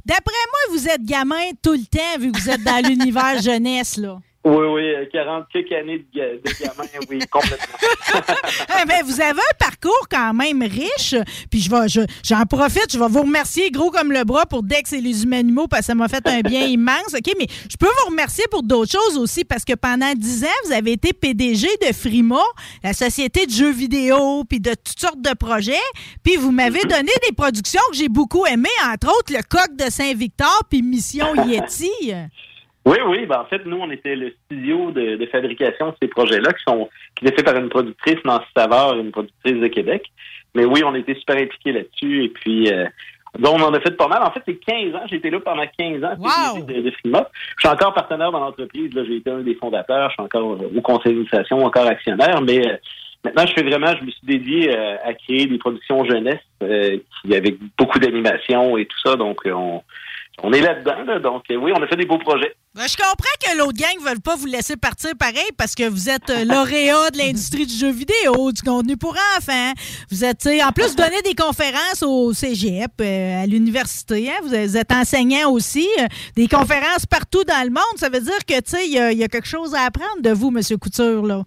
d'après 0.06 0.34
moi, 0.34 0.76
vous 0.78 0.88
êtes 0.88 1.04
gamin 1.04 1.52
tout 1.62 1.74
le 1.74 1.86
temps, 1.86 2.20
vu 2.20 2.32
que 2.32 2.40
vous 2.40 2.50
êtes 2.50 2.64
dans 2.64 2.84
l'univers 2.84 3.40
jeunesse, 3.42 3.98
là. 3.98 4.18
Oui, 4.46 4.66
oui, 4.74 4.94
euh, 4.94 5.06
40 5.10 5.46
quelques 5.54 5.72
années 5.72 6.06
de, 6.14 6.42
de 6.44 6.60
gamin, 6.60 6.84
oui, 7.10 7.20
complètement. 7.32 7.78
Eh 8.82 8.86
ben, 8.86 9.02
vous 9.06 9.22
avez 9.22 9.40
un 9.40 9.56
parcours 9.58 10.08
quand 10.12 10.34
même 10.34 10.62
riche. 10.64 11.16
Puis 11.50 11.62
je 11.62 11.70
vais, 11.70 11.88
je- 11.88 12.02
j'en 12.26 12.44
profite, 12.46 12.92
je 12.92 13.00
vais 13.00 13.08
vous 13.08 13.22
remercier 13.22 13.72
gros 13.72 13.90
comme 13.90 14.12
le 14.12 14.26
bras 14.26 14.46
pour 14.46 14.62
Dex 14.64 14.92
et 14.92 15.00
les 15.00 15.24
humains 15.24 15.40
animaux 15.40 15.68
parce 15.68 15.82
que 15.82 15.86
ça 15.88 15.96
m'a 15.96 16.10
fait 16.10 16.28
un 16.28 16.42
bien 16.42 16.62
immense. 16.66 17.14
OK, 17.18 17.34
mais 17.40 17.48
je 17.72 17.78
peux 17.78 17.86
vous 17.88 18.10
remercier 18.10 18.44
pour 18.52 18.64
d'autres 18.64 18.92
choses 18.92 19.18
aussi 19.18 19.46
parce 19.46 19.64
que 19.64 19.76
pendant 19.76 20.12
10 20.14 20.44
ans, 20.44 20.48
vous 20.66 20.74
avez 20.74 20.92
été 20.92 21.14
PDG 21.14 21.68
de 21.88 21.94
Frima, 21.94 22.42
la 22.84 22.92
société 22.92 23.46
de 23.46 23.52
jeux 23.52 23.72
vidéo, 23.72 24.44
puis 24.44 24.60
de 24.60 24.72
toutes 24.72 25.00
sortes 25.00 25.22
de 25.22 25.34
projets. 25.36 25.78
Puis 26.22 26.36
vous 26.36 26.52
m'avez 26.52 26.82
donné 26.82 27.12
des 27.26 27.34
productions 27.34 27.82
que 27.92 27.96
j'ai 27.98 28.10
beaucoup 28.10 28.46
aimées, 28.46 28.68
entre 28.92 29.08
autres 29.08 29.32
le 29.32 29.42
Coq 29.42 29.74
de 29.78 29.90
Saint-Victor 29.90 30.64
puis 30.70 30.82
Mission 30.82 31.34
Yeti. 31.48 32.12
Oui, 32.86 32.98
oui, 33.08 33.26
ben 33.26 33.40
en 33.40 33.46
fait, 33.46 33.66
nous, 33.66 33.78
on 33.78 33.90
était 33.92 34.16
le 34.16 34.34
studio 34.46 34.92
de, 34.92 35.16
de 35.16 35.26
fabrication 35.28 35.90
de 35.90 35.96
ces 36.02 36.08
projets-là 36.10 36.52
qui 36.52 36.64
sont 36.68 36.90
qui 37.16 37.26
étaient 37.26 37.36
faits 37.36 37.46
par 37.46 37.58
une 37.58 37.70
productrice, 37.70 38.18
Nancy 38.26 38.46
Savard, 38.56 38.98
une 38.98 39.12
productrice 39.12 39.60
de 39.60 39.68
Québec. 39.68 40.04
Mais 40.54 40.66
oui, 40.66 40.84
on 40.84 40.94
était 40.94 41.16
super 41.16 41.38
impliqués 41.38 41.72
là-dessus 41.72 42.26
et 42.26 42.30
puis 42.30 42.72
euh, 42.72 42.86
donc 43.40 43.56
on 43.60 43.64
en 43.64 43.74
a 43.74 43.80
fait 43.80 43.98
pas 43.98 44.08
mal. 44.08 44.22
En 44.22 44.32
fait, 44.32 44.42
c'est 44.46 44.56
15 44.56 44.96
ans. 44.96 45.04
J'ai 45.10 45.16
été 45.16 45.30
là 45.30 45.40
pendant 45.40 45.66
15 45.78 46.04
ans 46.04 46.16
Wow! 46.20 46.64
de, 46.64 46.82
de 46.82 46.92
Frima. 46.92 47.28
Je 47.58 47.68
suis 47.68 47.74
encore 47.74 47.94
partenaire 47.94 48.32
dans 48.32 48.40
l'entreprise. 48.40 48.94
Là, 48.94 49.04
j'ai 49.06 49.16
été 49.18 49.32
un 49.32 49.42
des 49.42 49.56
fondateurs. 49.56 50.10
Je 50.10 50.14
suis 50.14 50.24
encore 50.24 50.60
au 50.62 50.82
conseil 50.82 51.14
d'administration, 51.14 51.66
encore 51.66 51.88
actionnaire. 51.88 52.42
Mais 52.42 52.68
euh, 52.68 52.78
maintenant, 53.24 53.46
je 53.48 53.54
fais 53.54 53.64
vraiment, 53.64 53.96
je 54.00 54.06
me 54.06 54.12
suis 54.12 54.28
dédié 54.28 54.78
euh, 54.78 54.98
à 55.04 55.14
créer 55.14 55.48
des 55.48 55.58
productions 55.58 56.06
jeunesse 56.06 56.42
euh, 56.62 56.98
qui 57.22 57.36
avec 57.36 57.58
beaucoup 57.78 57.98
d'animation 57.98 58.78
et 58.78 58.86
tout 58.86 59.00
ça. 59.04 59.16
Donc, 59.16 59.40
euh, 59.48 59.54
on, 59.54 59.82
on 60.42 60.52
est 60.52 60.62
là-dedans. 60.62 61.04
là. 61.06 61.20
donc, 61.20 61.44
euh, 61.52 61.56
oui, 61.56 61.72
on 61.76 61.82
a 61.84 61.88
fait 61.88 61.96
des 61.96 62.06
beaux 62.06 62.18
projets. 62.18 62.56
Ben, 62.76 62.88
je 62.88 62.98
comprends 62.98 63.14
que 63.40 63.58
l'autre 63.58 63.78
gang 63.78 63.96
ne 64.04 64.10
veulent 64.10 64.22
pas 64.22 64.36
vous 64.36 64.48
laisser 64.48 64.76
partir 64.76 65.12
pareil 65.18 65.48
parce 65.58 65.76
que 65.76 65.88
vous 65.88 66.10
êtes 66.10 66.30
euh, 66.32 66.44
lauréat 66.46 67.12
de 67.12 67.20
l'industrie 67.20 67.68
du 67.68 67.74
jeu 67.76 67.92
vidéo, 67.92 68.52
du 68.52 68.62
contenu 68.64 68.98
pour 68.98 69.16
enfants. 69.38 69.74
Vous 70.10 70.26
êtes, 70.26 70.48
en 70.66 70.72
plus, 70.72 70.88
vous 70.90 70.96
donnez 70.96 71.22
des 71.22 71.36
conférences 71.36 72.02
au 72.02 72.34
cégep, 72.34 72.92
euh, 73.00 73.44
à 73.44 73.46
l'université. 73.46 74.30
hein. 74.32 74.40
Vous 74.44 74.56
êtes- 74.56 74.92
enseignant 74.92 75.52
aussi. 75.52 75.88
euh, 76.00 76.08
des 76.36 76.48
conférences 76.48 77.06
partout 77.06 77.44
dans 77.44 77.64
le 77.64 77.70
monde. 77.70 77.98
Ça 77.98 78.10
veut 78.10 78.20
dire 78.22 78.40
que, 78.48 78.56
tu 78.56 78.72
sais, 78.72 78.86
il 78.88 78.94
y, 78.94 79.00
a- 79.00 79.12
il 79.12 79.18
y 79.20 79.24
a 79.24 79.28
quelque 79.28 79.48
chose 79.48 79.76
à 79.76 79.82
apprendre 79.84 80.22
de 80.22 80.32
vous, 80.32 80.48
M. 80.50 80.62
Couture, 80.80 81.26
là. 81.26 81.44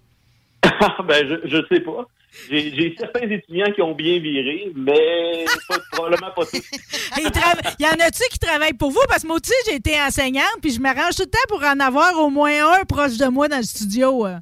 ben, 1.06 1.26
je, 1.28 1.48
je 1.48 1.56
sais 1.74 1.80
pas. 1.80 2.06
J'ai 2.50 2.94
certains 2.98 3.28
étudiants 3.28 3.70
qui 3.72 3.82
ont 3.82 3.94
bien 3.94 4.18
viré, 4.18 4.70
mais 4.74 5.44
pas- 5.68 5.76
probablement 5.92 6.30
pas 6.34 6.44
tous. 6.44 6.62
Il 7.18 7.84
y 7.84 7.86
en 7.86 8.06
a-tu 8.06 8.22
qui 8.30 8.38
travaillent 8.38 8.74
pour 8.74 8.90
vous? 8.90 9.00
Parce 9.08 9.22
que 9.22 9.26
moi 9.28 9.36
aussi, 9.36 9.52
j'ai 9.68 9.76
été 9.76 9.92
enseignante, 10.00 10.58
puis 10.62 10.70
je 10.72 10.80
m'arrange 10.80 11.16
tout 11.16 11.22
le 11.22 11.30
temps 11.30 11.38
pour 11.48 11.62
en 11.64 11.78
avoir 11.80 12.18
au 12.20 12.30
moins 12.30 12.50
un 12.80 12.84
proche 12.84 13.16
de 13.18 13.26
moi 13.26 13.48
dans 13.48 13.58
le 13.58 13.62
studio. 13.62 14.26
euh. 14.26 14.36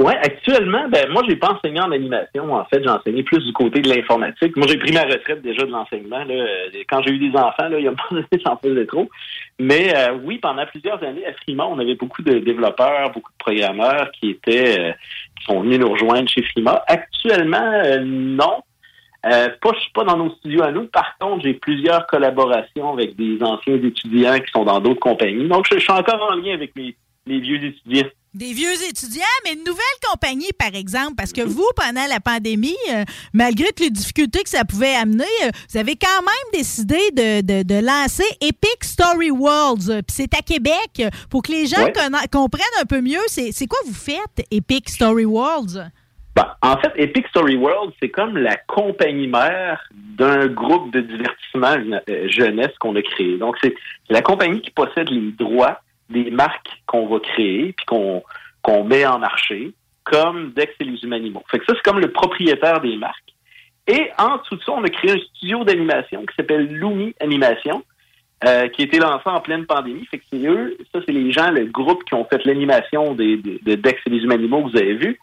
Ouais, 0.00 0.14
actuellement, 0.16 0.88
ben 0.88 1.10
moi 1.10 1.24
j'ai 1.28 1.34
pas 1.34 1.54
enseigné 1.54 1.80
en 1.80 1.90
animation. 1.90 2.54
En 2.54 2.64
fait, 2.66 2.80
j'ai 2.84 2.88
enseigné 2.88 3.24
plus 3.24 3.44
du 3.44 3.52
côté 3.52 3.80
de 3.80 3.88
l'informatique. 3.88 4.56
Moi, 4.56 4.68
j'ai 4.68 4.78
pris 4.78 4.92
ma 4.92 5.02
retraite 5.02 5.42
déjà 5.42 5.62
de 5.66 5.72
l'enseignement. 5.72 6.24
Euh, 6.30 6.46
Quand 6.88 7.02
j'ai 7.02 7.10
eu 7.14 7.18
des 7.18 7.36
enfants, 7.36 7.68
là, 7.68 7.80
il 7.80 7.84
y 7.84 7.88
a 7.88 7.90
pas 7.90 8.04
j'en 8.44 8.56
faisais 8.58 8.86
trop. 8.86 9.10
Mais 9.58 9.92
euh, 9.96 10.12
oui, 10.22 10.38
pendant 10.38 10.64
plusieurs 10.66 11.02
années 11.02 11.26
à 11.26 11.32
Frima, 11.32 11.66
on 11.66 11.80
avait 11.80 11.96
beaucoup 11.96 12.22
de 12.22 12.38
développeurs, 12.38 13.10
beaucoup 13.10 13.32
de 13.32 13.38
programmeurs 13.38 14.12
qui 14.12 14.30
étaient 14.30 14.78
euh, 14.78 14.92
sont 15.44 15.60
venus 15.60 15.78
nous 15.78 15.90
rejoindre 15.90 16.28
chez 16.28 16.42
Frima. 16.42 16.82
Actuellement, 16.86 17.72
euh, 17.84 18.00
non. 18.04 18.62
Euh, 19.26 19.48
pas, 19.60 19.70
je 19.74 19.80
suis 19.80 19.92
pas 19.92 20.04
dans 20.04 20.16
nos 20.16 20.30
studios 20.36 20.62
à 20.62 20.70
nous. 20.70 20.86
Par 20.86 21.16
contre, 21.18 21.42
j'ai 21.42 21.54
plusieurs 21.54 22.06
collaborations 22.06 22.92
avec 22.92 23.16
des 23.16 23.42
anciens 23.42 23.74
étudiants 23.74 24.38
qui 24.38 24.50
sont 24.52 24.64
dans 24.64 24.80
d'autres 24.80 25.00
compagnies. 25.00 25.48
Donc, 25.48 25.66
je, 25.68 25.74
je 25.74 25.80
suis 25.80 25.92
encore 25.92 26.28
en 26.30 26.36
lien 26.36 26.54
avec 26.54 26.74
mes, 26.76 26.96
les 27.26 27.40
vieux 27.40 27.62
étudiants. 27.62 28.08
Des 28.34 28.52
vieux 28.52 28.72
étudiants, 28.88 29.22
mais 29.44 29.54
une 29.54 29.64
nouvelle 29.64 29.82
compagnie, 30.10 30.50
par 30.58 30.74
exemple, 30.74 31.14
parce 31.16 31.32
que 31.32 31.40
vous, 31.40 31.66
pendant 31.74 32.06
la 32.08 32.20
pandémie, 32.20 32.76
euh, 32.92 33.04
malgré 33.32 33.66
toutes 33.68 33.80
les 33.80 33.90
difficultés 33.90 34.42
que 34.42 34.50
ça 34.50 34.64
pouvait 34.64 34.94
amener, 34.94 35.24
euh, 35.44 35.50
vous 35.72 35.78
avez 35.78 35.96
quand 35.96 36.20
même 36.20 36.52
décidé 36.52 36.98
de, 37.12 37.40
de- 37.40 37.62
de 37.62 37.74
lancer 37.84 38.24
Epic 38.42 38.84
Story 38.84 39.30
Worlds. 39.30 40.02
Puis 40.06 40.14
c'est 40.14 40.34
à 40.38 40.42
Québec. 40.42 41.02
Pour 41.30 41.42
que 41.42 41.52
les 41.52 41.66
gens 41.66 41.82
Ouais. 41.84 41.92
conna- 41.92 42.26
comprennent 42.30 42.62
un 42.80 42.84
peu 42.84 43.00
mieux, 43.00 43.18
c'est 43.28 43.50
c'est 43.52 43.66
quoi 43.66 43.78
vous 43.86 43.94
faites, 43.94 44.46
Epic 44.50 44.88
Story 44.90 45.24
Worlds? 45.24 45.90
Ben, 46.36 46.46
en 46.62 46.76
fait, 46.78 46.92
Epic 46.96 47.26
Story 47.28 47.56
World, 47.56 47.92
c'est 48.00 48.10
comme 48.10 48.36
la 48.36 48.56
compagnie 48.68 49.26
mère 49.26 49.80
d'un 49.92 50.46
groupe 50.46 50.92
de 50.92 51.00
divertissement 51.00 51.98
euh, 52.08 52.28
jeunesse 52.28 52.70
qu'on 52.78 52.94
a 52.94 53.02
créé. 53.02 53.38
Donc, 53.38 53.56
c'est 53.62 53.74
la 54.10 54.22
compagnie 54.22 54.60
qui 54.60 54.70
possède 54.70 55.08
les 55.10 55.32
droits 55.32 55.80
des 56.08 56.30
marques 56.30 56.70
qu'on 56.86 57.06
va 57.06 57.20
créer 57.20 57.72
puis 57.72 57.86
qu'on 57.86 58.22
qu'on 58.62 58.84
met 58.84 59.06
en 59.06 59.18
marché, 59.18 59.72
comme 60.04 60.52
Dex 60.52 60.72
et 60.80 60.84
les 60.84 61.02
Humanimaux. 61.04 61.42
Fait 61.50 61.58
que 61.58 61.64
ça, 61.66 61.74
c'est 61.74 61.82
comme 61.90 62.00
le 62.00 62.10
propriétaire 62.10 62.80
des 62.80 62.96
marques. 62.96 63.22
Et 63.86 64.10
en 64.18 64.36
dessous 64.38 64.56
de 64.56 64.62
ça, 64.62 64.72
on 64.72 64.84
a 64.84 64.88
créé 64.90 65.12
un 65.12 65.18
studio 65.18 65.64
d'animation 65.64 66.26
qui 66.26 66.34
s'appelle 66.36 66.66
Lumi 66.66 67.14
Animation, 67.20 67.82
euh, 68.46 68.68
qui 68.68 68.82
a 68.82 68.84
été 68.84 68.98
lancé 68.98 69.22
en 69.26 69.40
pleine 69.40 69.64
pandémie. 69.64 70.04
Fait 70.10 70.18
que 70.18 70.24
c'est 70.30 70.44
eux, 70.46 70.76
ça, 70.92 71.00
c'est 71.06 71.12
les 71.12 71.32
gens, 71.32 71.50
le 71.50 71.64
groupe 71.66 72.04
qui 72.04 72.14
ont 72.14 72.24
fait 72.24 72.44
l'animation 72.44 73.14
des, 73.14 73.36
des- 73.36 73.58
de 73.62 73.74
Dex 73.76 73.98
et 74.06 74.10
les 74.10 74.18
Humanimaux 74.18 74.64
que 74.64 74.70
vous 74.72 74.76
avez 74.76 74.94
vu. 74.94 75.18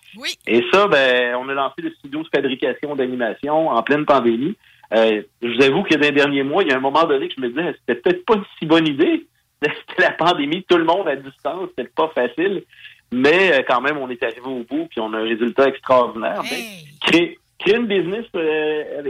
Et 0.47 0.63
ça, 0.71 0.87
ben, 0.87 1.35
on 1.35 1.47
a 1.49 1.53
lancé 1.53 1.81
le 1.81 1.91
studio 1.91 2.23
de 2.23 2.29
fabrication 2.33 2.95
d'animation 2.95 3.69
en 3.69 3.83
pleine 3.83 4.05
pandémie. 4.05 4.55
Euh, 4.93 5.21
je 5.41 5.47
vous 5.49 5.61
avoue 5.63 5.83
que 5.83 5.93
dans 5.95 6.01
les 6.01 6.11
derniers 6.11 6.43
mois, 6.43 6.63
il 6.63 6.69
y 6.69 6.73
a 6.73 6.77
un 6.77 6.81
moment 6.81 7.03
donné 7.05 7.27
que 7.27 7.33
je 7.37 7.41
me 7.41 7.49
disais, 7.49 7.75
c'était 7.87 8.01
peut-être 8.01 8.25
pas 8.25 8.35
une 8.35 8.43
si 8.59 8.65
bonne 8.65 8.87
idée. 8.87 9.25
C'était 9.61 10.03
la 10.03 10.11
pandémie, 10.11 10.63
tout 10.63 10.77
le 10.77 10.83
monde 10.83 11.07
à 11.07 11.15
distance, 11.15 11.69
c'était 11.69 11.89
pas 11.89 12.11
facile. 12.13 12.63
Mais 13.11 13.53
euh, 13.53 13.63
quand 13.67 13.81
même, 13.81 13.97
on 13.97 14.09
est 14.09 14.21
arrivé 14.23 14.45
au 14.45 14.63
bout, 14.63 14.87
puis 14.89 14.99
on 14.99 15.13
a 15.13 15.17
un 15.17 15.23
résultat 15.23 15.67
extraordinaire. 15.67 16.41
Ben, 16.41 16.61
créer, 17.01 17.39
créer 17.59 17.75
une 17.75 17.87
business, 17.87 18.25
euh, 18.35 19.03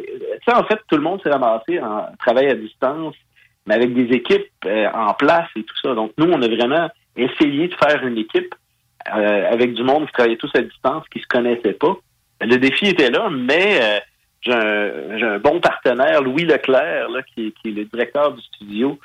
sais, 0.45 0.53
en 0.53 0.63
fait, 0.65 0.79
tout 0.89 0.95
le 0.95 1.01
monde 1.01 1.21
s'est 1.23 1.31
ramassé 1.31 1.79
en 1.79 2.07
travail 2.19 2.47
à 2.47 2.55
distance, 2.55 3.15
mais 3.65 3.75
avec 3.75 3.93
des 3.93 4.15
équipes 4.15 4.47
euh, 4.65 4.89
en 4.93 5.13
place 5.13 5.49
et 5.55 5.63
tout 5.63 5.75
ça. 5.81 5.95
Donc, 5.95 6.11
nous, 6.17 6.31
on 6.31 6.41
a 6.41 6.47
vraiment 6.47 6.89
essayé 7.15 7.67
de 7.67 7.75
faire 7.75 8.05
une 8.05 8.17
équipe 8.17 8.53
euh, 9.15 9.51
avec 9.51 9.73
du 9.73 9.83
monde 9.83 10.05
qui 10.07 10.13
travaillait 10.13 10.37
tous 10.37 10.51
à 10.55 10.61
distance, 10.61 11.03
qui 11.11 11.19
se 11.19 11.27
connaissait 11.27 11.73
pas. 11.73 11.95
Le 12.41 12.57
défi 12.57 12.87
était 12.87 13.09
là, 13.09 13.29
mais 13.31 13.79
euh, 13.81 13.99
j'ai 14.41 14.53
un, 14.53 15.35
un 15.35 15.39
bon 15.39 15.59
partenaire, 15.59 16.21
Louis 16.21 16.43
Leclerc, 16.43 17.09
là, 17.09 17.21
qui 17.23 17.47
est 17.47 17.69
le 17.69 17.85
directeur 17.85 18.33
du 18.33 18.41
studio, 18.41 18.99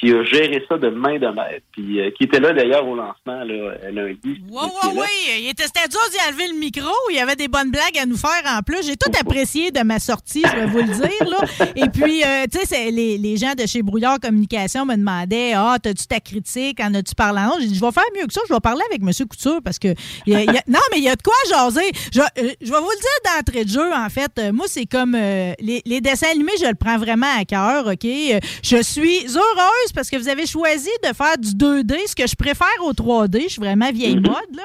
qui 0.00 0.12
a 0.12 0.22
géré 0.24 0.64
ça 0.68 0.76
de 0.78 0.88
main 0.90 1.18
de 1.18 1.26
maître, 1.26 1.64
puis 1.72 2.00
euh, 2.00 2.10
qui 2.16 2.24
était 2.24 2.40
là 2.40 2.52
d'ailleurs 2.52 2.86
au 2.86 2.94
lancement 2.94 3.42
là, 3.44 3.74
lundi. 3.90 4.18
Oui, 4.24 4.36
oui, 4.50 4.90
oui. 4.94 5.40
Il 5.40 5.48
était 5.48 5.64
c'était 5.64 5.88
dur 5.88 6.00
d'y 6.12 6.28
enlever 6.30 6.48
le 6.52 6.58
micro. 6.58 6.90
Il 7.10 7.16
y 7.16 7.20
avait 7.20 7.34
des 7.36 7.48
bonnes 7.48 7.70
blagues 7.70 7.98
à 8.00 8.06
nous 8.06 8.16
faire 8.16 8.42
en 8.46 8.62
plus. 8.62 8.86
J'ai 8.86 8.96
tout 8.96 9.10
apprécié 9.20 9.70
de 9.70 9.80
ma 9.82 9.98
sortie, 9.98 10.42
je 10.46 10.56
vais 10.56 10.66
vous 10.66 10.78
le 10.78 10.84
dire. 10.84 11.28
Là. 11.28 11.66
Et 11.76 11.88
puis, 11.88 12.22
euh, 12.24 12.44
tu 12.52 12.64
sais, 12.66 12.90
les, 12.90 13.18
les 13.18 13.36
gens 13.36 13.54
de 13.56 13.66
chez 13.66 13.82
Brouillard 13.82 14.20
Communication 14.20 14.86
me 14.86 14.94
demandaient 14.96 15.52
Ah, 15.54 15.76
t'as-tu 15.82 16.06
ta 16.06 16.20
critique? 16.20 16.78
En 16.80 16.94
as-tu 16.94 17.14
parlé 17.14 17.40
en 17.40 17.58
J'ai 17.60 17.66
dit 17.66 17.74
Je 17.74 17.80
vais 17.84 17.92
faire 17.92 18.04
mieux 18.16 18.26
que 18.26 18.32
ça. 18.32 18.40
Je 18.48 18.54
vais 18.54 18.60
parler 18.60 18.82
avec 18.90 19.02
M. 19.02 19.10
Couture 19.28 19.58
parce 19.64 19.78
que. 19.78 19.88
il 20.26 20.32
y 20.32 20.36
a- 20.36 20.42
il 20.42 20.52
y 20.52 20.58
a- 20.58 20.62
non, 20.68 20.80
mais 20.92 20.98
il 20.98 21.04
y 21.04 21.08
a 21.08 21.16
de 21.16 21.22
quoi 21.22 21.34
jaser. 21.48 21.90
Je, 22.12 22.20
euh, 22.20 22.24
je 22.60 22.70
vais 22.72 22.78
vous 22.80 22.90
le 22.90 23.00
dire 23.00 23.34
d'entrée 23.36 23.64
de 23.64 23.70
jeu, 23.70 23.92
en 23.92 24.08
fait. 24.08 24.30
Euh, 24.38 24.52
moi, 24.52 24.66
c'est 24.68 24.86
comme 24.86 25.14
euh, 25.16 25.52
les, 25.60 25.82
les 25.86 26.00
dessins 26.00 26.28
animés, 26.30 26.52
je 26.60 26.66
le 26.66 26.74
prends 26.74 26.98
vraiment 26.98 27.26
à 27.38 27.44
cœur. 27.44 27.86
OK? 27.86 28.04
Euh, 28.04 28.38
Je 28.62 28.82
suis 28.82 29.26
heureuse 29.26 29.77
parce 29.94 30.10
que 30.10 30.16
vous 30.16 30.28
avez 30.28 30.46
choisi 30.46 30.90
de 31.02 31.14
faire 31.14 31.36
du 31.38 31.50
2D, 31.50 31.94
ce 32.06 32.14
que 32.16 32.26
je 32.26 32.34
préfère 32.36 32.68
au 32.82 32.92
3D. 32.92 33.42
Je 33.44 33.48
suis 33.48 33.60
vraiment 33.60 33.90
vieille 33.90 34.16
Mhm. 34.16 34.22
mode, 34.26 34.56
là. 34.56 34.64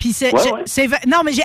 Puis 0.00 0.12
c'est. 0.12 0.32
Ouais, 0.34 0.52
ouais. 0.52 0.98
non, 1.06 1.18
mais 1.24 1.32
j'ai 1.32 1.42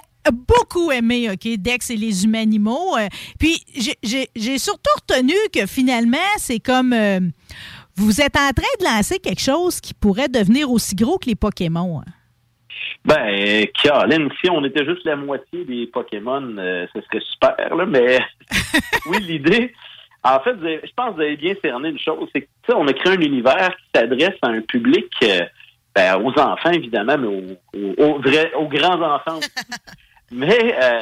beaucoup 0.48 0.91
aimé, 0.91 1.30
OK, 1.31 1.48
Dex 1.57 1.89
et 1.89 1.95
les 1.95 2.26
humanimaux. 2.26 2.98
Euh, 2.98 3.07
puis 3.39 3.64
j'ai- 4.03 4.57
surtout 4.57 4.89
retenu 5.10 5.34
que 5.53 5.65
finalement, 5.65 6.18
c'est 6.38 6.60
comme. 6.60 6.94
euh, 6.94 7.19
vous 7.95 8.22
êtes 8.22 8.35
en 8.35 8.52
train 8.52 8.76
de 8.80 8.84
lancer 8.85 9.18
quelque 9.19 9.41
chose 9.41 9.81
qui 9.81 9.94
pourrait 9.95 10.27
devenir 10.30 10.69
aussi 10.69 10.94
gros 10.95 11.18
que 11.18 11.26
les 11.27 11.35
Pokémon. 11.35 12.02
hein. 12.02 12.11
Ben, 13.06 13.65
Caroline, 13.81 14.30
si 14.44 14.49
on 14.52 14.64
était 14.65 14.85
juste 14.85 15.03
la 15.06 15.15
moitié 15.15 15.64
des 15.65 15.88
Pokémon, 15.88 16.44
euh, 16.60 16.85
ce 16.94 17.02
serait 17.02 17.23
super, 17.31 17.76
là, 17.76 17.85
mais 17.85 18.19
oui, 19.07 19.18
l'idée, 19.22 19.73
en 20.35 20.39
fait, 20.41 20.55
je 20.61 20.91
pense 20.95 21.11
que 21.11 21.15
vous 21.15 21.21
avez 21.21 21.37
bien 21.37 21.53
cerné 21.63 21.89
une 21.89 21.99
chose, 21.99 22.27
c'est 22.33 22.41
que, 22.41 22.73
on 22.73 22.87
a 22.87 22.93
créé 22.93 23.13
un 23.13 23.21
univers 23.21 23.75
qui 23.77 23.85
s'adresse 23.95 24.35
à 24.41 24.47
un 24.49 24.61
public, 24.61 25.05
euh, 25.23 25.39
ben, 25.95 26.15
aux 26.21 26.31
enfants, 26.39 26.71
évidemment, 26.71 27.17
mais 27.17 27.27
aux, 27.27 27.57
aux, 27.79 28.03
aux 28.03 28.19
vrais- 28.19 28.53
aux 28.55 28.67
grands-enfants 28.67 29.37
aussi. 29.37 29.49
Mais 30.29 30.75
euh, 30.83 30.99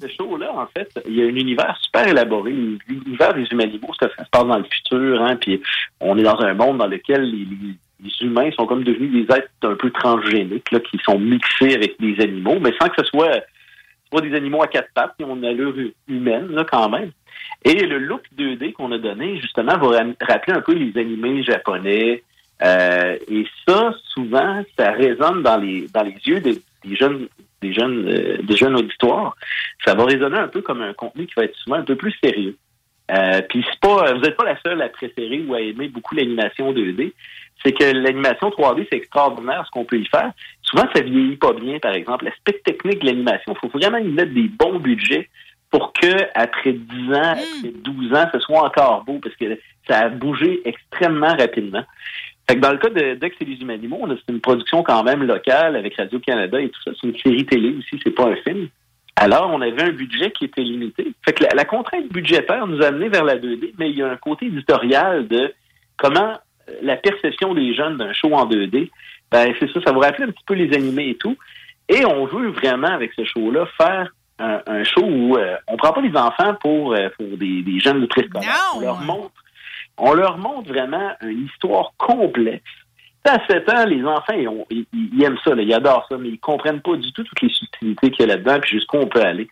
ce 0.00 0.08
show-là, 0.08 0.50
en 0.56 0.66
fait, 0.66 0.88
il 1.06 1.14
y 1.14 1.20
a 1.22 1.26
un 1.26 1.36
univers 1.36 1.76
super 1.82 2.08
élaboré. 2.08 2.52
L'univers 2.88 3.34
des 3.34 3.44
humanimaux, 3.52 3.90
ça, 4.00 4.08
ça 4.16 4.24
se 4.24 4.30
passe 4.30 4.46
dans 4.46 4.56
le 4.56 4.64
futur, 4.64 5.20
hein, 5.20 5.36
puis 5.36 5.62
on 6.00 6.16
est 6.16 6.22
dans 6.22 6.40
un 6.40 6.54
monde 6.54 6.78
dans 6.78 6.86
lequel 6.86 7.20
les, 7.22 7.44
les- 7.44 7.74
les 8.02 8.26
humains 8.26 8.50
sont 8.52 8.64
comme 8.64 8.82
devenus 8.82 9.12
des 9.26 9.34
êtres 9.36 9.50
un 9.64 9.74
peu 9.74 9.90
transgéniques, 9.90 10.70
là, 10.72 10.80
qui 10.80 10.98
sont 11.04 11.18
mixés 11.18 11.74
avec 11.74 12.00
des 12.00 12.18
animaux, 12.22 12.58
mais 12.60 12.72
sans 12.80 12.88
que 12.88 12.94
ce 12.98 13.04
soit, 13.04 13.42
soit 14.10 14.22
des 14.22 14.34
animaux 14.34 14.62
à 14.62 14.66
quatre 14.68 14.88
pattes, 14.94 15.12
qui 15.18 15.24
ont 15.24 15.36
une 15.36 15.44
allure 15.44 15.76
hu- 15.76 15.92
humaine, 16.08 16.48
là, 16.48 16.64
quand 16.64 16.88
même. 16.88 17.10
Et 17.64 17.74
le 17.86 17.98
look 17.98 18.22
2D 18.36 18.72
qu'on 18.72 18.92
a 18.92 18.98
donné, 18.98 19.40
justement, 19.40 19.76
va 19.78 19.98
ra- 19.98 20.04
rappeler 20.20 20.54
un 20.54 20.60
peu 20.60 20.72
les 20.74 20.98
animés 21.00 21.42
japonais. 21.44 22.22
Euh, 22.62 23.16
et 23.30 23.46
ça, 23.66 23.94
souvent, 24.14 24.62
ça 24.78 24.92
résonne 24.92 25.42
dans 25.42 25.56
les 25.58 25.88
dans 25.92 26.02
les 26.02 26.14
yeux 26.24 26.40
des, 26.40 26.60
jeunes 26.94 27.28
des 27.60 27.72
jeunes 27.72 28.08
euh, 28.08 28.38
des 28.42 28.56
jeunes 28.56 28.76
auditoires. 28.76 29.36
Ça 29.84 29.94
va 29.94 30.04
résonner 30.04 30.38
un 30.38 30.48
peu 30.48 30.60
comme 30.62 30.82
un 30.82 30.92
contenu 30.92 31.26
qui 31.26 31.34
va 31.36 31.44
être 31.44 31.56
souvent 31.56 31.76
un 31.76 31.82
peu 31.84 31.96
plus 31.96 32.14
sérieux. 32.22 32.56
Euh, 33.10 33.42
Puis 33.48 33.64
c'est 33.68 33.80
pas, 33.80 34.12
vous 34.14 34.20
n'êtes 34.20 34.36
pas 34.36 34.44
la 34.44 34.60
seule 34.64 34.80
à 34.80 34.88
préférer 34.88 35.42
ou 35.46 35.54
à 35.54 35.60
aimer 35.60 35.88
beaucoup 35.88 36.14
l'animation 36.14 36.72
2D. 36.72 37.12
C'est 37.64 37.72
que 37.72 37.84
l'animation 37.84 38.48
3D, 38.50 38.86
c'est 38.90 38.96
extraordinaire 38.96 39.64
ce 39.66 39.70
qu'on 39.70 39.84
peut 39.84 39.98
y 39.98 40.06
faire. 40.06 40.32
Souvent, 40.62 40.84
ça 40.94 41.00
vieillit 41.02 41.36
pas 41.36 41.52
bien, 41.52 41.78
par 41.78 41.94
exemple. 41.94 42.24
L'aspect 42.24 42.60
technique 42.64 43.00
de 43.00 43.06
l'animation, 43.06 43.54
il 43.54 43.58
faut 43.58 43.76
vraiment 43.76 43.98
y 43.98 44.08
mettre 44.08 44.32
des 44.32 44.48
bons 44.48 44.78
budgets 44.78 45.28
pour 45.72 45.92
que 45.94 46.28
après 46.34 46.74
10 46.74 47.14
ans, 47.14 47.32
après 47.32 47.72
12 47.74 48.14
ans, 48.14 48.28
ce 48.32 48.38
soit 48.40 48.62
encore 48.62 49.04
beau, 49.04 49.18
parce 49.20 49.34
que 49.36 49.58
ça 49.88 50.00
a 50.00 50.08
bougé 50.10 50.60
extrêmement 50.64 51.34
rapidement. 51.34 51.82
Fait 52.48 52.56
que 52.56 52.60
dans 52.60 52.72
le 52.72 52.78
cas 52.78 52.90
de 52.90 53.14
Dex 53.14 53.34
et 53.40 53.44
les 53.46 53.60
Humanimaux, 53.60 54.06
c'est 54.08 54.32
une 54.32 54.40
production 54.40 54.82
quand 54.82 55.02
même 55.02 55.22
locale 55.22 55.74
avec 55.74 55.96
Radio-Canada 55.96 56.60
et 56.60 56.68
tout 56.68 56.82
ça. 56.84 56.90
C'est 57.00 57.06
une 57.06 57.16
série 57.16 57.46
télé 57.46 57.74
aussi, 57.78 57.98
c'est 58.04 58.10
pas 58.10 58.26
un 58.26 58.36
film. 58.36 58.68
Alors, 59.16 59.50
on 59.52 59.60
avait 59.62 59.82
un 59.82 59.92
budget 59.92 60.30
qui 60.32 60.44
était 60.44 60.62
limité. 60.62 61.12
Fait 61.24 61.32
que 61.32 61.44
la, 61.44 61.50
la 61.54 61.64
contrainte 61.64 62.08
budgétaire 62.12 62.66
nous 62.66 62.82
a 62.82 62.88
amené 62.88 63.08
vers 63.08 63.24
la 63.24 63.36
2D, 63.36 63.72
mais 63.78 63.90
il 63.90 63.96
y 63.96 64.02
a 64.02 64.10
un 64.10 64.16
côté 64.16 64.46
éditorial 64.46 65.26
de 65.26 65.54
comment 65.96 66.34
euh, 66.68 66.72
la 66.82 66.96
perception 66.96 67.54
des 67.54 67.74
jeunes 67.74 67.96
d'un 67.96 68.12
show 68.12 68.32
en 68.34 68.46
2D, 68.46 68.90
ben 69.30 69.54
c'est 69.58 69.70
ça, 69.72 69.80
ça 69.86 69.92
vous 69.92 70.00
rappelle 70.00 70.28
un 70.28 70.32
petit 70.32 70.44
peu 70.46 70.54
les 70.54 70.74
animés 70.74 71.10
et 71.10 71.14
tout. 71.14 71.36
Et 71.88 72.04
on 72.04 72.26
veut 72.26 72.48
vraiment, 72.48 72.88
avec 72.88 73.12
ce 73.14 73.24
show-là, 73.24 73.66
faire 73.78 74.10
un, 74.42 74.62
un 74.66 74.84
show 74.84 75.02
où 75.04 75.36
euh, 75.36 75.56
on 75.68 75.76
prend 75.76 75.92
pas 75.92 76.00
les 76.00 76.16
enfants 76.16 76.54
pour, 76.60 76.94
euh, 76.94 77.08
pour 77.18 77.36
des, 77.38 77.62
des 77.62 77.78
jeunes 77.80 78.00
de 78.00 78.06
préscolaire. 78.06 78.48
On 78.76 78.80
leur 78.80 79.00
montre 79.06 79.32
on 79.98 80.14
leur 80.14 80.38
montre 80.38 80.68
vraiment 80.72 81.12
une 81.22 81.44
histoire 81.46 81.92
complexe. 81.98 82.64
À 83.24 83.38
7 83.46 83.68
ans, 83.68 83.84
les 83.86 84.02
enfants, 84.04 84.32
ils, 84.36 84.48
ont- 84.48 84.66
ils- 84.70 84.86
ils 84.92 85.22
aiment 85.22 85.38
ça, 85.44 85.54
là, 85.54 85.62
ils 85.62 85.72
adorent 85.74 86.06
ça, 86.10 86.16
mais 86.18 86.30
ils 86.30 86.40
comprennent 86.40 86.80
pas 86.80 86.96
du 86.96 87.12
tout 87.12 87.22
toutes 87.22 87.40
les 87.42 87.50
subtilités 87.50 88.10
qu'il 88.10 88.26
y 88.26 88.30
a 88.30 88.34
là-dedans, 88.34 88.58
puis 88.60 88.70
jusqu'où 88.78 88.96
on 88.96 89.06
peut 89.06 89.20
aller. 89.22 89.46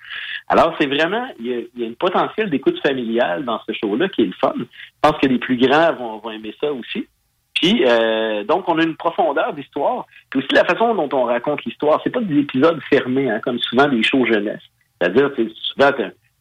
Alors, 0.48 0.74
c'est 0.80 0.86
vraiment, 0.88 1.24
il 1.38 1.46
y 1.46 1.54
a, 1.54 1.58
il 1.58 1.80
y 1.80 1.84
a 1.84 1.86
une 1.86 1.94
potentiel 1.94 2.50
d'écoute 2.50 2.80
familiale 2.84 3.44
dans 3.44 3.60
ce 3.64 3.72
show-là 3.74 4.08
qui 4.08 4.22
est 4.22 4.26
le 4.26 4.32
fun. 4.40 4.54
Je 4.56 4.64
pense 5.02 5.16
que 5.20 5.26
les 5.28 5.38
plus 5.38 5.56
grands 5.56 5.92
vont, 5.92 6.18
vont 6.18 6.30
aimer 6.30 6.54
ça 6.60 6.72
aussi. 6.72 7.06
Puis, 7.54 7.84
euh, 7.86 8.42
donc, 8.44 8.66
on 8.68 8.78
a 8.78 8.82
une 8.82 8.96
profondeur 8.96 9.52
d'histoire. 9.52 10.06
Puis 10.30 10.38
aussi, 10.40 10.48
la 10.52 10.64
façon 10.64 10.94
dont 10.94 11.08
on 11.12 11.24
raconte 11.24 11.62
l'histoire, 11.64 12.00
c'est 12.02 12.10
pas 12.10 12.22
des 12.22 12.38
épisodes 12.40 12.80
fermés, 12.88 13.30
hein, 13.30 13.40
comme 13.44 13.58
souvent 13.60 13.86
des 13.86 14.02
shows 14.02 14.24
jeunesse. 14.26 14.62
C'est-à-dire, 15.00 15.30
c'est 15.36 15.48
souvent 15.54 15.90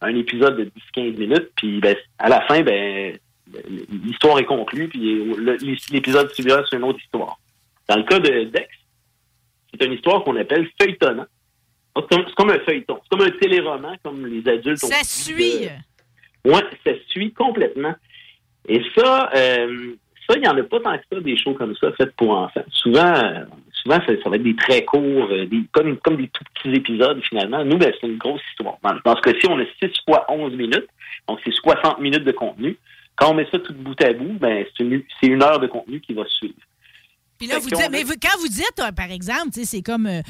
un 0.02 0.15
épisode 0.15 0.57
de 0.57 0.72
10-15 0.95 1.18
minutes, 1.18 1.49
puis 1.56 1.80
ben, 1.80 1.95
à 2.18 2.30
la 2.30 2.41
fin, 2.41 2.61
ben 2.61 3.18
l'histoire 3.90 4.40
est 4.40 4.45
conclue, 4.45 4.88
puis 4.90 5.36
l'épisode 5.91 6.31
suivant, 6.34 6.61
c'est 6.69 6.77
une 6.77 6.84
autre 6.84 6.99
histoire. 7.03 7.40
Dans 7.88 7.95
le 7.95 8.03
cas 8.03 8.19
de 8.19 8.44
Dex, 8.45 8.68
c'est 9.73 9.86
une 9.86 9.94
histoire 9.94 10.23
qu'on 10.23 10.36
appelle 10.36 10.69
feuilletonnant. 10.80 11.26
C'est 11.95 12.07
comme, 12.07 12.26
c'est 12.27 12.36
comme 12.36 12.49
un 12.52 12.60
feuilleton. 12.60 12.99
C'est 13.03 13.18
comme 13.18 13.27
un 13.27 13.31
téléroman, 13.31 13.98
comme 14.03 14.26
les 14.26 14.48
adultes 14.48 14.84
ont 14.84 14.88
Ça 14.88 15.03
suit. 15.03 15.68
oui, 16.45 16.60
ça 16.86 16.91
suit 17.07 17.34
complètement. 17.34 17.95
Et 18.68 18.81
ça, 18.95 19.30
euh, 19.36 19.95
ça, 20.27 20.36
il 20.36 20.41
n'y 20.41 20.48
en 20.48 20.57
a 20.57 20.64
pas 20.64 20.80
tant 20.80 20.98
que 20.98 21.03
ça, 21.11 21.19
des 21.19 21.38
shows 21.38 21.56
comme 21.56 21.76
ça 21.76 21.91
faits 21.94 22.15
pour 22.15 22.31
enfants. 22.31 22.64
Souvent, 22.72 23.14
euh, 23.15 23.45
souvent 23.84 23.99
ça, 24.06 24.14
ça 24.23 24.30
va 24.30 24.35
être 24.35 24.43
des 24.43 24.56
très 24.56 24.84
courts, 24.85 25.27
euh, 25.31 25.45
des, 25.45 25.61
comme, 25.72 25.97
comme 25.97 26.18
des 26.18 26.27
tout 26.30 26.43
petits 26.56 26.76
épisodes, 26.76 27.22
finalement. 27.27 27.64
Nous, 27.64 27.77
ben, 27.77 27.91
c'est 27.99 28.07
une 28.07 28.18
grosse 28.18 28.41
histoire. 28.51 28.77
Dans, 28.84 29.15
ce 29.15 29.22
cas-ci, 29.22 29.47
on 29.49 29.60
a 29.60 29.65
6 29.81 29.91
fois 30.07 30.26
11 30.30 30.53
minutes, 30.53 30.88
donc 31.27 31.39
c'est 31.43 31.53
60 31.53 31.99
minutes 31.99 32.23
de 32.23 32.31
contenu. 32.31 32.77
Quand 33.15 33.31
on 33.31 33.34
met 33.35 33.47
ça 33.51 33.60
tout 33.60 33.73
bout 33.73 34.01
à 34.01 34.14
bout, 34.14 34.38
ben, 34.39 34.65
c'est 34.77 34.84
une, 34.84 35.03
une 35.23 35.43
heure 35.43 35.60
de 35.60 35.68
contenu 35.68 35.99
qui 35.99 36.14
va 36.14 36.23
suivre. 36.26 36.56
Puis 37.38 37.47
là, 37.47 37.57
vous 37.60 37.69
dites, 37.69 37.89
mais 37.89 38.03
vous- 38.03 38.14
quand 38.22 38.38
vous 38.41 38.49
dites, 38.49 38.80
euh, 38.81 38.91
par 38.91 39.10
exemple, 39.10 39.49
c'est 39.53 39.81
comme, 39.81 40.07
euh, 40.07 40.22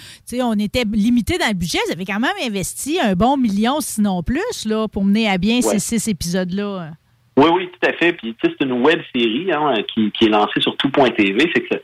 on 0.43 0.57
était 0.59 0.84
limité 0.91 1.39
dans 1.39 1.47
le 1.47 1.55
budget, 1.55 1.80
vous 1.88 1.93
avez 1.93 2.05
quand 2.05 2.19
même 2.19 2.30
investi 2.45 2.99
un 2.99 3.13
bon 3.15 3.35
million, 3.35 3.80
sinon 3.80 4.21
plus, 4.21 4.65
là, 4.65 4.88
pour 4.88 5.03
mener 5.03 5.27
à 5.27 5.39
bien 5.39 5.61
ces 5.61 5.80
six 5.80 6.07
épisodes-là. 6.07 6.91
Oui, 7.38 7.49
oui, 7.53 7.69
tout 7.71 7.89
à 7.89 7.93
fait. 7.93 8.13
Puis, 8.13 8.35
tu 8.35 8.47
sais, 8.49 8.55
c'est 8.59 8.65
une 8.65 8.81
web 8.84 8.99
série 9.15 9.51
hein, 9.51 9.73
qui, 9.93 10.11
qui 10.11 10.26
est 10.26 10.30
lancée 10.30 10.59
sur 10.59 10.76
tout.tv. 10.77 11.49
C'est 11.55 11.61
que 11.61 11.76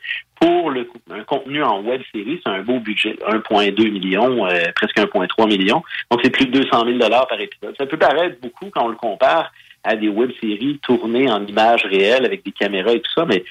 pour 0.46 0.70
le 0.70 0.88
un 1.10 1.24
contenu 1.24 1.64
en 1.64 1.82
web 1.82 2.02
série, 2.14 2.40
c'est 2.44 2.52
un 2.52 2.62
beau 2.62 2.80
budget, 2.80 3.18
1,2 3.28 3.92
million, 3.92 4.46
euh, 4.46 4.62
presque 4.76 4.98
1,3 4.98 5.48
million. 5.48 5.82
Donc, 6.12 6.22
c'est 6.24 6.30
plus 6.30 6.46
de 6.46 6.62
200 6.62 6.86
000 6.86 7.00
par 7.00 7.40
épisode. 7.40 7.76
Ça 7.78 7.86
peut 7.88 7.98
paraître 7.98 8.40
beaucoup 8.42 8.70
quand 8.70 8.86
on 8.86 8.90
le 8.90 8.96
compare 8.96 9.52
à 9.86 9.96
des 9.96 10.10
web 10.10 10.32
séries 10.42 10.80
tournées 10.84 11.30
en 11.32 11.46
images 11.46 11.84
réelles 11.86 12.26
avec 12.26 12.44
des 12.44 12.52
caméras 12.52 12.94
et 12.94 13.02
tout 13.02 13.12
ça, 13.16 13.26
mais 13.26 13.44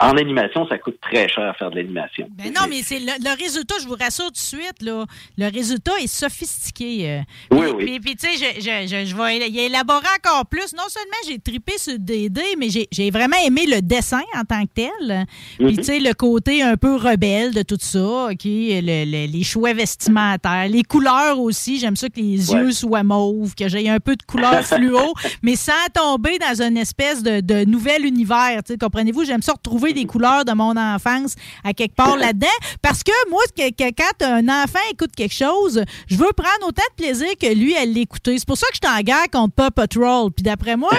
en 0.00 0.16
animation, 0.16 0.66
ça 0.68 0.78
coûte 0.78 0.98
très 1.00 1.28
cher 1.28 1.44
à 1.48 1.54
faire 1.54 1.70
de 1.70 1.76
l'animation. 1.76 2.28
Ben 2.30 2.52
non, 2.54 2.62
mais 2.68 2.82
c'est 2.82 3.00
le, 3.00 3.12
le 3.24 3.42
résultat, 3.42 3.74
je 3.82 3.88
vous 3.88 3.96
rassure 3.98 4.26
tout 4.26 4.32
de 4.32 4.36
suite, 4.36 4.82
là, 4.82 5.04
le 5.36 5.50
résultat 5.52 5.92
est 6.02 6.06
sophistiqué. 6.06 7.10
euh. 7.10 7.20
Oui, 7.50 7.58
Puis- 7.60 7.72
oui. 7.72 7.84
Puis, 7.84 8.00
puis, 8.00 8.16
tu 8.16 8.26
sais, 8.28 8.52
je, 8.56 8.60
je, 8.60 8.86
je, 8.86 9.04
je 9.10 9.16
vais 9.16 9.38
élaborer 9.66 10.06
encore 10.18 10.46
plus. 10.46 10.72
Non 10.74 10.84
seulement 10.88 11.16
j'ai 11.26 11.38
tripé 11.38 11.72
sur 11.78 11.98
DD, 11.98 12.40
mais 12.58 12.68
j'ai 12.70 12.86
j'ai 12.92 13.10
vraiment 13.10 13.36
aimé 13.46 13.62
le 13.66 13.80
dessin 13.80 14.22
en 14.36 14.44
tant 14.44 14.62
que 14.64 14.72
tel. 14.74 15.26
Puis, 15.58 15.66
Mhm. 15.66 15.76
tu 15.78 15.84
sais, 15.84 15.98
le 16.00 16.12
côté 16.14 16.62
un 16.62 16.76
peu 16.76 16.96
rebelle 16.96 17.52
de 17.54 17.62
tout 17.62 17.76
ça, 17.80 18.26
OK? 18.30 18.44
Le- 18.44 19.04
le- 19.04 19.30
les 19.32 19.42
choix 19.42 19.72
vestimentaires, 19.72 20.68
les 20.68 20.82
couleurs 20.82 21.38
aussi. 21.40 21.78
J'aime 21.78 21.96
ça 21.96 22.08
que 22.08 22.20
les 22.20 22.50
Ouais. 22.50 22.60
yeux 22.60 22.72
soient 22.72 23.02
mauves, 23.02 23.54
que 23.54 23.68
j'ai 23.68 23.88
un 23.88 24.00
peu 24.00 24.16
de 24.16 24.22
couleur 24.22 24.62
fluo, 24.64 25.14
mais 25.42 25.56
sans 25.56 25.72
tomber 25.92 26.38
dans 26.38 26.62
une 26.62 26.76
espèce 26.76 27.22
de, 27.22 27.40
de 27.40 27.64
nouvel 27.64 28.04
univers. 28.04 28.60
Comprenez-vous? 28.80 29.24
J'aime 29.24 29.42
ça 29.42 29.52
retrouver 29.52 29.92
des 29.92 30.04
couleurs 30.04 30.44
de 30.44 30.52
mon 30.52 30.76
enfance 30.76 31.34
à 31.64 31.72
quelque 31.72 31.94
part 31.94 32.16
là-dedans. 32.18 32.46
Parce 32.82 33.02
que 33.02 33.12
moi, 33.30 33.42
que, 33.56 33.70
que 33.70 33.90
quand 33.96 34.26
un 34.26 34.48
enfant 34.48 34.78
écoute 34.90 35.10
quelque 35.16 35.34
chose, 35.34 35.82
je 36.08 36.16
veux 36.16 36.32
prendre 36.36 36.66
autant 36.68 36.82
de 36.96 37.02
plaisir 37.04 37.28
que 37.40 37.52
lui 37.52 37.76
à 37.76 37.84
l'écouter. 37.84 38.38
C'est 38.38 38.46
pour 38.46 38.58
ça 38.58 38.66
que 38.68 38.78
je 38.82 38.88
suis 38.88 38.98
en 38.98 39.00
guerre 39.02 39.30
contre 39.32 39.54
Paw 39.54 39.70
Patrol. 39.70 40.30
Puis 40.32 40.42
d'après 40.42 40.76
moi, 40.76 40.90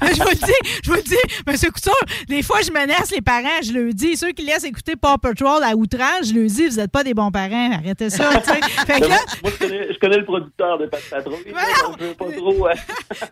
je 0.02 0.22
vous 0.22 0.28
le 0.28 0.34
dis, 0.34 0.52
je 0.82 0.90
vous 0.90 0.96
le 0.96 1.02
dis, 1.02 1.16
M. 1.46 1.56
Couture, 1.72 1.92
des 2.28 2.42
fois, 2.42 2.60
je 2.62 2.70
menace 2.70 3.10
les 3.10 3.20
parents, 3.20 3.60
je 3.62 3.72
leur 3.72 3.92
dis, 3.92 4.16
ceux 4.16 4.30
qui 4.32 4.42
laissent 4.44 4.64
écouter 4.64 4.96
Paw 4.96 5.18
Patrol 5.18 5.62
à 5.62 5.74
outrance, 5.76 6.28
je 6.28 6.34
leur 6.34 6.46
dis, 6.48 6.68
vous 6.68 6.76
n'êtes 6.76 6.90
pas 6.90 7.04
des 7.04 7.12
bons 7.14 7.30
parents, 7.30 7.72
arrêtez 7.72 8.08
ça. 8.10 8.30
tu 8.40 8.50
sais. 8.50 8.60
Fait 8.86 9.00
que 9.00 9.08
là, 9.08 9.18
moi, 9.42 9.52
je 9.52 9.58
connais, 9.66 9.92
je 9.92 9.98
connais 9.98 10.16
le 10.18 10.24
producteur 10.24 10.78
de 10.78 10.86
Pat 10.86 11.00
Patrouille, 11.10 11.44
donc 11.44 11.96
je 12.00 12.04
veux 12.06 12.14
pas 12.14 12.24
trop... 12.36 12.68
euh, 12.68 12.72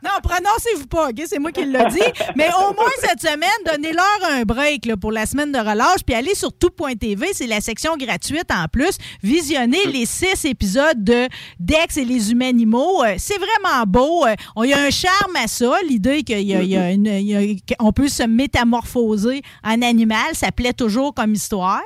Non, 0.05 0.11
prononcez-vous 0.23 0.87
pas, 0.89 1.09
OK? 1.10 1.23
C'est 1.27 1.39
moi 1.39 1.52
qui 1.52 1.65
l'ai 1.65 1.85
dit. 1.90 2.01
Mais 2.36 2.48
au 2.59 2.74
moins 2.74 2.90
cette 3.02 3.20
semaine, 3.20 3.48
donnez-leur 3.66 4.05
un 4.32 4.43
break 4.43 4.86
là, 4.86 4.97
pour 4.97 5.12
la 5.12 5.27
semaine 5.27 5.52
de 5.52 5.59
relâche, 5.59 6.01
puis 6.05 6.15
allez 6.15 6.35
sur 6.35 6.52
tout.tv, 6.52 7.27
c'est 7.32 7.47
la 7.47 7.60
section 7.60 7.97
gratuite 7.97 8.51
en 8.51 8.66
plus. 8.69 8.97
Visionnez 9.23 9.86
les 9.86 10.06
six 10.06 10.44
épisodes 10.44 11.02
de 11.02 11.28
Dex 11.60 11.97
et 11.97 12.05
les 12.05 12.31
humains 12.32 12.48
animaux. 12.48 13.05
Euh, 13.05 13.15
c'est 13.19 13.39
vraiment 13.39 13.85
beau. 13.86 14.27
Euh, 14.27 14.35
on- 14.56 14.65
Il 14.65 14.70
y 14.70 14.74
a 14.74 14.82
un 14.82 14.90
charme 14.90 15.36
à 15.43 15.47
ça, 15.48 15.77
l'idée 15.89 16.23
qu'on 16.24 16.35
a- 16.35 17.74
qu'on 17.78 17.93
peut 17.93 18.09
se 18.09 18.23
métamorphoser 18.24 19.43
en 19.65 19.81
animal. 19.82 20.35
Ça 20.35 20.52
plaît 20.52 20.73
toujours 20.73 21.15
comme 21.15 21.32
histoire. 21.35 21.82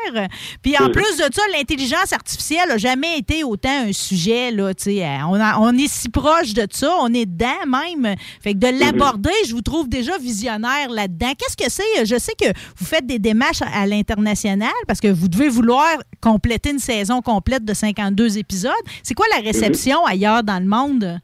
Puis 0.63 0.77
en 0.79 0.91
plus 0.91 1.17
de 1.17 1.25
ça, 1.33 1.43
l'intelligence 1.57 2.13
artificielle 2.13 2.69
n'a 2.69 2.79
jamais 2.79 3.19
été 3.19 3.45
autant 3.45 3.87
un 3.89 3.93
sujet. 3.93 4.51
Là. 4.51 4.73
Euh, 4.87 5.19
on, 5.29 5.35
a- 5.41 5.59
on 5.61 5.77
est 5.77 5.89
si 5.89 6.09
proche 6.09 6.53
de 6.55 6.67
ça, 6.71 6.95
on 7.01 7.13
est 7.15 7.27
dedans 7.27 7.47
même. 7.67 8.15
Fait 8.43 8.55
que 8.55 8.59
de 8.59 8.67
l'aborder, 8.85 9.31
je 9.47 9.55
vous 9.55 9.63
trouve 9.63 9.89
déjà 9.89 10.19
visionnaire 10.19 10.89
là-dedans. 10.91 11.33
Qu'est-ce 11.39 11.57
que 11.57 11.71
c'est? 11.71 12.05
Je 12.05 12.19
sais 12.19 12.33
que 12.41 12.49
vous 12.77 12.85
faites 12.85 13.07
des 13.07 13.19
démarches 13.19 13.63
à, 13.63 13.83
à 13.83 13.87
l'international 13.87 14.71
parce 14.87 15.01
que 15.01 15.09
vous 15.09 15.29
devez 15.29 15.49
vouloir 15.49 15.87
compléter 16.21 16.71
une 16.71 16.79
saison 16.79 17.21
complète 17.23 17.65
de 17.65 17.75
52 17.75 18.39
épisodes. 18.39 18.73
C'est 19.03 19.15
quoi 19.15 19.27
la 19.37 19.43
réception 19.43 20.05
ailleurs 20.07 20.43
dans 20.43 20.59
le 20.63 20.69
monde? 20.69 21.19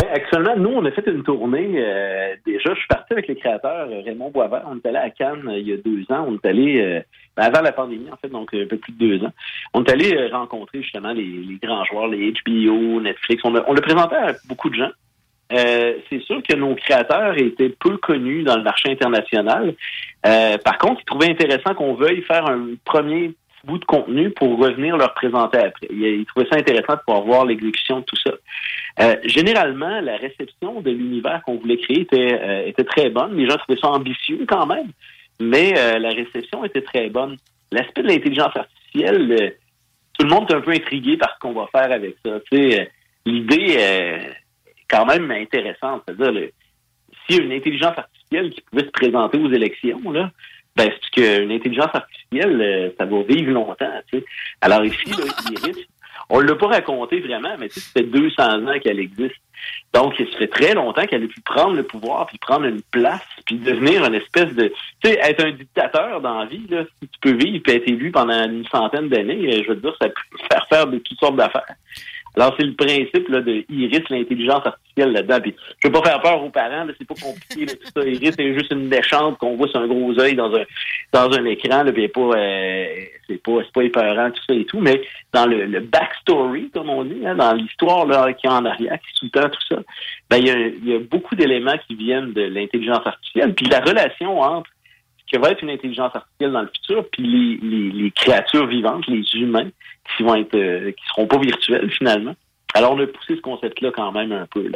Ouais, 0.00 0.08
actuellement, 0.12 0.56
nous, 0.56 0.70
on 0.70 0.84
a 0.84 0.90
fait 0.90 1.06
une 1.06 1.22
tournée. 1.22 1.70
euh, 1.76 2.34
déjà, 2.44 2.74
je 2.74 2.78
suis 2.78 2.88
parti 2.88 3.12
avec 3.12 3.28
les 3.28 3.36
créateurs 3.36 3.88
euh, 3.90 4.02
Raymond 4.04 4.30
Boisvert. 4.30 4.64
On 4.66 4.76
est 4.76 4.86
allé 4.86 4.96
à 4.98 5.10
Cannes 5.10 5.46
euh, 5.48 5.58
il 5.58 5.68
y 5.68 5.72
a 5.72 5.76
deux 5.76 6.02
ans. 6.10 6.26
On 6.28 6.34
est 6.34 6.46
allé 6.46 6.80
euh, 6.80 7.00
ben, 7.36 7.44
avant 7.44 7.60
la 7.62 7.70
pandémie, 7.72 8.10
en 8.10 8.16
fait, 8.16 8.28
donc 8.28 8.52
un 8.54 8.66
peu 8.66 8.76
plus 8.76 8.92
de 8.92 8.98
deux 8.98 9.24
ans. 9.24 9.32
On 9.72 9.84
est 9.84 9.90
allé 9.90 10.28
rencontrer 10.32 10.82
justement 10.82 11.12
les, 11.12 11.22
les 11.24 11.58
grands 11.62 11.84
joueurs, 11.84 12.08
les 12.08 12.32
HBO, 12.32 13.00
Netflix. 13.00 13.42
On 13.44 13.54
on 13.54 13.72
l'a 13.72 13.80
présenté 13.82 14.16
à 14.16 14.34
beaucoup 14.48 14.68
de 14.68 14.74
gens. 14.74 14.90
Euh, 15.54 15.94
c'est 16.10 16.22
sûr 16.22 16.42
que 16.42 16.56
nos 16.56 16.74
créateurs 16.74 17.38
étaient 17.38 17.68
peu 17.68 17.96
connus 17.98 18.42
dans 18.42 18.56
le 18.56 18.62
marché 18.62 18.90
international. 18.90 19.74
Euh, 20.26 20.58
par 20.58 20.78
contre, 20.78 21.02
ils 21.02 21.04
trouvaient 21.04 21.30
intéressant 21.30 21.74
qu'on 21.74 21.94
veuille 21.94 22.22
faire 22.22 22.46
un 22.46 22.70
premier 22.84 23.32
bout 23.62 23.78
de 23.78 23.84
contenu 23.84 24.30
pour 24.30 24.58
revenir 24.58 24.96
leur 24.96 25.14
présenter 25.14 25.58
après. 25.58 25.86
Ils, 25.90 26.24
trouvaient 26.26 26.48
ça 26.50 26.58
intéressant 26.58 26.94
de 26.94 27.00
pouvoir 27.06 27.24
voir 27.24 27.44
l'exécution 27.46 28.00
de 28.00 28.04
tout 28.04 28.16
ça. 28.16 28.32
Euh, 29.00 29.16
généralement, 29.24 30.00
la 30.00 30.16
réception 30.16 30.80
de 30.80 30.90
l'univers 30.90 31.42
qu'on 31.46 31.56
voulait 31.56 31.78
créer 31.78 32.00
était, 32.00 32.68
était 32.68 32.84
très 32.84 33.08
bonne. 33.10 33.36
Les 33.36 33.48
gens 33.48 33.56
trouvaient 33.56 33.80
ça 33.80 33.88
ambitieux 33.88 34.44
quand 34.46 34.66
même, 34.66 34.90
mais 35.40 35.72
la 35.98 36.10
réception 36.10 36.64
était 36.64 36.82
très 36.82 37.08
bonne. 37.08 37.36
L'aspect 37.72 38.02
de 38.02 38.08
l'intelligence 38.08 38.54
artificielle, 38.54 39.54
tout 40.18 40.26
le 40.26 40.30
monde 40.30 40.50
est 40.50 40.54
un 40.54 40.60
peu 40.60 40.72
intrigué 40.72 41.16
par 41.16 41.34
ce 41.34 41.38
qu'on 41.40 41.54
va 41.54 41.66
faire 41.72 41.90
avec 41.90 42.16
ça. 42.24 42.38
L'idée 43.26 43.78
quand 44.94 45.06
même 45.06 45.30
intéressante. 45.30 46.02
C'est-à-dire, 46.06 46.50
s'il 47.26 47.36
y 47.36 47.40
a 47.40 47.44
une 47.44 47.52
intelligence 47.52 47.98
artificielle 47.98 48.50
qui 48.50 48.60
pouvait 48.62 48.84
se 48.84 48.90
présenter 48.90 49.38
aux 49.38 49.50
élections, 49.50 50.10
là, 50.10 50.30
ben, 50.76 50.90
c'est 50.90 51.10
qu'une 51.10 51.52
intelligence 51.52 51.94
artificielle, 51.94 52.60
euh, 52.60 52.90
ça 52.98 53.04
va 53.04 53.22
vivre 53.22 53.52
longtemps. 53.52 53.90
Alors 54.60 54.84
ici, 54.84 55.12
on 56.30 56.40
ne 56.40 56.46
l'a 56.46 56.54
pas 56.56 56.66
raconté 56.66 57.20
vraiment, 57.20 57.54
mais 57.58 57.68
ça 57.68 57.80
fait 57.80 58.02
200 58.02 58.66
ans 58.66 58.78
qu'elle 58.82 58.98
existe. 58.98 59.36
Donc, 59.94 60.14
ça 60.16 60.24
fait 60.38 60.48
très 60.48 60.74
longtemps 60.74 61.06
qu'elle 61.06 61.24
a 61.24 61.28
pu 61.28 61.40
prendre 61.40 61.74
le 61.74 61.84
pouvoir, 61.84 62.26
puis 62.26 62.38
prendre 62.38 62.66
une 62.66 62.82
place, 62.82 63.22
puis 63.46 63.56
devenir 63.56 64.04
une 64.04 64.14
espèce 64.14 64.52
de... 64.54 64.72
Tu 65.02 65.10
sais, 65.10 65.18
être 65.22 65.44
un 65.44 65.52
dictateur 65.52 66.20
dans 66.20 66.40
la 66.40 66.46
vie, 66.46 66.66
si 66.68 67.08
tu 67.08 67.18
peux 67.20 67.36
vivre 67.36 67.62
et 67.68 67.76
être 67.76 67.88
élu 67.88 68.10
pendant 68.10 68.44
une 68.44 68.66
centaine 68.66 69.08
d'années, 69.08 69.54
euh, 69.54 69.62
je 69.64 69.68
veux 69.68 69.76
dire, 69.76 69.94
ça 70.00 70.08
peut 70.08 70.38
faire 70.50 70.66
faire 70.68 70.86
de 70.88 70.98
toutes 70.98 71.18
sortes 71.18 71.36
d'affaires. 71.36 71.76
Alors, 72.36 72.54
c'est 72.58 72.66
le 72.66 72.74
principe 72.74 73.28
là, 73.28 73.40
de 73.40 73.64
Iris, 73.68 74.02
l'intelligence 74.10 74.66
artificielle 74.66 75.12
là-dedans. 75.12 75.40
Puis, 75.40 75.54
je 75.78 75.88
veux 75.88 75.92
pas 75.92 76.02
faire 76.02 76.20
peur 76.20 76.42
aux 76.42 76.50
parents, 76.50 76.84
là, 76.84 76.92
c'est 76.98 77.06
pas 77.06 77.14
compliqué, 77.14 77.66
là, 77.66 77.72
tout 77.74 77.90
ça. 77.94 78.08
Iris, 78.08 78.34
c'est 78.36 78.54
juste 78.54 78.72
une 78.72 78.88
déchante 78.88 79.38
qu'on 79.38 79.56
voit 79.56 79.68
sur 79.68 79.80
un 79.80 79.86
gros 79.86 80.18
œil 80.18 80.34
dans 80.34 80.52
un 80.54 80.64
dans 81.12 81.30
un 81.32 81.44
écran, 81.44 81.84
là, 81.84 81.92
puis 81.92 82.08
pas, 82.08 82.20
euh, 82.20 82.86
c'est 83.28 83.42
pas, 83.42 83.58
c'est 83.64 83.72
pas 83.72 83.82
épeurant, 83.82 84.30
tout 84.30 84.42
ça 84.46 84.54
et 84.54 84.64
tout, 84.64 84.80
mais 84.80 85.00
dans 85.32 85.46
le, 85.46 85.66
le 85.66 85.80
backstory, 85.80 86.70
comme 86.70 86.90
on 86.90 87.04
dit, 87.04 87.24
hein, 87.24 87.36
dans 87.36 87.52
l'histoire 87.52 88.06
là, 88.06 88.32
qui 88.32 88.46
est 88.46 88.50
en 88.50 88.64
arrière, 88.64 88.98
qui 88.98 89.14
sous-tend 89.14 89.48
tout 89.48 89.62
ça, 89.68 89.76
ben, 90.28 90.38
il 90.38 90.46
y 90.46 90.50
a, 90.50 90.68
y 90.92 90.96
a 90.96 90.98
beaucoup 90.98 91.36
d'éléments 91.36 91.78
qui 91.86 91.94
viennent 91.94 92.32
de 92.32 92.42
l'intelligence 92.42 93.06
artificielle, 93.06 93.54
puis 93.54 93.66
la 93.66 93.80
relation 93.80 94.40
entre 94.40 94.70
que 95.34 95.40
va 95.40 95.50
être 95.50 95.62
une 95.62 95.70
intelligence 95.70 96.12
artificielle 96.14 96.52
dans 96.52 96.62
le 96.62 96.68
futur, 96.74 97.04
puis 97.12 97.22
les, 97.26 97.58
les, 97.68 97.90
les 97.90 98.10
créatures 98.10 98.66
vivantes, 98.66 99.06
les 99.08 99.24
humains, 99.34 99.68
qui 100.16 100.22
vont 100.22 100.34
être, 100.34 100.54
euh, 100.54 100.90
qui 100.92 101.04
seront 101.08 101.26
pas 101.26 101.38
virtuels 101.38 101.90
finalement. 101.90 102.34
Alors, 102.76 102.94
on 102.94 102.98
a 103.00 103.06
poussé 103.06 103.36
ce 103.36 103.40
concept-là 103.40 103.92
quand 103.94 104.10
même 104.10 104.32
un 104.32 104.46
peu. 104.52 104.68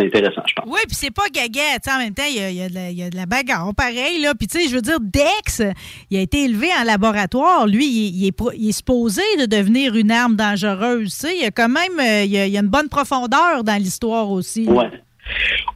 C'est 0.00 0.06
intéressant, 0.06 0.40
je 0.46 0.54
pense. 0.54 0.64
Oui, 0.66 0.80
puis 0.86 0.94
c'est 0.96 1.10
pas 1.10 1.24
gaga. 1.30 1.60
Tu 1.74 1.80
sais, 1.90 1.92
en 1.94 1.98
même 1.98 2.14
temps, 2.14 2.22
il 2.26 2.36
y 2.36 2.40
a, 2.40 2.50
y 2.50 2.66
de 2.70 2.74
la- 2.74 2.90
il 2.90 2.96
y 2.98 3.02
a 3.02 3.10
de 3.10 3.16
la 3.16 3.26
bagarre, 3.26 3.74
pareil. 3.76 4.22
Là. 4.22 4.34
Puis, 4.34 4.46
tu 4.46 4.58
sais, 4.58 4.68
je 4.70 4.74
veux 4.74 4.80
dire, 4.80 4.96
Dex, 5.02 5.60
il 6.10 6.16
a 6.16 6.22
été 6.22 6.44
élevé 6.44 6.68
en 6.80 6.84
laboratoire. 6.84 7.66
Lui, 7.66 7.84
il, 7.84 8.22
il 8.22 8.26
est, 8.28 8.32
pro- 8.32 8.52
il 8.56 8.70
est 8.70 8.72
supposé 8.72 9.20
de 9.38 9.44
devenir 9.44 9.94
une 9.96 10.10
arme 10.10 10.34
dangereuse. 10.34 11.10
Tu 11.12 11.26
sais, 11.28 11.36
il 11.36 11.42
y 11.42 11.44
a 11.44 11.50
quand 11.50 11.68
même 11.68 12.00
euh, 12.00 12.24
il 12.24 12.30
y 12.30 12.56
a, 12.56 12.60
une 12.60 12.68
bonne 12.68 12.88
profondeur 12.88 13.62
dans 13.64 13.76
l'histoire 13.76 14.30
aussi. 14.30 14.64
là. 14.64 14.90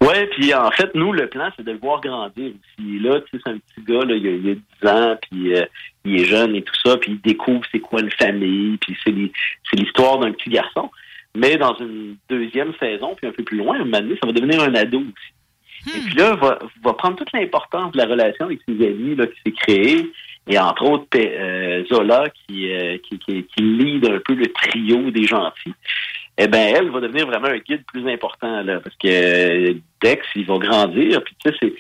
Ouais. 0.01 0.27
Puis 0.29 0.53
en 0.55 0.71
fait, 0.71 0.95
nous, 0.95 1.13
le 1.13 1.29
plan, 1.29 1.51
c'est 1.57 1.65
de 1.65 1.73
le 1.73 1.79
voir 1.79 2.01
grandir 2.01 2.53
aussi. 2.53 2.99
Là, 2.99 3.21
tu 3.21 3.37
sais, 3.37 3.43
c'est 3.45 3.53
un 3.53 3.59
petit 3.59 3.87
gars, 3.87 4.05
là, 4.05 4.15
il 4.15 4.27
a, 4.27 4.31
il 4.31 4.51
a 4.51 4.55
10 4.55 4.89
ans, 4.89 5.19
puis 5.23 5.55
euh, 5.55 5.65
il 6.05 6.21
est 6.21 6.25
jeune 6.25 6.55
et 6.55 6.63
tout 6.63 6.75
ça, 6.85 6.97
puis 6.97 7.13
il 7.13 7.21
découvre 7.21 7.63
c'est 7.73 7.81
quoi 7.81 8.01
une 8.01 8.11
famille, 8.11 8.77
puis 8.79 8.97
c'est 9.05 9.77
l'histoire 9.77 10.19
d'un 10.19 10.33
petit 10.33 10.51
garçon. 10.51 10.91
Mais 11.37 11.57
dans 11.57 11.77
une 11.79 12.17
deuxième 12.29 12.73
saison, 12.81 13.15
puis 13.15 13.27
un 13.27 13.33
peu 13.33 13.45
plus 13.45 13.59
loin, 13.59 13.77
un 13.77 13.85
moment 13.85 14.01
donné, 14.01 14.17
ça 14.21 14.27
va 14.27 14.33
devenir 14.33 14.63
un 14.63 14.75
ado 14.75 14.99
aussi. 14.99 15.97
Et 15.97 16.01
puis 16.07 16.15
là, 16.17 16.35
va, 16.35 16.59
va 16.83 16.93
prendre 16.95 17.17
toute 17.17 17.33
l'importance 17.33 17.93
de 17.93 17.99
la 17.99 18.07
relation 18.07 18.47
avec 18.47 18.61
ses 18.67 18.75
amis 18.75 19.15
là, 19.15 19.27
qui 19.27 19.39
s'est 19.45 19.53
créée. 19.53 20.13
Et 20.49 20.59
entre 20.59 20.85
autres, 20.85 21.07
euh, 21.17 21.85
Zola, 21.87 22.25
qui, 22.31 22.73
euh, 22.73 22.99
qui, 22.99 23.19
qui, 23.19 23.45
qui 23.45 23.63
lead 23.63 24.07
un 24.09 24.19
peu 24.25 24.35
le 24.35 24.47
trio 24.47 25.11
des 25.11 25.25
gentils. 25.25 25.75
Eh 26.39 26.49
ben, 26.49 26.75
elle 26.77 26.91
va 26.91 27.01
devenir 27.01 27.27
vraiment 27.27 27.49
un 27.49 27.59
guide 27.59 27.85
plus 27.87 28.07
important, 28.13 28.63
là, 28.63 28.81
parce 28.81 28.95
que 28.97 29.09
euh, 29.09 29.75
Dex, 30.03 30.23
il 30.35 30.45
va 30.47 30.59
grandir, 30.59 31.23
puis 31.25 31.35
tu 31.45 31.51
sais, 31.51 31.75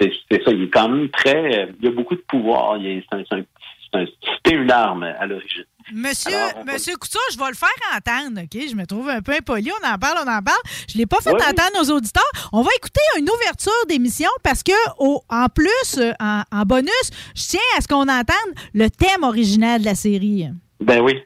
c'est, 0.00 0.42
ça, 0.42 0.50
il 0.52 0.64
est 0.64 0.70
quand 0.70 0.88
même 0.88 1.08
très, 1.10 1.64
euh, 1.64 1.66
il 1.80 1.88
a 1.88 1.90
beaucoup 1.90 2.14
de 2.14 2.24
pouvoir, 2.26 2.78
c'était 2.80 4.56
une 4.56 4.70
arme 4.70 5.02
à 5.04 5.26
l'origine. 5.26 5.64
Monsieur, 5.92 6.34
Alors, 6.34 6.64
Monsieur 6.64 6.96
Couture, 6.96 7.20
je 7.32 7.38
vais 7.38 7.48
le 7.48 7.54
faire 7.54 7.68
entendre, 7.94 8.40
OK? 8.42 8.68
Je 8.70 8.74
me 8.74 8.86
trouve 8.86 9.08
un 9.10 9.20
peu 9.20 9.32
impoli. 9.32 9.70
On 9.70 9.86
en 9.86 9.98
parle, 9.98 10.16
on 10.26 10.30
en 10.30 10.42
parle. 10.42 10.58
Je 10.88 10.94
ne 10.94 11.00
l'ai 11.00 11.06
pas 11.06 11.18
fait 11.18 11.30
Oui. 11.30 11.36
entendre 11.42 11.78
aux 11.82 11.90
auditeurs. 11.90 12.24
On 12.54 12.62
va 12.62 12.70
écouter 12.76 13.00
une 13.18 13.28
ouverture 13.28 13.86
d'émission 13.86 14.30
parce 14.42 14.62
que, 14.62 14.72
en 14.98 15.46
plus, 15.54 16.00
en, 16.20 16.42
en 16.50 16.62
bonus, 16.62 17.10
je 17.36 17.42
tiens 17.50 17.60
à 17.76 17.82
ce 17.82 17.86
qu'on 17.88 18.08
entende 18.08 18.54
le 18.72 18.88
thème 18.88 19.22
original 19.24 19.80
de 19.80 19.84
la 19.84 19.94
série. 19.94 20.46
Ben 20.80 21.00
oui. 21.02 21.20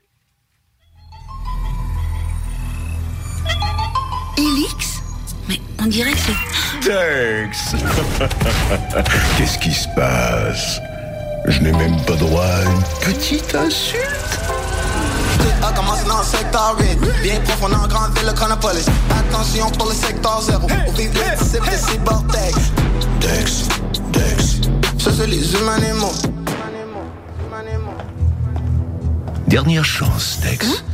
Elix 4.39 5.02
Mais 5.48 5.60
on 5.82 5.86
dirait 5.86 6.12
que 6.12 6.19
c'est... 6.19 6.89
Dex 6.89 7.74
Qu'est-ce 9.36 9.59
qui 9.59 9.73
se 9.73 9.89
passe? 9.97 10.81
Je 11.47 11.60
n'ai 11.60 11.73
même 11.73 12.01
pas 12.05 12.15
droit 12.15 12.44
à 12.44 12.62
une 12.65 12.82
petite 13.15 13.52
insulte. 13.55 14.40
A 15.60 15.73
commencé 15.73 16.05
dans 16.05 16.19
le 16.19 16.24
secteur 16.24 16.77
8 16.78 17.23
Bien 17.23 17.40
profond 17.40 17.69
dans 17.69 17.82
la 17.82 17.89
grande 17.89 18.16
ville 18.16 18.28
de 18.28 18.32
Chronopolis. 18.32 18.86
Attention 19.10 19.70
pour 19.73 19.89
le 19.89 19.94
secteur 19.94 20.40
0 20.40 20.62
Au 20.62 20.93
vivre 20.93 21.15
le 21.15 21.36
disciple 21.36 21.66
de 21.70 21.77
ces 21.77 21.98
bordeaux 21.98 22.28
Dex, 23.20 23.65
Dex. 24.12 24.60
Ça 24.98 25.10
c'est 25.16 25.27
les 25.27 25.52
humains 25.55 25.78
Dernière 29.48 29.85
chance, 29.85 30.39
Dex. 30.43 30.85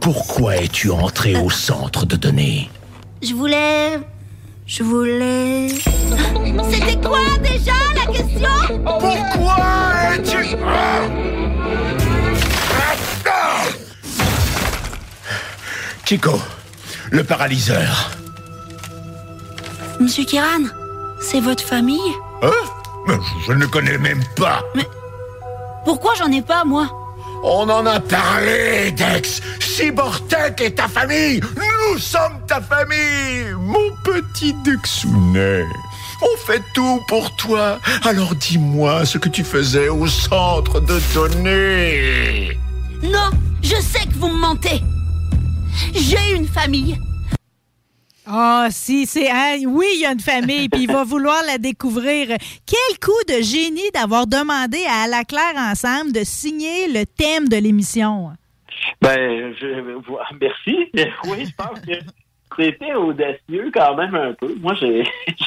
Pourquoi 0.00 0.56
es-tu 0.56 0.90
entré 0.90 1.36
au 1.36 1.50
centre 1.50 2.06
de 2.06 2.16
données 2.16 2.70
Je 3.22 3.34
voulais... 3.34 4.00
Je 4.66 4.82
voulais... 4.82 5.68
C'était 5.68 6.96
quoi 7.06 7.20
déjà 7.42 7.72
la 7.94 8.06
question 8.12 8.82
Pourquoi 8.82 9.56
es-tu... 10.14 10.56
Chico, 16.06 16.40
le 17.12 17.22
paralyseur. 17.22 18.10
Monsieur 20.00 20.24
Kiran, 20.24 20.64
c'est 21.20 21.40
votre 21.40 21.62
famille 21.62 22.00
Hein 22.42 22.50
Mais 23.06 23.14
Je 23.46 23.52
ne 23.52 23.66
connais 23.66 23.98
même 23.98 24.22
pas. 24.34 24.64
Pourquoi 25.84 26.14
j'en 26.16 26.32
ai 26.32 26.42
pas, 26.42 26.64
moi 26.64 26.88
On 27.42 27.68
en 27.70 27.86
a 27.86 28.00
parlé, 28.00 28.92
Dex. 28.92 29.40
Cybortech 29.60 30.60
est 30.60 30.76
ta 30.76 30.88
famille. 30.88 31.40
Nous 31.56 31.98
sommes 31.98 32.38
ta 32.46 32.60
famille, 32.60 33.52
mon 33.58 33.96
petit 34.04 34.54
Dexounet. 34.62 35.64
On 36.22 36.46
fait 36.46 36.62
tout 36.74 37.00
pour 37.08 37.34
toi. 37.36 37.78
Alors 38.04 38.34
dis-moi 38.34 39.06
ce 39.06 39.16
que 39.16 39.30
tu 39.30 39.42
faisais 39.42 39.88
au 39.88 40.06
centre 40.06 40.80
de 40.80 41.00
données. 41.14 42.58
Non, 43.02 43.30
je 43.62 43.76
sais 43.80 44.06
que 44.06 44.14
vous 44.18 44.28
me 44.28 44.40
mentez 44.40 44.82
J'ai 45.94 46.36
une 46.36 46.46
famille 46.46 46.98
Ah, 48.26 48.68
si, 48.70 49.06
c'est. 49.06 49.28
hein, 49.30 49.56
oui, 49.66 49.86
il 49.94 50.00
y 50.00 50.06
a 50.06 50.12
une 50.12 50.20
famille, 50.20 50.68
puis 50.68 50.82
il 50.82 50.92
va 50.92 51.04
vouloir 51.04 51.42
la 51.46 51.58
découvrir. 51.58 52.28
Quel 52.66 52.98
coup 53.00 53.12
de 53.28 53.42
génie 53.42 53.90
d'avoir 53.92 54.26
demandé 54.26 54.78
à 54.88 55.08
la 55.08 55.24
Claire 55.24 55.56
Ensemble 55.56 56.12
de 56.12 56.20
signer 56.22 56.86
le 56.88 57.04
thème 57.06 57.48
de 57.48 57.56
l'émission? 57.56 58.30
Ben, 59.00 59.54
je, 59.60 59.66
merci. 60.40 60.90
Oui, 61.24 61.44
je 61.46 61.54
pense 61.56 61.80
que 61.80 61.92
c'était 62.58 62.94
audacieux 62.94 63.70
quand 63.72 63.96
même 63.96 64.14
un 64.14 64.32
peu. 64.34 64.54
Moi, 64.60 64.74
j'ai, 64.80 65.02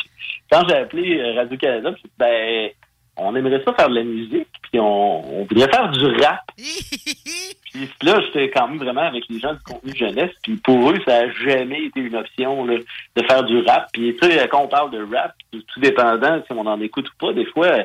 quand 0.52 0.68
j'ai 0.68 0.76
appelé 0.76 1.34
Radio-Canada, 1.34 1.96
ben, 2.18 2.70
on 3.18 3.36
aimerait 3.36 3.62
ça 3.64 3.74
faire 3.74 3.90
de 3.90 3.96
la 3.96 4.04
musique, 4.04 4.48
puis 4.72 4.80
on, 4.80 5.42
on 5.42 5.46
voudrait 5.46 5.70
faire 5.70 5.90
du 5.92 6.06
rap. 6.24 6.42
puis 6.58 7.90
là, 8.02 8.22
j'étais 8.22 8.50
quand 8.50 8.68
même 8.68 8.80
vraiment 8.80 9.02
avec 9.02 9.26
les 9.30 9.40
gens 9.40 9.54
du 9.54 9.60
contenu 9.60 9.96
jeunesse, 9.96 10.32
puis 10.42 10.56
pour 10.58 10.92
eux, 10.92 11.00
ça 11.06 11.18
a 11.18 11.30
jamais 11.30 11.86
été 11.86 12.00
une 12.00 12.16
option 12.16 12.66
là, 12.66 12.78
de 13.16 13.24
faire 13.24 13.44
du 13.44 13.62
rap. 13.62 13.88
Puis 13.94 14.16
tu 14.20 14.32
sais, 14.32 14.48
quand 14.48 14.64
on 14.64 14.68
parle 14.68 14.92
de 14.92 15.04
rap, 15.16 15.34
tout 15.52 15.80
dépendant 15.80 16.42
si 16.46 16.54
on 16.54 16.66
en 16.66 16.82
écoute 16.82 17.08
ou 17.08 17.26
pas, 17.26 17.34
des 17.34 17.46
fois, 17.46 17.84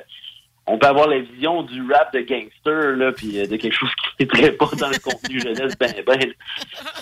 on 0.67 0.79
peut 0.79 0.87
avoir 0.87 1.09
la 1.09 1.19
vision 1.19 1.63
du 1.63 1.83
rap 1.93 2.13
de 2.15 2.21
gangster, 2.21 2.97
là, 2.97 3.13
puis 3.13 3.39
euh, 3.39 3.47
de 3.47 3.57
quelque 3.57 3.75
chose 3.75 3.91
qui 4.17 4.25
ne 4.25 4.29
très 4.29 4.53
pas 4.53 4.69
dans 4.79 4.89
le 4.89 4.99
contenu 4.99 5.41
jeunesse, 5.45 5.77
ben, 5.79 5.93
ben. 6.07 6.33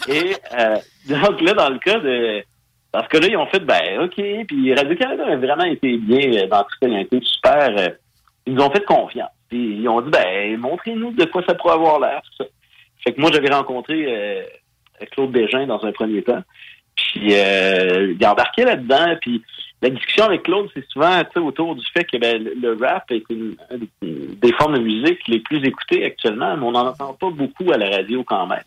Et 0.09 0.35
euh, 0.59 0.77
donc 1.09 1.40
là, 1.40 1.55
dans 1.55 1.70
le 1.70 1.78
cas 1.78 1.98
de... 2.01 2.43
Dans 2.93 3.03
ce 3.03 3.09
cas-là, 3.09 3.27
ils 3.28 3.36
ont 3.36 3.47
fait, 3.47 3.61
ben, 3.61 4.01
OK, 4.05 4.15
puis 4.47 4.74
Radio-Canada 4.74 5.27
a 5.27 5.36
vraiment 5.36 5.65
été 5.65 5.98
bien 5.98 6.47
dans 6.47 6.62
tout 6.62 6.77
ça, 6.81 6.89
ils 6.89 6.93
ont 6.93 6.98
été 6.98 7.20
super... 7.23 7.77
euh, 7.78 7.89
ils 8.47 8.55
nous 8.55 8.62
ont 8.62 8.70
fait 8.70 8.85
confiance. 8.85 9.31
Puis 9.48 9.78
ils 9.81 9.89
ont 9.89 10.01
dit, 10.01 10.10
ben, 10.10 10.56
montrez-nous 10.59 11.12
de 11.12 11.24
quoi 11.27 11.43
ça 11.47 11.55
pourrait 11.55 11.74
avoir 11.74 12.01
l'air. 12.01 12.23
Fait 13.05 13.12
que 13.12 13.20
moi, 13.20 13.31
j'avais 13.32 13.52
rencontré 13.52 14.05
euh, 14.09 14.43
Claude 15.12 15.31
Bégin 15.31 15.66
dans 15.66 15.85
un 15.85 15.93
premier 15.93 16.23
temps. 16.23 16.43
Puis 16.97 17.35
euh, 17.35 18.14
il 18.18 18.27
embarquait 18.27 18.64
là-dedans, 18.64 19.16
puis 19.20 19.43
la 19.82 19.90
discussion 19.90 20.24
avec 20.24 20.44
Claude, 20.44 20.70
c'est 20.73 20.86
souvent 20.89 21.23
autour 21.36 21.77
du 21.77 21.85
fait 21.93 22.05
que 22.05 22.16
ben, 22.16 22.43
le, 22.43 22.55
le 22.55 22.73
rap 22.82 23.10
est 23.10 23.23
une, 23.28 23.56
une 23.70 24.35
des 24.36 24.52
formes 24.55 24.78
de 24.78 24.82
musique 24.82 25.20
les 25.28 25.40
plus 25.40 25.62
écoutées 25.64 26.05
actuellement, 26.05 26.56
mais 26.56 26.64
on 26.64 26.73
n'en 26.73 26.86
entend 26.86 27.12
pas 27.12 27.31
beaucoup 27.31 27.70
à 27.73 27.77
la 27.77 27.90
radio 27.90 28.24
quand 28.24 28.47
même. 28.47 28.64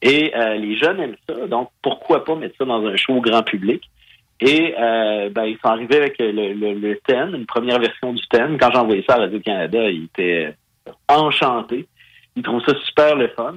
Et 0.00 0.32
euh, 0.36 0.54
les 0.54 0.76
jeunes 0.76 1.00
aiment 1.00 1.16
ça, 1.28 1.46
donc 1.48 1.70
pourquoi 1.82 2.24
pas 2.24 2.36
mettre 2.36 2.56
ça 2.58 2.64
dans 2.64 2.86
un 2.86 2.94
show 2.96 3.20
grand 3.20 3.42
public? 3.42 3.82
Et 4.40 4.74
euh, 4.78 5.30
ben, 5.30 5.44
ils 5.44 5.58
sont 5.58 5.68
arrivés 5.68 5.96
avec 5.96 6.18
le, 6.18 6.32
le, 6.32 6.74
le 6.74 6.98
thème, 7.06 7.34
une 7.34 7.46
première 7.46 7.78
version 7.78 8.12
du 8.12 8.26
thème. 8.28 8.58
Quand 8.58 8.70
j'ai 8.72 8.78
envoyé 8.78 9.04
ça 9.08 9.14
à 9.14 9.18
Radio-Canada, 9.20 9.90
ils 9.90 10.04
étaient 10.04 10.54
enchantés. 11.08 11.86
Ils 12.36 12.42
trouvent 12.42 12.64
ça 12.64 12.74
super 12.84 13.16
le 13.16 13.28
fun. 13.28 13.54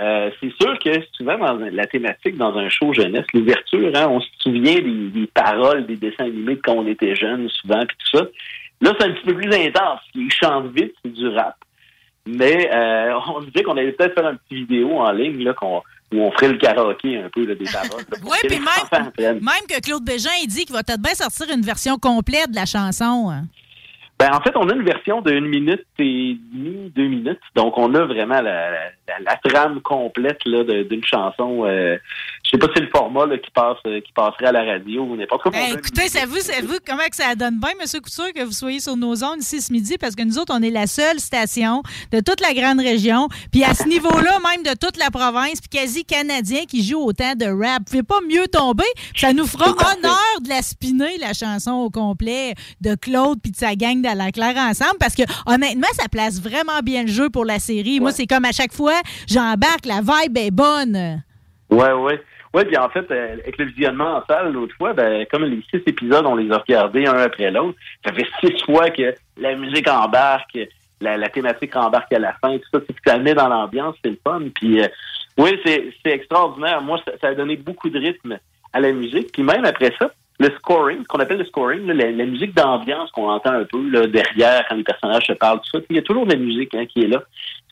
Euh, 0.00 0.30
c'est 0.40 0.52
sûr 0.60 0.78
que 0.78 0.90
souvent 1.12 1.38
dans 1.38 1.58
la 1.72 1.86
thématique 1.86 2.36
dans 2.36 2.56
un 2.56 2.68
show 2.68 2.92
jeunesse, 2.92 3.24
l'ouverture, 3.34 3.90
hein, 3.94 4.06
on 4.08 4.20
se 4.20 4.28
souvient 4.38 4.76
des, 4.80 5.08
des 5.08 5.26
paroles 5.26 5.86
des 5.86 5.96
dessins 5.96 6.26
animés 6.26 6.54
de 6.54 6.60
quand 6.60 6.74
on 6.74 6.86
était 6.86 7.16
jeune, 7.16 7.48
souvent, 7.48 7.84
puis 7.84 7.96
tout 7.98 8.18
ça. 8.18 8.24
Là, 8.80 8.92
c'est 8.96 9.06
un 9.06 9.12
petit 9.12 9.26
peu 9.26 9.34
plus 9.34 9.52
intense. 9.52 10.00
Ils 10.14 10.30
chantent 10.30 10.72
vite, 10.72 10.94
c'est 11.02 11.12
du 11.12 11.26
rap. 11.28 11.56
Mais 12.26 12.70
euh, 12.72 13.18
on 13.34 13.40
disait 13.40 13.64
qu'on 13.64 13.76
allait 13.76 13.92
peut-être 13.92 14.14
faire 14.14 14.30
une 14.30 14.38
petite 14.38 14.68
vidéo 14.68 14.98
en 14.98 15.10
ligne 15.10 15.42
là, 15.42 15.54
qu'on, 15.54 15.82
où 16.12 16.20
on 16.20 16.30
ferait 16.32 16.48
le 16.48 16.58
karaoké 16.58 17.18
un 17.18 17.28
peu 17.28 17.44
là, 17.46 17.54
des 17.54 17.64
paroles. 17.66 18.04
Oui, 18.24 18.38
puis 18.44 18.58
même, 18.58 19.34
même 19.34 19.66
que 19.68 19.80
Claude 19.80 20.04
Bégin, 20.04 20.30
il 20.42 20.46
dit 20.48 20.64
qu'il 20.64 20.74
va 20.74 20.82
peut-être 20.82 21.02
bien 21.02 21.14
sortir 21.14 21.46
une 21.54 21.62
version 21.62 21.98
complète 21.98 22.50
de 22.50 22.56
la 22.56 22.66
chanson. 22.66 23.30
hein. 23.30 23.44
Ben, 24.18 24.30
en 24.34 24.40
fait, 24.40 24.50
on 24.56 24.68
a 24.68 24.74
une 24.74 24.82
version 24.82 25.20
de 25.22 25.30
une 25.32 25.46
minute 25.46 25.84
et 26.00 26.36
demie, 26.52 26.90
deux 26.96 27.06
minutes. 27.06 27.38
Donc, 27.54 27.78
on 27.78 27.94
a 27.94 28.04
vraiment 28.04 28.40
la, 28.40 28.70
la, 28.72 29.18
la 29.24 29.36
trame 29.44 29.80
complète 29.80 30.40
d'une 30.44 31.04
chanson. 31.04 31.64
Euh, 31.64 31.96
je 32.48 32.56
sais 32.56 32.58
pas 32.58 32.66
si 32.68 32.72
c'est 32.76 32.82
le 32.82 32.88
format 32.88 33.26
là, 33.26 33.36
qui 33.36 33.50
passe 33.50 33.76
euh, 33.86 34.00
qui 34.00 34.10
passerait 34.12 34.46
à 34.46 34.52
la 34.52 34.64
radio 34.64 35.02
ou 35.02 35.16
n'importe 35.16 35.42
quoi. 35.42 35.52
Eh, 35.54 35.74
écoutez, 35.74 36.08
savez-vous, 36.08 36.40
savez-vous 36.40 36.78
comment 36.86 37.04
que 37.04 37.16
ça 37.16 37.34
donne 37.34 37.60
bien, 37.60 37.72
M. 37.78 38.00
Couture, 38.00 38.32
que 38.34 38.42
vous 38.42 38.52
soyez 38.52 38.80
sur 38.80 38.96
nos 38.96 39.16
zones 39.16 39.40
ici 39.40 39.60
ce 39.60 39.70
midi? 39.70 39.98
Parce 39.98 40.14
que 40.14 40.22
nous 40.22 40.38
autres, 40.38 40.54
on 40.56 40.62
est 40.62 40.70
la 40.70 40.86
seule 40.86 41.20
station 41.20 41.82
de 42.10 42.20
toute 42.20 42.40
la 42.40 42.54
grande 42.54 42.80
région. 42.80 43.28
Puis 43.52 43.64
à 43.64 43.74
ce 43.74 43.86
niveau-là, 43.86 44.38
même 44.50 44.62
de 44.62 44.74
toute 44.78 44.96
la 44.96 45.10
province, 45.10 45.60
puis 45.60 45.80
quasi 45.80 46.06
canadien 46.06 46.64
qui 46.64 46.82
joue 46.82 47.00
autant 47.00 47.34
de 47.34 47.44
rap. 47.44 47.80
Vous 47.80 47.84
pouvez 47.84 48.02
pas 48.02 48.20
mieux 48.26 48.48
tomber. 48.48 48.88
Ça 49.14 49.34
nous 49.34 49.46
fera 49.46 49.68
honneur 49.68 50.40
de 50.42 50.48
la 50.48 50.62
spinner, 50.62 51.18
la 51.18 51.34
chanson 51.34 51.72
au 51.72 51.90
complet 51.90 52.54
de 52.80 52.94
Claude 52.94 53.40
puis 53.42 53.52
de 53.52 53.58
sa 53.58 53.74
gang 53.74 54.00
de 54.00 54.16
la 54.16 54.32
Claire 54.32 54.56
ensemble. 54.56 54.96
Parce 54.98 55.14
que 55.14 55.22
honnêtement, 55.44 55.88
ça 55.92 56.08
place 56.08 56.40
vraiment 56.40 56.80
bien 56.82 57.02
le 57.02 57.08
jeu 57.08 57.28
pour 57.28 57.44
la 57.44 57.58
série. 57.58 58.00
Moi, 58.00 58.12
c'est 58.12 58.26
comme 58.26 58.46
à 58.46 58.52
chaque 58.52 58.72
fois, 58.72 59.00
j'embarque, 59.26 59.84
la 59.84 60.00
vibe 60.00 60.38
est 60.38 60.50
bonne. 60.50 61.22
Ouais, 61.70 61.92
ouais. 61.92 62.18
Puis 62.64 62.76
en 62.76 62.88
fait, 62.88 63.10
euh, 63.10 63.34
avec 63.34 63.58
le 63.58 63.66
visionnement 63.66 64.16
en 64.16 64.24
salle 64.26 64.52
l'autre 64.52 64.74
fois, 64.76 64.92
ben, 64.92 65.26
comme 65.30 65.44
les 65.44 65.62
six 65.70 65.82
épisodes, 65.86 66.24
on 66.26 66.36
les 66.36 66.50
a 66.50 66.58
regardés 66.58 67.06
un 67.06 67.18
après 67.18 67.50
l'autre, 67.50 67.78
ça 68.04 68.12
fait 68.12 68.26
six 68.40 68.62
fois 68.64 68.90
que 68.90 69.14
la 69.36 69.54
musique 69.54 69.88
embarque, 69.88 70.58
la, 71.00 71.28
thématique 71.28 71.76
embarque 71.76 72.12
à 72.12 72.18
la 72.18 72.32
fin, 72.34 72.56
tout 72.58 72.68
ça, 72.72 72.80
ça 73.06 73.18
met 73.18 73.34
dans 73.34 73.48
l'ambiance, 73.48 73.96
c'est 74.02 74.10
le 74.10 74.18
fun. 74.24 74.42
Puis 74.54 74.82
euh, 74.82 74.88
oui, 75.36 75.60
c'est 75.64 75.92
extraordinaire. 76.04 76.82
Moi, 76.82 77.00
ça, 77.20 77.28
a 77.28 77.34
donné 77.34 77.56
beaucoup 77.56 77.90
de 77.90 77.98
rythme 77.98 78.38
à 78.72 78.80
la 78.80 78.92
musique. 78.92 79.32
Puis 79.32 79.42
même 79.42 79.64
après 79.64 79.92
ça, 79.98 80.10
le 80.40 80.50
scoring, 80.56 81.02
ce 81.02 81.08
qu'on 81.08 81.18
appelle 81.18 81.38
le 81.38 81.44
scoring, 81.46 81.86
la, 81.86 82.24
musique 82.24 82.54
d'ambiance 82.54 83.10
qu'on 83.10 83.28
entend 83.28 83.52
un 83.52 83.64
peu 83.64 84.06
derrière 84.06 84.64
quand 84.68 84.76
les 84.76 84.84
personnages 84.84 85.26
se 85.26 85.32
parlent, 85.32 85.60
tout 85.60 85.78
ça, 85.78 85.84
il 85.90 85.96
y 85.96 85.98
a 85.98 86.02
toujours 86.02 86.26
de 86.26 86.32
la 86.32 86.38
musique 86.38 86.74
hein, 86.74 86.86
qui 86.86 87.02
est 87.02 87.08
là. 87.08 87.22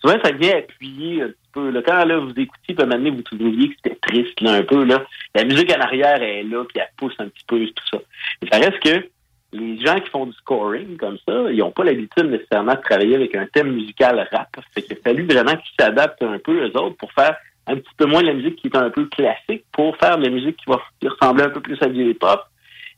Souvent, 0.01 0.17
ça 0.23 0.33
vient 0.33 0.59
appuyer 0.59 1.23
petit 1.23 1.46
peu. 1.57 1.71
Là. 1.71 1.83
Quand 1.83 2.05
là, 2.05 2.19
vous 2.19 2.31
écoutiez, 2.31 2.75
puis 2.75 2.87
donné, 2.87 3.11
vous 3.11 3.23
trouviez 3.23 3.69
que 3.71 3.75
c'était 3.83 3.99
triste 4.03 4.41
là, 4.41 4.53
un 4.53 4.63
peu. 4.63 4.85
Là. 4.85 5.05
La 5.35 5.45
musique 5.45 5.73
en 5.75 5.81
arrière 5.81 6.23
est 6.23 6.43
là, 6.43 6.65
puis 6.65 6.79
elle 6.79 6.89
pousse 6.97 7.15
un 7.19 7.29
petit 7.29 7.45
peu, 7.47 7.59
tout 7.59 7.85
ça. 7.91 7.99
Et 8.43 8.47
ça 8.53 8.59
reste 8.59 8.81
que 8.81 9.09
les 9.53 9.79
gens 9.79 9.99
qui 10.01 10.11
font 10.11 10.27
du 10.27 10.33
scoring 10.35 10.97
comme 10.97 11.17
ça, 11.27 11.51
ils 11.51 11.59
n'ont 11.59 11.71
pas 11.71 11.85
l'habitude 11.85 12.27
nécessairement 12.27 12.75
de 12.75 12.81
travailler 12.81 13.15
avec 13.15 13.35
un 13.35 13.47
thème 13.47 13.73
musical 13.73 14.29
rap. 14.33 14.49
Fait 14.75 14.83
qu'il 14.83 14.99
a 14.99 15.01
fallu 15.03 15.25
vraiment 15.25 15.57
qu'ils 15.57 15.75
s'adaptent 15.81 16.23
un 16.23 16.39
peu, 16.39 16.67
eux 16.67 16.77
autres, 16.77 16.97
pour 16.97 17.13
faire 17.13 17.37
un 17.67 17.77
petit 17.77 17.95
peu 17.97 18.07
moins 18.07 18.23
la 18.23 18.35
musique 18.35 18.57
qui 18.57 18.69
est 18.69 18.77
un 18.77 18.91
peu 18.91 19.07
classique, 19.07 19.65
pour 19.73 19.97
faire 19.97 20.19
la 20.19 20.29
musique 20.29 20.57
qui 20.57 20.71
va 20.71 20.81
ressembler 21.03 21.45
un 21.45 21.51
peu 21.51 21.61
plus 21.61 21.81
à 21.83 21.87
du 21.87 22.11
hip-hop. 22.11 22.43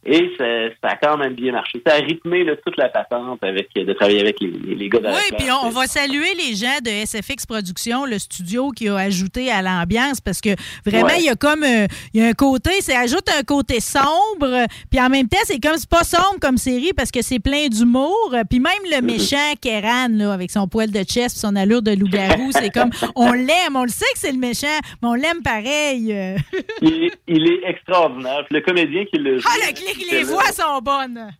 Et 0.06 0.30
ça, 0.38 0.44
ça 0.82 0.88
a 0.94 0.96
quand 0.96 1.16
même 1.18 1.34
bien 1.34 1.52
marché. 1.52 1.82
Ça 1.86 1.94
a 1.94 1.98
rythmé 1.98 2.44
là, 2.44 2.54
toute 2.64 2.76
la 2.78 2.88
patente 2.88 3.42
avec, 3.42 3.68
de 3.74 3.92
travailler 3.92 4.20
avec 4.20 4.40
les, 4.40 4.48
les 4.74 4.88
gars 4.88 5.00
de 5.00 5.08
Oui, 5.08 5.36
puis 5.36 5.50
on, 5.50 5.66
on 5.66 5.70
va 5.70 5.86
saluer 5.86 6.34
les 6.34 6.54
gens 6.54 6.78
de 6.82 6.88
SFX 7.04 7.44
Productions, 7.46 8.06
le 8.06 8.18
studio 8.18 8.70
qui 8.70 8.88
a 8.88 8.96
ajouté 8.96 9.50
à 9.50 9.60
l'ambiance 9.60 10.20
parce 10.20 10.40
que 10.40 10.50
vraiment, 10.86 11.06
Ouais. 11.08 11.18
il 11.18 11.24
y 11.24 11.28
a 11.28 11.34
comme 11.34 11.62
euh, 11.64 11.86
il 12.14 12.20
y 12.20 12.24
a 12.24 12.28
un 12.28 12.32
côté, 12.32 12.80
ça 12.80 13.00
ajoute 13.00 13.28
un 13.38 13.42
côté 13.42 13.80
sombre, 13.80 14.66
puis 14.90 15.00
en 15.00 15.08
même 15.08 15.28
temps, 15.28 15.38
c'est 15.44 15.58
comme 15.60 15.76
c'est 15.76 15.88
pas 15.90 16.04
sombre 16.04 16.38
comme 16.40 16.56
série 16.58 16.92
parce 16.96 17.10
que 17.10 17.20
c'est 17.22 17.38
plein 17.40 17.68
d'humour, 17.68 18.34
puis 18.48 18.60
même 18.60 18.72
le 18.90 19.02
méchant 19.02 19.54
Keran 19.60 20.08
là, 20.10 20.32
avec 20.32 20.50
son 20.50 20.68
poil 20.68 20.90
de 20.90 21.02
chest, 21.02 21.36
son 21.38 21.56
allure 21.56 21.82
de 21.82 21.92
loup-garou, 21.92 22.50
c'est 22.52 22.70
comme 22.72 22.90
on 23.16 23.32
l'aime, 23.32 23.74
on 23.76 23.82
le 23.84 23.88
sait 23.90 24.04
que 24.14 24.18
c'est 24.20 24.32
le 24.32 24.38
méchant, 24.38 24.66
mais 25.02 25.08
on 25.08 25.14
l'aime 25.14 25.42
pareil. 25.42 26.12
euh. 26.12 26.36
il, 26.82 27.04
est- 27.04 27.18
il 27.26 27.46
est 27.52 27.68
extraordinaire. 27.68 28.44
Puis 28.48 28.56
le 28.56 28.60
comédien 28.62 29.04
qui 29.06 29.18
le 29.18 29.38
joue, 29.38 29.48
Ah, 29.50 29.56
le 29.66 29.74
les 30.10 30.24
voix 30.24 30.52
sont 30.52 30.80
bonnes. 30.80 31.30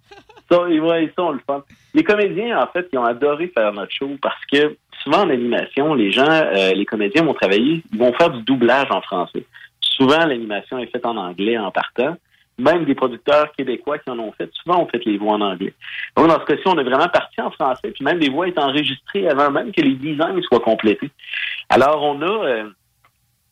Ça, 0.50 0.64
ils, 0.68 0.80
ouais, 0.80 1.04
ils 1.04 1.12
sont 1.16 1.32
le 1.32 1.40
fun. 1.46 1.62
Les 1.94 2.04
comédiens, 2.04 2.60
en 2.60 2.66
fait, 2.68 2.88
ils 2.92 2.98
ont 2.98 3.04
adoré 3.04 3.48
faire 3.48 3.72
notre 3.72 3.92
show 3.92 4.10
parce 4.20 4.44
que 4.50 4.76
souvent 5.02 5.22
en 5.24 5.30
animation, 5.30 5.94
les 5.94 6.10
gens, 6.10 6.28
euh, 6.28 6.72
les 6.72 6.86
comédiens 6.86 7.24
vont 7.24 7.34
travailler, 7.34 7.82
ils 7.92 7.98
vont 7.98 8.12
faire 8.14 8.30
du 8.30 8.42
doublage 8.42 8.88
en 8.90 9.00
français. 9.00 9.44
Souvent, 9.80 10.26
l'animation 10.26 10.78
est 10.78 10.86
faite 10.86 11.06
en 11.06 11.16
anglais 11.16 11.58
en 11.58 11.70
partant. 11.70 12.16
Même 12.58 12.84
des 12.84 12.94
producteurs 12.96 13.52
québécois 13.52 13.98
qui 13.98 14.10
en 14.10 14.18
ont 14.18 14.32
fait, 14.32 14.50
souvent 14.52 14.82
ont 14.82 14.88
fait 14.88 15.04
les 15.04 15.16
voix 15.16 15.34
en 15.34 15.40
anglais. 15.40 15.72
Donc, 16.16 16.26
dans 16.26 16.40
ce 16.40 16.44
cas-ci, 16.44 16.62
on 16.66 16.76
est 16.78 16.84
vraiment 16.84 17.08
parti 17.08 17.40
en 17.40 17.52
français, 17.52 17.92
puis 17.92 18.04
même 18.04 18.18
les 18.18 18.30
voix 18.30 18.48
étaient 18.48 18.60
enregistrées 18.60 19.28
avant 19.28 19.50
même 19.50 19.70
que 19.70 19.80
les 19.80 19.94
designs 19.94 20.42
soient 20.42 20.58
complétés. 20.58 21.10
Alors, 21.68 22.02
on 22.02 22.20
a, 22.20 22.26
euh, 22.26 22.68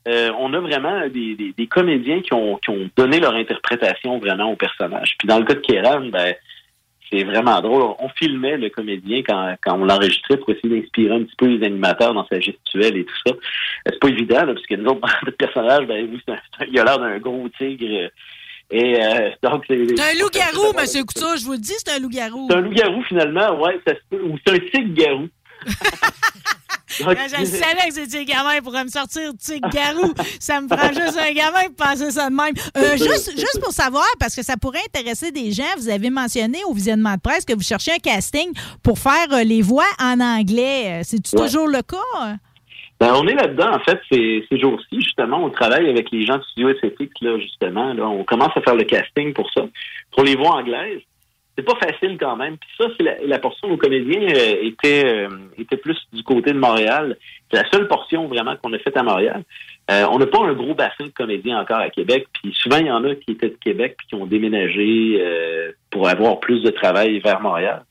euh, 0.06 0.30
on 0.38 0.52
a 0.54 0.60
vraiment 0.60 1.00
des, 1.08 1.34
des- 1.34 1.52
des 1.56 1.66
comédiens 1.66 2.20
qui 2.22 2.32
ont, 2.32 2.56
qui 2.58 2.70
ont 2.70 2.88
donné 2.96 3.18
leur 3.20 3.34
interprétation 3.34 4.18
vraiment 4.18 4.50
au 4.52 4.56
personnage. 4.56 5.14
Puis 5.18 5.26
dans 5.28 5.38
le 5.38 5.44
cas 5.44 5.54
de 5.54 5.60
Kéran, 5.60 6.06
ben, 6.12 6.34
c'est 7.10 7.22
vraiment 7.24 7.60
drôle. 7.60 7.82
On 8.00 8.08
filmait 8.10 8.56
le 8.56 8.68
comédien 8.68 9.22
quand, 9.26 9.54
quand 9.62 9.78
on 9.78 9.84
l'enregistrait 9.84 10.36
pour 10.38 10.50
essayer 10.50 10.80
d'inspirer 10.80 11.14
un 11.14 11.22
petit 11.22 11.36
peu 11.36 11.46
les 11.46 11.64
animateurs 11.64 12.14
dans 12.14 12.26
sa 12.26 12.40
gestuelle 12.40 12.96
et 12.96 13.04
tout 13.04 13.14
ça. 13.26 13.32
Euh, 13.32 13.38
C'est 13.92 13.98
pas 14.00 14.08
évident, 14.08 14.44
là, 14.44 14.54
parce 14.54 14.66
que 14.66 14.74
nous 14.74 14.90
autres, 14.90 15.00
notre 15.24 15.36
personnage, 15.36 15.86
ben 15.86 16.08
oui, 16.10 16.20
un- 16.28 16.64
il 16.70 16.78
a 16.80 16.84
l'air 16.84 16.98
d'un 16.98 17.18
gros 17.18 17.48
tigre. 17.58 18.10
Et 18.68 19.00
euh, 19.00 19.30
donc, 19.44 19.64
c'est 19.68 19.74
un 19.74 20.20
loup-garou, 20.20 20.72
monsieur 20.76 21.04
Couture, 21.04 21.36
je 21.38 21.44
vous 21.44 21.52
le 21.52 21.58
dis, 21.58 21.74
c'est 21.78 21.92
un 21.94 22.00
loup-garou. 22.00 22.48
c'est 22.50 22.56
un 22.56 22.60
loup-garou 22.62 23.02
finalement, 23.04 23.60
ouais, 23.60 23.78
ça 23.86 23.94
se 23.94 24.00
peut. 24.10 24.20
Ou 24.24 24.36
c'est 24.44 24.54
un 24.54 24.58
tigre-garou. 24.58 25.28
Donc, 27.00 27.16
je 27.18 27.44
savais 27.46 27.88
que 27.88 27.94
c'était 27.94 28.18
un 28.18 28.24
gamin 28.24 28.60
pour 28.62 28.72
me 28.72 28.88
sortir 28.88 29.32
tigre 29.38 29.68
garou. 29.70 30.12
ça 30.38 30.60
me 30.60 30.68
prend 30.68 30.88
juste 30.88 31.18
un 31.18 31.32
gamin 31.32 31.64
pour 31.76 31.86
penser 31.86 32.10
ça 32.12 32.30
de 32.30 32.34
même. 32.34 32.54
Euh, 32.76 32.96
juste, 32.96 33.32
juste 33.36 33.60
pour 33.60 33.72
savoir, 33.72 34.06
parce 34.20 34.34
que 34.36 34.42
ça 34.44 34.56
pourrait 34.56 34.80
intéresser 34.86 35.32
des 35.32 35.50
gens, 35.52 35.64
vous 35.78 35.88
avez 35.88 36.10
mentionné 36.10 36.58
au 36.68 36.72
visionnement 36.72 37.14
de 37.14 37.20
presse 37.20 37.44
que 37.44 37.54
vous 37.54 37.62
cherchez 37.62 37.92
un 37.92 37.98
casting 37.98 38.52
pour 38.82 38.98
faire 38.98 39.26
euh, 39.32 39.42
les 39.42 39.62
voix 39.62 39.88
en 40.00 40.20
anglais. 40.20 41.00
Euh, 41.00 41.00
C'est-tu 41.02 41.36
Ouais. 41.36 41.42
toujours 41.46 41.66
le 41.66 41.82
cas? 41.82 42.36
Ben, 42.98 43.12
on 43.14 43.26
est 43.26 43.34
là-dedans, 43.34 43.72
en 43.74 43.80
fait, 43.80 43.98
ces, 44.10 44.46
ces 44.48 44.58
jours-ci, 44.58 45.00
justement, 45.02 45.44
on 45.44 45.50
travaille 45.50 45.88
avec 45.90 46.10
les 46.12 46.24
gens 46.24 46.38
du 46.38 46.44
studio 46.52 46.70
SFX, 46.70 47.10
là, 47.20 47.38
justement. 47.38 47.92
Là, 47.92 48.06
on 48.08 48.24
commence 48.24 48.56
à 48.56 48.60
faire 48.62 48.74
le 48.74 48.84
casting 48.84 49.34
pour 49.34 49.50
ça, 49.52 49.62
pour 50.12 50.22
les 50.24 50.34
voix 50.36 50.56
anglaises. 50.56 51.02
C'est 51.56 51.64
pas 51.64 51.76
facile 51.76 52.18
quand 52.18 52.36
même. 52.36 52.58
Puis 52.58 52.68
ça, 52.78 52.86
c'est 52.96 53.02
la, 53.02 53.14
la 53.24 53.38
portion 53.38 53.70
où 53.70 53.76
comédiens 53.76 54.20
euh, 54.20 54.56
étaient, 54.62 55.06
euh, 55.06 55.28
étaient 55.58 55.78
plus 55.78 55.96
du 56.12 56.22
côté 56.22 56.52
de 56.52 56.58
Montréal. 56.58 57.16
C'est 57.50 57.62
la 57.62 57.70
seule 57.70 57.88
portion 57.88 58.28
vraiment 58.28 58.56
qu'on 58.56 58.72
a 58.72 58.78
faite 58.78 58.96
à 58.96 59.02
Montréal. 59.02 59.42
Euh, 59.88 60.04
on 60.10 60.18
n'a 60.18 60.26
pas 60.26 60.40
un 60.44 60.52
gros 60.52 60.74
bassin 60.74 61.04
de 61.04 61.10
comédiens 61.10 61.60
encore 61.60 61.78
à 61.78 61.90
Québec. 61.90 62.26
Puis 62.32 62.52
souvent, 62.52 62.78
il 62.78 62.86
y 62.86 62.90
en 62.90 63.04
a 63.04 63.14
qui 63.14 63.32
étaient 63.32 63.50
de 63.50 63.58
Québec 63.60 63.94
puis 63.96 64.08
qui 64.08 64.14
ont 64.16 64.26
déménagé 64.26 65.18
euh, 65.20 65.70
pour 65.90 66.08
avoir 66.08 66.40
plus 66.40 66.62
de 66.62 66.70
travail 66.70 67.20
vers 67.20 67.40
Montréal. 67.40 67.84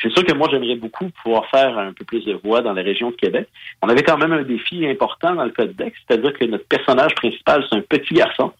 C'est 0.00 0.10
sûr 0.10 0.24
que 0.24 0.32
moi, 0.32 0.48
j'aimerais 0.50 0.76
beaucoup 0.76 1.10
pouvoir 1.22 1.46
faire 1.50 1.76
un 1.76 1.92
peu 1.92 2.04
plus 2.04 2.24
de 2.24 2.34
voix 2.34 2.62
dans 2.62 2.72
la 2.72 2.82
région 2.82 3.10
de 3.10 3.16
Québec. 3.16 3.48
On 3.82 3.88
avait 3.88 4.02
quand 4.02 4.16
même 4.16 4.32
un 4.32 4.42
défi 4.42 4.86
important 4.86 5.34
dans 5.34 5.44
le 5.44 5.50
code 5.50 5.74
Dex, 5.74 5.98
c'est-à-dire 6.06 6.32
que 6.32 6.44
notre 6.44 6.66
personnage 6.66 7.14
principal, 7.16 7.64
c'est 7.68 7.76
un 7.76 7.82
petit 7.82 8.14
garçon. 8.14 8.52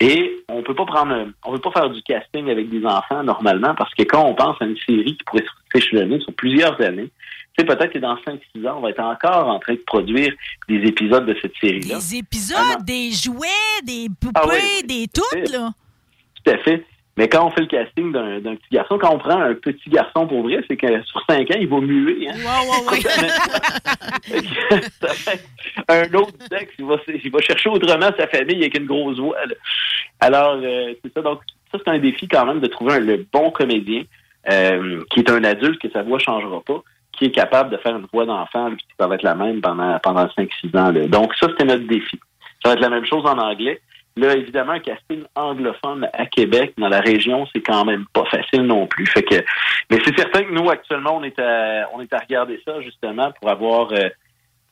Et 0.00 0.44
on 0.48 0.62
peut 0.62 0.74
pas 0.74 0.86
prendre, 0.86 1.28
on 1.44 1.52
peut 1.52 1.60
pas 1.60 1.70
faire 1.70 1.90
du 1.90 2.02
casting 2.02 2.50
avec 2.50 2.68
des 2.68 2.84
enfants 2.84 3.22
normalement 3.22 3.74
parce 3.74 3.94
que 3.94 4.02
quand 4.02 4.26
on 4.26 4.34
pense 4.34 4.56
à 4.60 4.64
une 4.64 4.76
série 4.78 5.16
qui 5.16 5.24
pourrait 5.24 5.44
s'échelonner 5.72 6.20
sur 6.20 6.32
plusieurs 6.34 6.80
années, 6.80 7.10
tu 7.56 7.64
sais, 7.64 7.64
peut-être 7.64 7.92
que 7.92 7.98
dans 7.98 8.16
5-6 8.16 8.68
ans, 8.68 8.78
on 8.78 8.80
va 8.80 8.90
être 8.90 9.00
encore 9.00 9.46
en 9.48 9.60
train 9.60 9.74
de 9.74 9.82
produire 9.86 10.32
des 10.68 10.82
épisodes 10.88 11.24
de 11.24 11.36
cette 11.40 11.54
série-là. 11.60 11.96
Des 11.96 12.16
épisodes, 12.16 12.84
des 12.84 13.12
jouets, 13.12 13.80
des 13.84 14.08
poupées, 14.08 14.32
Ah 14.34 14.46
oui, 14.48 14.82
des 14.84 15.06
toutes, 15.06 15.52
là. 15.52 15.70
Tout 16.44 16.50
à 16.50 16.58
fait. 16.58 16.84
Mais 17.16 17.28
quand 17.28 17.46
on 17.46 17.50
fait 17.50 17.60
le 17.60 17.66
casting 17.68 18.10
d'un 18.12 18.40
d'un 18.40 18.56
petit 18.56 18.68
garçon, 18.72 18.98
quand 18.98 19.14
on 19.14 19.18
prend 19.18 19.40
un 19.40 19.54
petit 19.54 19.88
garçon 19.88 20.26
pour 20.26 20.42
vrai, 20.42 20.62
c'est 20.68 20.76
que 20.76 21.02
sur 21.04 21.22
5 21.28 21.48
ans, 21.50 21.56
il 21.60 21.68
va 21.68 21.80
muer. 21.80 22.28
Hein? 22.28 22.34
Un 25.88 26.14
autre 26.14 26.32
sexe, 26.50 26.72
il 26.78 26.84
va, 26.84 26.96
il 27.08 27.30
va 27.30 27.40
chercher 27.40 27.68
autrement 27.70 28.10
sa 28.16 28.26
famille 28.28 28.60
avec 28.62 28.78
une 28.78 28.86
grosse 28.86 29.18
voix. 29.18 29.36
là. 29.46 29.54
Alors, 30.20 30.58
euh, 30.62 30.94
c'est 31.04 31.12
ça. 31.14 31.22
Donc, 31.22 31.40
ça, 31.72 31.78
c'est 31.84 31.90
un 31.90 31.98
défi 31.98 32.28
quand 32.28 32.46
même 32.46 32.60
de 32.60 32.66
trouver 32.66 32.94
un- 32.94 33.00
le 33.00 33.26
bon 33.32 33.50
comédien 33.50 34.02
euh, 34.50 35.02
qui 35.10 35.20
est 35.20 35.30
un 35.30 35.42
adulte, 35.44 35.80
que 35.80 35.90
sa 35.90 36.02
voix 36.02 36.18
changera 36.18 36.60
pas, 36.62 36.82
qui 37.12 37.26
est 37.26 37.30
capable 37.30 37.70
de 37.70 37.76
faire 37.78 37.96
une 37.96 38.06
voix 38.12 38.26
d'enfant, 38.26 38.70
puis 38.74 38.84
ça 38.98 39.06
va 39.06 39.14
être 39.16 39.22
la 39.22 39.34
même 39.34 39.60
pendant, 39.60 39.98
pendant 40.00 40.26
5-6 40.28 40.76
ans. 40.76 40.90
là. 40.92 41.06
Donc, 41.06 41.34
ça, 41.36 41.48
c'était 41.48 41.64
notre 41.64 41.86
défi. 41.86 42.18
Ça 42.62 42.70
va 42.70 42.74
être 42.74 42.80
la 42.80 42.90
même 42.90 43.06
chose 43.06 43.24
en 43.24 43.38
anglais. 43.38 43.80
Là, 44.16 44.36
évidemment, 44.36 44.78
casting 44.78 45.24
anglophone 45.34 46.08
à 46.12 46.26
Québec, 46.26 46.74
dans 46.78 46.88
la 46.88 47.00
région, 47.00 47.46
c'est 47.52 47.62
quand 47.62 47.84
même 47.84 48.04
pas 48.12 48.24
facile 48.26 48.62
non 48.62 48.86
plus. 48.86 49.06
Fait 49.06 49.24
que, 49.24 49.36
mais 49.90 49.98
c'est 50.04 50.16
certain 50.16 50.44
que 50.44 50.52
nous, 50.52 50.70
actuellement, 50.70 51.16
on 51.16 51.24
est 51.24 51.36
à, 51.40 51.88
on 51.92 52.00
est 52.00 52.12
à 52.12 52.18
regarder 52.18 52.62
ça, 52.64 52.80
justement, 52.80 53.32
pour 53.32 53.50
avoir, 53.50 53.92
euh, 53.92 54.08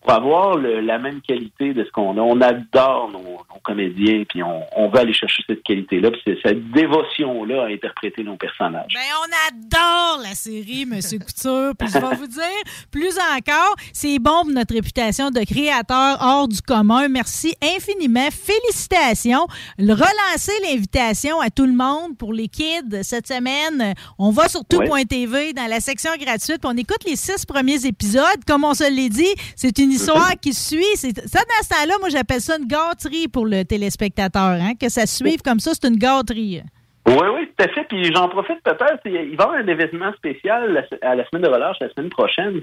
pour 0.02 0.12
avoir 0.12 0.56
le- 0.56 0.80
la 0.80 0.98
même 0.98 1.20
qualité 1.20 1.72
de 1.74 1.84
ce 1.84 1.90
qu'on 1.90 2.16
a. 2.18 2.20
On 2.20 2.40
adore 2.40 3.10
nos, 3.12 3.18
nos 3.22 3.60
comédiens, 3.62 4.24
puis 4.28 4.42
on, 4.42 4.62
on 4.76 4.88
veut 4.88 4.98
aller 4.98 5.12
chercher 5.14 5.42
cette 5.46 5.62
qualité-là, 5.62 6.10
puis 6.10 6.20
c'est 6.24 6.38
cette 6.44 6.70
dévotion-là 6.72 7.64
à 7.64 7.66
interpréter 7.68 8.22
nos 8.24 8.36
personnages. 8.36 8.92
Ben, 8.94 9.00
on 9.20 9.56
adore 9.56 10.22
la 10.22 10.34
série, 10.34 10.84
Monsieur 10.86 11.18
Couture. 11.18 11.72
Puis 11.78 11.88
je 11.88 11.98
vais 11.98 12.16
vous 12.16 12.26
dire, 12.26 12.42
plus 12.90 13.16
encore, 13.36 13.74
c'est 13.92 14.18
bon 14.18 14.42
pour 14.42 14.50
notre 14.52 14.74
réputation 14.74 15.30
de 15.30 15.40
créateur 15.44 16.18
hors 16.20 16.48
du 16.48 16.60
commun. 16.60 17.08
Merci 17.08 17.54
infiniment. 17.62 18.28
Félicitations. 18.32 19.46
Relancer 19.78 20.52
l'invitation 20.64 21.40
à 21.40 21.50
tout 21.50 21.66
le 21.66 21.72
monde 21.74 22.16
pour 22.18 22.32
les 22.32 22.48
kids 22.48 23.02
cette 23.02 23.26
semaine. 23.28 23.94
On 24.18 24.30
va 24.30 24.48
sur 24.48 24.64
tout.tv 24.64 25.52
dans 25.52 25.66
la 25.66 25.80
section 25.80 26.10
gratuite, 26.18 26.58
puis 26.60 26.70
on 26.72 26.76
écoute 26.76 27.04
les 27.06 27.16
six 27.16 27.44
premiers 27.46 27.84
épisodes. 27.86 28.22
Comme 28.46 28.64
on 28.64 28.74
se 28.74 28.84
l'est 28.90 29.08
dit, 29.08 29.32
c'est 29.56 29.78
une 29.78 29.91
histoire 29.94 30.32
qui 30.40 30.52
suit. 30.52 30.84
C'est- 30.94 31.26
Ça, 31.28 31.40
dans 31.40 31.62
ce 31.64 31.68
temps-là, 31.68 31.94
moi, 32.00 32.08
j'appelle 32.08 32.40
ça 32.40 32.56
une 32.58 32.66
gâterie 32.66 33.28
pour 33.28 33.46
le 33.46 33.64
téléspectateur. 33.64 34.42
Hein? 34.60 34.72
Que 34.80 34.88
ça 34.88 35.06
suive 35.06 35.42
comme 35.42 35.60
ça, 35.60 35.72
c'est 35.74 35.88
une 35.88 35.96
gâterie. 35.98 36.62
Oui, 37.06 37.26
oui, 37.34 37.48
tout 37.56 37.64
à 37.64 37.68
fait. 37.68 37.84
Puis 37.88 38.12
j'en 38.14 38.28
profite 38.28 38.62
peut-être. 38.62 39.00
Il 39.06 39.12
va 39.12 39.20
y 39.20 39.32
avoir 39.32 39.52
un 39.54 39.66
événement 39.66 40.12
spécial 40.14 40.86
à 41.02 41.14
la 41.16 41.24
semaine 41.28 41.42
de 41.42 41.48
relâche, 41.48 41.76
la 41.80 41.90
semaine 41.90 42.10
prochaine. 42.10 42.60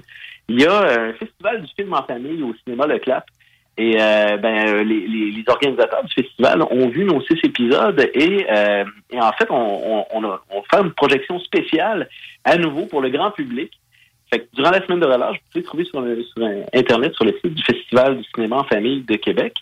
Il 0.48 0.60
y 0.60 0.66
a 0.66 0.80
un 0.80 1.12
festival 1.14 1.62
du 1.62 1.68
film 1.78 1.92
en 1.92 2.02
famille 2.04 2.42
au 2.42 2.54
cinéma 2.64 2.86
Le 2.86 2.98
Clap. 2.98 3.24
Et 3.78 3.96
euh, 4.00 4.36
ben, 4.36 4.68
euh, 4.68 4.82
les, 4.82 5.06
les- 5.06 5.30
les 5.30 5.44
organisateurs 5.46 6.04
du 6.04 6.12
festival 6.12 6.60
ont 6.62 6.88
vu 6.88 7.04
nos 7.04 7.22
six 7.22 7.38
épisodes 7.44 8.00
et, 8.14 8.46
euh, 8.50 8.84
et 9.10 9.20
en 9.20 9.32
fait, 9.32 9.46
on, 9.50 9.54
on, 10.00 10.04
on, 10.12 10.24
a, 10.24 10.42
on 10.50 10.62
fait 10.62 10.82
une 10.82 10.92
projection 10.92 11.38
spéciale 11.38 12.08
à 12.44 12.56
nouveau 12.56 12.86
pour 12.86 13.00
le 13.00 13.10
grand 13.10 13.30
public. 13.30 13.70
Fait 14.32 14.40
que 14.40 14.46
durant 14.54 14.70
la 14.70 14.84
semaine 14.86 15.00
de 15.00 15.06
relâche, 15.06 15.36
vous 15.38 15.50
pouvez 15.52 15.64
trouver 15.64 15.84
sur, 15.84 16.00
le- 16.00 16.22
sur 16.22 16.44
un- 16.44 16.62
Internet, 16.72 17.14
sur 17.14 17.24
le 17.24 17.32
site 17.42 17.54
du 17.54 17.62
Festival 17.62 18.16
du 18.18 18.24
cinéma 18.34 18.56
en 18.56 18.64
famille 18.64 19.02
de 19.02 19.16
Québec, 19.16 19.54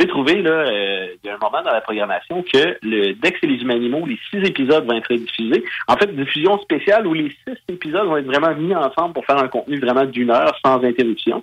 vous 0.00 0.06
pouvez 0.06 0.08
trouver, 0.10 0.42
là, 0.42 0.50
euh, 0.50 1.06
il 1.22 1.26
y 1.26 1.30
a 1.30 1.34
un 1.34 1.38
moment 1.38 1.62
dans 1.62 1.72
la 1.72 1.80
programmation 1.80 2.42
que 2.42 2.76
le 2.82 3.14
Dex 3.14 3.38
et 3.42 3.46
les 3.48 3.60
humains 3.62 3.74
animaux, 3.76 4.06
les 4.06 4.18
six 4.30 4.38
épisodes 4.48 4.84
vont 4.86 4.96
être 4.96 5.12
diffusés. 5.14 5.64
En 5.88 5.96
fait, 5.96 6.14
diffusion 6.14 6.58
spéciale 6.58 7.06
où 7.06 7.14
les 7.14 7.30
six 7.30 7.54
épisodes 7.68 8.06
vont 8.06 8.16
être 8.16 8.26
vraiment 8.26 8.54
mis 8.54 8.74
ensemble 8.74 9.14
pour 9.14 9.24
faire 9.24 9.38
un 9.38 9.48
contenu 9.48 9.78
vraiment 9.80 10.04
d'une 10.04 10.30
heure 10.30 10.56
sans 10.64 10.82
interruption. 10.84 11.42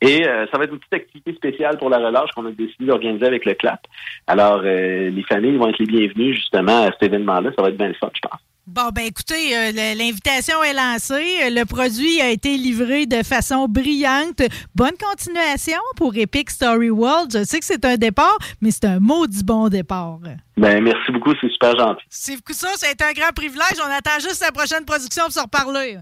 Et 0.00 0.26
euh, 0.28 0.46
ça 0.52 0.58
va 0.58 0.64
être 0.64 0.72
une 0.72 0.78
petite 0.78 0.92
activité 0.94 1.34
spéciale 1.34 1.76
pour 1.78 1.88
la 1.90 1.98
relâche 1.98 2.30
qu'on 2.32 2.46
a 2.46 2.50
décidé 2.52 2.84
d'organiser 2.86 3.26
avec 3.26 3.44
le 3.46 3.54
CLAP. 3.54 3.80
Alors, 4.26 4.60
euh, 4.64 5.10
les 5.10 5.22
familles 5.24 5.56
vont 5.56 5.68
être 5.68 5.78
les 5.78 5.86
bienvenues 5.86 6.34
justement 6.34 6.84
à 6.84 6.92
cet 6.92 7.02
événement-là. 7.04 7.50
Ça 7.56 7.62
va 7.62 7.70
être 7.70 7.76
bien 7.78 7.88
le 7.88 7.94
je 7.94 7.98
pense. 7.98 8.40
Bon, 8.70 8.90
ben 8.94 9.06
écoutez, 9.06 9.56
euh, 9.56 9.72
l'invitation 9.96 10.62
est 10.62 10.74
lancée. 10.74 11.48
Le 11.48 11.64
produit 11.64 12.20
a 12.20 12.28
été 12.28 12.58
livré 12.58 13.06
de 13.06 13.22
façon 13.22 13.66
brillante. 13.66 14.42
Bonne 14.74 14.92
continuation 15.00 15.80
pour 15.96 16.14
Epic 16.14 16.50
Story 16.50 16.90
World. 16.90 17.32
Je 17.32 17.44
sais 17.44 17.60
que 17.60 17.64
c'est 17.64 17.82
un 17.86 17.96
départ, 17.96 18.36
mais 18.60 18.70
c'est 18.70 18.84
un 18.84 19.00
maudit 19.00 19.42
bon 19.42 19.70
départ. 19.70 20.18
Ben, 20.58 20.84
merci 20.84 21.10
beaucoup, 21.12 21.32
c'est 21.40 21.50
super 21.50 21.78
gentil. 21.78 22.04
C'est 22.10 22.36
ça, 22.50 22.68
c'est 22.76 23.00
un 23.00 23.12
grand 23.14 23.32
privilège. 23.34 23.78
On 23.82 23.90
attend 23.90 24.20
juste 24.20 24.42
la 24.42 24.52
prochaine 24.52 24.84
production 24.84 25.24
pour 25.24 25.32
se 25.32 25.40
reparler. 25.40 25.96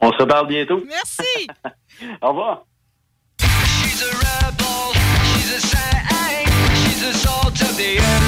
On 0.00 0.10
se 0.10 0.16
reparle 0.16 0.46
bientôt. 0.46 0.82
Merci. 0.88 1.46
Au 2.22 2.28
revoir. 2.28 2.64
She's 3.38 4.02
a 4.02 4.16
rebel, 4.16 4.94
she's 5.34 5.52
a 5.52 5.60
saint, 5.60 6.48
she's 6.74 7.02
a 7.02 7.12
salt 7.12 7.60
of 7.60 7.76
the 7.76 7.98
earth, 7.98 8.27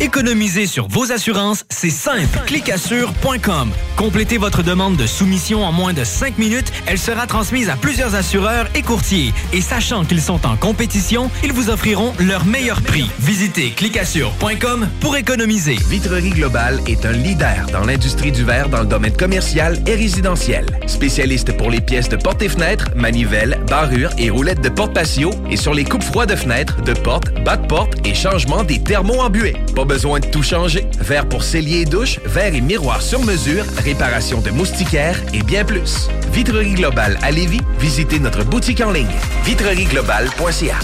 Économiser 0.00 0.66
sur 0.66 0.88
vos 0.88 1.12
assurances, 1.12 1.66
c'est 1.68 1.90
simple. 1.90 2.40
Clicassure.com. 2.46 3.70
Complétez 3.96 4.38
votre 4.38 4.62
demande 4.62 4.96
de 4.96 5.06
soumission 5.06 5.62
en 5.62 5.72
moins 5.72 5.92
de 5.92 6.04
5 6.04 6.38
minutes. 6.38 6.72
Elle 6.86 6.98
sera 6.98 7.26
transmise 7.26 7.68
à 7.68 7.76
plusieurs 7.76 8.14
assureurs 8.14 8.66
et 8.74 8.80
courtiers. 8.80 9.34
Et 9.52 9.60
sachant 9.60 10.06
qu'ils 10.06 10.22
sont 10.22 10.46
en 10.46 10.56
compétition, 10.56 11.30
ils 11.44 11.52
vous 11.52 11.68
offriront 11.68 12.14
leur 12.18 12.46
meilleur 12.46 12.80
prix. 12.80 13.10
Visitez 13.18 13.72
clicassure.com 13.72 14.88
pour 15.00 15.18
économiser. 15.18 15.76
Vitrerie 15.90 16.30
Globale 16.30 16.80
est 16.86 17.04
un 17.04 17.12
leader 17.12 17.66
dans 17.70 17.84
l'industrie 17.84 18.32
du 18.32 18.42
verre 18.42 18.70
dans 18.70 18.80
le 18.80 18.86
domaine 18.86 19.16
commercial 19.16 19.78
et 19.86 19.96
résidentiel. 19.96 20.64
Spécialiste 20.86 21.54
pour 21.58 21.70
les 21.70 21.82
pièces 21.82 22.08
de 22.08 22.16
portes 22.16 22.40
et 22.40 22.48
fenêtres, 22.48 22.88
manivelles, 22.96 23.60
barrures 23.68 24.12
et 24.16 24.30
roulettes 24.30 24.62
de 24.62 24.70
porte 24.70 24.94
patio 24.94 25.30
et 25.50 25.56
sur 25.58 25.74
les 25.74 25.84
coupes 25.84 26.02
froides 26.02 26.30
de 26.30 26.36
fenêtres, 26.36 26.80
de 26.82 26.94
portes, 26.94 27.34
bas 27.44 27.58
de 27.58 27.70
et 28.04 28.14
changement 28.14 28.64
des 28.64 28.82
thermos 28.82 29.20
en 29.20 29.28
buée. 29.28 29.56
Besoin 29.90 30.20
de 30.20 30.26
tout 30.26 30.44
changer. 30.44 30.86
Verre 31.00 31.28
pour 31.28 31.42
cellier 31.42 31.80
et 31.80 31.84
douche, 31.84 32.20
verre 32.24 32.54
et 32.54 32.60
miroir 32.60 33.02
sur 33.02 33.20
mesure, 33.24 33.64
réparation 33.78 34.40
de 34.40 34.50
moustiquaires 34.50 35.20
et 35.34 35.42
bien 35.42 35.64
plus. 35.64 36.08
Vitrerie 36.32 36.74
Globale 36.74 37.18
à 37.22 37.32
Lévis, 37.32 37.60
visitez 37.80 38.20
notre 38.20 38.44
boutique 38.44 38.80
en 38.82 38.92
ligne 38.92 39.10
vitrerieglobale.ca. 39.44 40.78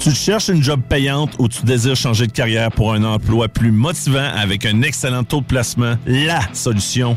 Tu 0.00 0.10
cherches 0.10 0.48
une 0.48 0.62
job 0.62 0.80
payante 0.88 1.34
ou 1.38 1.46
tu 1.46 1.62
désires 1.62 1.94
changer 1.94 2.26
de 2.26 2.32
carrière 2.32 2.72
pour 2.72 2.94
un 2.94 3.04
emploi 3.04 3.46
plus 3.46 3.70
motivant 3.70 4.30
avec 4.34 4.66
un 4.66 4.82
excellent 4.82 5.22
taux 5.22 5.42
de 5.42 5.46
placement? 5.46 5.94
La 6.06 6.40
solution, 6.52 7.16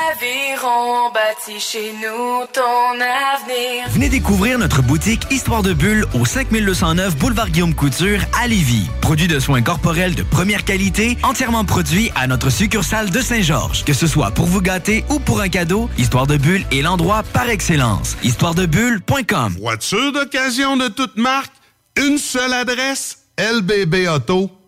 Aviron 0.11 1.09
bâti 1.13 1.59
chez 1.59 1.93
nous 1.93 2.45
ton 2.51 2.99
avenir. 2.99 3.87
Venez 3.89 4.09
découvrir 4.09 4.57
notre 4.59 4.81
boutique 4.81 5.21
Histoire 5.31 5.63
de 5.63 5.73
Bulle 5.73 6.05
au 6.13 6.25
5209 6.25 7.15
Boulevard 7.17 7.49
Guillaume 7.49 7.73
Couture 7.73 8.19
à 8.41 8.47
Lévis. 8.47 8.89
Produit 9.01 9.27
de 9.27 9.39
soins 9.39 9.61
corporels 9.61 10.15
de 10.15 10.23
première 10.23 10.65
qualité, 10.65 11.17
entièrement 11.23 11.65
produit 11.65 12.11
à 12.15 12.27
notre 12.27 12.49
succursale 12.49 13.09
de 13.09 13.21
Saint-Georges. 13.21 13.85
Que 13.85 13.93
ce 13.93 14.07
soit 14.07 14.31
pour 14.31 14.45
vous 14.45 14.61
gâter 14.61 15.05
ou 15.09 15.19
pour 15.19 15.39
un 15.39 15.49
cadeau, 15.49 15.89
Histoire 15.97 16.27
de 16.27 16.37
Bulle 16.37 16.65
est 16.71 16.81
l'endroit 16.81 17.23
par 17.31 17.49
excellence. 17.49 18.17
Histoiredebulle.com 18.23 19.55
Voiture 19.61 20.11
d'occasion 20.11 20.77
de 20.77 20.87
toute 20.87 21.17
marque, 21.17 21.53
une 21.95 22.17
seule 22.17 22.53
adresse, 22.53 23.19
lbbauto.com. 23.37 24.60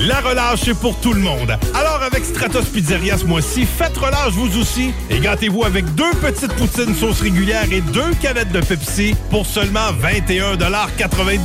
La 0.00 0.20
relâche, 0.20 0.60
c'est 0.64 0.78
pour 0.78 0.96
tout 1.00 1.12
le 1.12 1.20
monde. 1.20 1.58
Alors, 1.74 2.00
avec 2.02 2.24
Stratos 2.24 2.66
Pizzeria 2.66 3.18
ce 3.18 3.24
mois-ci, 3.24 3.66
faites 3.66 3.96
relâche 3.96 4.32
vous 4.32 4.58
aussi 4.58 4.92
et 5.10 5.18
gâtez-vous 5.18 5.64
avec 5.64 5.92
deux 5.96 6.10
petites 6.22 6.52
poutines 6.52 6.94
sauce 6.94 7.20
régulière 7.20 7.64
et 7.72 7.80
deux 7.80 8.14
canettes 8.22 8.52
de 8.52 8.60
Pepsi 8.60 9.16
pour 9.30 9.44
seulement 9.44 9.90
21,99 10.00 11.38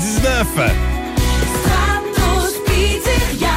Stratos 1.63 2.61
Pizzeria. 2.67 3.49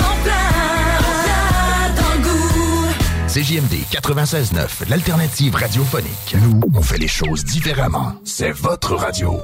En 0.00 0.16
plein, 0.22 0.52
en 0.90 1.14
plein 1.24 1.94
dans 1.96 2.14
le 2.14 2.22
goût. 2.22 2.88
CJMD 3.28 3.74
96.9, 3.90 4.90
l'alternative 4.90 5.54
radiophonique. 5.54 6.36
Nous, 6.42 6.60
on 6.74 6.82
fait 6.82 6.98
les 6.98 7.08
choses 7.08 7.42
différemment. 7.42 8.12
C'est 8.24 8.52
votre 8.52 8.96
radio. 8.96 9.40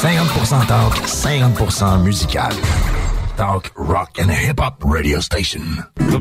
50% 0.00 0.66
talk, 0.68 0.94
50% 0.94 2.04
musical. 2.04 2.50
Talk, 3.36 3.72
rock 3.76 4.18
and 4.20 4.30
hip-hop 4.30 4.84
radio 4.84 5.20
station. 5.20 5.84
Ouais, 5.98 6.18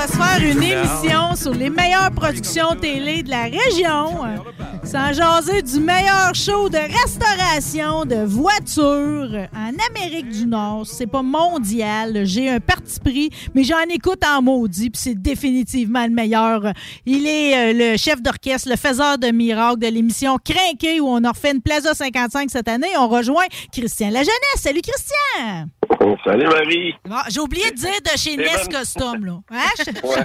va 0.00 0.06
se 0.06 0.16
faire 0.16 0.50
une 0.50 0.62
émission 0.62 1.36
sur 1.36 1.52
les 1.52 1.68
meilleures 1.68 2.10
productions 2.12 2.74
télé 2.74 3.22
de 3.22 3.28
la 3.28 3.44
région. 3.44 4.20
Sans 4.82 5.12
jaser 5.12 5.60
du 5.60 5.78
meilleur 5.78 6.34
show 6.34 6.70
de 6.70 6.78
restauration 6.78 8.06
de 8.06 8.24
voitures 8.24 9.48
en 9.54 9.72
Amérique 9.90 10.30
du 10.30 10.46
Nord. 10.46 10.86
C'est 10.86 11.06
pas 11.06 11.22
mondial. 11.22 12.22
J'ai 12.24 12.48
un 12.48 12.60
parti 12.60 12.98
pris, 12.98 13.30
mais 13.54 13.62
j'en 13.62 13.82
écoute 13.90 14.22
en 14.24 14.40
maudit, 14.40 14.88
puis 14.88 15.00
c'est 15.02 15.20
définitivement 15.20 16.06
le 16.06 16.12
meilleur. 16.12 16.72
Il 17.04 17.26
est 17.26 17.54
euh, 17.54 17.92
le 17.92 17.96
chef 17.98 18.22
d'orchestre, 18.22 18.70
le 18.70 18.76
faiseur 18.76 19.18
de 19.18 19.28
miracles 19.28 19.80
de 19.80 19.88
l'émission 19.88 20.38
Crinqué, 20.42 21.00
où 21.00 21.08
on 21.08 21.22
a 21.24 21.30
refait 21.30 21.52
une 21.52 21.60
Plaza 21.60 21.92
55 21.92 22.48
cette 22.50 22.68
année. 22.68 22.88
On 22.98 23.08
rejoint 23.08 23.46
Christian 23.70 24.08
La 24.08 24.20
Jeunesse. 24.20 24.56
Salut 24.56 24.80
Christian! 24.80 25.79
Oh, 26.02 26.16
salut 26.24 26.46
Marie. 26.46 26.94
Bon, 27.04 27.16
J'ai 27.28 27.40
oublié 27.40 27.70
de 27.70 27.76
dire 27.76 28.00
de 28.02 28.18
chez 28.18 28.36
Nest 28.36 28.70
ben- 28.70 28.78
Custom, 28.80 29.24
là. 29.24 29.38
Hein? 29.50 29.92
Ouais. 30.02 30.24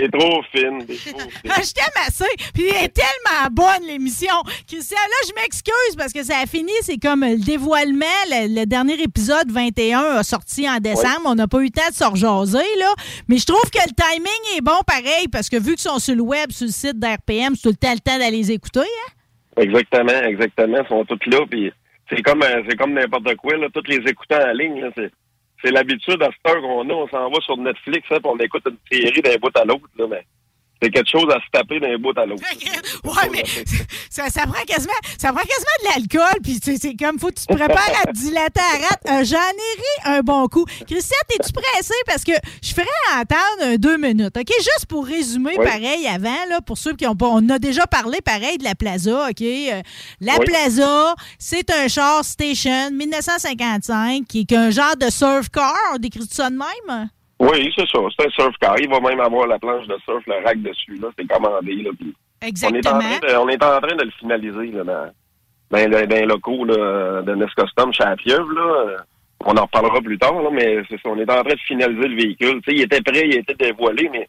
T'es 0.00 0.08
trop 0.08 0.42
fine. 0.52 0.84
t'es 0.84 0.96
trop 0.96 1.20
fine. 1.20 1.30
Je 1.44 1.72
t'aime 1.72 2.02
assez. 2.06 2.24
Puis 2.52 2.64
elle 2.68 2.86
est 2.86 2.88
tellement 2.88 3.48
bonne, 3.52 3.86
l'émission. 3.86 4.34
Christian, 4.66 4.96
là, 4.98 5.28
je 5.28 5.40
m'excuse 5.40 5.96
parce 5.96 6.12
que 6.12 6.24
ça 6.24 6.38
a 6.42 6.46
fini. 6.46 6.72
C'est 6.82 6.98
comme 6.98 7.20
le 7.20 7.38
dévoilement. 7.38 8.04
Le, 8.28 8.62
le 8.62 8.66
dernier 8.66 9.00
épisode 9.00 9.48
21 9.50 10.00
a 10.00 10.22
sorti 10.24 10.68
en 10.68 10.78
décembre. 10.78 11.26
On 11.26 11.36
n'a 11.36 11.46
pas 11.46 11.58
eu 11.60 11.66
le 11.66 11.70
temps 11.70 11.88
de 11.88 11.94
se 11.94 12.02
rejaser, 12.04 12.66
là. 12.80 12.92
Mais 13.28 13.38
je 13.38 13.46
trouve 13.46 13.62
que 13.70 13.78
le 13.78 13.94
timing 13.94 14.56
est 14.58 14.60
bon 14.60 14.80
pareil 14.84 15.28
parce 15.30 15.48
que 15.48 15.56
vu 15.56 15.76
qu'ils 15.76 15.88
sont 15.88 16.00
sur 16.00 16.16
le 16.16 16.22
web, 16.22 16.50
sur 16.50 16.66
le 16.66 16.72
site 16.72 16.98
d'RPM, 16.98 17.54
c'est 17.54 17.62
tout 17.62 17.68
le 17.68 17.76
temps 17.76 17.92
le 17.92 18.00
temps 18.00 18.18
d'aller 18.18 18.38
les 18.38 18.50
écouter. 18.52 18.80
Hein? 18.80 19.12
Exactement, 19.62 20.20
exactement. 20.24 20.78
Ils 20.82 20.88
sont 20.88 21.04
tous 21.04 21.30
là. 21.30 21.38
Puis 21.48 21.72
c'est 22.08 22.22
comme, 22.22 22.42
euh, 22.42 22.62
c'est 22.68 22.76
comme 22.76 22.92
n'importe 22.92 23.34
quoi. 23.36 23.56
Là. 23.56 23.68
Tous 23.72 23.86
les 23.88 23.98
écoutants 23.98 24.42
en 24.42 24.52
ligne, 24.52 24.80
là, 24.80 24.90
c'est, 24.96 25.10
c'est 25.62 25.70
l'habitude 25.70 26.22
à 26.22 26.30
cette 26.30 26.54
heure 26.54 26.62
qu'on 26.62 26.88
a. 26.88 26.92
On 26.92 27.08
s'en 27.08 27.30
va 27.30 27.40
sur 27.40 27.56
Netflix, 27.56 28.06
hein, 28.10 28.18
puis 28.22 28.32
on 28.32 28.38
écoute 28.38 28.66
une 28.66 28.98
série 28.98 29.22
d'un 29.22 29.36
bout 29.36 29.56
à 29.56 29.64
l'autre. 29.64 29.88
Là, 29.98 30.06
mais 30.08 30.24
c'est 30.82 30.90
quelque 30.90 31.08
chose 31.10 31.26
à 31.30 31.36
se 31.40 31.50
taper 31.52 31.80
d'un 31.80 31.96
bout 31.98 32.16
à 32.18 32.26
l'autre. 32.26 32.42
Ouais, 33.04 33.28
mais 33.32 33.44
ça, 34.10 34.28
ça 34.28 34.42
prend 34.46 34.62
quasiment, 34.64 34.92
ça 35.18 35.32
prend 35.32 35.42
quasiment 35.42 35.76
de 35.82 35.88
l'alcool, 36.00 36.40
puis 36.42 36.58
c'est 36.62 36.94
comme, 36.96 37.18
faut 37.18 37.28
que 37.28 37.34
tu 37.40 37.46
te 37.46 37.54
prépares 37.54 37.90
à 38.02 38.06
te 38.06 38.12
dilater 38.18 38.60
à 38.60 38.88
rate. 38.88 39.00
Euh, 39.08 39.24
J'en 39.24 39.36
ai 39.38 39.76
ri 39.76 40.16
un 40.16 40.20
bon 40.20 40.48
coup. 40.48 40.64
Christian, 40.86 41.16
es-tu 41.30 41.52
pressé? 41.52 41.94
Parce 42.06 42.24
que 42.24 42.32
je 42.62 42.70
ferais 42.74 42.86
entendre 43.14 43.62
un 43.72 43.76
deux 43.76 43.96
minutes, 43.96 44.36
OK? 44.36 44.48
Juste 44.58 44.86
pour 44.88 45.06
résumer, 45.06 45.54
Oui. 45.58 45.64
pareil, 45.64 46.06
avant, 46.08 46.44
là, 46.48 46.60
pour 46.60 46.78
ceux 46.78 46.94
qui 46.94 47.06
ont 47.06 47.14
pas... 47.16 47.26
On 47.28 47.48
a 47.48 47.58
déjà 47.58 47.86
parlé, 47.86 48.20
pareil, 48.20 48.58
de 48.58 48.64
la 48.64 48.74
Plaza, 48.74 49.28
OK? 49.30 49.42
Euh, 49.42 49.82
la 50.20 50.38
Oui. 50.38 50.44
Plaza, 50.46 51.14
c'est 51.38 51.70
un 51.70 51.88
char 51.88 52.24
station 52.24 52.90
1955, 52.90 54.24
qui 54.26 54.40
est 54.40 54.52
un 54.56 54.70
genre 54.70 54.96
de 54.96 55.10
surf 55.10 55.48
car. 55.50 55.74
On 55.94 55.98
décrit 55.98 56.26
ça 56.30 56.50
de 56.50 56.56
même? 56.56 57.08
Oui, 57.38 57.70
c'est 57.76 57.86
ça. 57.88 57.98
C'est 58.18 58.26
un 58.26 58.30
surf 58.30 58.54
car. 58.60 58.78
Il 58.80 58.88
va 58.88 59.00
même 59.00 59.20
avoir 59.20 59.46
la 59.46 59.58
planche 59.58 59.86
de 59.86 59.96
surf, 60.04 60.24
le 60.26 60.42
rack 60.44 60.60
dessus. 60.62 60.96
Là. 61.00 61.08
C'est 61.18 61.26
commandé. 61.26 61.74
Là, 61.74 61.90
puis 61.98 62.14
on, 62.42 62.46
est 62.46 62.48
Exactement. 62.48 62.96
en 62.96 63.00
train 63.00 63.18
de, 63.28 63.36
on 63.36 63.48
est 63.48 63.62
en 63.64 63.80
train 63.80 63.96
de 63.96 64.04
le 64.04 64.10
finaliser 64.12 64.72
là, 64.72 64.84
dans, 64.84 65.10
dans, 65.70 65.90
le- 65.90 66.06
dans 66.06 66.16
les 66.16 66.26
locaux 66.26 66.64
là, 66.64 67.22
de 67.22 67.34
Nest 67.34 67.54
Custom 67.54 67.92
chez 67.92 68.04
la 68.04 68.16
Pieuvre, 68.16 68.52
Là. 68.52 68.96
On 69.44 69.54
en 69.54 69.62
reparlera 69.62 70.00
plus 70.00 70.18
tard, 70.18 70.40
là, 70.40 70.48
mais 70.50 70.82
c'est 70.88 70.96
ça. 71.00 71.10
On 71.10 71.18
est 71.18 71.30
en 71.30 71.42
train 71.44 71.54
de 71.54 71.60
finaliser 71.66 72.08
le 72.08 72.16
véhicule. 72.16 72.60
Il 72.68 72.80
était 72.80 73.02
prêt, 73.02 73.22
il 73.28 73.36
était 73.36 73.54
dévoilé, 73.54 74.08
mais 74.10 74.26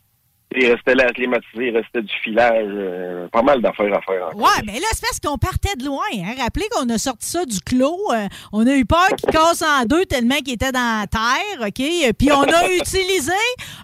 il 0.56 0.72
restait 0.72 0.96
là 0.96 1.06
climatisé, 1.12 1.68
il 1.68 1.78
restait 1.78 2.02
du 2.02 2.14
filage. 2.24 2.66
euh, 2.68 3.28
pas 3.28 3.42
mal 3.42 3.62
d'affaires 3.62 3.94
à 3.94 4.02
faire 4.02 4.28
encore. 4.28 4.36
Ouais, 4.40 4.62
mais 4.66 4.80
là, 4.80 4.88
c'est 4.94 5.02
parce 5.02 5.20
qu'on 5.20 5.38
partait 5.38 5.76
de 5.76 5.86
loin. 5.86 6.06
Hein? 6.16 6.36
Rappelez 6.40 6.66
qu'on 6.72 6.88
a 6.90 6.98
sorti 6.98 7.28
ça 7.30 7.46
du 7.46 7.60
clos. 7.60 7.98
euh, 8.14 8.28
on 8.54 8.66
a 8.66 8.74
eu 8.76 8.86
peur 8.86 9.08
qu'il 9.18 9.30
casse 9.30 9.62
en 9.62 9.84
deux 9.86 10.06
tellement 10.06 10.38
qu'il 10.38 10.54
était 10.54 10.72
dans 10.72 11.02
la 11.02 11.08
terre, 11.08 11.68
OK? 11.68 12.14
Puis 12.18 12.32
on 12.32 12.44
a 12.44 12.72
utilisé 12.80 13.32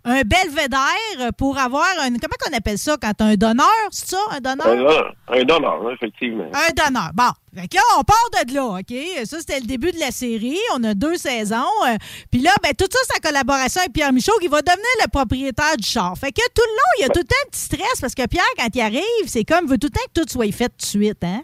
un 0.05 0.21
belvédère 0.21 1.31
pour 1.37 1.57
avoir 1.57 1.85
un... 2.01 2.09
Comment 2.09 2.35
qu'on 2.39 2.55
appelle 2.57 2.77
ça 2.77 2.95
quand 3.01 3.21
un 3.21 3.35
donneur, 3.35 3.67
c'est 3.91 4.09
ça? 4.09 4.19
Un 4.31 4.39
donneur? 4.39 4.67
Un, 4.67 4.75
donneur, 4.75 5.13
un 5.27 5.43
donneur, 5.43 5.91
effectivement. 5.91 6.45
Un 6.53 6.73
donneur. 6.85 7.11
Bon. 7.13 7.29
Fait 7.55 7.67
que 7.67 7.75
là, 7.75 7.81
on 7.99 8.03
part 8.03 8.45
de 8.45 8.53
là, 8.55 8.65
OK? 8.79 9.25
Ça, 9.25 9.39
c'était 9.39 9.59
le 9.59 9.67
début 9.67 9.91
de 9.91 9.99
la 9.99 10.09
série. 10.11 10.57
On 10.75 10.83
a 10.83 10.95
deux 10.95 11.15
saisons. 11.17 11.55
euh, 11.87 11.97
Puis 12.31 12.41
là, 12.41 12.51
ben, 12.63 12.73
tout 12.77 12.87
ça, 12.91 12.97
c'est 13.03 13.17
en 13.17 13.29
collaboration 13.29 13.81
avec 13.81 13.93
Pierre 13.93 14.11
Michaud 14.11 14.37
qui 14.41 14.47
va 14.47 14.61
devenir 14.61 14.83
le 15.03 15.09
propriétaire 15.09 15.77
du 15.77 15.87
char. 15.87 16.17
Fait 16.17 16.31
que 16.31 16.41
tout 16.55 16.63
le 16.65 16.71
long, 16.71 16.91
il 16.97 17.01
y 17.03 17.05
a 17.05 17.09
tout 17.09 17.19
le 17.19 17.25
temps 17.25 17.35
un 17.45 17.49
petit 17.51 17.61
stress 17.61 18.01
parce 18.01 18.15
que 18.15 18.25
Pierre, 18.27 18.43
quand 18.57 18.69
il 18.73 18.81
arrive, 18.81 19.27
c'est 19.27 19.43
comme, 19.43 19.65
il 19.65 19.69
veut 19.69 19.77
tout 19.77 19.87
le 19.87 19.91
temps 19.91 20.05
que 20.13 20.21
tout 20.21 20.27
soit 20.29 20.51
fait 20.51 20.69
tout 20.69 20.77
de 20.77 20.85
suite, 20.85 21.23
hein? 21.23 21.43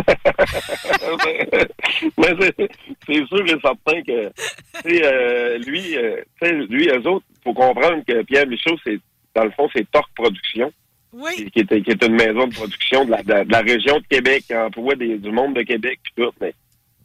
mais 2.16 2.34
c'est 3.06 3.26
sûr 3.26 3.44
et 3.44 3.60
certain 3.60 4.02
que 4.02 4.32
euh, 4.86 5.58
lui, 5.58 5.96
euh, 5.96 6.22
lui, 6.68 6.88
eux 6.88 7.06
autres, 7.08 7.26
faut 7.44 7.52
comprendre 7.52 8.02
que 8.06 8.22
Pierre 8.22 8.46
Michaud, 8.46 8.76
c'est 8.84 8.98
dans 9.34 9.44
le 9.44 9.50
fond, 9.50 9.68
c'est 9.74 9.88
Torque 9.90 10.12
Production. 10.14 10.72
Oui. 11.12 11.50
Qui 11.52 11.60
est, 11.60 11.80
qui 11.82 11.90
est 11.90 12.04
une 12.04 12.14
maison 12.14 12.46
de 12.46 12.54
production 12.54 13.04
de 13.04 13.10
la, 13.10 13.22
de 13.22 13.28
la- 13.30 13.44
de 13.44 13.52
la 13.52 13.60
région 13.60 13.98
de 13.98 14.06
Québec, 14.08 14.44
qui 14.46 14.54
emploie 14.56 14.94
des, 14.94 15.18
du 15.18 15.30
monde 15.30 15.54
de 15.54 15.62
Québec 15.62 15.98
puis 16.02 16.12
tout. 16.24 16.32
Mais 16.40 16.54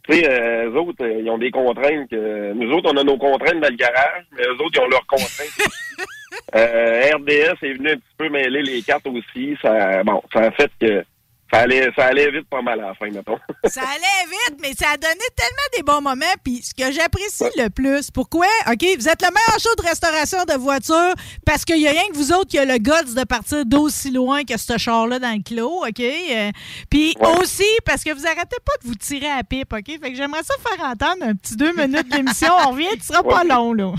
tu 0.08 0.14
sais, 0.14 0.30
euh, 0.30 0.70
eux 0.70 0.76
autres, 0.78 1.04
euh, 1.04 1.20
ils 1.20 1.28
ont 1.30 1.38
des 1.38 1.50
contraintes. 1.50 2.08
que- 2.10 2.52
nous 2.52 2.70
autres, 2.72 2.90
on 2.92 2.96
a 2.96 3.02
nos 3.04 3.18
contraintes 3.18 3.60
dans 3.60 3.68
le 3.68 3.76
garage, 3.76 4.24
mais 4.36 4.44
eux 4.44 4.52
autres, 4.62 4.70
ils 4.74 4.80
ont 4.80 4.88
leurs 4.88 5.06
contraintes. 5.06 5.48
Euh, 6.54 7.10
RDS 7.16 7.56
est 7.62 7.72
venu 7.74 7.90
un 7.90 7.94
petit 7.96 8.14
peu 8.18 8.28
mêler 8.28 8.62
les 8.62 8.82
cartes 8.82 9.06
aussi. 9.06 9.56
Ça, 9.62 10.02
bon, 10.04 10.22
ça 10.32 10.40
a 10.40 10.50
fait 10.52 10.70
que 10.80 11.04
ça 11.52 11.60
allait, 11.60 11.88
ça 11.96 12.06
allait 12.06 12.30
vite 12.30 12.48
pas 12.50 12.60
mal 12.60 12.80
à 12.80 12.88
la 12.88 12.94
fin, 12.94 13.08
mettons. 13.10 13.38
Ça 13.68 13.82
allait 13.82 14.26
vite, 14.30 14.58
mais 14.60 14.72
ça 14.78 14.90
a 14.94 14.96
donné 14.96 15.24
tellement 15.34 15.76
des 15.76 15.82
bons 15.82 16.00
moments. 16.00 16.24
Puis 16.44 16.62
ce 16.62 16.72
que 16.74 16.92
j'apprécie 16.92 17.44
le 17.56 17.68
plus, 17.68 18.10
pourquoi? 18.10 18.46
OK, 18.68 18.84
vous 18.98 19.08
êtes 19.08 19.22
le 19.22 19.28
meilleur 19.28 19.58
show 19.60 19.74
de 19.76 19.82
restauration 19.88 20.44
de 20.44 20.54
voitures 20.54 21.14
parce 21.44 21.64
qu'il 21.64 21.78
y 21.80 21.88
a 21.88 21.90
rien 21.90 22.08
que 22.12 22.16
vous 22.16 22.32
autres 22.32 22.50
qui 22.50 22.58
a 22.58 22.64
le 22.64 22.78
guts 22.78 23.14
de 23.14 23.24
partir 23.24 23.64
d'aussi 23.66 24.10
loin 24.10 24.44
que 24.44 24.56
ce 24.56 24.78
char-là 24.78 25.18
dans 25.18 25.32
le 25.32 25.42
clos, 25.42 25.84
OK? 25.84 26.00
Euh, 26.00 26.50
Puis 26.90 27.16
aussi 27.40 27.66
parce 27.84 28.04
que 28.04 28.12
vous 28.12 28.26
arrêtez 28.26 28.56
pas 28.64 28.72
de 28.82 28.88
vous 28.88 28.94
tirer 28.94 29.26
à 29.28 29.38
la 29.38 29.44
pipe, 29.44 29.72
OK? 29.72 29.86
Fait 29.86 30.10
que 30.10 30.14
j'aimerais 30.16 30.42
ça 30.44 30.54
faire 30.62 30.84
entendre 30.86 31.24
un 31.24 31.34
petit 31.34 31.56
deux 31.56 31.72
minutes 31.72 32.08
d'émission. 32.08 32.52
On 32.66 32.70
revient, 32.70 32.88
tu 32.94 33.06
seras 33.06 33.22
pas 33.22 33.44
long, 33.44 33.72
là. 33.72 33.92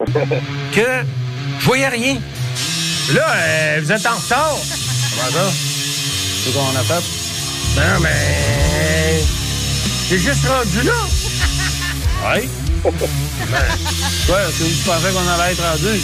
que? 0.06 1.04
Je 1.58 1.64
voyais 1.66 1.88
rien. 1.88 2.18
Là, 3.14 3.34
euh, 3.34 3.80
vous 3.82 3.92
êtes 3.92 4.06
en 4.06 4.14
retard. 4.14 4.56
Comment 5.16 5.30
ça? 5.30 5.69
C'est 6.42 6.52
qu'on 6.54 6.74
a 6.74 6.82
fait? 6.82 7.04
Non, 7.76 8.00
mais. 8.00 9.22
J'ai 10.08 10.18
juste 10.18 10.46
rendu 10.46 10.82
là. 10.86 10.92
Oui? 12.32 12.48
Ben, 12.82 12.92
quoi, 14.26 14.38
c'est 14.56 14.64
où 14.64 14.68
tu 14.68 14.84
pensais 14.86 15.10
qu'on 15.12 15.28
allait 15.28 15.52
être 15.52 15.62
rendu? 15.62 16.00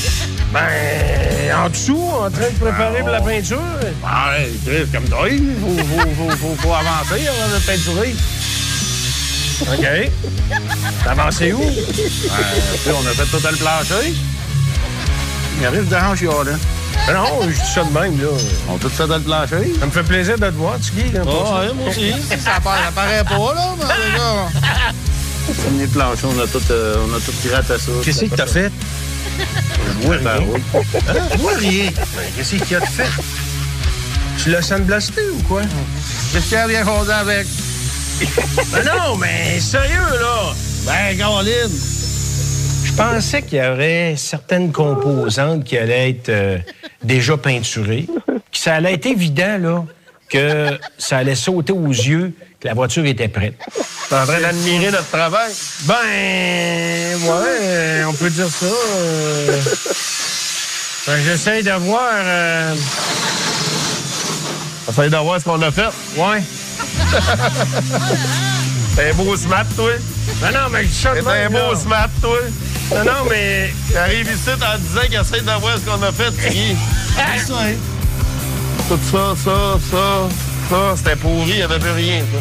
Ben, 0.52 1.56
en 1.56 1.70
dessous, 1.70 2.10
en 2.12 2.30
train 2.30 2.50
de 2.50 2.58
préparer 2.58 3.00
pour 3.00 3.08
la 3.08 3.20
peinture. 3.22 3.62
Ben, 4.02 4.46
Chris, 4.64 4.86
comme 4.92 5.08
toi, 5.08 5.26
il 5.28 5.54
faut, 5.60 5.76
faut, 5.76 6.30
faut, 6.30 6.56
faut, 6.56 6.74
avancer 6.74 7.26
avant 7.26 7.54
de 7.54 7.60
peinturer. 7.64 8.14
OK. 9.62 10.10
T'as 11.02 11.10
avancé 11.12 11.52
où? 11.52 11.60
Ben, 11.64 12.94
on 12.94 13.06
a 13.06 13.10
fait 13.10 13.24
tout 13.24 13.42
le 13.42 13.56
plancher. 13.56 14.14
Il 15.58 15.66
arrive 15.66 15.88
de 15.88 15.96
hanche, 15.96 16.22
là. 16.22 16.58
Non, 17.12 17.42
je 17.42 17.48
dis 17.48 17.70
ça 17.72 17.84
de 17.84 17.90
même, 17.90 18.20
là. 18.20 18.28
On 18.68 18.74
a 18.76 18.78
tout 18.78 18.88
fait 18.88 19.06
dans 19.06 19.16
le 19.16 19.22
plancher. 19.22 19.72
Ça 19.78 19.86
me 19.86 19.90
fait 19.90 20.02
plaisir 20.02 20.34
de 20.38 20.46
te 20.46 20.54
voir, 20.54 20.74
là, 20.74 20.78
Ah, 21.20 21.24
pas 21.24 21.60
ouais, 21.60 21.72
moi 21.74 21.88
aussi. 21.88 22.12
ça, 22.44 22.54
apparaît, 22.56 22.84
ça 22.86 22.92
paraît 22.92 23.24
pas, 23.24 23.54
là, 23.54 23.74
mais 23.78 23.84
déjà. 24.10 25.62
Premier 25.62 25.86
plancher, 25.86 26.26
on 26.26 26.38
a 26.42 26.46
tout, 26.48 26.60
euh, 26.70 26.96
on 27.08 27.14
a 27.16 27.20
tout 27.20 27.32
gratté 27.48 27.74
ça. 27.78 27.92
Qu'est-ce 28.04 28.24
que 28.24 28.34
t'as 28.34 28.46
fait? 28.46 28.72
Je 29.38 30.06
vois 30.06 30.16
rien. 30.16 30.30
Hein? 30.30 31.14
Je 31.32 31.38
vois 31.38 31.54
rien. 31.56 31.90
Ben, 31.94 32.22
Qu'est-ce 32.36 32.50
qu'il 32.56 32.70
y 32.70 32.74
a 32.74 32.80
de 32.80 32.86
fait? 32.86 33.08
Tu 34.42 34.50
l'as 34.50 34.62
sandblasté 34.62 35.20
ou 35.32 35.42
quoi? 35.44 35.62
Qu'est-ce 36.32 36.44
qu'il 36.48 36.58
y 36.58 36.60
a 36.60 36.66
bien 36.66 36.84
fondé 36.84 37.12
avec? 37.12 37.46
Ben 38.72 38.84
non, 38.84 39.16
mais 39.16 39.60
sérieux, 39.60 40.00
là! 40.20 40.52
Ben, 40.86 41.16
Caroline! 41.16 41.70
Je 42.98 43.02
pensais 43.02 43.42
qu'il 43.42 43.58
y 43.58 43.60
aurait 43.66 44.14
certaines 44.16 44.72
composantes 44.72 45.64
qui 45.64 45.76
allaient 45.76 46.08
être 46.08 46.30
euh, 46.30 46.56
déjà 47.04 47.36
peinturées, 47.36 48.06
que 48.26 48.58
ça 48.58 48.76
allait 48.76 48.94
être 48.94 49.04
évident, 49.04 49.58
là, 49.60 49.84
que 50.30 50.78
ça 50.96 51.18
allait 51.18 51.34
sauter 51.34 51.74
aux 51.74 51.88
yeux 51.90 52.32
que 52.58 52.66
la 52.66 52.72
voiture 52.72 53.04
était 53.04 53.28
prête. 53.28 53.52
T'es 54.08 54.14
en 54.16 54.24
train 54.24 54.40
d'admirer 54.40 54.90
notre 54.90 55.10
travail? 55.10 55.52
Ben, 55.82 55.94
ouais, 55.94 58.02
on 58.08 58.14
peut 58.14 58.30
dire 58.30 58.48
ça. 58.48 58.64
euh. 58.64 59.60
Ben, 61.06 61.18
j'essaye 61.22 61.62
de 61.64 61.72
voir... 61.72 62.12
euh, 62.14 62.74
Essaye 64.88 65.10
de 65.10 65.16
voir 65.18 65.38
ce 65.38 65.44
qu'on 65.44 65.60
a 65.60 65.70
fait. 65.70 65.90
Ouais. 66.16 66.42
T'es 68.96 69.10
un 69.10 69.14
beau 69.14 69.36
smart, 69.36 69.66
toi. 69.76 69.90
Non, 70.40 70.48
non, 70.48 70.70
mais 70.72 70.84
je 70.84 70.88
suis 70.88 71.08
T'es 71.12 71.44
un 71.44 71.50
beau 71.50 71.74
smart, 71.76 72.08
toi. 72.22 72.38
Non, 72.90 73.04
non, 73.04 73.24
mais... 73.28 73.72
T'arrives 73.92 74.30
ici 74.30 74.50
en 74.50 74.78
disant 74.78 75.00
qu'il 75.06 75.14
essaie 75.14 75.40
de 75.40 75.60
voir 75.60 75.76
ce 75.76 75.84
qu'on 75.90 76.02
a 76.02 76.12
fait, 76.12 76.30
Tiggy. 76.30 76.76
C'est 77.36 77.46
ça, 77.46 77.54
hein? 77.60 77.74
Tout 78.88 78.98
ça, 79.10 79.34
ça, 79.44 79.78
ça, 79.90 80.28
ça, 80.70 80.94
c'était 80.96 81.16
pourri, 81.16 81.50
il 81.50 81.56
n'y 81.56 81.62
avait 81.62 81.78
plus 81.80 81.90
rien, 81.90 82.20
ça. 82.20 82.38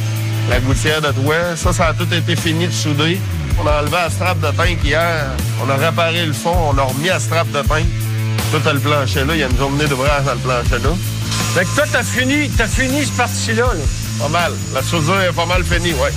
La 0.50 0.60
gouttière 0.60 1.02
de 1.02 1.12
toit, 1.12 1.56
ça, 1.56 1.74
ça 1.74 1.88
a 1.88 1.94
tout 1.94 2.12
été 2.14 2.36
fini 2.36 2.68
de 2.68 2.72
souder. 2.72 3.20
On 3.60 3.66
a 3.66 3.80
enlevé 3.80 3.94
la 3.94 4.10
strap 4.12 4.40
de 4.40 4.52
peintre 4.52 4.84
hier. 4.86 5.26
On 5.66 5.70
a 5.70 5.76
réparé 5.76 6.26
le 6.26 6.34
fond, 6.34 6.56
on 6.72 6.78
a 6.78 6.84
remis 6.84 7.08
la 7.08 7.20
strap 7.20 7.50
de 7.52 7.62
peintre. 7.64 7.88
Tout 8.52 8.62
le 8.72 8.80
plancher 8.80 9.26
là, 9.26 9.34
il 9.34 9.40
y 9.40 9.44
a 9.44 9.48
une 9.48 9.58
journée 9.58 9.86
d'ouvrage 9.88 10.24
dans 10.26 10.34
le 10.34 10.40
plancher 10.40 10.84
là. 10.84 10.90
Fait 11.56 11.66
que 11.66 11.70
toi, 11.76 11.86
t'as 11.92 12.04
fini, 12.04 12.50
t'as 12.50 12.68
fini 12.68 13.04
ce 13.06 13.12
parti-là, 13.14 13.64
là. 13.74 13.84
Pas 14.20 14.28
mal. 14.30 14.54
La 14.74 14.84
soudure 14.84 15.20
est 15.22 15.32
pas 15.34 15.46
mal 15.48 15.64
finie, 15.64 15.94
ouais. 15.94 16.14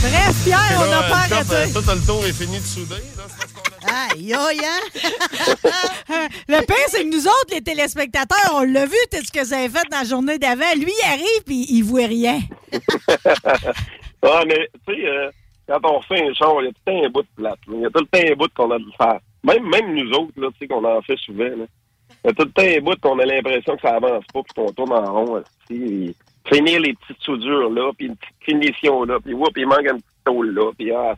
Bref, 0.00 0.34
Pierre, 0.44 0.58
Et 0.72 0.76
on 0.76 0.90
n'a 0.90 1.02
pas 1.02 1.24
le 1.24 1.28
top, 1.28 1.46
arrêté. 1.52 1.54
euh, 1.76 1.80
Tout 1.80 1.90
le 1.90 2.00
tour 2.00 2.24
est 2.26 2.32
fini 2.32 2.58
de 2.58 2.66
souder, 2.66 3.02
là. 3.16 3.24
Aïe, 3.98 4.32
aïe, 4.32 4.60
hein? 4.64 4.80
Le 6.48 6.64
pire, 6.64 6.76
c'est 6.88 7.02
que 7.02 7.08
nous 7.10 7.26
autres, 7.26 7.52
les 7.52 7.62
téléspectateurs, 7.62 8.54
on 8.54 8.62
l'a 8.62 8.86
vu, 8.86 8.96
tout 9.10 9.18
ce 9.24 9.32
que 9.32 9.44
vous 9.44 9.52
avez 9.52 9.68
fait 9.68 9.88
dans 9.90 9.98
la 9.98 10.04
journée 10.04 10.38
d'avant. 10.38 10.72
Lui, 10.76 10.92
il 10.92 11.08
arrive, 11.08 11.44
puis 11.44 11.66
il 11.70 11.82
voit 11.82 12.06
rien. 12.06 12.38
ah, 14.22 14.42
mais, 14.46 14.68
tu 14.86 14.94
sais, 14.94 15.06
euh, 15.06 15.30
quand 15.66 15.80
on 15.84 16.00
fait 16.02 16.22
un 16.22 16.32
char, 16.34 16.54
il 16.60 16.66
y 16.66 16.68
a 16.68 16.72
tout 16.72 16.80
le 16.86 16.92
temps 16.92 17.04
un 17.04 17.10
bout 17.10 17.22
de 17.22 17.28
plate. 17.36 17.58
Il 17.68 17.80
y 17.80 17.86
a 17.86 17.90
tout 17.90 18.00
le 18.00 18.06
temps 18.06 18.32
un 18.32 18.36
bout 18.36 18.54
qu'on 18.54 18.70
a 18.70 18.78
dû 18.78 18.92
faire. 18.96 19.18
Même, 19.42 19.68
même 19.68 19.94
nous 19.94 20.10
autres, 20.12 20.32
là, 20.36 20.48
tu 20.52 20.58
sais, 20.58 20.68
qu'on 20.68 20.84
en 20.84 21.02
fait 21.02 21.18
souvent, 21.18 21.44
là. 21.44 21.66
Il 22.24 22.28
y 22.28 22.30
a 22.30 22.32
tout 22.32 22.44
le 22.44 22.52
temps 22.52 22.62
un 22.62 22.80
bout 22.80 23.00
qu'on 23.00 23.18
a 23.18 23.24
l'impression 23.24 23.76
que 23.76 23.82
ça 23.82 23.96
avance 23.96 24.24
pas, 24.32 24.42
puis 24.42 24.54
qu'on 24.54 24.72
tourne 24.72 24.92
en 24.92 25.12
rond, 25.12 25.42
et 25.70 26.14
Finir 26.46 26.80
les 26.80 26.94
petites 26.94 27.22
soudures, 27.22 27.68
là, 27.70 27.92
puis 27.96 28.06
une 28.06 28.16
petite 28.16 28.34
finition, 28.42 29.04
là, 29.04 29.18
puis 29.20 29.34
il 29.56 29.66
manque 29.66 29.86
un 29.86 29.96
petit 29.96 30.24
tôle, 30.24 30.50
là, 30.54 30.70
puis 30.78 30.90
ah, 30.92 31.14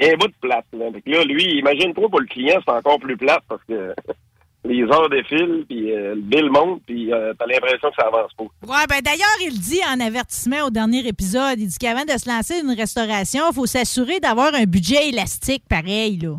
il 0.00 0.06
y 0.06 0.10
a 0.10 0.14
un 0.14 0.16
bout 0.16 0.28
de 0.28 0.34
plate, 0.40 0.66
là. 0.72 1.24
Lui, 1.24 1.58
imagine-toi 1.58 2.08
pour 2.08 2.20
le 2.20 2.26
client, 2.26 2.60
c'est 2.64 2.72
encore 2.72 2.98
plus 2.98 3.16
plate, 3.16 3.42
parce 3.48 3.62
que 3.68 3.94
les 4.64 4.82
heures 4.84 5.08
défilent, 5.08 5.64
puis 5.68 5.92
euh, 5.92 6.14
le 6.14 6.20
bill 6.20 6.50
monte, 6.50 6.82
puis 6.86 7.12
euh, 7.12 7.32
t'as 7.38 7.46
l'impression 7.46 7.90
que 7.90 7.96
ça 7.98 8.08
avance 8.08 8.32
pas. 8.34 8.44
Ouais, 8.44 8.86
ben 8.88 9.00
d'ailleurs, 9.02 9.28
il 9.42 9.58
dit 9.58 9.80
en 9.88 10.00
avertissement 10.00 10.66
au 10.66 10.70
dernier 10.70 11.06
épisode, 11.06 11.58
il 11.58 11.68
dit 11.68 11.78
qu'avant 11.78 12.04
de 12.04 12.18
se 12.18 12.28
lancer 12.28 12.60
une 12.60 12.72
restauration, 12.72 13.44
il 13.50 13.54
faut 13.54 13.66
s'assurer 13.66 14.20
d'avoir 14.20 14.54
un 14.54 14.64
budget 14.64 15.08
élastique 15.08 15.64
pareil, 15.68 16.18
là. 16.18 16.36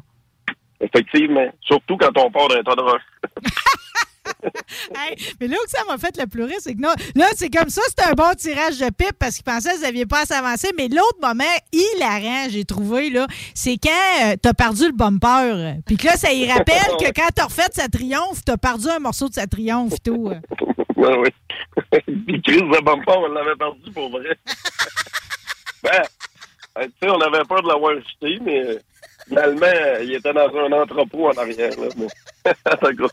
Effectivement. 0.82 1.48
Surtout 1.62 1.98
quand 1.98 2.18
on 2.18 2.32
part 2.32 2.48
d'un 2.48 2.64
tas 2.64 2.76
de 2.76 2.82
roches. 2.82 3.02
Mais 5.40 5.48
là 5.48 5.58
où 5.58 5.68
ça 5.68 5.84
m'a 5.88 5.98
fait 5.98 6.18
le 6.18 6.28
pleurer, 6.28 6.56
c'est 6.60 6.76
que 6.76 6.82
non, 6.82 6.94
là, 7.16 7.26
c'est 7.36 7.50
comme 7.50 7.70
ça, 7.70 7.82
c'est 7.88 8.06
un 8.06 8.14
bon 8.14 8.34
tirage 8.38 8.78
de 8.80 8.86
pipe 8.86 9.18
parce 9.20 9.36
qu'il 9.36 9.44
pensait 9.44 9.72
que 9.72 9.78
vous 9.78 9.84
n'aviez 9.84 10.06
pas 10.06 10.22
à 10.22 10.26
s'avancer. 10.26 10.70
Mais 10.78 10.88
l'autre 10.88 11.18
moment 11.22 11.44
hilarant, 11.72 12.50
j'ai 12.50 12.66
trouvé, 12.66 13.10
là, 13.10 13.28
c'est 13.54 13.78
quand 13.78 13.90
euh, 14.24 14.36
t'as 14.42 14.54
perdu 14.54 14.86
le 14.88 14.94
bumper. 14.94 15.76
Puis 15.86 15.98
que 15.98 16.08
là, 16.08 16.16
ça 16.16 16.32
y 16.32 16.50
rappelle 16.50 16.98
que 17.00 17.12
quand 17.14 17.30
t'as 17.34 17.46
refait 17.46 17.68
sa 17.74 17.88
triomphe, 17.88 18.44
t'as 18.46 18.58
perdu 18.58 18.88
un 18.90 19.00
morceau 19.00 19.30
de 19.30 19.34
sa 19.34 19.48
triomphe 19.48 19.94
et 19.94 20.00
tout. 20.00 20.32
oui, 20.96 21.08
oui. 21.18 21.30
Puis 22.28 22.42
crise 22.42 22.62
de 22.62 22.84
bumper, 22.84 23.18
on 23.18 23.28
l'avait 23.28 23.56
perdu 23.56 23.92
pour 23.92 24.10
vrai. 24.10 24.38
ben, 25.84 26.04
euh, 26.78 26.86
tu 26.86 26.92
sais, 27.02 27.10
on 27.10 27.22
avait 27.22 27.44
peur 27.46 27.62
de 27.62 27.68
l'avoir 27.68 27.94
jeté, 27.96 28.40
mais 28.42 28.64
euh, 28.64 28.80
finalement, 29.28 29.66
il 30.02 30.14
était 30.14 30.34
dans 30.34 30.50
un 30.56 30.72
entrepôt 30.82 31.28
en 31.28 31.34
arrière. 31.34 31.72
Là. 31.80 32.54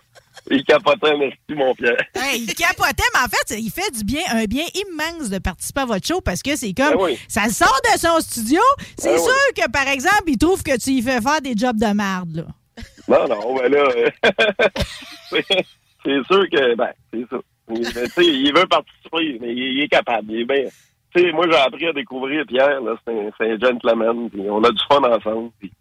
Il 0.51 0.65
capotait, 0.65 1.17
merci, 1.17 1.37
mon 1.51 1.75
Pierre. 1.75 1.97
Hey, 2.15 2.43
il 2.43 2.55
capotait, 2.55 3.03
mais 3.15 3.21
en 3.21 3.29
fait, 3.29 3.59
il 3.59 3.71
fait 3.71 3.91
du 3.97 4.05
bien, 4.05 4.23
un 4.31 4.45
bien 4.45 4.65
immense 4.75 5.29
de 5.29 5.39
participer 5.39 5.81
à 5.81 5.87
votre 5.87 6.07
show 6.07 6.21
parce 6.21 6.43
que 6.43 6.57
c'est 6.57 6.73
comme. 6.73 6.97
Ben 6.97 7.05
oui. 7.05 7.19
Ça 7.29 7.49
sort 7.49 7.81
de 7.93 7.99
son 7.99 8.21
studio. 8.21 8.61
C'est 8.97 9.15
Ben 9.15 9.19
sûr 9.19 9.55
que, 9.57 9.71
par 9.71 9.89
exemple, 9.89 10.25
il 10.29 10.39
trouve 10.39 10.63
que 10.63 10.79
tu 10.79 10.91
y 10.91 11.03
fais 11.03 11.21
faire 11.21 11.41
des 11.41 11.55
jobs 11.57 11.79
de 11.79 11.93
merde, 11.93 12.37
là. 12.37 12.45
Non, 13.09 13.29
non, 13.29 13.55
ben 13.55 13.71
là, 13.71 13.89
euh, 13.97 14.11
c'est 16.05 16.25
sûr 16.27 16.49
que, 16.51 16.75
ben, 16.75 16.91
c'est 17.13 17.25
ça. 17.31 17.37
Il, 17.69 18.47
il 18.47 18.53
veut 18.55 18.67
participer, 18.67 19.39
mais 19.41 19.53
il, 19.53 19.79
il 19.79 19.83
est 19.83 19.89
capable. 19.89 20.31
Il 20.31 20.41
est 20.41 20.45
bien. 20.45 20.65
Tu 21.15 21.23
sais, 21.23 21.33
moi, 21.33 21.47
j'ai 21.51 21.57
appris 21.57 21.87
à 21.87 21.93
découvrir 21.93 22.45
Pierre, 22.47 22.81
c'est 23.07 23.51
un, 23.51 23.59
gentleman, 23.59 24.29
puis 24.31 24.43
on 24.51 24.63
a 24.63 24.71
du 24.71 24.83
fun 24.91 25.03
ensemble. 25.03 25.51
puis, 25.59 25.73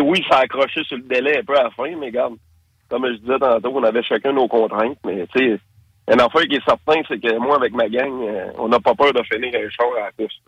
oui, 0.00 0.24
ça 0.28 0.38
a 0.38 0.42
accroché 0.42 0.84
sur 0.84 0.96
le 0.96 1.02
délai 1.02 1.38
un 1.38 1.44
peu 1.44 1.58
à 1.58 1.64
la 1.64 1.70
fin, 1.70 1.90
mais 1.98 2.06
regarde, 2.06 2.34
comme 2.88 3.06
je 3.06 3.18
disais 3.18 3.38
tantôt, 3.38 3.72
on 3.74 3.82
avait 3.82 4.02
chacun 4.02 4.32
nos 4.32 4.48
contraintes, 4.48 4.98
mais 5.04 5.26
tu 5.28 5.38
sais, 5.38 5.60
une 6.12 6.20
affaire 6.20 6.42
qui 6.42 6.56
est 6.56 6.64
certain, 6.64 7.02
c'est 7.08 7.20
que 7.20 7.36
moi, 7.38 7.56
avec 7.56 7.74
ma 7.74 7.88
gang, 7.88 8.22
euh, 8.22 8.52
on 8.58 8.68
n'a 8.68 8.78
pas 8.78 8.94
peur 8.94 9.12
de 9.12 9.22
finir 9.24 9.52
un 9.54 9.68
char 9.70 9.88
à 9.98 10.06
la 10.06 10.12
course. 10.12 10.40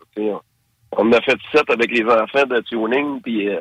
On, 0.97 1.11
a 1.11 1.21
fait 1.21 1.37
sept 1.51 1.69
avec 1.69 1.91
les 1.91 2.05
enfants 2.05 2.45
de 2.45 2.61
tuning, 2.61 3.21
puis 3.21 3.49
euh, 3.49 3.59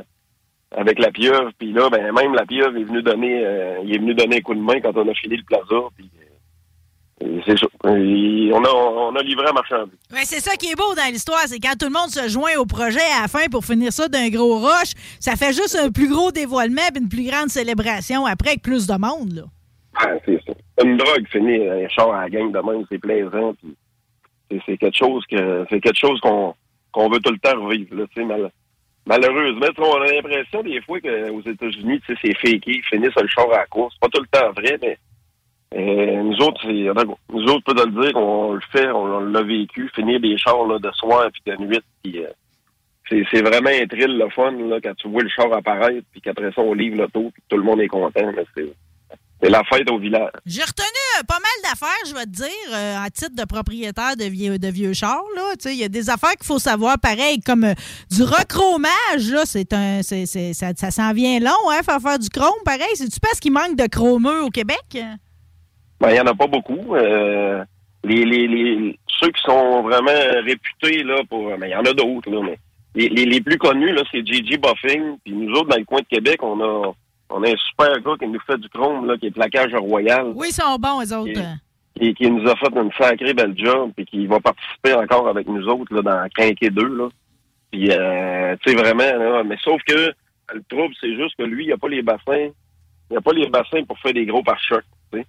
avec 0.76 0.98
la 0.98 1.10
pieuvre, 1.10 1.50
puis 1.58 1.72
là, 1.72 1.88
ben 1.90 2.12
même 2.12 2.34
la 2.34 2.46
pieuvre 2.46 2.76
est 2.76 2.84
venue 2.84 3.02
donner, 3.02 3.44
euh, 3.44 3.78
il 3.84 3.94
est 3.94 3.98
venu 3.98 4.14
donner 4.14 4.36
un 4.36 4.40
coup 4.40 4.54
de 4.54 4.60
main 4.60 4.80
quand 4.80 4.96
on 4.96 5.08
a 5.08 5.14
fini 5.14 5.36
le 5.36 5.42
plaza, 5.42 5.64
euh, 5.72 5.88
c'est 6.00 6.04
ça. 6.04 6.22
Et 6.22 7.06
on 7.20 8.64
a 8.64 8.70
on 8.70 9.16
a 9.16 9.22
livré 9.22 9.46
à 9.46 9.52
marchandise. 9.52 9.98
Ouais, 10.12 10.24
c'est 10.24 10.40
ça 10.40 10.56
qui 10.56 10.70
est 10.70 10.74
beau 10.76 10.94
dans 10.94 11.10
l'histoire, 11.10 11.40
c'est 11.46 11.58
quand 11.58 11.76
tout 11.78 11.86
le 11.86 11.92
monde 11.92 12.10
se 12.10 12.28
joint 12.28 12.56
au 12.58 12.66
projet 12.66 13.00
à 13.18 13.22
la 13.22 13.28
fin 13.28 13.46
pour 13.50 13.64
finir 13.64 13.92
ça 13.92 14.08
d'un 14.08 14.28
gros 14.28 14.58
rush, 14.58 14.92
ça 15.20 15.36
fait 15.36 15.52
juste 15.52 15.76
un 15.76 15.90
plus 15.90 16.08
gros 16.08 16.30
dévoilement 16.32 16.82
et 16.94 16.98
une 16.98 17.08
plus 17.08 17.24
grande 17.28 17.48
célébration 17.48 18.26
après 18.26 18.50
avec 18.50 18.62
plus 18.62 18.86
de 18.86 18.94
monde, 18.94 19.32
là. 19.32 19.42
Ah, 19.96 20.12
c'est 20.24 20.40
ça. 20.46 20.52
Une 20.84 20.96
drogue, 20.96 21.26
finir 21.30 21.72
un 21.72 21.88
char 21.88 22.12
à 22.12 22.22
la 22.22 22.30
gang 22.30 22.52
de 22.52 22.58
même, 22.60 22.84
c'est 22.90 22.98
plaisant, 22.98 23.54
c'est- 24.50 24.76
quelque 24.78 24.96
chose 24.96 25.24
que 25.30 25.66
c'est 25.70 25.80
quelque 25.80 25.98
chose 25.98 26.20
qu'on 26.20 26.54
qu'on 26.92 27.10
veut 27.10 27.20
tout 27.20 27.32
le 27.32 27.38
temps 27.38 27.60
revivre, 27.64 27.94
là, 27.94 28.04
mal- 28.24 28.50
Malheureusement, 29.06 29.66
on 29.78 30.02
a 30.02 30.06
l'impression 30.12 30.62
des 30.62 30.80
fois 30.82 31.00
qu'aux 31.00 31.40
États-Unis, 31.40 32.00
c'est 32.06 32.16
fake, 32.16 32.62
ils 32.66 32.82
finissent 32.84 33.14
le 33.20 33.26
char 33.28 33.50
à 33.52 33.58
la 33.58 33.66
course. 33.66 33.94
C'est 33.94 34.00
pas 34.00 34.08
tout 34.12 34.22
le 34.22 34.28
temps 34.38 34.52
vrai, 34.52 34.78
mais 34.82 34.98
nous 35.76 36.36
autres, 36.46 36.60
c'est, 36.62 36.70
nous 37.32 37.44
autres, 37.44 37.64
peut 37.64 37.74
le 37.74 38.02
dire, 38.02 38.16
on 38.16 38.52
le 38.54 38.60
fait, 38.72 38.88
on, 38.88 39.20
l'a 39.20 39.42
vécu, 39.42 39.90
finir 39.94 40.20
des 40.20 40.36
chars 40.38 40.66
là, 40.66 40.78
de 40.78 40.90
soir 40.92 41.28
puis 41.32 41.42
de 41.46 41.62
nuit, 41.62 41.80
euh, 42.18 42.28
c'est, 43.10 43.42
vraiment 43.42 43.70
un 43.70 43.86
thrill, 43.86 44.18
le 44.18 44.28
fun, 44.30 44.52
là, 44.52 44.78
quand 44.82 44.94
tu 44.96 45.08
vois 45.08 45.22
le 45.22 45.28
char 45.28 45.52
apparaître, 45.52 46.06
puis 46.12 46.20
qu'après 46.20 46.52
ça, 46.52 46.60
on 46.60 46.74
livre 46.74 46.96
l'auto, 46.96 47.30
puis 47.32 47.42
tout 47.48 47.56
le 47.56 47.62
monde 47.62 47.80
est 47.80 47.88
content. 47.88 48.30
c'est, 48.56 48.72
la 49.42 49.62
fête 49.64 49.88
au 49.90 49.98
village. 49.98 50.32
J'ai 50.46 50.62
retenu 50.62 50.98
euh, 51.18 51.22
pas 51.26 51.38
mal 51.38 51.62
d'affaires, 51.62 52.04
je 52.06 52.12
vais 52.12 52.24
te 52.24 52.30
dire, 52.30 52.72
euh, 52.72 52.96
en 52.98 53.06
titre 53.06 53.36
de 53.36 53.44
propriétaire 53.44 54.16
de 54.16 54.24
vieux, 54.24 54.58
de 54.58 54.68
vieux 54.68 54.92
chars. 54.92 55.22
Il 55.64 55.74
y 55.74 55.84
a 55.84 55.88
des 55.88 56.10
affaires 56.10 56.32
qu'il 56.32 56.46
faut 56.46 56.58
savoir, 56.58 56.98
pareil, 56.98 57.40
comme 57.40 57.64
euh, 57.64 57.74
du 58.10 58.24
rechromage. 58.24 59.30
Là, 59.30 59.42
c'est 59.44 59.72
un, 59.72 60.02
c'est- 60.02 60.26
ça, 60.26 60.72
ça 60.76 60.90
s'en 60.90 61.12
vient 61.12 61.38
long, 61.38 61.70
hein, 61.70 61.82
faire 61.84 62.00
faire 62.00 62.18
du 62.18 62.28
chrome. 62.28 62.58
Pareil, 62.64 62.94
c'est-tu 62.94 63.20
parce 63.20 63.38
qu'il 63.38 63.52
manque 63.52 63.76
de 63.76 63.86
chromeux 63.86 64.42
au 64.42 64.50
Québec? 64.50 64.98
Ben, 66.00 66.10
il 66.10 66.14
n'y 66.14 66.20
en 66.20 66.26
a 66.26 66.34
pas 66.34 66.46
beaucoup. 66.46 66.94
Euh, 66.94 67.64
les, 68.04 68.24
les, 68.24 68.46
les, 68.46 68.98
ceux 69.08 69.30
qui 69.30 69.42
sont 69.42 69.82
vraiment 69.82 70.10
réputés, 70.44 71.02
là, 71.02 71.16
pour. 71.28 71.56
Mais 71.58 71.70
il 71.70 71.72
y 71.72 71.76
en 71.76 71.84
a 71.84 71.92
d'autres, 71.92 72.30
là, 72.30 72.40
mais. 72.42 72.58
Les, 72.94 73.08
les, 73.10 73.26
les 73.26 73.40
plus 73.40 73.58
connus, 73.58 73.92
là, 73.92 74.02
c'est 74.10 74.26
J.J. 74.26 74.56
Buffing. 74.58 75.18
Puis 75.22 75.32
nous 75.32 75.52
autres, 75.52 75.68
dans 75.68 75.76
le 75.76 75.84
coin 75.84 76.00
de 76.00 76.06
Québec, 76.06 76.42
on 76.42 76.58
a, 76.60 76.92
on 77.30 77.42
a 77.42 77.48
un 77.48 77.56
super 77.68 78.00
gars 78.00 78.16
qui 78.18 78.26
nous 78.26 78.40
fait 78.40 78.56
du 78.58 78.68
chrome, 78.70 79.06
là, 79.06 79.16
qui 79.18 79.26
est 79.26 79.30
plaquage 79.30 79.74
royal. 79.74 80.32
Oui, 80.34 80.48
ils 80.50 80.54
sont 80.54 80.76
bons, 80.78 81.02
eux 81.02 81.16
autres. 81.16 81.40
Qui, 81.94 82.14
qui 82.14 82.30
nous 82.30 82.48
a 82.48 82.56
fait 82.56 82.74
une 82.74 82.90
sacrée 82.98 83.34
belle 83.34 83.56
job, 83.56 83.92
puis 83.94 84.06
qui 84.06 84.26
va 84.26 84.40
participer 84.40 84.94
encore 84.94 85.28
avec 85.28 85.46
nous 85.46 85.66
autres, 85.68 85.94
là, 85.94 86.02
dans 86.02 86.28
Quinquet 86.34 86.70
2, 86.70 86.82
là. 86.82 87.08
Puis, 87.70 87.90
euh, 87.90 88.56
tu 88.64 88.70
sais, 88.70 88.76
vraiment, 88.76 89.04
là, 89.04 89.42
mais 89.44 89.58
sauf 89.62 89.80
que 89.86 90.14
le 90.54 90.62
trouble, 90.68 90.94
c'est 91.00 91.14
juste 91.14 91.36
que 91.38 91.44
lui, 91.44 91.66
il 91.66 91.72
a 91.72 91.76
pas 91.76 91.88
les 91.88 92.02
bassins. 92.02 92.48
Il 93.10 93.16
a 93.16 93.20
pas 93.20 93.32
les 93.32 93.48
bassins 93.48 93.84
pour 93.84 93.98
faire 93.98 94.14
des 94.14 94.26
gros 94.26 94.42
pare-chocs, 94.42 94.84
tu 95.12 95.18
sais. 95.18 95.26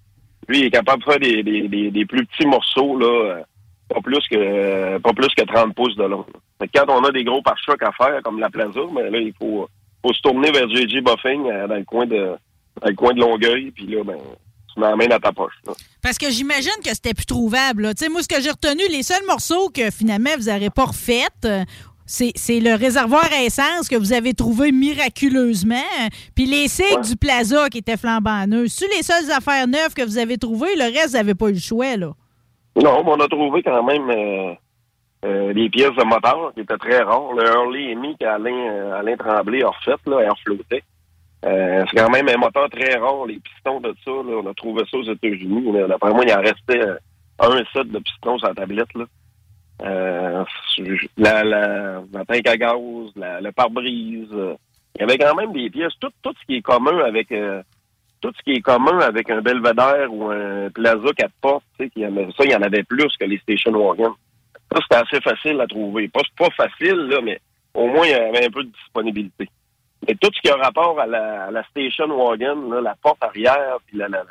Lui, 0.49 0.61
il 0.61 0.65
est 0.65 0.71
capable 0.71 1.03
de 1.03 1.11
faire 1.11 1.19
des, 1.19 2.05
plus 2.05 2.25
petits 2.25 2.47
morceaux, 2.47 2.97
là, 2.97 3.05
euh, 3.05 3.43
pas 3.87 4.01
plus 4.01 4.27
que 4.27 4.97
pas 4.97 5.13
plus 5.13 5.29
que 5.35 5.43
30 5.43 5.75
pouces 5.75 5.95
de 5.95 6.03
long. 6.03 6.25
quand 6.73 6.89
on 6.89 7.03
a 7.03 7.11
des 7.11 7.23
gros 7.23 7.41
pare-chocs 7.43 7.83
à 7.83 7.91
faire, 7.91 8.21
comme 8.23 8.39
la 8.39 8.49
Plaza, 8.49 8.79
là, 8.79 9.19
il 9.19 9.33
faut, 9.39 9.69
faut 10.01 10.13
se 10.13 10.21
tourner 10.21 10.51
vers 10.51 10.67
JJ 10.67 11.01
Buffing 11.03 11.49
euh, 11.49 11.67
dans 11.67 11.75
le 11.75 11.83
coin 11.83 12.07
de 12.07 12.35
dans 12.81 12.87
le 12.87 12.95
coin 12.95 13.13
de 13.13 13.19
Longueuil, 13.19 13.71
puis 13.71 13.85
là, 13.87 14.03
ben, 14.03 14.17
tu 14.73 14.79
m'emmènes 14.79 15.11
à 15.11 15.19
ta 15.19 15.31
poche. 15.31 15.53
Parce 16.01 16.17
que 16.17 16.29
j'imagine 16.31 16.71
que 16.83 16.93
c'était 16.93 17.13
plus 17.13 17.25
trouvable. 17.25 17.83
là. 17.83 17.93
Moi, 18.09 18.23
ce 18.23 18.27
que 18.27 18.41
j'ai 18.41 18.51
retenu, 18.51 18.83
les 18.89 19.03
seuls 19.03 19.25
morceaux 19.27 19.69
que 19.69 19.91
finalement 19.91 20.31
vous 20.37 20.49
n'aurez 20.49 20.69
pas 20.69 20.85
refait, 20.85 21.27
euh, 21.45 21.63
c'est 22.09 22.59
le 22.59 22.75
réservoir 22.75 23.25
à 23.31 23.43
essence 23.43 23.87
que 23.87 23.95
vous 23.95 24.13
avez 24.13 24.33
trouvé 24.33 24.71
miraculeusement, 24.71 25.75
puis 26.35 26.45
les 26.45 26.67
cigues 26.67 27.01
du 27.01 27.15
plaza 27.15 27.69
qui 27.69 27.77
étaient 27.77 27.97
flambant 27.97 28.47
neufs. 28.47 28.69
C'est 28.69 28.87
les 28.87 29.03
seules 29.03 29.31
affaires 29.31 29.67
neuves 29.67 29.93
que 29.95 30.03
vous 30.03 30.17
avez 30.17 30.37
trouvées? 30.37 30.75
Le 30.75 30.85
reste, 30.85 31.11
vous 31.11 31.17
n'avez 31.17 31.35
pas 31.35 31.49
eu 31.49 31.53
le 31.53 31.59
choix, 31.59 31.95
là. 31.97 32.13
Non, 32.75 33.03
mais 33.03 33.11
on 33.11 33.19
a 33.19 33.27
trouvé 33.27 33.61
quand 33.61 33.83
même 33.83 34.09
euh, 34.09 34.53
euh, 35.25 35.53
des 35.53 35.69
pièces 35.69 35.95
de 35.95 36.03
moteur 36.03 36.51
qui 36.55 36.61
étaient 36.61 36.77
très 36.77 36.99
rares. 36.99 37.33
Le 37.33 37.45
Early 37.45 37.91
Amy 37.91 38.15
qu'Alain 38.17 38.55
euh, 38.55 38.99
Alain 38.99 39.15
Tremblay 39.15 39.63
a 39.63 39.69
refait, 39.69 40.01
là, 40.07 40.19
Air 40.21 40.35
Flottait. 40.43 40.83
Euh, 41.45 41.85
c'est 41.89 41.97
quand 41.97 42.09
même 42.09 42.27
un 42.27 42.37
moteur 42.37 42.69
très 42.69 42.95
rare. 42.97 43.25
Les 43.27 43.39
pistons 43.39 43.79
de 43.81 43.93
ça, 44.03 44.11
là, 44.11 44.41
on 44.43 44.49
a 44.49 44.53
trouvé 44.53 44.83
ça 44.89 44.97
aux 44.97 45.03
États-Unis. 45.03 45.71
D'après 45.87 46.11
moi, 46.11 46.23
il 46.25 46.33
en 46.33 46.41
restait 46.41 46.81
euh, 46.81 46.97
un 47.39 47.63
set 47.73 47.89
de 47.89 47.99
pistons 47.99 48.37
sur 48.37 48.47
la 48.47 48.55
tablette. 48.55 48.93
Là. 48.95 49.05
Euh, 49.81 50.43
la, 51.17 51.43
la, 51.43 52.01
la 52.11 52.25
tank 52.25 52.47
à 52.47 52.55
la, 53.15 53.41
le 53.41 53.51
pare-brise. 53.51 54.27
euh, 54.33 54.55
il 54.95 55.01
y 55.01 55.03
avait 55.03 55.17
quand 55.17 55.35
même 55.35 55.53
des 55.53 55.69
pièces. 55.69 55.93
Tout, 55.99 56.11
tout 56.21 56.33
ce 56.39 56.45
qui 56.45 56.57
est 56.57 56.61
commun 56.61 56.99
avec 57.05 57.31
euh, 57.31 57.63
tout 58.21 58.31
ce 58.37 58.43
qui 58.43 58.57
est 58.57 58.61
commun 58.61 58.99
avec 58.99 59.29
un 59.29 59.41
Belvedere 59.41 60.11
ou 60.11 60.29
un 60.29 60.69
Plaza 60.69 61.09
quatre 61.15 61.33
portes, 61.41 61.63
tu 61.79 61.89
sais, 61.95 62.01
ça, 62.37 62.43
il 62.43 62.51
y 62.51 62.55
en 62.55 62.61
avait 62.61 62.83
plus 62.83 63.15
que 63.17 63.25
les 63.25 63.37
station 63.37 63.71
wagons. 63.71 64.15
Ça, 64.71 64.79
c'était 64.81 65.01
assez 65.15 65.21
facile 65.21 65.61
à 65.61 65.67
trouver. 65.67 66.09
Pas, 66.09 66.21
pas 66.37 66.49
facile, 66.51 67.07
là, 67.07 67.21
mais 67.23 67.39
au 67.73 67.87
moins, 67.87 68.05
il 68.05 68.11
y 68.11 68.13
avait 68.13 68.45
un 68.45 68.51
peu 68.51 68.63
de 68.63 68.71
disponibilité. 68.71 69.47
Mais 70.07 70.15
tout 70.15 70.29
ce 70.33 70.41
qui 70.41 70.49
a 70.49 70.55
rapport 70.55 70.99
à 70.99 71.05
la, 71.05 71.45
à 71.45 71.51
la 71.51 71.63
station 71.65 72.07
wagon, 72.07 72.69
là, 72.69 72.81
la 72.81 72.95
porte 73.01 73.23
arrière, 73.23 73.77
puis 73.85 73.97
la, 73.97 74.07
la, 74.09 74.23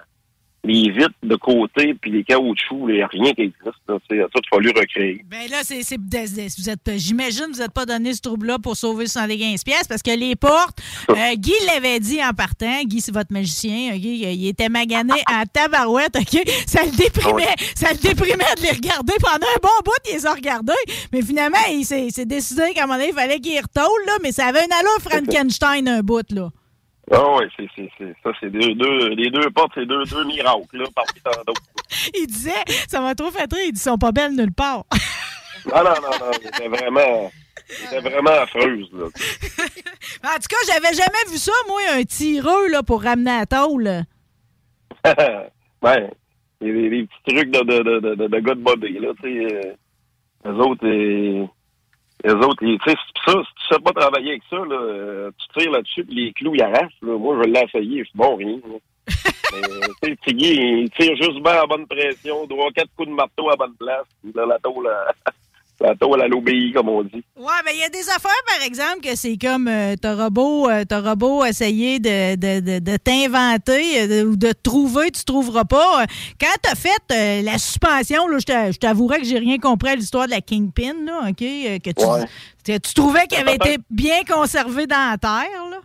les 0.64 0.90
vitres 0.90 1.10
de 1.22 1.36
côté, 1.36 1.94
puis 1.94 2.10
les 2.10 2.24
caoutchoucs, 2.24 2.88
il 2.88 2.94
n'y 2.96 3.02
a 3.02 3.06
rien 3.06 3.32
qui 3.32 3.42
existe. 3.42 3.64
là. 3.88 3.96
Sais, 4.10 4.18
Tout 4.34 4.40
fallu 4.50 4.70
recréer. 4.70 5.24
Ben 5.30 5.48
là, 5.50 5.58
c'est, 5.62 5.82
c'est- 5.82 5.96
vous 5.98 6.68
êtes, 6.70 6.90
j'imagine 6.96 7.46
que 7.46 7.52
vous 7.54 7.60
n'êtes 7.60 7.72
pas 7.72 7.86
donné 7.86 8.12
ce 8.12 8.20
trouble-là 8.20 8.58
pour 8.58 8.76
sauver 8.76 9.06
75 9.06 9.62
pièces 9.64 9.86
parce 9.88 10.02
que 10.02 10.10
les 10.10 10.36
portes, 10.36 10.78
euh, 11.10 11.14
Guy 11.36 11.52
l'avait 11.66 12.00
dit 12.00 12.22
en 12.22 12.32
partant, 12.32 12.82
Guy, 12.84 13.00
c'est 13.00 13.14
votre 13.14 13.32
magicien, 13.32 13.92
OK? 13.94 14.00
il 14.02 14.46
était 14.48 14.68
magané 14.68 15.14
en 15.30 15.44
tabarouette, 15.52 16.16
OK? 16.16 16.42
Ça 16.66 16.84
le 16.84 16.90
déprimait, 16.96 17.54
ça 17.74 17.92
le 17.92 17.98
déprimait 17.98 18.44
de 18.56 18.62
les 18.62 18.70
regarder 18.72 19.14
pendant 19.20 19.46
un 19.46 19.58
bon 19.62 19.68
bout, 19.84 19.92
il 20.10 20.14
les 20.16 20.26
a 20.26 20.34
regardés. 20.34 20.72
Mais 21.12 21.22
finalement, 21.22 21.58
il 21.70 21.84
s'est, 21.84 22.06
il 22.06 22.12
s'est 22.12 22.26
décidé 22.26 22.72
qu'à 22.74 22.82
un 22.84 22.86
moment 22.86 22.98
donné, 22.98 23.10
il 23.10 23.14
fallait 23.14 23.40
qu'il 23.40 23.58
retourne, 23.60 24.06
là, 24.06 24.14
mais 24.22 24.32
ça 24.32 24.46
avait 24.46 24.64
une 24.64 24.72
allure 24.72 24.98
Frankenstein 25.00 25.88
un 25.88 26.00
bout, 26.00 26.30
là. 26.32 26.50
Ah 27.10 27.24
oui, 27.36 27.44
c'est, 27.56 27.68
c'est, 27.74 27.90
c'est, 27.96 28.14
ça, 28.22 28.30
c'est 28.40 28.50
deux, 28.50 28.74
deux, 28.74 29.08
les 29.10 29.30
deux 29.30 29.50
portes, 29.50 29.72
c'est 29.74 29.86
deux, 29.86 30.04
deux 30.04 30.24
miracles, 30.24 30.76
là, 30.78 30.84
parmi 30.94 31.20
tant 31.24 31.30
d'autres. 31.46 31.62
Il 32.14 32.26
disait, 32.26 32.52
ça 32.88 33.00
m'a 33.00 33.14
trop 33.14 33.30
fait 33.30 33.50
rire, 33.52 33.64
il 33.66 33.72
dit, 33.72 33.78
ils 33.80 33.82
sont 33.82 33.96
pas 33.98 34.12
belles 34.12 34.34
nulle 34.36 34.52
part. 34.52 34.84
Non, 35.66 35.82
non, 35.84 35.94
non, 36.02 36.26
non, 36.26 36.32
c'était 36.42 36.68
vraiment, 36.68 37.30
c'était 37.66 38.00
vraiment 38.00 38.30
affreuse, 38.42 38.88
là. 38.92 39.06
En 40.24 40.34
tout 40.36 40.48
cas, 40.48 40.56
j'avais 40.66 40.94
jamais 40.94 41.30
vu 41.30 41.38
ça, 41.38 41.52
moi, 41.68 41.80
un 41.94 42.02
tireux, 42.04 42.68
là, 42.68 42.82
pour 42.82 43.02
ramener 43.02 43.38
la 43.38 43.46
tôle. 43.46 43.84
ouais, 45.82 46.10
les, 46.60 46.88
les- 46.90 47.06
petits 47.06 47.34
trucs 47.36 47.50
de, 47.50 47.60
de, 47.60 47.82
de, 47.82 48.00
de, 48.00 48.14
de, 48.16 48.26
de 48.26 48.38
gars 48.40 48.54
de 48.54 48.60
body, 48.60 48.98
là, 48.98 49.08
tu 49.22 49.48
sais, 49.48 49.54
euh, 49.54 49.72
eux 50.52 50.56
autres, 50.56 50.86
euh, 50.86 51.46
eux 52.26 52.36
autres, 52.38 52.62
ils- 52.62 52.78
tu 52.80 52.90
sais, 52.90 52.96
ça, 53.26 53.32
si 53.32 53.54
tu 53.68 53.74
sais 53.74 53.80
pas 53.80 53.92
travailler 53.92 54.30
avec 54.30 54.42
ça, 54.50 54.56
là, 54.56 54.74
euh, 54.80 55.30
tu 55.38 55.60
tires 55.60 55.70
là-dessus, 55.70 56.04
puis 56.04 56.14
les 56.14 56.32
clous, 56.32 56.54
ils 56.54 56.62
arrachent, 56.62 56.92
là. 57.02 57.16
Moi, 57.18 57.36
je 57.42 57.48
l'ai 57.48 57.62
essayé, 57.62 57.98
je 58.00 58.08
suis 58.08 58.18
bon, 58.18 58.36
rien. 58.36 58.58
Mais, 59.52 59.60
tu 60.02 60.14
sais, 60.24 60.30
il 60.32 60.90
tire 60.90 61.16
juste 61.16 61.40
bien 61.42 61.62
à 61.62 61.66
bonne 61.66 61.86
pression, 61.86 62.46
droit 62.46 62.70
quatre 62.74 62.90
coups 62.96 63.08
de 63.08 63.14
marteau 63.14 63.50
à 63.50 63.56
bonne 63.56 63.74
place, 63.78 64.04
puis 64.22 64.32
là, 64.34 64.44
la 64.46 64.58
tôle, 64.58 64.88
la 65.80 65.94
tôle, 65.94 66.20
elle 66.24 66.34
obéit, 66.34 66.74
comme 66.74 66.88
on 66.88 67.02
dit. 67.04 67.22
Ouais, 67.36 67.60
mais 67.64 67.72
il 67.74 67.80
y 67.80 67.84
a 67.84 67.88
des 67.88 68.08
affaires, 68.08 68.30
par 68.46 68.66
exemple, 68.66 69.00
que 69.02 69.14
c'est 69.14 69.36
comme 69.36 69.68
euh, 69.68 69.94
t'auras 70.00 70.28
beau, 70.30 70.68
euh, 70.68 70.84
t'auras 70.84 71.14
beau 71.14 71.44
essayer 71.44 72.00
de, 72.00 72.34
de, 72.34 72.60
de, 72.60 72.78
de 72.80 72.96
t'inventer 72.96 74.02
euh, 74.02 74.24
ou 74.24 74.36
de 74.36 74.52
trouver, 74.52 75.10
tu 75.12 75.24
trouveras 75.24 75.64
pas. 75.64 76.02
Euh, 76.02 76.06
Quand 76.40 76.56
t'as 76.62 76.74
fait 76.74 77.00
euh, 77.12 77.42
la 77.42 77.58
suspension, 77.58 78.26
là, 78.26 78.38
je 78.40 78.44
t'a- 78.44 78.70
je 78.72 78.78
t'avouerais 78.78 79.18
que 79.18 79.24
j'ai 79.24 79.38
rien 79.38 79.58
compris 79.58 79.90
à 79.90 79.94
l'histoire 79.96 80.26
de 80.26 80.32
la 80.32 80.40
Kingpin, 80.40 80.94
là, 81.04 81.20
OK? 81.28 81.36
que 81.38 81.90
tu, 81.92 82.04
Ouais. 82.04 82.78
tu 82.80 82.94
trouvais 82.94 83.26
qu'elle 83.26 83.48
avait 83.48 83.54
été 83.56 83.76
bien 83.90 84.22
conservée 84.28 84.86
dans 84.86 85.10
la 85.12 85.16
terre, 85.18 85.64
là. 85.70 85.78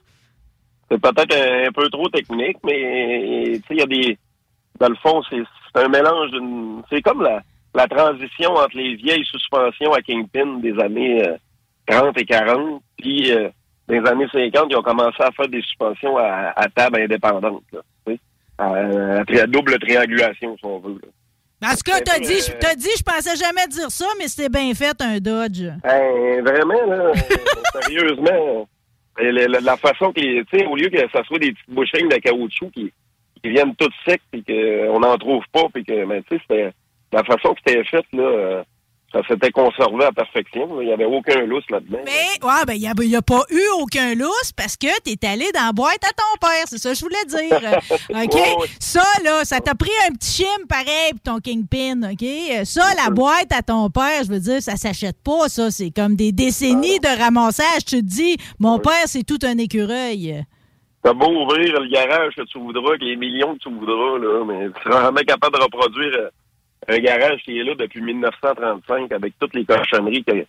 C'est 0.91 0.99
peut-être 1.01 1.35
un, 1.67 1.71
peu 1.71 1.89
trop 1.89 2.07
technique, 2.09 2.57
mais 2.63 3.53
tu 3.55 3.59
sais, 3.59 3.63
il 3.71 3.77
y 3.77 3.81
a 3.81 3.85
des. 3.85 4.17
Dans 4.79 4.89
le 4.89 4.95
fond, 5.01 5.21
c'est 5.29 5.41
c'est 5.75 5.83
un 5.83 5.87
mélange 5.87 6.29
d'une. 6.31 6.81
C'est 6.89 7.01
comme 7.01 7.23
la, 7.23 7.41
la 7.75 7.87
transition 7.87 8.51
entre 8.51 8.77
les 8.77 8.95
vieilles 8.95 9.25
suspensions 9.25 9.93
à 9.93 10.01
Kingpin 10.01 10.59
des 10.59 10.77
années 10.79 11.27
euh, 11.27 11.35
30 11.87 12.17
et 12.19 12.25
40, 12.25 12.81
puis 12.97 13.31
euh, 13.31 13.49
dans 13.87 13.95
les 13.95 14.09
années 14.09 14.27
50, 14.31 14.67
ils 14.69 14.75
ont 14.77 14.81
commencé 14.83 15.21
à 15.21 15.31
faire 15.31 15.47
des 15.47 15.61
suspensions 15.61 16.17
à, 16.17 16.53
à 16.55 16.67
table 16.69 17.01
indépendante, 17.01 17.63
là, 17.73 17.81
à, 18.59 19.47
double 19.47 19.79
triangulation, 19.79 20.55
si 20.57 20.65
on 20.65 20.79
veut. 20.79 20.99
là. 21.03 21.69
Tout 21.71 21.91
cas, 21.91 22.01
t'as 22.01 22.19
dit, 22.19 22.33
euh, 22.49 22.53
t'as 22.59 22.75
dit, 22.75 22.89
je 22.97 23.03
pensais 23.03 23.35
jamais 23.37 23.65
dire 23.69 23.89
ça, 23.89 24.05
mais 24.19 24.27
c'était 24.27 24.49
bien 24.49 24.73
fait, 24.73 25.01
un 25.01 25.17
Dodge. 25.19 25.63
Ben, 25.83 26.43
vraiment, 26.43 26.85
là, 26.85 27.05
euh, 27.05 27.13
sérieusement, 27.81 28.67
euh, 29.19 29.31
la, 29.31 29.47
la- 29.47 29.59
la 29.61 29.77
façon 29.77 30.11
que, 30.11 30.19
tu 30.19 30.45
sais, 30.51 30.65
au 30.65 30.75
lieu 30.75 30.89
que 30.89 30.99
ça 31.11 31.23
soit 31.23 31.39
des 31.39 31.51
petites 31.53 31.69
bouchines 31.69 32.09
de 32.09 32.15
caoutchouc 32.17 32.69
qui, 32.71 32.91
qui 33.41 33.49
viennent 33.49 33.75
toutes 33.75 33.93
secs 34.05 34.21
puis 34.31 34.43
qu'on 34.43 34.99
n'en 34.99 35.17
trouve 35.17 35.43
pas, 35.53 35.63
puis 35.73 35.83
que, 35.85 36.05
ben, 36.05 36.21
tu 36.29 36.35
sais, 36.35 36.41
c'était, 36.47 36.71
la 37.13 37.23
façon 37.23 37.53
que 37.53 37.59
c'était 37.65 37.83
fait, 37.85 38.05
là, 38.13 38.23
euh, 38.23 38.63
ça 39.13 39.21
s'était 39.27 39.51
conservé 39.51 40.05
à 40.05 40.11
perfection. 40.11 40.81
Il 40.81 40.87
n'y 40.87 40.93
avait 40.93 41.05
aucun 41.05 41.45
lousse 41.45 41.69
là-dedans. 41.69 41.99
Mais, 42.03 42.47
ouais, 42.47 42.65
ben, 42.65 42.73
il 42.73 42.81
n'y 43.09 43.15
a, 43.15 43.21
pas 43.21 43.43
eu 43.51 43.61
aucun 43.79 44.15
lousse 44.15 44.51
parce 44.57 44.75
que 44.75 44.87
t'es 45.01 45.27
allé 45.27 45.45
dans 45.53 45.67
la 45.67 45.71
boîte 45.71 46.03
à 46.03 46.11
ton 46.13 46.39
père. 46.41 46.65
C'est 46.65 46.79
ça 46.79 46.89
que 46.89 46.95
je 46.95 47.01
voulais 47.01 47.25
dire. 47.27 47.59
Euh, 48.13 48.23
OK? 48.23 48.33
Ouais, 48.33 48.55
ouais. 48.59 48.67
Ça, 48.79 49.03
là, 49.23 49.43
ça 49.45 49.59
t'a 49.59 49.75
pris 49.75 49.91
un 50.07 50.13
petit 50.13 50.43
chim 50.43 50.65
pareil 50.67 51.11
pour 51.11 51.33
ton 51.33 51.39
Kingpin. 51.39 52.11
OK? 52.11 52.23
Euh, 52.23 52.65
Ça, 52.65 52.83
la 53.03 53.09
boîte 53.11 53.51
à 53.51 53.61
ton 53.61 53.89
père, 53.89 54.23
je 54.23 54.29
veux 54.29 54.39
dire, 54.39 54.61
ça 54.61 54.75
s'achète 54.75 55.17
pas, 55.23 55.47
ça. 55.47 55.69
C'est 55.69 55.91
comme 55.91 56.15
des 56.15 56.31
décennies 56.31 56.99
de 56.99 57.19
ramassage. 57.19 57.85
Tu 57.85 57.97
te 57.97 58.05
dis, 58.05 58.37
mon 58.59 58.79
père, 58.79 59.05
c'est 59.05 59.23
tout 59.23 59.39
un 59.43 59.57
écureuil. 59.57 60.43
T'as 61.03 61.13
beau 61.13 61.43
ouvrir 61.43 61.79
le 61.79 61.89
garage 61.89 62.33
que 62.35 62.43
tu 62.43 62.59
voudras, 62.59 62.89
avec 62.89 63.03
les 63.03 63.15
millions 63.15 63.53
que 63.55 63.59
tu 63.59 63.69
voudras, 63.69 64.17
là, 64.19 64.45
mais 64.45 64.69
tu 64.69 64.81
seras 64.83 65.03
jamais 65.03 65.23
capable 65.23 65.57
de 65.57 65.63
reproduire 65.63 66.29
un 66.87 66.97
garage 66.99 67.41
qui 67.43 67.57
est 67.59 67.63
là 67.63 67.75
depuis 67.75 68.01
1935 68.01 69.11
avec 69.11 69.33
toutes 69.39 69.55
les 69.55 69.65
cochonneries 69.65 70.23
qui, 70.23 70.43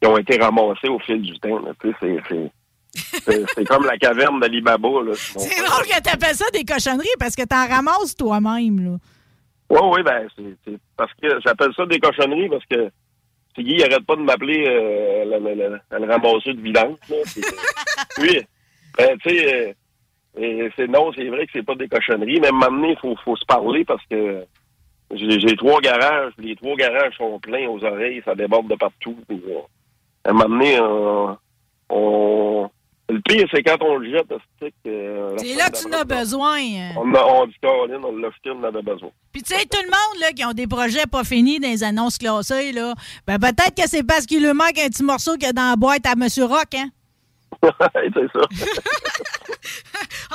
qui 0.00 0.06
ont 0.08 0.16
été 0.18 0.36
ramassées 0.38 0.88
au 0.88 0.98
fil 1.00 1.20
du 1.22 1.38
temps. 1.38 1.60
Tu 1.80 1.94
c'est- 2.94 3.64
comme 3.64 3.84
la 3.86 3.96
caverne 3.98 4.38
d'Ali 4.40 4.60
Baba. 4.60 4.88
Là. 5.04 5.12
C'est 5.14 5.64
drôle 5.64 5.84
que 5.84 6.00
t'appelles 6.00 6.34
ça 6.36 6.44
des 6.52 6.64
cochonneries 6.64 7.08
parce 7.18 7.34
que 7.34 7.44
t'en 7.44 7.66
ramasses 7.66 8.14
toi-même. 8.16 8.98
Oui, 9.70 9.78
oui, 9.82 10.02
ben, 10.04 10.28
c'est 10.36 10.78
parce 10.96 11.10
que 11.20 11.28
j'appelle 11.44 11.72
ça 11.76 11.86
des 11.86 11.98
cochonneries 11.98 12.48
parce 12.48 12.64
que 12.66 12.90
Tiggy, 13.56 13.74
il 13.76 13.82
arrête 13.84 14.04
pas 14.06 14.16
de 14.16 14.20
m'appeler 14.22 14.64
euh, 14.68 15.24
le, 15.24 15.38
le, 15.38 15.54
le, 15.54 15.98
le 15.98 16.10
ramasseur 16.12 16.54
de 16.54 16.60
vidange. 16.60 16.96
euh, 17.10 17.22
Oui, 18.20 18.40
ben, 18.98 19.16
tu 19.24 19.30
sais, 19.30 19.76
euh, 20.38 20.68
c'est 20.76 20.88
non, 20.88 21.12
c'est 21.16 21.28
vrai 21.28 21.46
que 21.46 21.52
c'est 21.52 21.64
pas 21.64 21.74
des 21.76 21.88
cochonneries, 21.88 22.40
mais 22.40 22.48
à 22.48 22.50
un 22.50 22.52
moment 22.52 22.70
donné, 22.70 22.90
il 22.92 22.98
faut, 22.98 23.16
faut 23.24 23.36
se 23.36 23.44
parler 23.44 23.84
parce 23.84 24.02
que 24.10 24.44
j'ai 25.16 25.56
trois 25.56 25.80
garages, 25.80 26.32
les 26.38 26.56
trois 26.56 26.74
garages 26.76 27.16
sont 27.16 27.38
pleins 27.40 27.68
aux 27.68 27.82
oreilles, 27.84 28.22
ça 28.24 28.34
déborde 28.34 28.68
de 28.68 28.74
partout. 28.76 29.16
puis, 29.28 29.40
euh, 29.48 29.58
à 30.24 30.30
un 30.30 30.32
moment 30.32 30.48
donné, 30.48 30.78
on, 30.80 31.36
on- 31.90 32.70
le 33.10 33.20
pire, 33.20 33.46
c'est 33.52 33.62
quand 33.62 33.76
on 33.82 33.96
le 33.98 34.10
jette, 34.10 34.32
c'est 34.58 34.72
que... 34.82 35.34
C'est 35.36 35.54
là 35.56 35.68
que 35.68 35.76
tu 35.76 35.86
en 35.88 35.92
as 35.92 36.04
besoin. 36.04 36.56
euh. 36.58 36.88
On, 36.96 37.14
a, 37.14 37.22
on 37.22 37.46
dit 37.46 37.54
Caroline, 37.60 38.00
on 38.02 38.16
l'a 38.16 38.30
jeté, 38.30 38.50
on 38.50 38.60
en 38.60 38.64
avait 38.64 38.80
besoin. 38.80 39.10
Puis 39.30 39.42
tu 39.42 39.54
sais, 39.54 39.62
tout 39.66 39.76
le 39.82 39.88
monde 39.90 40.20
là, 40.22 40.32
qui 40.32 40.42
ont 40.42 40.52
des 40.54 40.66
projets 40.66 41.04
pas 41.06 41.22
finis 41.22 41.60
dans 41.60 41.68
les 41.68 41.84
annonces 41.84 42.16
classées, 42.16 42.72
là, 42.72 42.94
ben 43.26 43.38
peut-être 43.38 43.74
que 43.76 43.86
c'est 43.86 44.04
parce 44.04 44.24
qu'il 44.24 44.40
lui 44.42 44.54
manque 44.54 44.78
un 44.78 44.88
petit 44.88 45.02
morceau 45.04 45.34
qu'il 45.34 45.42
y 45.42 45.46
a 45.50 45.52
dans 45.52 45.68
la 45.68 45.76
boîte 45.76 46.06
à 46.06 46.14
Monsieur 46.16 46.46
Rock, 46.46 46.74
hein? 46.76 46.88
C'est 47.80 48.28
ça. 48.32 48.40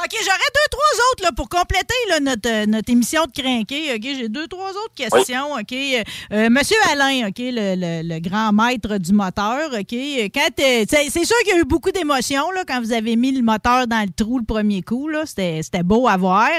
OK, 0.02 0.12
j'aurais 0.24 0.52
deux, 0.54 0.70
trois 0.72 1.12
autres 1.12 1.24
là, 1.24 1.32
pour 1.36 1.50
compléter 1.50 1.94
là, 2.10 2.20
notre, 2.20 2.50
euh, 2.50 2.66
notre 2.66 2.90
émission 2.92 3.24
de 3.26 3.32
crinqué. 3.42 3.94
OK, 3.96 4.02
j'ai 4.04 4.30
deux, 4.30 4.48
trois 4.48 4.70
autres 4.70 4.94
questions. 4.96 5.54
OK? 5.54 5.72
Euh, 5.74 6.04
euh, 6.32 6.50
Monsieur 6.50 6.78
Alain, 6.92 7.28
OK, 7.28 7.38
le, 7.40 7.76
le- 7.76 8.08
le 8.16 8.20
grand 8.20 8.52
maître 8.54 8.98
du 8.98 9.12
moteur, 9.14 9.70
OK? 9.74 9.94
Quand 10.34 10.50
c'est 10.58 11.26
sûr 11.26 11.36
qu'il 11.44 11.54
y 11.54 11.58
a 11.58 11.60
eu 11.60 11.66
beaucoup 11.66 11.92
d'émotions 11.92 12.46
quand 12.68 12.82
vous 12.82 12.94
avez 12.94 13.16
mis 13.16 13.32
le 13.32 13.42
moteur 13.42 13.88
dans 13.88 14.02
le 14.02 14.12
trou 14.16 14.40
le 14.40 14.46
premier 14.46 14.82
coup. 14.82 15.08
là. 15.10 15.26
C'était 15.26 15.62
c'était 15.64 15.84
beau 15.84 16.08
à 16.08 16.18
voir. 16.18 16.50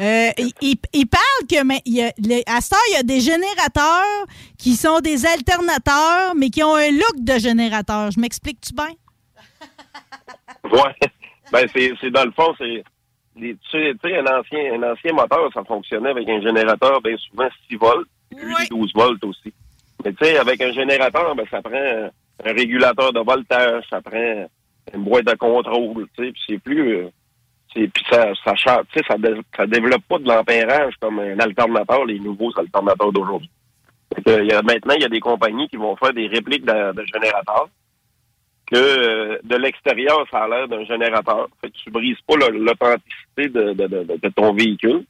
Euh, 0.00 0.30
il, 0.38 0.52
il- 0.60 0.76
il 0.92 1.06
parle 1.06 1.46
que 1.50 1.62
mais, 1.64 1.80
il 1.86 1.94
y 1.94 2.02
a, 2.02 2.12
les- 2.18 2.42
à 2.46 2.60
ce 2.60 2.70
temps, 2.70 2.76
il 2.90 2.94
y 2.94 2.96
a 2.96 3.02
des 3.02 3.20
générateurs 3.20 4.26
qui 4.58 4.76
sont 4.76 5.00
des 5.00 5.24
alternateurs, 5.26 6.34
mais 6.36 6.50
qui 6.50 6.62
ont 6.62 6.74
un 6.74 6.90
look 6.90 7.16
de 7.18 7.38
générateur. 7.38 8.10
Je 8.10 8.20
m'explique-tu 8.20 8.72
bien? 8.74 8.90
Ouais. 10.64 10.94
Ben, 11.52 11.66
c'est, 11.74 11.92
c'est 12.00 12.10
dans 12.10 12.24
le 12.24 12.30
fond, 12.32 12.54
c'est. 12.56 12.82
les- 13.36 13.54
Tu 13.70 13.78
sais, 14.02 14.16
un 14.16 14.26
ancien, 14.26 14.74
un 14.74 14.92
ancien 14.92 15.12
moteur, 15.12 15.50
ça 15.52 15.62
fonctionnait 15.62 16.08
avec 16.08 16.26
un 16.28 16.40
générateur, 16.40 17.02
bien 17.02 17.16
souvent 17.18 17.48
6 17.68 17.76
volts, 17.76 18.08
puis 18.30 18.40
lui, 18.46 18.68
12 18.70 18.92
volts 18.94 19.22
aussi. 19.24 19.52
Mais 20.04 20.12
tu 20.14 20.24
sais, 20.24 20.38
avec 20.38 20.60
un 20.62 20.72
générateur, 20.72 21.34
ben, 21.36 21.44
ça 21.50 21.60
prend 21.60 21.74
un, 21.76 22.08
régulateur 22.42 23.12
de 23.12 23.20
voltage, 23.20 23.84
ça 23.90 24.00
prend 24.00 24.46
une 24.94 25.04
boîte 25.04 25.26
de 25.26 25.34
contrôle, 25.34 26.06
tu 26.16 26.24
sais, 26.24 26.32
puis 26.32 26.42
c'est 26.48 26.58
plus. 26.58 26.96
euh, 26.96 27.08
c'est, 27.74 27.88
puis 27.88 28.04
ça, 28.10 28.32
ça, 28.42 28.54
sais, 28.94 29.02
ça, 29.06 29.18
dé- 29.18 29.40
ça 29.54 29.66
développe 29.66 30.02
pas 30.08 30.18
de 30.18 30.26
l'ampérage 30.28 30.94
comme 31.00 31.18
un 31.18 31.38
alternateur, 31.40 32.06
les 32.06 32.18
nouveaux 32.20 32.52
alternateurs 32.58 33.12
d'aujourd'hui. 33.12 33.50
Fait 34.14 34.22
que, 34.22 34.40
il 34.42 34.46
y 34.50 34.52
a, 34.52 34.62
maintenant, 34.62 34.94
il 34.94 35.02
y 35.02 35.06
a 35.06 35.08
des 35.10 35.20
compagnies 35.20 35.68
qui 35.68 35.76
vont 35.76 35.94
faire 35.96 36.12
des 36.14 36.26
répliques 36.26 36.64
de, 36.64 36.92
de 36.92 37.04
générateurs 37.12 37.68
que 38.66 38.76
euh, 38.76 39.38
de 39.44 39.56
l'extérieur, 39.56 40.24
ça 40.30 40.44
a 40.44 40.48
l'air 40.48 40.68
d'un 40.68 40.84
générateur. 40.84 41.48
Fait 41.60 41.70
que 41.70 41.76
tu 41.76 41.90
brises 41.90 42.16
pas 42.26 42.36
l'authenticité 42.36 43.48
de, 43.48 43.72
de, 43.74 43.86
de, 43.86 44.18
de 44.22 44.28
ton 44.30 44.52
véhicule. 44.54 45.04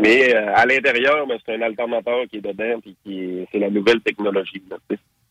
Mais 0.00 0.32
euh, 0.34 0.52
à 0.54 0.64
l'intérieur, 0.64 1.26
ben, 1.26 1.38
c'est 1.44 1.54
un 1.56 1.62
alternateur 1.62 2.20
qui 2.30 2.36
est 2.36 2.40
dedans, 2.40 2.78
puis 2.80 2.96
qui 3.04 3.20
est- 3.20 3.48
c'est 3.50 3.58
la 3.58 3.70
nouvelle 3.70 4.00
technologie. 4.00 4.62
là, 4.70 4.76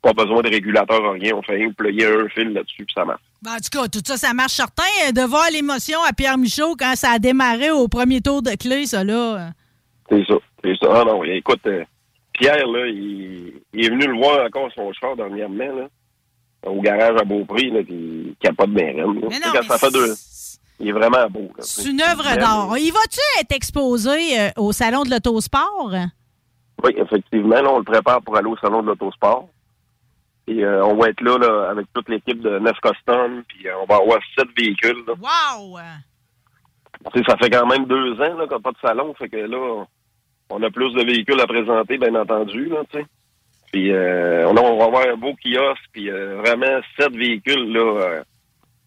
pas 0.01 0.13
besoin 0.13 0.41
de 0.41 0.49
régulateur, 0.49 1.11
rien. 1.13 1.33
On 1.35 1.41
fait 1.41 1.55
rien 1.55 1.71
plier 1.71 2.05
un 2.05 2.27
fil 2.29 2.49
là-dessus, 2.53 2.85
puis 2.85 2.93
ça 2.93 3.03
marche. 3.05 3.21
Ben, 3.41 3.51
en 3.53 3.57
tout 3.57 3.69
cas, 3.79 3.87
tout 3.87 4.01
ça, 4.05 4.15
ça 4.17 4.33
marche 4.33 4.53
certain. 4.53 4.83
Euh, 5.07 5.11
De 5.11 5.21
voir 5.21 5.49
l'émotion 5.51 5.99
à 6.07 6.13
Pierre 6.13 6.37
Michaud 6.37 6.75
quand 6.77 6.95
ça 6.95 7.11
a 7.11 7.19
démarré 7.19 7.71
au 7.71 7.87
premier 7.87 8.21
tour 8.21 8.41
de 8.41 8.51
clé, 8.51 8.85
ça, 8.85 9.03
là. 9.03 9.49
C'est 10.09 10.25
ça. 10.25 10.35
C'est 10.63 10.75
ça. 10.77 10.87
Ah 10.95 11.03
non, 11.05 11.23
écoute, 11.23 11.65
euh, 11.67 11.83
Pierre, 12.33 12.67
là, 12.67 12.87
il, 12.87 13.53
il 13.73 13.85
est 13.85 13.89
venu 13.89 14.05
le 14.05 14.17
voir 14.17 14.45
encore 14.45 14.69
son 14.75 14.91
char 14.93 15.15
dernièrement, 15.15 15.75
là, 15.75 15.87
au 16.69 16.81
garage 16.81 17.15
à 17.15 17.23
là, 17.23 17.83
puis 17.83 18.35
bien 18.67 18.85
raide, 18.85 19.21
là. 19.21 19.27
Tu 19.29 19.35
sais, 19.35 19.39
non, 19.39 19.53
quand 19.53 19.59
mais 19.61 19.67
ça 19.67 19.77
fait 19.77 19.91
deux. 19.91 20.13
il 20.79 20.89
est 20.89 20.91
vraiment 20.91 21.27
beau. 21.29 21.49
C'est 21.59 21.89
une 21.89 22.01
œuvre 22.01 22.35
d'art. 22.37 22.77
Il 22.77 22.91
va-tu 22.91 23.19
être 23.39 23.51
exposé 23.51 24.39
euh, 24.39 24.49
au 24.57 24.71
Salon 24.71 25.03
de 25.03 25.09
l'Autosport? 25.09 25.93
Oui, 26.83 26.93
effectivement. 26.97 27.61
Là, 27.61 27.71
on 27.71 27.79
le 27.79 27.83
prépare 27.83 28.21
pour 28.21 28.37
aller 28.37 28.47
au 28.47 28.57
salon 28.57 28.81
de 28.81 28.87
l'autosport. 28.87 29.49
Et 30.47 30.63
euh, 30.63 30.85
on 30.85 30.95
va 30.95 31.09
être 31.09 31.21
là, 31.21 31.37
là 31.37 31.69
avec 31.71 31.87
toute 31.93 32.07
l'équipe 32.07 32.39
de 32.39 32.59
Neuf 32.59 32.77
Custom. 32.81 33.43
Puis 33.47 33.67
euh, 33.67 33.73
on 33.81 33.85
va 33.85 33.95
avoir 34.01 34.19
sept 34.37 34.47
véhicules. 34.57 35.03
là. 35.07 35.13
Wow! 35.13 35.77
Ça 37.27 37.37
fait 37.37 37.49
quand 37.49 37.65
même 37.67 37.85
deux 37.85 38.13
ans 38.21 38.35
qu'on 38.47 38.55
n'a 38.55 38.59
pas 38.59 38.71
de 38.71 38.77
salon. 38.81 39.13
Fait 39.15 39.29
que 39.29 39.37
là, 39.37 39.85
on 40.49 40.63
a 40.63 40.69
plus 40.69 40.93
de 40.93 41.03
véhicules 41.03 41.39
à 41.41 41.47
présenter, 41.47 41.97
bien 41.97 42.15
entendu. 42.15 42.65
Là. 42.65 42.83
Puis 43.71 43.91
euh, 43.91 44.47
on, 44.47 44.53
va 44.53 44.85
avoir 44.85 45.07
un 45.07 45.15
beau 45.15 45.33
kiosque. 45.33 45.89
Puis 45.91 46.09
euh, 46.09 46.37
vraiment 46.37 46.81
sept 46.99 47.13
véhicules, 47.13 47.71
là, 47.73 47.79
euh, 47.79 48.23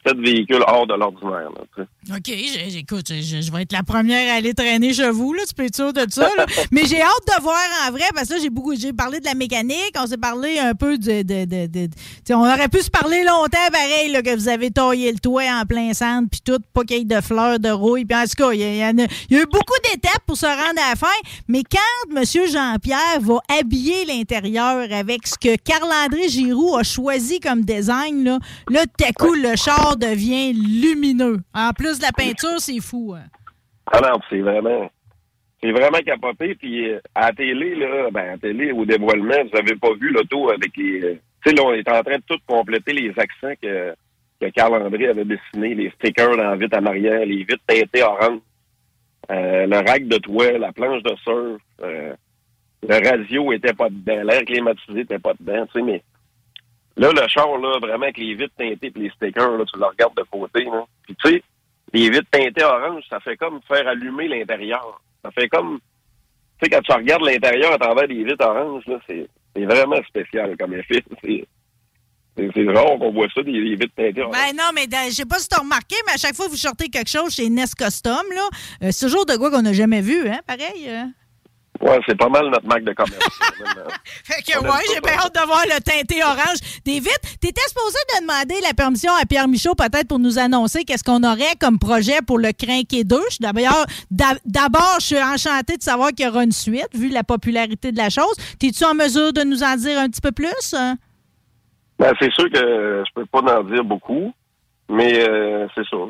sept 0.06 0.18
véhicules 0.18 0.62
hors 0.66 0.86
de 0.86 0.94
l'ordinaire. 0.94 1.50
OK, 2.08 2.32
j'écoute, 2.70 3.08
je, 3.10 3.42
je 3.42 3.52
vais 3.52 3.62
être 3.62 3.72
la 3.72 3.82
première 3.82 4.32
à 4.32 4.36
aller 4.36 4.54
traîner 4.54 4.94
chez 4.94 5.10
vous, 5.10 5.34
là, 5.34 5.42
tu 5.46 5.54
peux 5.54 5.64
être 5.66 5.76
sûr 5.76 5.92
de 5.92 6.06
ça. 6.10 6.28
là. 6.36 6.46
Mais 6.72 6.86
j'ai 6.86 7.02
hâte 7.02 7.10
de 7.36 7.42
voir 7.42 7.58
en 7.86 7.90
vrai, 7.92 8.04
parce 8.14 8.28
que 8.28 8.34
là, 8.34 8.40
j'ai 8.42 8.48
beaucoup 8.48 8.74
j'ai 8.74 8.94
parlé 8.94 9.20
de 9.20 9.26
la 9.26 9.34
mécanique, 9.34 9.92
on 9.98 10.06
s'est 10.06 10.16
parlé 10.16 10.58
un 10.58 10.74
peu 10.74 10.96
de. 10.96 11.20
de, 11.22 11.44
de, 11.44 11.66
de- 11.66 11.88
on 12.34 12.40
aurait 12.40 12.68
pu 12.68 12.80
se 12.80 12.90
parler 12.90 13.22
longtemps, 13.22 13.58
pareil, 13.70 14.10
là, 14.12 14.22
que 14.22 14.34
vous 14.34 14.48
avez 14.48 14.70
taillé 14.70 15.12
le 15.12 15.18
toit 15.18 15.42
en 15.60 15.66
plein 15.66 15.92
centre, 15.92 16.28
puis 16.30 16.40
tout, 16.42 16.58
pas 16.72 16.84
qu'il 16.84 16.96
y 16.96 17.00
ait 17.02 17.04
de 17.04 17.20
fleurs, 17.20 17.58
de 17.60 17.68
rouille. 17.68 18.06
Puis 18.06 18.16
en 18.16 18.22
tout 18.24 18.44
cas, 18.44 18.52
il 18.52 18.60
y, 18.60 18.64
a- 18.82 18.90
y 18.92 18.96
y 19.30 19.36
eu 19.36 19.44
beaucoup 19.52 19.78
d'étapes 19.92 20.22
pour 20.26 20.38
se 20.38 20.46
rendre 20.46 20.80
à 20.86 20.90
la 20.90 20.96
fin. 20.96 21.06
Mais 21.48 21.62
quand 21.70 22.16
M. 22.16 22.24
Jean-Pierre 22.50 23.20
va 23.20 23.38
habiller 23.60 24.06
l'intérieur 24.06 24.86
avec 24.90 25.26
ce 25.26 25.34
que 25.34 25.54
Carl-André 25.56 26.28
Giroux 26.30 26.76
a 26.76 26.82
choisi 26.82 27.40
comme 27.40 27.62
design, 27.62 28.24
là, 28.24 28.38
là 28.70 28.84
tout 28.86 29.04
à 29.06 29.12
coup, 29.12 29.34
le 29.34 29.54
char 29.56 29.96
devient 29.98 30.54
lumineux. 30.54 31.40
En 31.52 31.72
plus 31.72 31.89
de 31.98 32.02
la 32.04 32.12
peinture, 32.12 32.58
c'est 32.60 32.80
fou. 32.80 33.14
hein. 33.16 33.24
Ah 33.92 34.00
non, 34.00 34.20
c'est 34.28 34.40
vraiment. 34.40 34.90
C'est 35.62 35.72
vraiment 35.72 35.98
capoté. 35.98 36.54
Puis 36.54 36.90
euh, 36.90 37.00
à 37.14 37.26
la 37.26 37.32
télé, 37.32 37.74
là, 37.74 38.10
ben, 38.10 38.34
à 38.34 38.38
télé, 38.38 38.72
au 38.72 38.84
dévoilement, 38.84 39.44
vous 39.50 39.58
avez 39.58 39.76
pas 39.76 39.92
vu 39.94 40.10
l'auto 40.10 40.50
avec 40.50 40.76
les. 40.76 41.04
euh, 41.04 41.14
Tu 41.44 41.50
sais, 41.50 41.56
là, 41.56 41.62
on 41.64 41.72
est 41.72 41.88
en 41.88 42.02
train 42.02 42.16
de 42.16 42.22
tout 42.26 42.38
compléter 42.46 42.92
les 42.92 43.10
accents 43.18 43.54
que, 43.60 43.94
que 44.40 44.46
Carl-André 44.50 45.08
avait 45.08 45.24
dessinés, 45.24 45.74
les 45.74 45.90
stickers 45.90 46.36
dans 46.36 46.44
la 46.50 46.56
vitre 46.56 46.78
en 46.78 46.86
arrière, 46.86 47.26
les 47.26 47.38
vitres 47.44 47.62
teintées 47.66 48.02
orange, 48.02 48.40
euh, 49.30 49.66
le 49.66 49.76
rack 49.76 50.06
de 50.08 50.16
toit, 50.18 50.52
la 50.58 50.72
planche 50.72 51.02
de 51.02 51.14
surf, 51.24 51.60
euh, 51.82 52.14
le 52.88 53.08
radio 53.10 53.52
était 53.52 53.74
pas 53.74 53.90
dedans, 53.90 54.22
l'air 54.22 54.42
climatisé 54.44 55.00
était 55.00 55.18
pas 55.18 55.34
dedans, 55.38 55.66
tu 55.66 55.72
sais, 55.78 55.82
mais 55.84 56.02
là, 56.96 57.10
le 57.12 57.28
char, 57.28 57.56
là, 57.58 57.78
vraiment, 57.80 58.04
avec 58.04 58.16
les 58.18 58.34
vitres 58.34 58.54
teintées 58.56 58.92
et 58.94 58.98
les 58.98 59.10
stickers, 59.10 59.50
là, 59.58 59.64
tu 59.70 59.78
le 59.78 59.84
regardes 59.84 60.16
de 60.16 60.24
côté, 60.30 60.64
là. 60.64 60.84
Puis 61.02 61.14
tu 61.22 61.30
sais, 61.30 61.42
les 61.92 62.10
vitres 62.10 62.30
teintées 62.30 62.64
orange, 62.64 63.04
ça 63.08 63.20
fait 63.20 63.36
comme 63.36 63.60
faire 63.66 63.86
allumer 63.88 64.28
l'intérieur. 64.28 65.00
Ça 65.24 65.30
fait 65.32 65.48
comme, 65.48 65.78
tu 66.60 66.64
sais, 66.64 66.70
quand 66.70 66.82
tu 66.82 66.92
regardes 66.92 67.22
l'intérieur 67.22 67.72
à 67.72 67.78
travers 67.78 68.06
les 68.06 68.24
vitres 68.24 68.46
orange, 68.46 68.84
là, 68.86 68.98
c'est, 69.08 69.28
vraiment 69.56 70.02
spécial 70.08 70.56
comme 70.58 70.74
effet. 70.74 71.02
C'est, 72.36 72.48
c'est, 72.54 72.66
rare 72.68 72.96
qu'on 72.98 73.12
voit 73.12 73.26
ça, 73.34 73.42
des, 73.42 73.52
des 73.52 73.74
vitres 73.74 73.94
teintées 73.94 74.22
orange. 74.22 74.34
Ben 74.34 74.56
non, 74.56 74.70
mais 74.74 74.86
je 75.10 75.14
sais 75.14 75.26
pas 75.26 75.38
si 75.38 75.48
tu 75.48 75.56
as 75.56 75.60
remarqué, 75.60 75.96
mais 76.06 76.12
à 76.12 76.16
chaque 76.16 76.34
fois 76.34 76.46
que 76.46 76.52
vous 76.52 76.56
sortez 76.56 76.88
quelque 76.88 77.10
chose 77.10 77.34
chez 77.34 77.50
Nest 77.50 77.74
Custom, 77.74 78.24
là, 78.34 78.48
euh, 78.84 78.88
c'est 78.92 79.04
toujours 79.06 79.26
de 79.26 79.36
quoi 79.36 79.50
qu'on 79.50 79.60
n'a 79.62 79.74
jamais 79.74 80.00
vu, 80.00 80.26
hein, 80.28 80.40
pareil. 80.46 80.88
euh. 80.88 81.04
Ouais, 81.80 81.98
c'est 82.06 82.16
pas 82.18 82.28
mal 82.28 82.50
notre 82.50 82.66
marque 82.66 82.84
de 82.84 82.92
commerce. 82.92 83.18
Fait 84.24 84.42
que 84.42 84.58
ouais, 84.58 84.68
j'ai 84.92 85.00
bien 85.00 85.14
hâte 85.14 85.34
de 85.34 85.46
voir 85.46 85.62
le 85.64 85.80
teinté 85.80 86.22
orange 86.22 86.58
des 86.84 87.00
vitres. 87.00 87.38
T'étais 87.40 87.62
supposé 87.68 87.96
de 88.14 88.20
demander 88.20 88.54
la 88.62 88.74
permission 88.74 89.12
à 89.14 89.24
Pierre 89.24 89.48
Michaud 89.48 89.74
peut-être 89.74 90.06
pour 90.08 90.18
nous 90.18 90.38
annoncer 90.38 90.84
qu'est-ce 90.84 91.04
qu'on 91.04 91.22
aurait 91.24 91.56
comme 91.58 91.78
projet 91.78 92.18
pour 92.26 92.38
le 92.38 92.52
Crinqué 92.52 93.04
2. 93.04 93.18
Je- 93.32 93.38
D'ailleurs, 93.40 93.86
d'a- 94.10 94.36
d'abord, 94.44 94.96
je 95.00 95.06
suis 95.06 95.22
enchantée 95.22 95.78
de 95.78 95.82
savoir 95.82 96.10
qu'il 96.10 96.26
y 96.26 96.28
aura 96.28 96.44
une 96.44 96.52
suite, 96.52 96.88
vu 96.94 97.08
la 97.08 97.24
popularité 97.24 97.92
de 97.92 97.96
la 97.96 98.10
chose. 98.10 98.34
T'es-tu 98.58 98.84
en 98.84 98.92
mesure 98.94 99.32
de 99.32 99.42
nous 99.42 99.62
en 99.62 99.74
dire 99.76 99.98
un 99.98 100.08
petit 100.10 100.20
peu 100.20 100.32
plus? 100.32 100.74
hein? 100.74 100.96
Ben, 101.98 102.12
c'est 102.20 102.32
sûr 102.32 102.50
que 102.50 103.04
je 103.06 103.12
peux 103.14 103.26
pas 103.26 103.40
en 103.40 103.62
dire 103.64 103.84
beaucoup, 103.84 104.32
mais 104.90 105.26
euh, 105.28 105.66
c'est 105.74 105.84
sûr. 105.86 106.08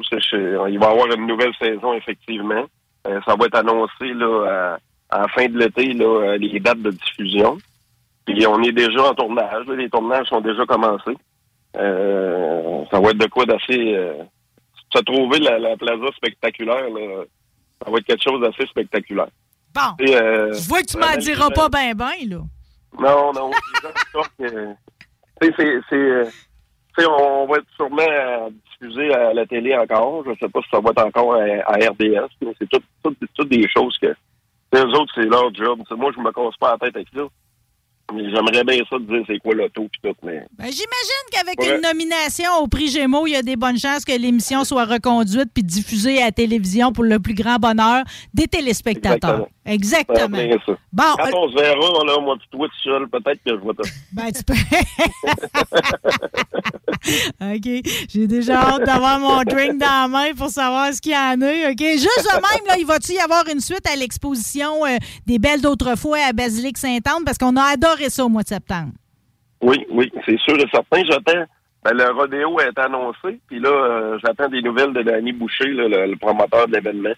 il 0.68 0.78
va 0.78 0.88
y 0.88 0.90
avoir 0.90 1.06
une 1.16 1.26
nouvelle 1.26 1.52
saison, 1.60 1.94
effectivement. 1.94 2.64
Euh, 3.06 3.20
ça 3.26 3.34
va 3.38 3.46
être 3.46 3.56
annoncé 3.58 4.12
là, 4.14 4.74
à, 4.74 4.78
à 5.10 5.22
la 5.22 5.28
fin 5.28 5.46
de 5.46 5.58
l'été, 5.58 5.92
là, 5.92 6.04
euh, 6.04 6.36
les 6.38 6.60
dates 6.60 6.82
de 6.82 6.90
diffusion. 6.90 7.58
Puis 8.26 8.46
on 8.46 8.62
est 8.62 8.72
déjà 8.72 9.10
en 9.10 9.14
tournage. 9.14 9.66
là. 9.66 9.74
les 9.74 9.90
tournages 9.90 10.26
sont 10.28 10.40
déjà 10.40 10.64
commencés. 10.66 11.16
Euh, 11.76 12.84
ça 12.90 13.00
va 13.00 13.10
être 13.10 13.18
de 13.18 13.26
quoi 13.26 13.44
d'assez... 13.44 13.94
Euh, 13.94 14.14
se 14.94 15.02
trouver 15.02 15.38
la, 15.38 15.58
la 15.58 15.76
plaza 15.76 16.06
spectaculaire, 16.16 16.90
là, 16.90 17.24
ça 17.84 17.90
va 17.90 17.98
être 17.98 18.06
quelque 18.06 18.22
chose 18.22 18.40
d'assez 18.40 18.66
spectaculaire. 18.68 19.28
Bon. 19.74 20.04
Et, 20.04 20.16
euh, 20.16 20.52
Je 20.52 20.68
vois 20.68 20.80
que 20.82 20.86
tu 20.86 20.98
m'en 20.98 21.16
diras 21.16 21.48
les 21.48 21.54
pas 21.54 21.68
ben 21.68 21.94
ben, 21.94 22.28
là. 22.28 22.40
non, 22.98 23.32
non. 23.32 23.50
Tu 24.38 25.54
c'est. 25.56 25.80
c'est, 25.88 26.22
tu 26.98 27.06
on 27.06 27.46
va 27.46 27.58
être 27.58 27.70
sûrement 27.76 28.02
à 28.02 28.48
diffuser 28.50 29.14
à 29.14 29.32
la 29.32 29.46
télé 29.46 29.74
encore. 29.76 30.24
Je 30.26 30.32
sais 30.40 30.48
pas 30.48 30.60
si 30.60 30.68
ça 30.70 30.80
va 30.80 30.90
être 30.90 31.06
encore 31.06 31.34
à, 31.34 31.44
à 31.66 31.76
RDS, 31.76 32.28
mais 32.42 32.52
c'est 32.58 32.68
toutes 32.68 32.84
tout, 33.02 33.14
tout 33.34 33.44
des 33.44 33.66
choses 33.74 33.96
que. 33.98 34.14
Les 34.72 34.82
autres, 34.82 35.12
c'est 35.14 35.26
leur 35.26 35.52
job. 35.54 35.80
Moi, 35.90 36.12
je 36.14 36.20
me 36.20 36.32
casse 36.32 36.56
pas 36.58 36.72
la 36.72 36.78
tête 36.78 36.96
avec 36.96 37.08
ça. 37.14 37.22
J'aimerais 38.12 38.64
bien 38.64 38.82
ça 38.90 38.98
de 38.98 39.04
dire 39.04 39.22
c'est 39.26 39.38
quoi 39.38 39.54
l'auto 39.54 39.86
pis 39.90 40.00
tout, 40.02 40.14
mais. 40.22 40.44
Ben, 40.58 40.64
J'imagine 40.64 41.26
qu'avec 41.30 41.58
Ouais. 41.60 41.76
une 41.76 41.80
nomination 41.82 42.50
au 42.62 42.66
prix 42.68 42.88
Gémeaux, 42.88 43.26
il 43.26 43.32
y 43.32 43.36
a 43.36 43.42
des 43.42 43.56
bonnes 43.56 43.78
chances 43.78 44.04
que 44.04 44.12
l'émission 44.12 44.64
soit 44.64 44.84
reconduite 44.84 45.48
puis 45.54 45.62
diffusée 45.62 46.20
à 46.22 46.26
la 46.26 46.32
télévision 46.32 46.92
pour 46.92 47.04
le 47.04 47.18
plus 47.20 47.34
grand 47.34 47.56
bonheur 47.56 48.02
des 48.34 48.46
téléspectateurs. 48.46 49.46
Exactement. 49.66 50.28
Bien 50.28 50.56
ça. 50.66 50.72
Bon, 50.92 51.04
Quand 51.16 51.26
euh, 51.26 51.30
on 51.34 51.48
se 51.50 51.54
verra, 51.54 52.04
là, 52.04 52.20
moi, 52.20 52.36
toi, 52.50 52.66
tout 52.66 52.74
seul, 52.82 53.06
peut-être 53.08 53.40
que 53.44 53.50
je 53.50 53.56
vais 53.56 53.74
te. 53.74 53.82
Ben, 54.12 54.32
tu 54.32 54.42
peux. 54.42 54.54
OK. 57.40 57.68
J'ai 58.08 58.26
déjà 58.26 58.60
hâte 58.60 58.84
d'avoir 58.84 59.18
mon 59.20 59.42
drink 59.44 59.78
dans 59.78 59.86
la 60.02 60.08
main 60.08 60.34
pour 60.36 60.48
savoir 60.48 60.92
ce 60.92 61.00
qu'il 61.00 61.12
y 61.12 61.16
en 61.16 61.40
a. 61.42 61.70
OK? 61.70 61.78
Juste 61.80 62.24
de 62.24 62.34
même, 62.34 62.66
là, 62.66 62.76
il 62.78 62.86
va-tu 62.86 63.12
y 63.12 63.18
avoir 63.18 63.46
une 63.48 63.60
suite 63.60 63.86
à 63.90 63.96
l'exposition 63.96 64.84
euh, 64.84 64.96
des 65.26 65.38
Belles 65.38 65.60
d'autrefois 65.60 66.18
à 66.28 66.32
Basilique 66.32 66.78
Sainte-Anne? 66.78 67.24
Parce 67.24 67.38
qu'on 67.38 67.56
a 67.56 67.62
adoré 67.62 67.99
ça 68.08 68.24
au 68.24 68.28
mois 68.28 68.42
de 68.42 68.48
septembre. 68.48 68.92
Oui, 69.60 69.84
oui, 69.90 70.10
c'est 70.24 70.38
sûr 70.38 70.56
et 70.56 70.66
certain. 70.72 71.02
J'attends. 71.04 71.44
Ben, 71.82 71.94
le 71.94 72.10
rodéo 72.10 72.60
est 72.60 72.78
annoncé, 72.78 73.40
puis 73.46 73.58
là, 73.58 73.70
euh, 73.70 74.18
j'attends 74.22 74.48
des 74.48 74.60
nouvelles 74.60 74.92
de 74.92 75.02
Danny 75.02 75.32
Boucher, 75.32 75.68
le, 75.68 76.14
promoteur 76.16 76.68
de 76.68 76.74
l'événement. 76.74 77.14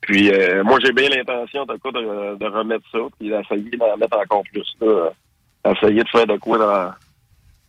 Puis 0.00 0.30
euh, 0.30 0.62
moi, 0.62 0.78
j'ai 0.84 0.92
bien 0.92 1.08
l'intention, 1.08 1.62
en 1.62 1.66
tout 1.66 1.78
cas, 1.78 1.90
de, 1.90 2.36
de 2.36 2.46
remettre 2.46 2.84
ça, 2.92 2.98
puis 3.18 3.30
d'essayer 3.30 3.76
d'en 3.76 3.96
mettre 3.96 4.16
encore 4.16 4.44
plus. 4.52 4.76
Là, 4.80 4.86
euh, 4.86 5.72
essayer 5.72 6.04
de 6.04 6.08
faire 6.08 6.26
de 6.26 6.36
quoi 6.36 6.58
dans, 6.58 6.90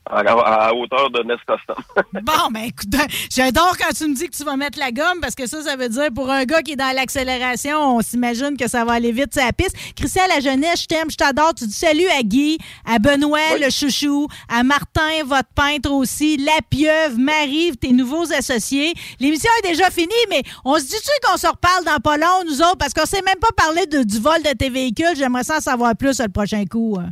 à, 0.09 0.67
à 0.67 0.73
hauteur 0.73 1.09
de 1.09 1.23
Nest 1.23 1.41
Custom. 1.47 1.83
Bon, 2.23 2.49
ben 2.51 2.63
écoute, 2.65 2.89
j'adore 3.33 3.75
quand 3.77 3.93
tu 3.95 4.07
me 4.07 4.15
dis 4.15 4.27
que 4.27 4.35
tu 4.35 4.43
vas 4.43 4.55
mettre 4.55 4.79
la 4.79 4.91
gomme 4.91 5.19
parce 5.21 5.35
que 5.35 5.45
ça, 5.47 5.61
ça 5.63 5.75
veut 5.75 5.89
dire 5.89 6.07
pour 6.13 6.29
un 6.29 6.43
gars 6.45 6.61
qui 6.61 6.71
est 6.73 6.75
dans 6.75 6.93
l'accélération, 6.95 7.97
on 7.97 8.01
s'imagine 8.01 8.57
que 8.57 8.67
ça 8.67 8.83
va 8.85 8.93
aller 8.93 9.11
vite 9.11 9.33
sur 9.33 9.43
la 9.45 9.53
piste. 9.53 9.75
Christian 9.95 10.23
La 10.29 10.39
Jeunesse, 10.39 10.81
je 10.81 10.85
t'aime, 10.87 11.09
je 11.11 11.15
t'adore. 11.17 11.53
Tu 11.53 11.65
dis 11.67 11.73
salut 11.73 12.07
à 12.17 12.21
Guy, 12.23 12.57
à 12.85 12.99
Benoît, 12.99 13.57
le 13.59 13.69
chouchou, 13.69 14.27
à 14.49 14.63
Martin, 14.63 15.23
votre 15.25 15.49
peintre 15.55 15.91
aussi, 15.91 16.37
La 16.37 16.59
Pieuvre, 16.69 17.17
Marie, 17.17 17.75
tes 17.77 17.91
nouveaux 17.91 18.31
associés. 18.33 18.93
L'émission 19.19 19.49
est 19.63 19.67
déjà 19.69 19.89
finie, 19.89 20.07
mais 20.29 20.41
on 20.65 20.75
se 20.75 20.83
dit-tu 20.85 21.11
qu'on 21.27 21.37
se 21.37 21.47
reparle 21.47 21.83
dans 21.85 21.99
pas 21.99 22.17
long, 22.17 22.43
nous 22.45 22.61
autres, 22.61 22.77
parce 22.77 22.93
qu'on 22.93 23.05
sait 23.05 23.21
même 23.21 23.39
pas 23.39 23.51
parler 23.55 23.85
de- 23.85 24.03
du 24.03 24.19
vol 24.19 24.41
de 24.43 24.51
tes 24.57 24.69
véhicules. 24.69 25.15
J'aimerais 25.15 25.43
ça 25.43 25.57
en 25.57 25.61
savoir 25.61 25.95
plus 25.95 26.19
le 26.19 26.29
prochain 26.29 26.63
coup. 26.65 26.97
hein. 26.99 27.09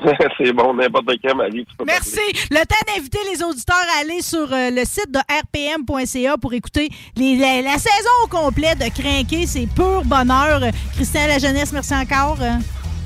c'est 0.38 0.52
bon, 0.52 0.74
n'importe 0.74 1.06
quand, 1.24 1.34
Marie. 1.36 1.66
Merci. 1.84 2.20
Le 2.50 2.58
temps 2.66 2.94
d'inviter 2.94 3.18
les 3.32 3.42
auditeurs 3.42 3.76
à 3.96 4.00
aller 4.00 4.22
sur 4.22 4.52
euh, 4.52 4.70
le 4.70 4.84
site 4.84 5.10
de 5.10 5.18
rpm.ca 5.18 6.36
pour 6.38 6.52
écouter 6.54 6.88
les- 7.16 7.36
la, 7.36 7.62
la 7.62 7.78
saison 7.78 8.10
au 8.24 8.28
complet 8.28 8.74
de 8.74 8.88
Crinquer. 8.90 9.46
C'est 9.46 9.66
pur 9.66 10.02
bonheur. 10.04 10.60
Christian 10.94 11.26
La 11.26 11.38
Jeunesse, 11.38 11.72
merci 11.72 11.94
encore. 11.94 12.38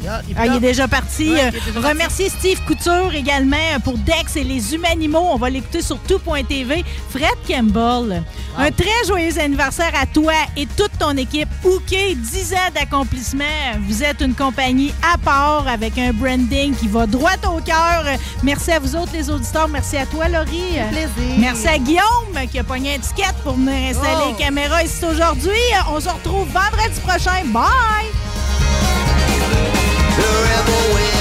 Ah, 0.09 0.21
il 0.29 0.37
est 0.37 0.57
ah, 0.57 0.59
déjà 0.59 0.89
parti. 0.89 1.31
Ouais, 1.31 1.41
Euh, 1.45 1.49
est 1.49 1.53
déjà 1.53 1.73
parti. 1.73 1.89
remercier 1.89 2.29
Steve 2.29 2.61
Couture 2.67 3.15
également 3.15 3.57
euh, 3.75 3.79
pour 3.79 3.97
Dex 3.99 4.37
et 4.37 4.45
les 4.45 4.75
Humanimaux. 4.75 5.29
On 5.33 5.37
va 5.37 5.51
l'écouter 5.51 5.83
sur 5.83 5.99
tout.tv. 6.01 6.85
Fred 7.11 7.29
Campbell, 7.49 8.23
un 8.59 8.71
très 8.71 9.07
joyeux 9.07 9.39
anniversaire 9.39 9.93
à 10.01 10.07
toi 10.07 10.33
et 10.57 10.67
toute 10.67 10.97
ton 10.99 11.17
équipe. 11.17 11.49
OK, 11.65 11.91
10 11.91 12.53
ans 12.55 12.71
d'accomplissement. 12.75 13.45
Vous 13.89 14.03
êtes 14.03 14.21
une 14.21 14.35
compagnie 14.35 14.93
à 15.15 15.19
part 15.19 15.67
avec 15.69 15.97
un 15.99 16.13
branding 16.13 16.75
qui 16.75 16.89
va 16.89 17.07
droit 17.07 17.31
au 17.47 17.61
cœur. 17.61 18.05
Merci 18.43 18.73
à 18.73 18.79
vous 18.79 18.97
autres, 18.97 19.13
les 19.13 19.31
auditeurs. 19.31 19.69
Merci 19.69 19.97
à 19.97 20.07
toi, 20.07 20.29
Laurie. 20.29 20.79
plaisir. 20.91 21.37
Merci 21.39 21.69
à 21.69 21.79
Guillaume 21.79 22.47
qui 22.51 22.59
a 22.59 22.65
pogné 22.65 22.95
un 22.95 22.99
ticket 22.99 23.23
pour 23.45 23.55
venir 23.55 23.91
installer 23.91 24.23
Oh. 24.25 24.35
les 24.37 24.45
caméras 24.45 24.83
ici 24.83 25.05
aujourd'hui. 25.05 25.53
On 25.91 26.01
se 26.01 26.09
retrouve 26.09 26.49
vendredi 26.49 27.01
prochain. 27.07 27.43
Bye! 27.47 28.11
The 30.15 30.29
rebel 30.45 30.95
wins. 30.95 31.12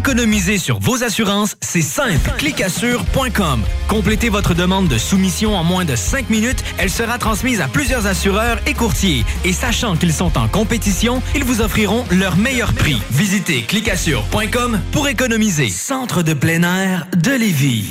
Économiser 0.00 0.56
sur 0.56 0.78
vos 0.78 1.04
assurances, 1.04 1.56
c'est 1.60 1.82
simple. 1.82 2.30
Clicassure.com. 2.38 3.62
Complétez 3.86 4.30
votre 4.30 4.54
demande 4.54 4.88
de 4.88 4.96
soumission 4.96 5.54
en 5.54 5.62
moins 5.62 5.84
de 5.84 5.94
5 5.94 6.30
minutes. 6.30 6.64
Elle 6.78 6.88
sera 6.88 7.18
transmise 7.18 7.60
à 7.60 7.68
plusieurs 7.68 8.06
assureurs 8.06 8.58
et 8.66 8.72
courtiers. 8.72 9.26
Et 9.44 9.52
sachant 9.52 9.96
qu'ils 9.96 10.14
sont 10.14 10.38
en 10.38 10.48
compétition, 10.48 11.22
ils 11.34 11.44
vous 11.44 11.60
offriront 11.60 12.06
leur 12.10 12.38
meilleur 12.38 12.72
prix. 12.72 12.96
Visitez 13.10 13.64
clicassure.com 13.64 14.80
pour 14.90 15.06
économiser. 15.06 15.68
Centre 15.68 16.22
de 16.22 16.32
plein 16.32 16.62
air 16.62 17.06
de 17.22 17.32
Lévis. 17.32 17.90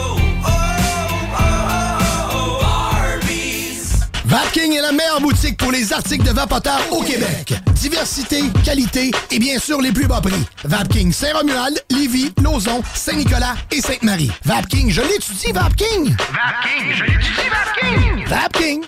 Vapking 4.29 4.73
est 4.73 4.81
la 4.81 4.91
meilleure 4.91 5.21
boutique 5.21 5.57
pour 5.57 5.71
les 5.71 5.91
articles 5.91 6.23
de 6.23 6.29
vapoteurs 6.29 6.81
au 6.91 7.01
Québec. 7.01 7.51
Diversité, 7.73 8.43
qualité 8.63 9.09
et 9.31 9.39
bien 9.39 9.57
sûr 9.57 9.81
les 9.81 9.91
plus 9.91 10.05
bas 10.05 10.21
prix. 10.21 10.45
Vapking 10.65 11.11
Saint-Romuald, 11.11 11.83
Lévis, 11.89 12.31
Lauson, 12.39 12.83
Saint-Nicolas 12.93 13.55
et 13.71 13.81
Sainte-Marie. 13.81 14.29
Vapking, 14.45 14.91
je 14.91 15.01
l'étudie, 15.01 15.51
Vapking! 15.51 16.15
Vapking, 16.15 16.93
je 16.93 17.03
l'étudie, 17.05 17.49
Vapking! 17.49 18.27
Vapking! 18.27 18.85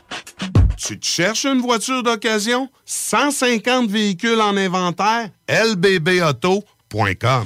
Tu 0.77 0.99
te 0.99 1.07
cherches 1.07 1.45
une 1.45 1.61
voiture 1.61 2.03
d'occasion? 2.03 2.69
150 2.85 3.89
véhicules 3.89 4.41
en 4.41 4.55
inventaire? 4.55 5.29
lbbauto.com 5.49 7.45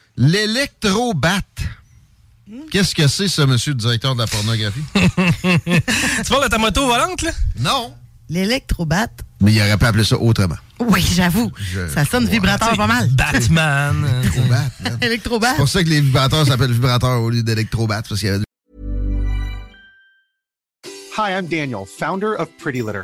L'électrobat. 0.21 1.41
Qu'est-ce 2.69 2.93
que 2.93 3.07
c'est, 3.07 3.27
ça, 3.27 3.47
monsieur 3.47 3.71
le 3.71 3.79
directeur 3.79 4.13
de 4.13 4.19
la 4.19 4.27
pornographie? 4.27 4.83
tu 4.93 6.29
parles 6.29 6.43
de 6.43 6.47
ta 6.47 6.59
moto 6.59 6.85
volante, 6.85 7.23
là? 7.23 7.31
Non. 7.59 7.91
L'électrobat. 8.29 9.07
Mais 9.39 9.51
il 9.51 9.59
aurait 9.59 9.77
pu 9.77 9.85
appeler 9.85 10.03
ça 10.03 10.17
autrement. 10.17 10.57
Oui, 10.79 11.01
j'avoue. 11.15 11.51
Ça 11.91 12.05
sonne 12.05 12.27
vibrateur 12.27 12.77
pas 12.77 12.85
mal. 12.85 13.09
Batman. 13.09 14.05
Électrobat. 15.01 15.51
C'est 15.51 15.57
pour 15.57 15.69
ça 15.69 15.83
que 15.83 15.89
les 15.89 16.01
vibrateurs 16.01 16.45
s'appellent 16.45 16.71
vibrateurs 16.71 17.19
au 17.19 17.31
lieu 17.31 17.41
d'électrobat, 17.41 18.03
parce 18.03 18.19
qu'il 18.19 18.29
y 18.29 18.31
avait 18.31 18.43
Hi, 21.17 21.31
I'm 21.31 21.47
Daniel, 21.47 21.85
founder 21.87 22.35
of 22.37 22.47
Pretty 22.59 22.81
Litter. 22.81 23.03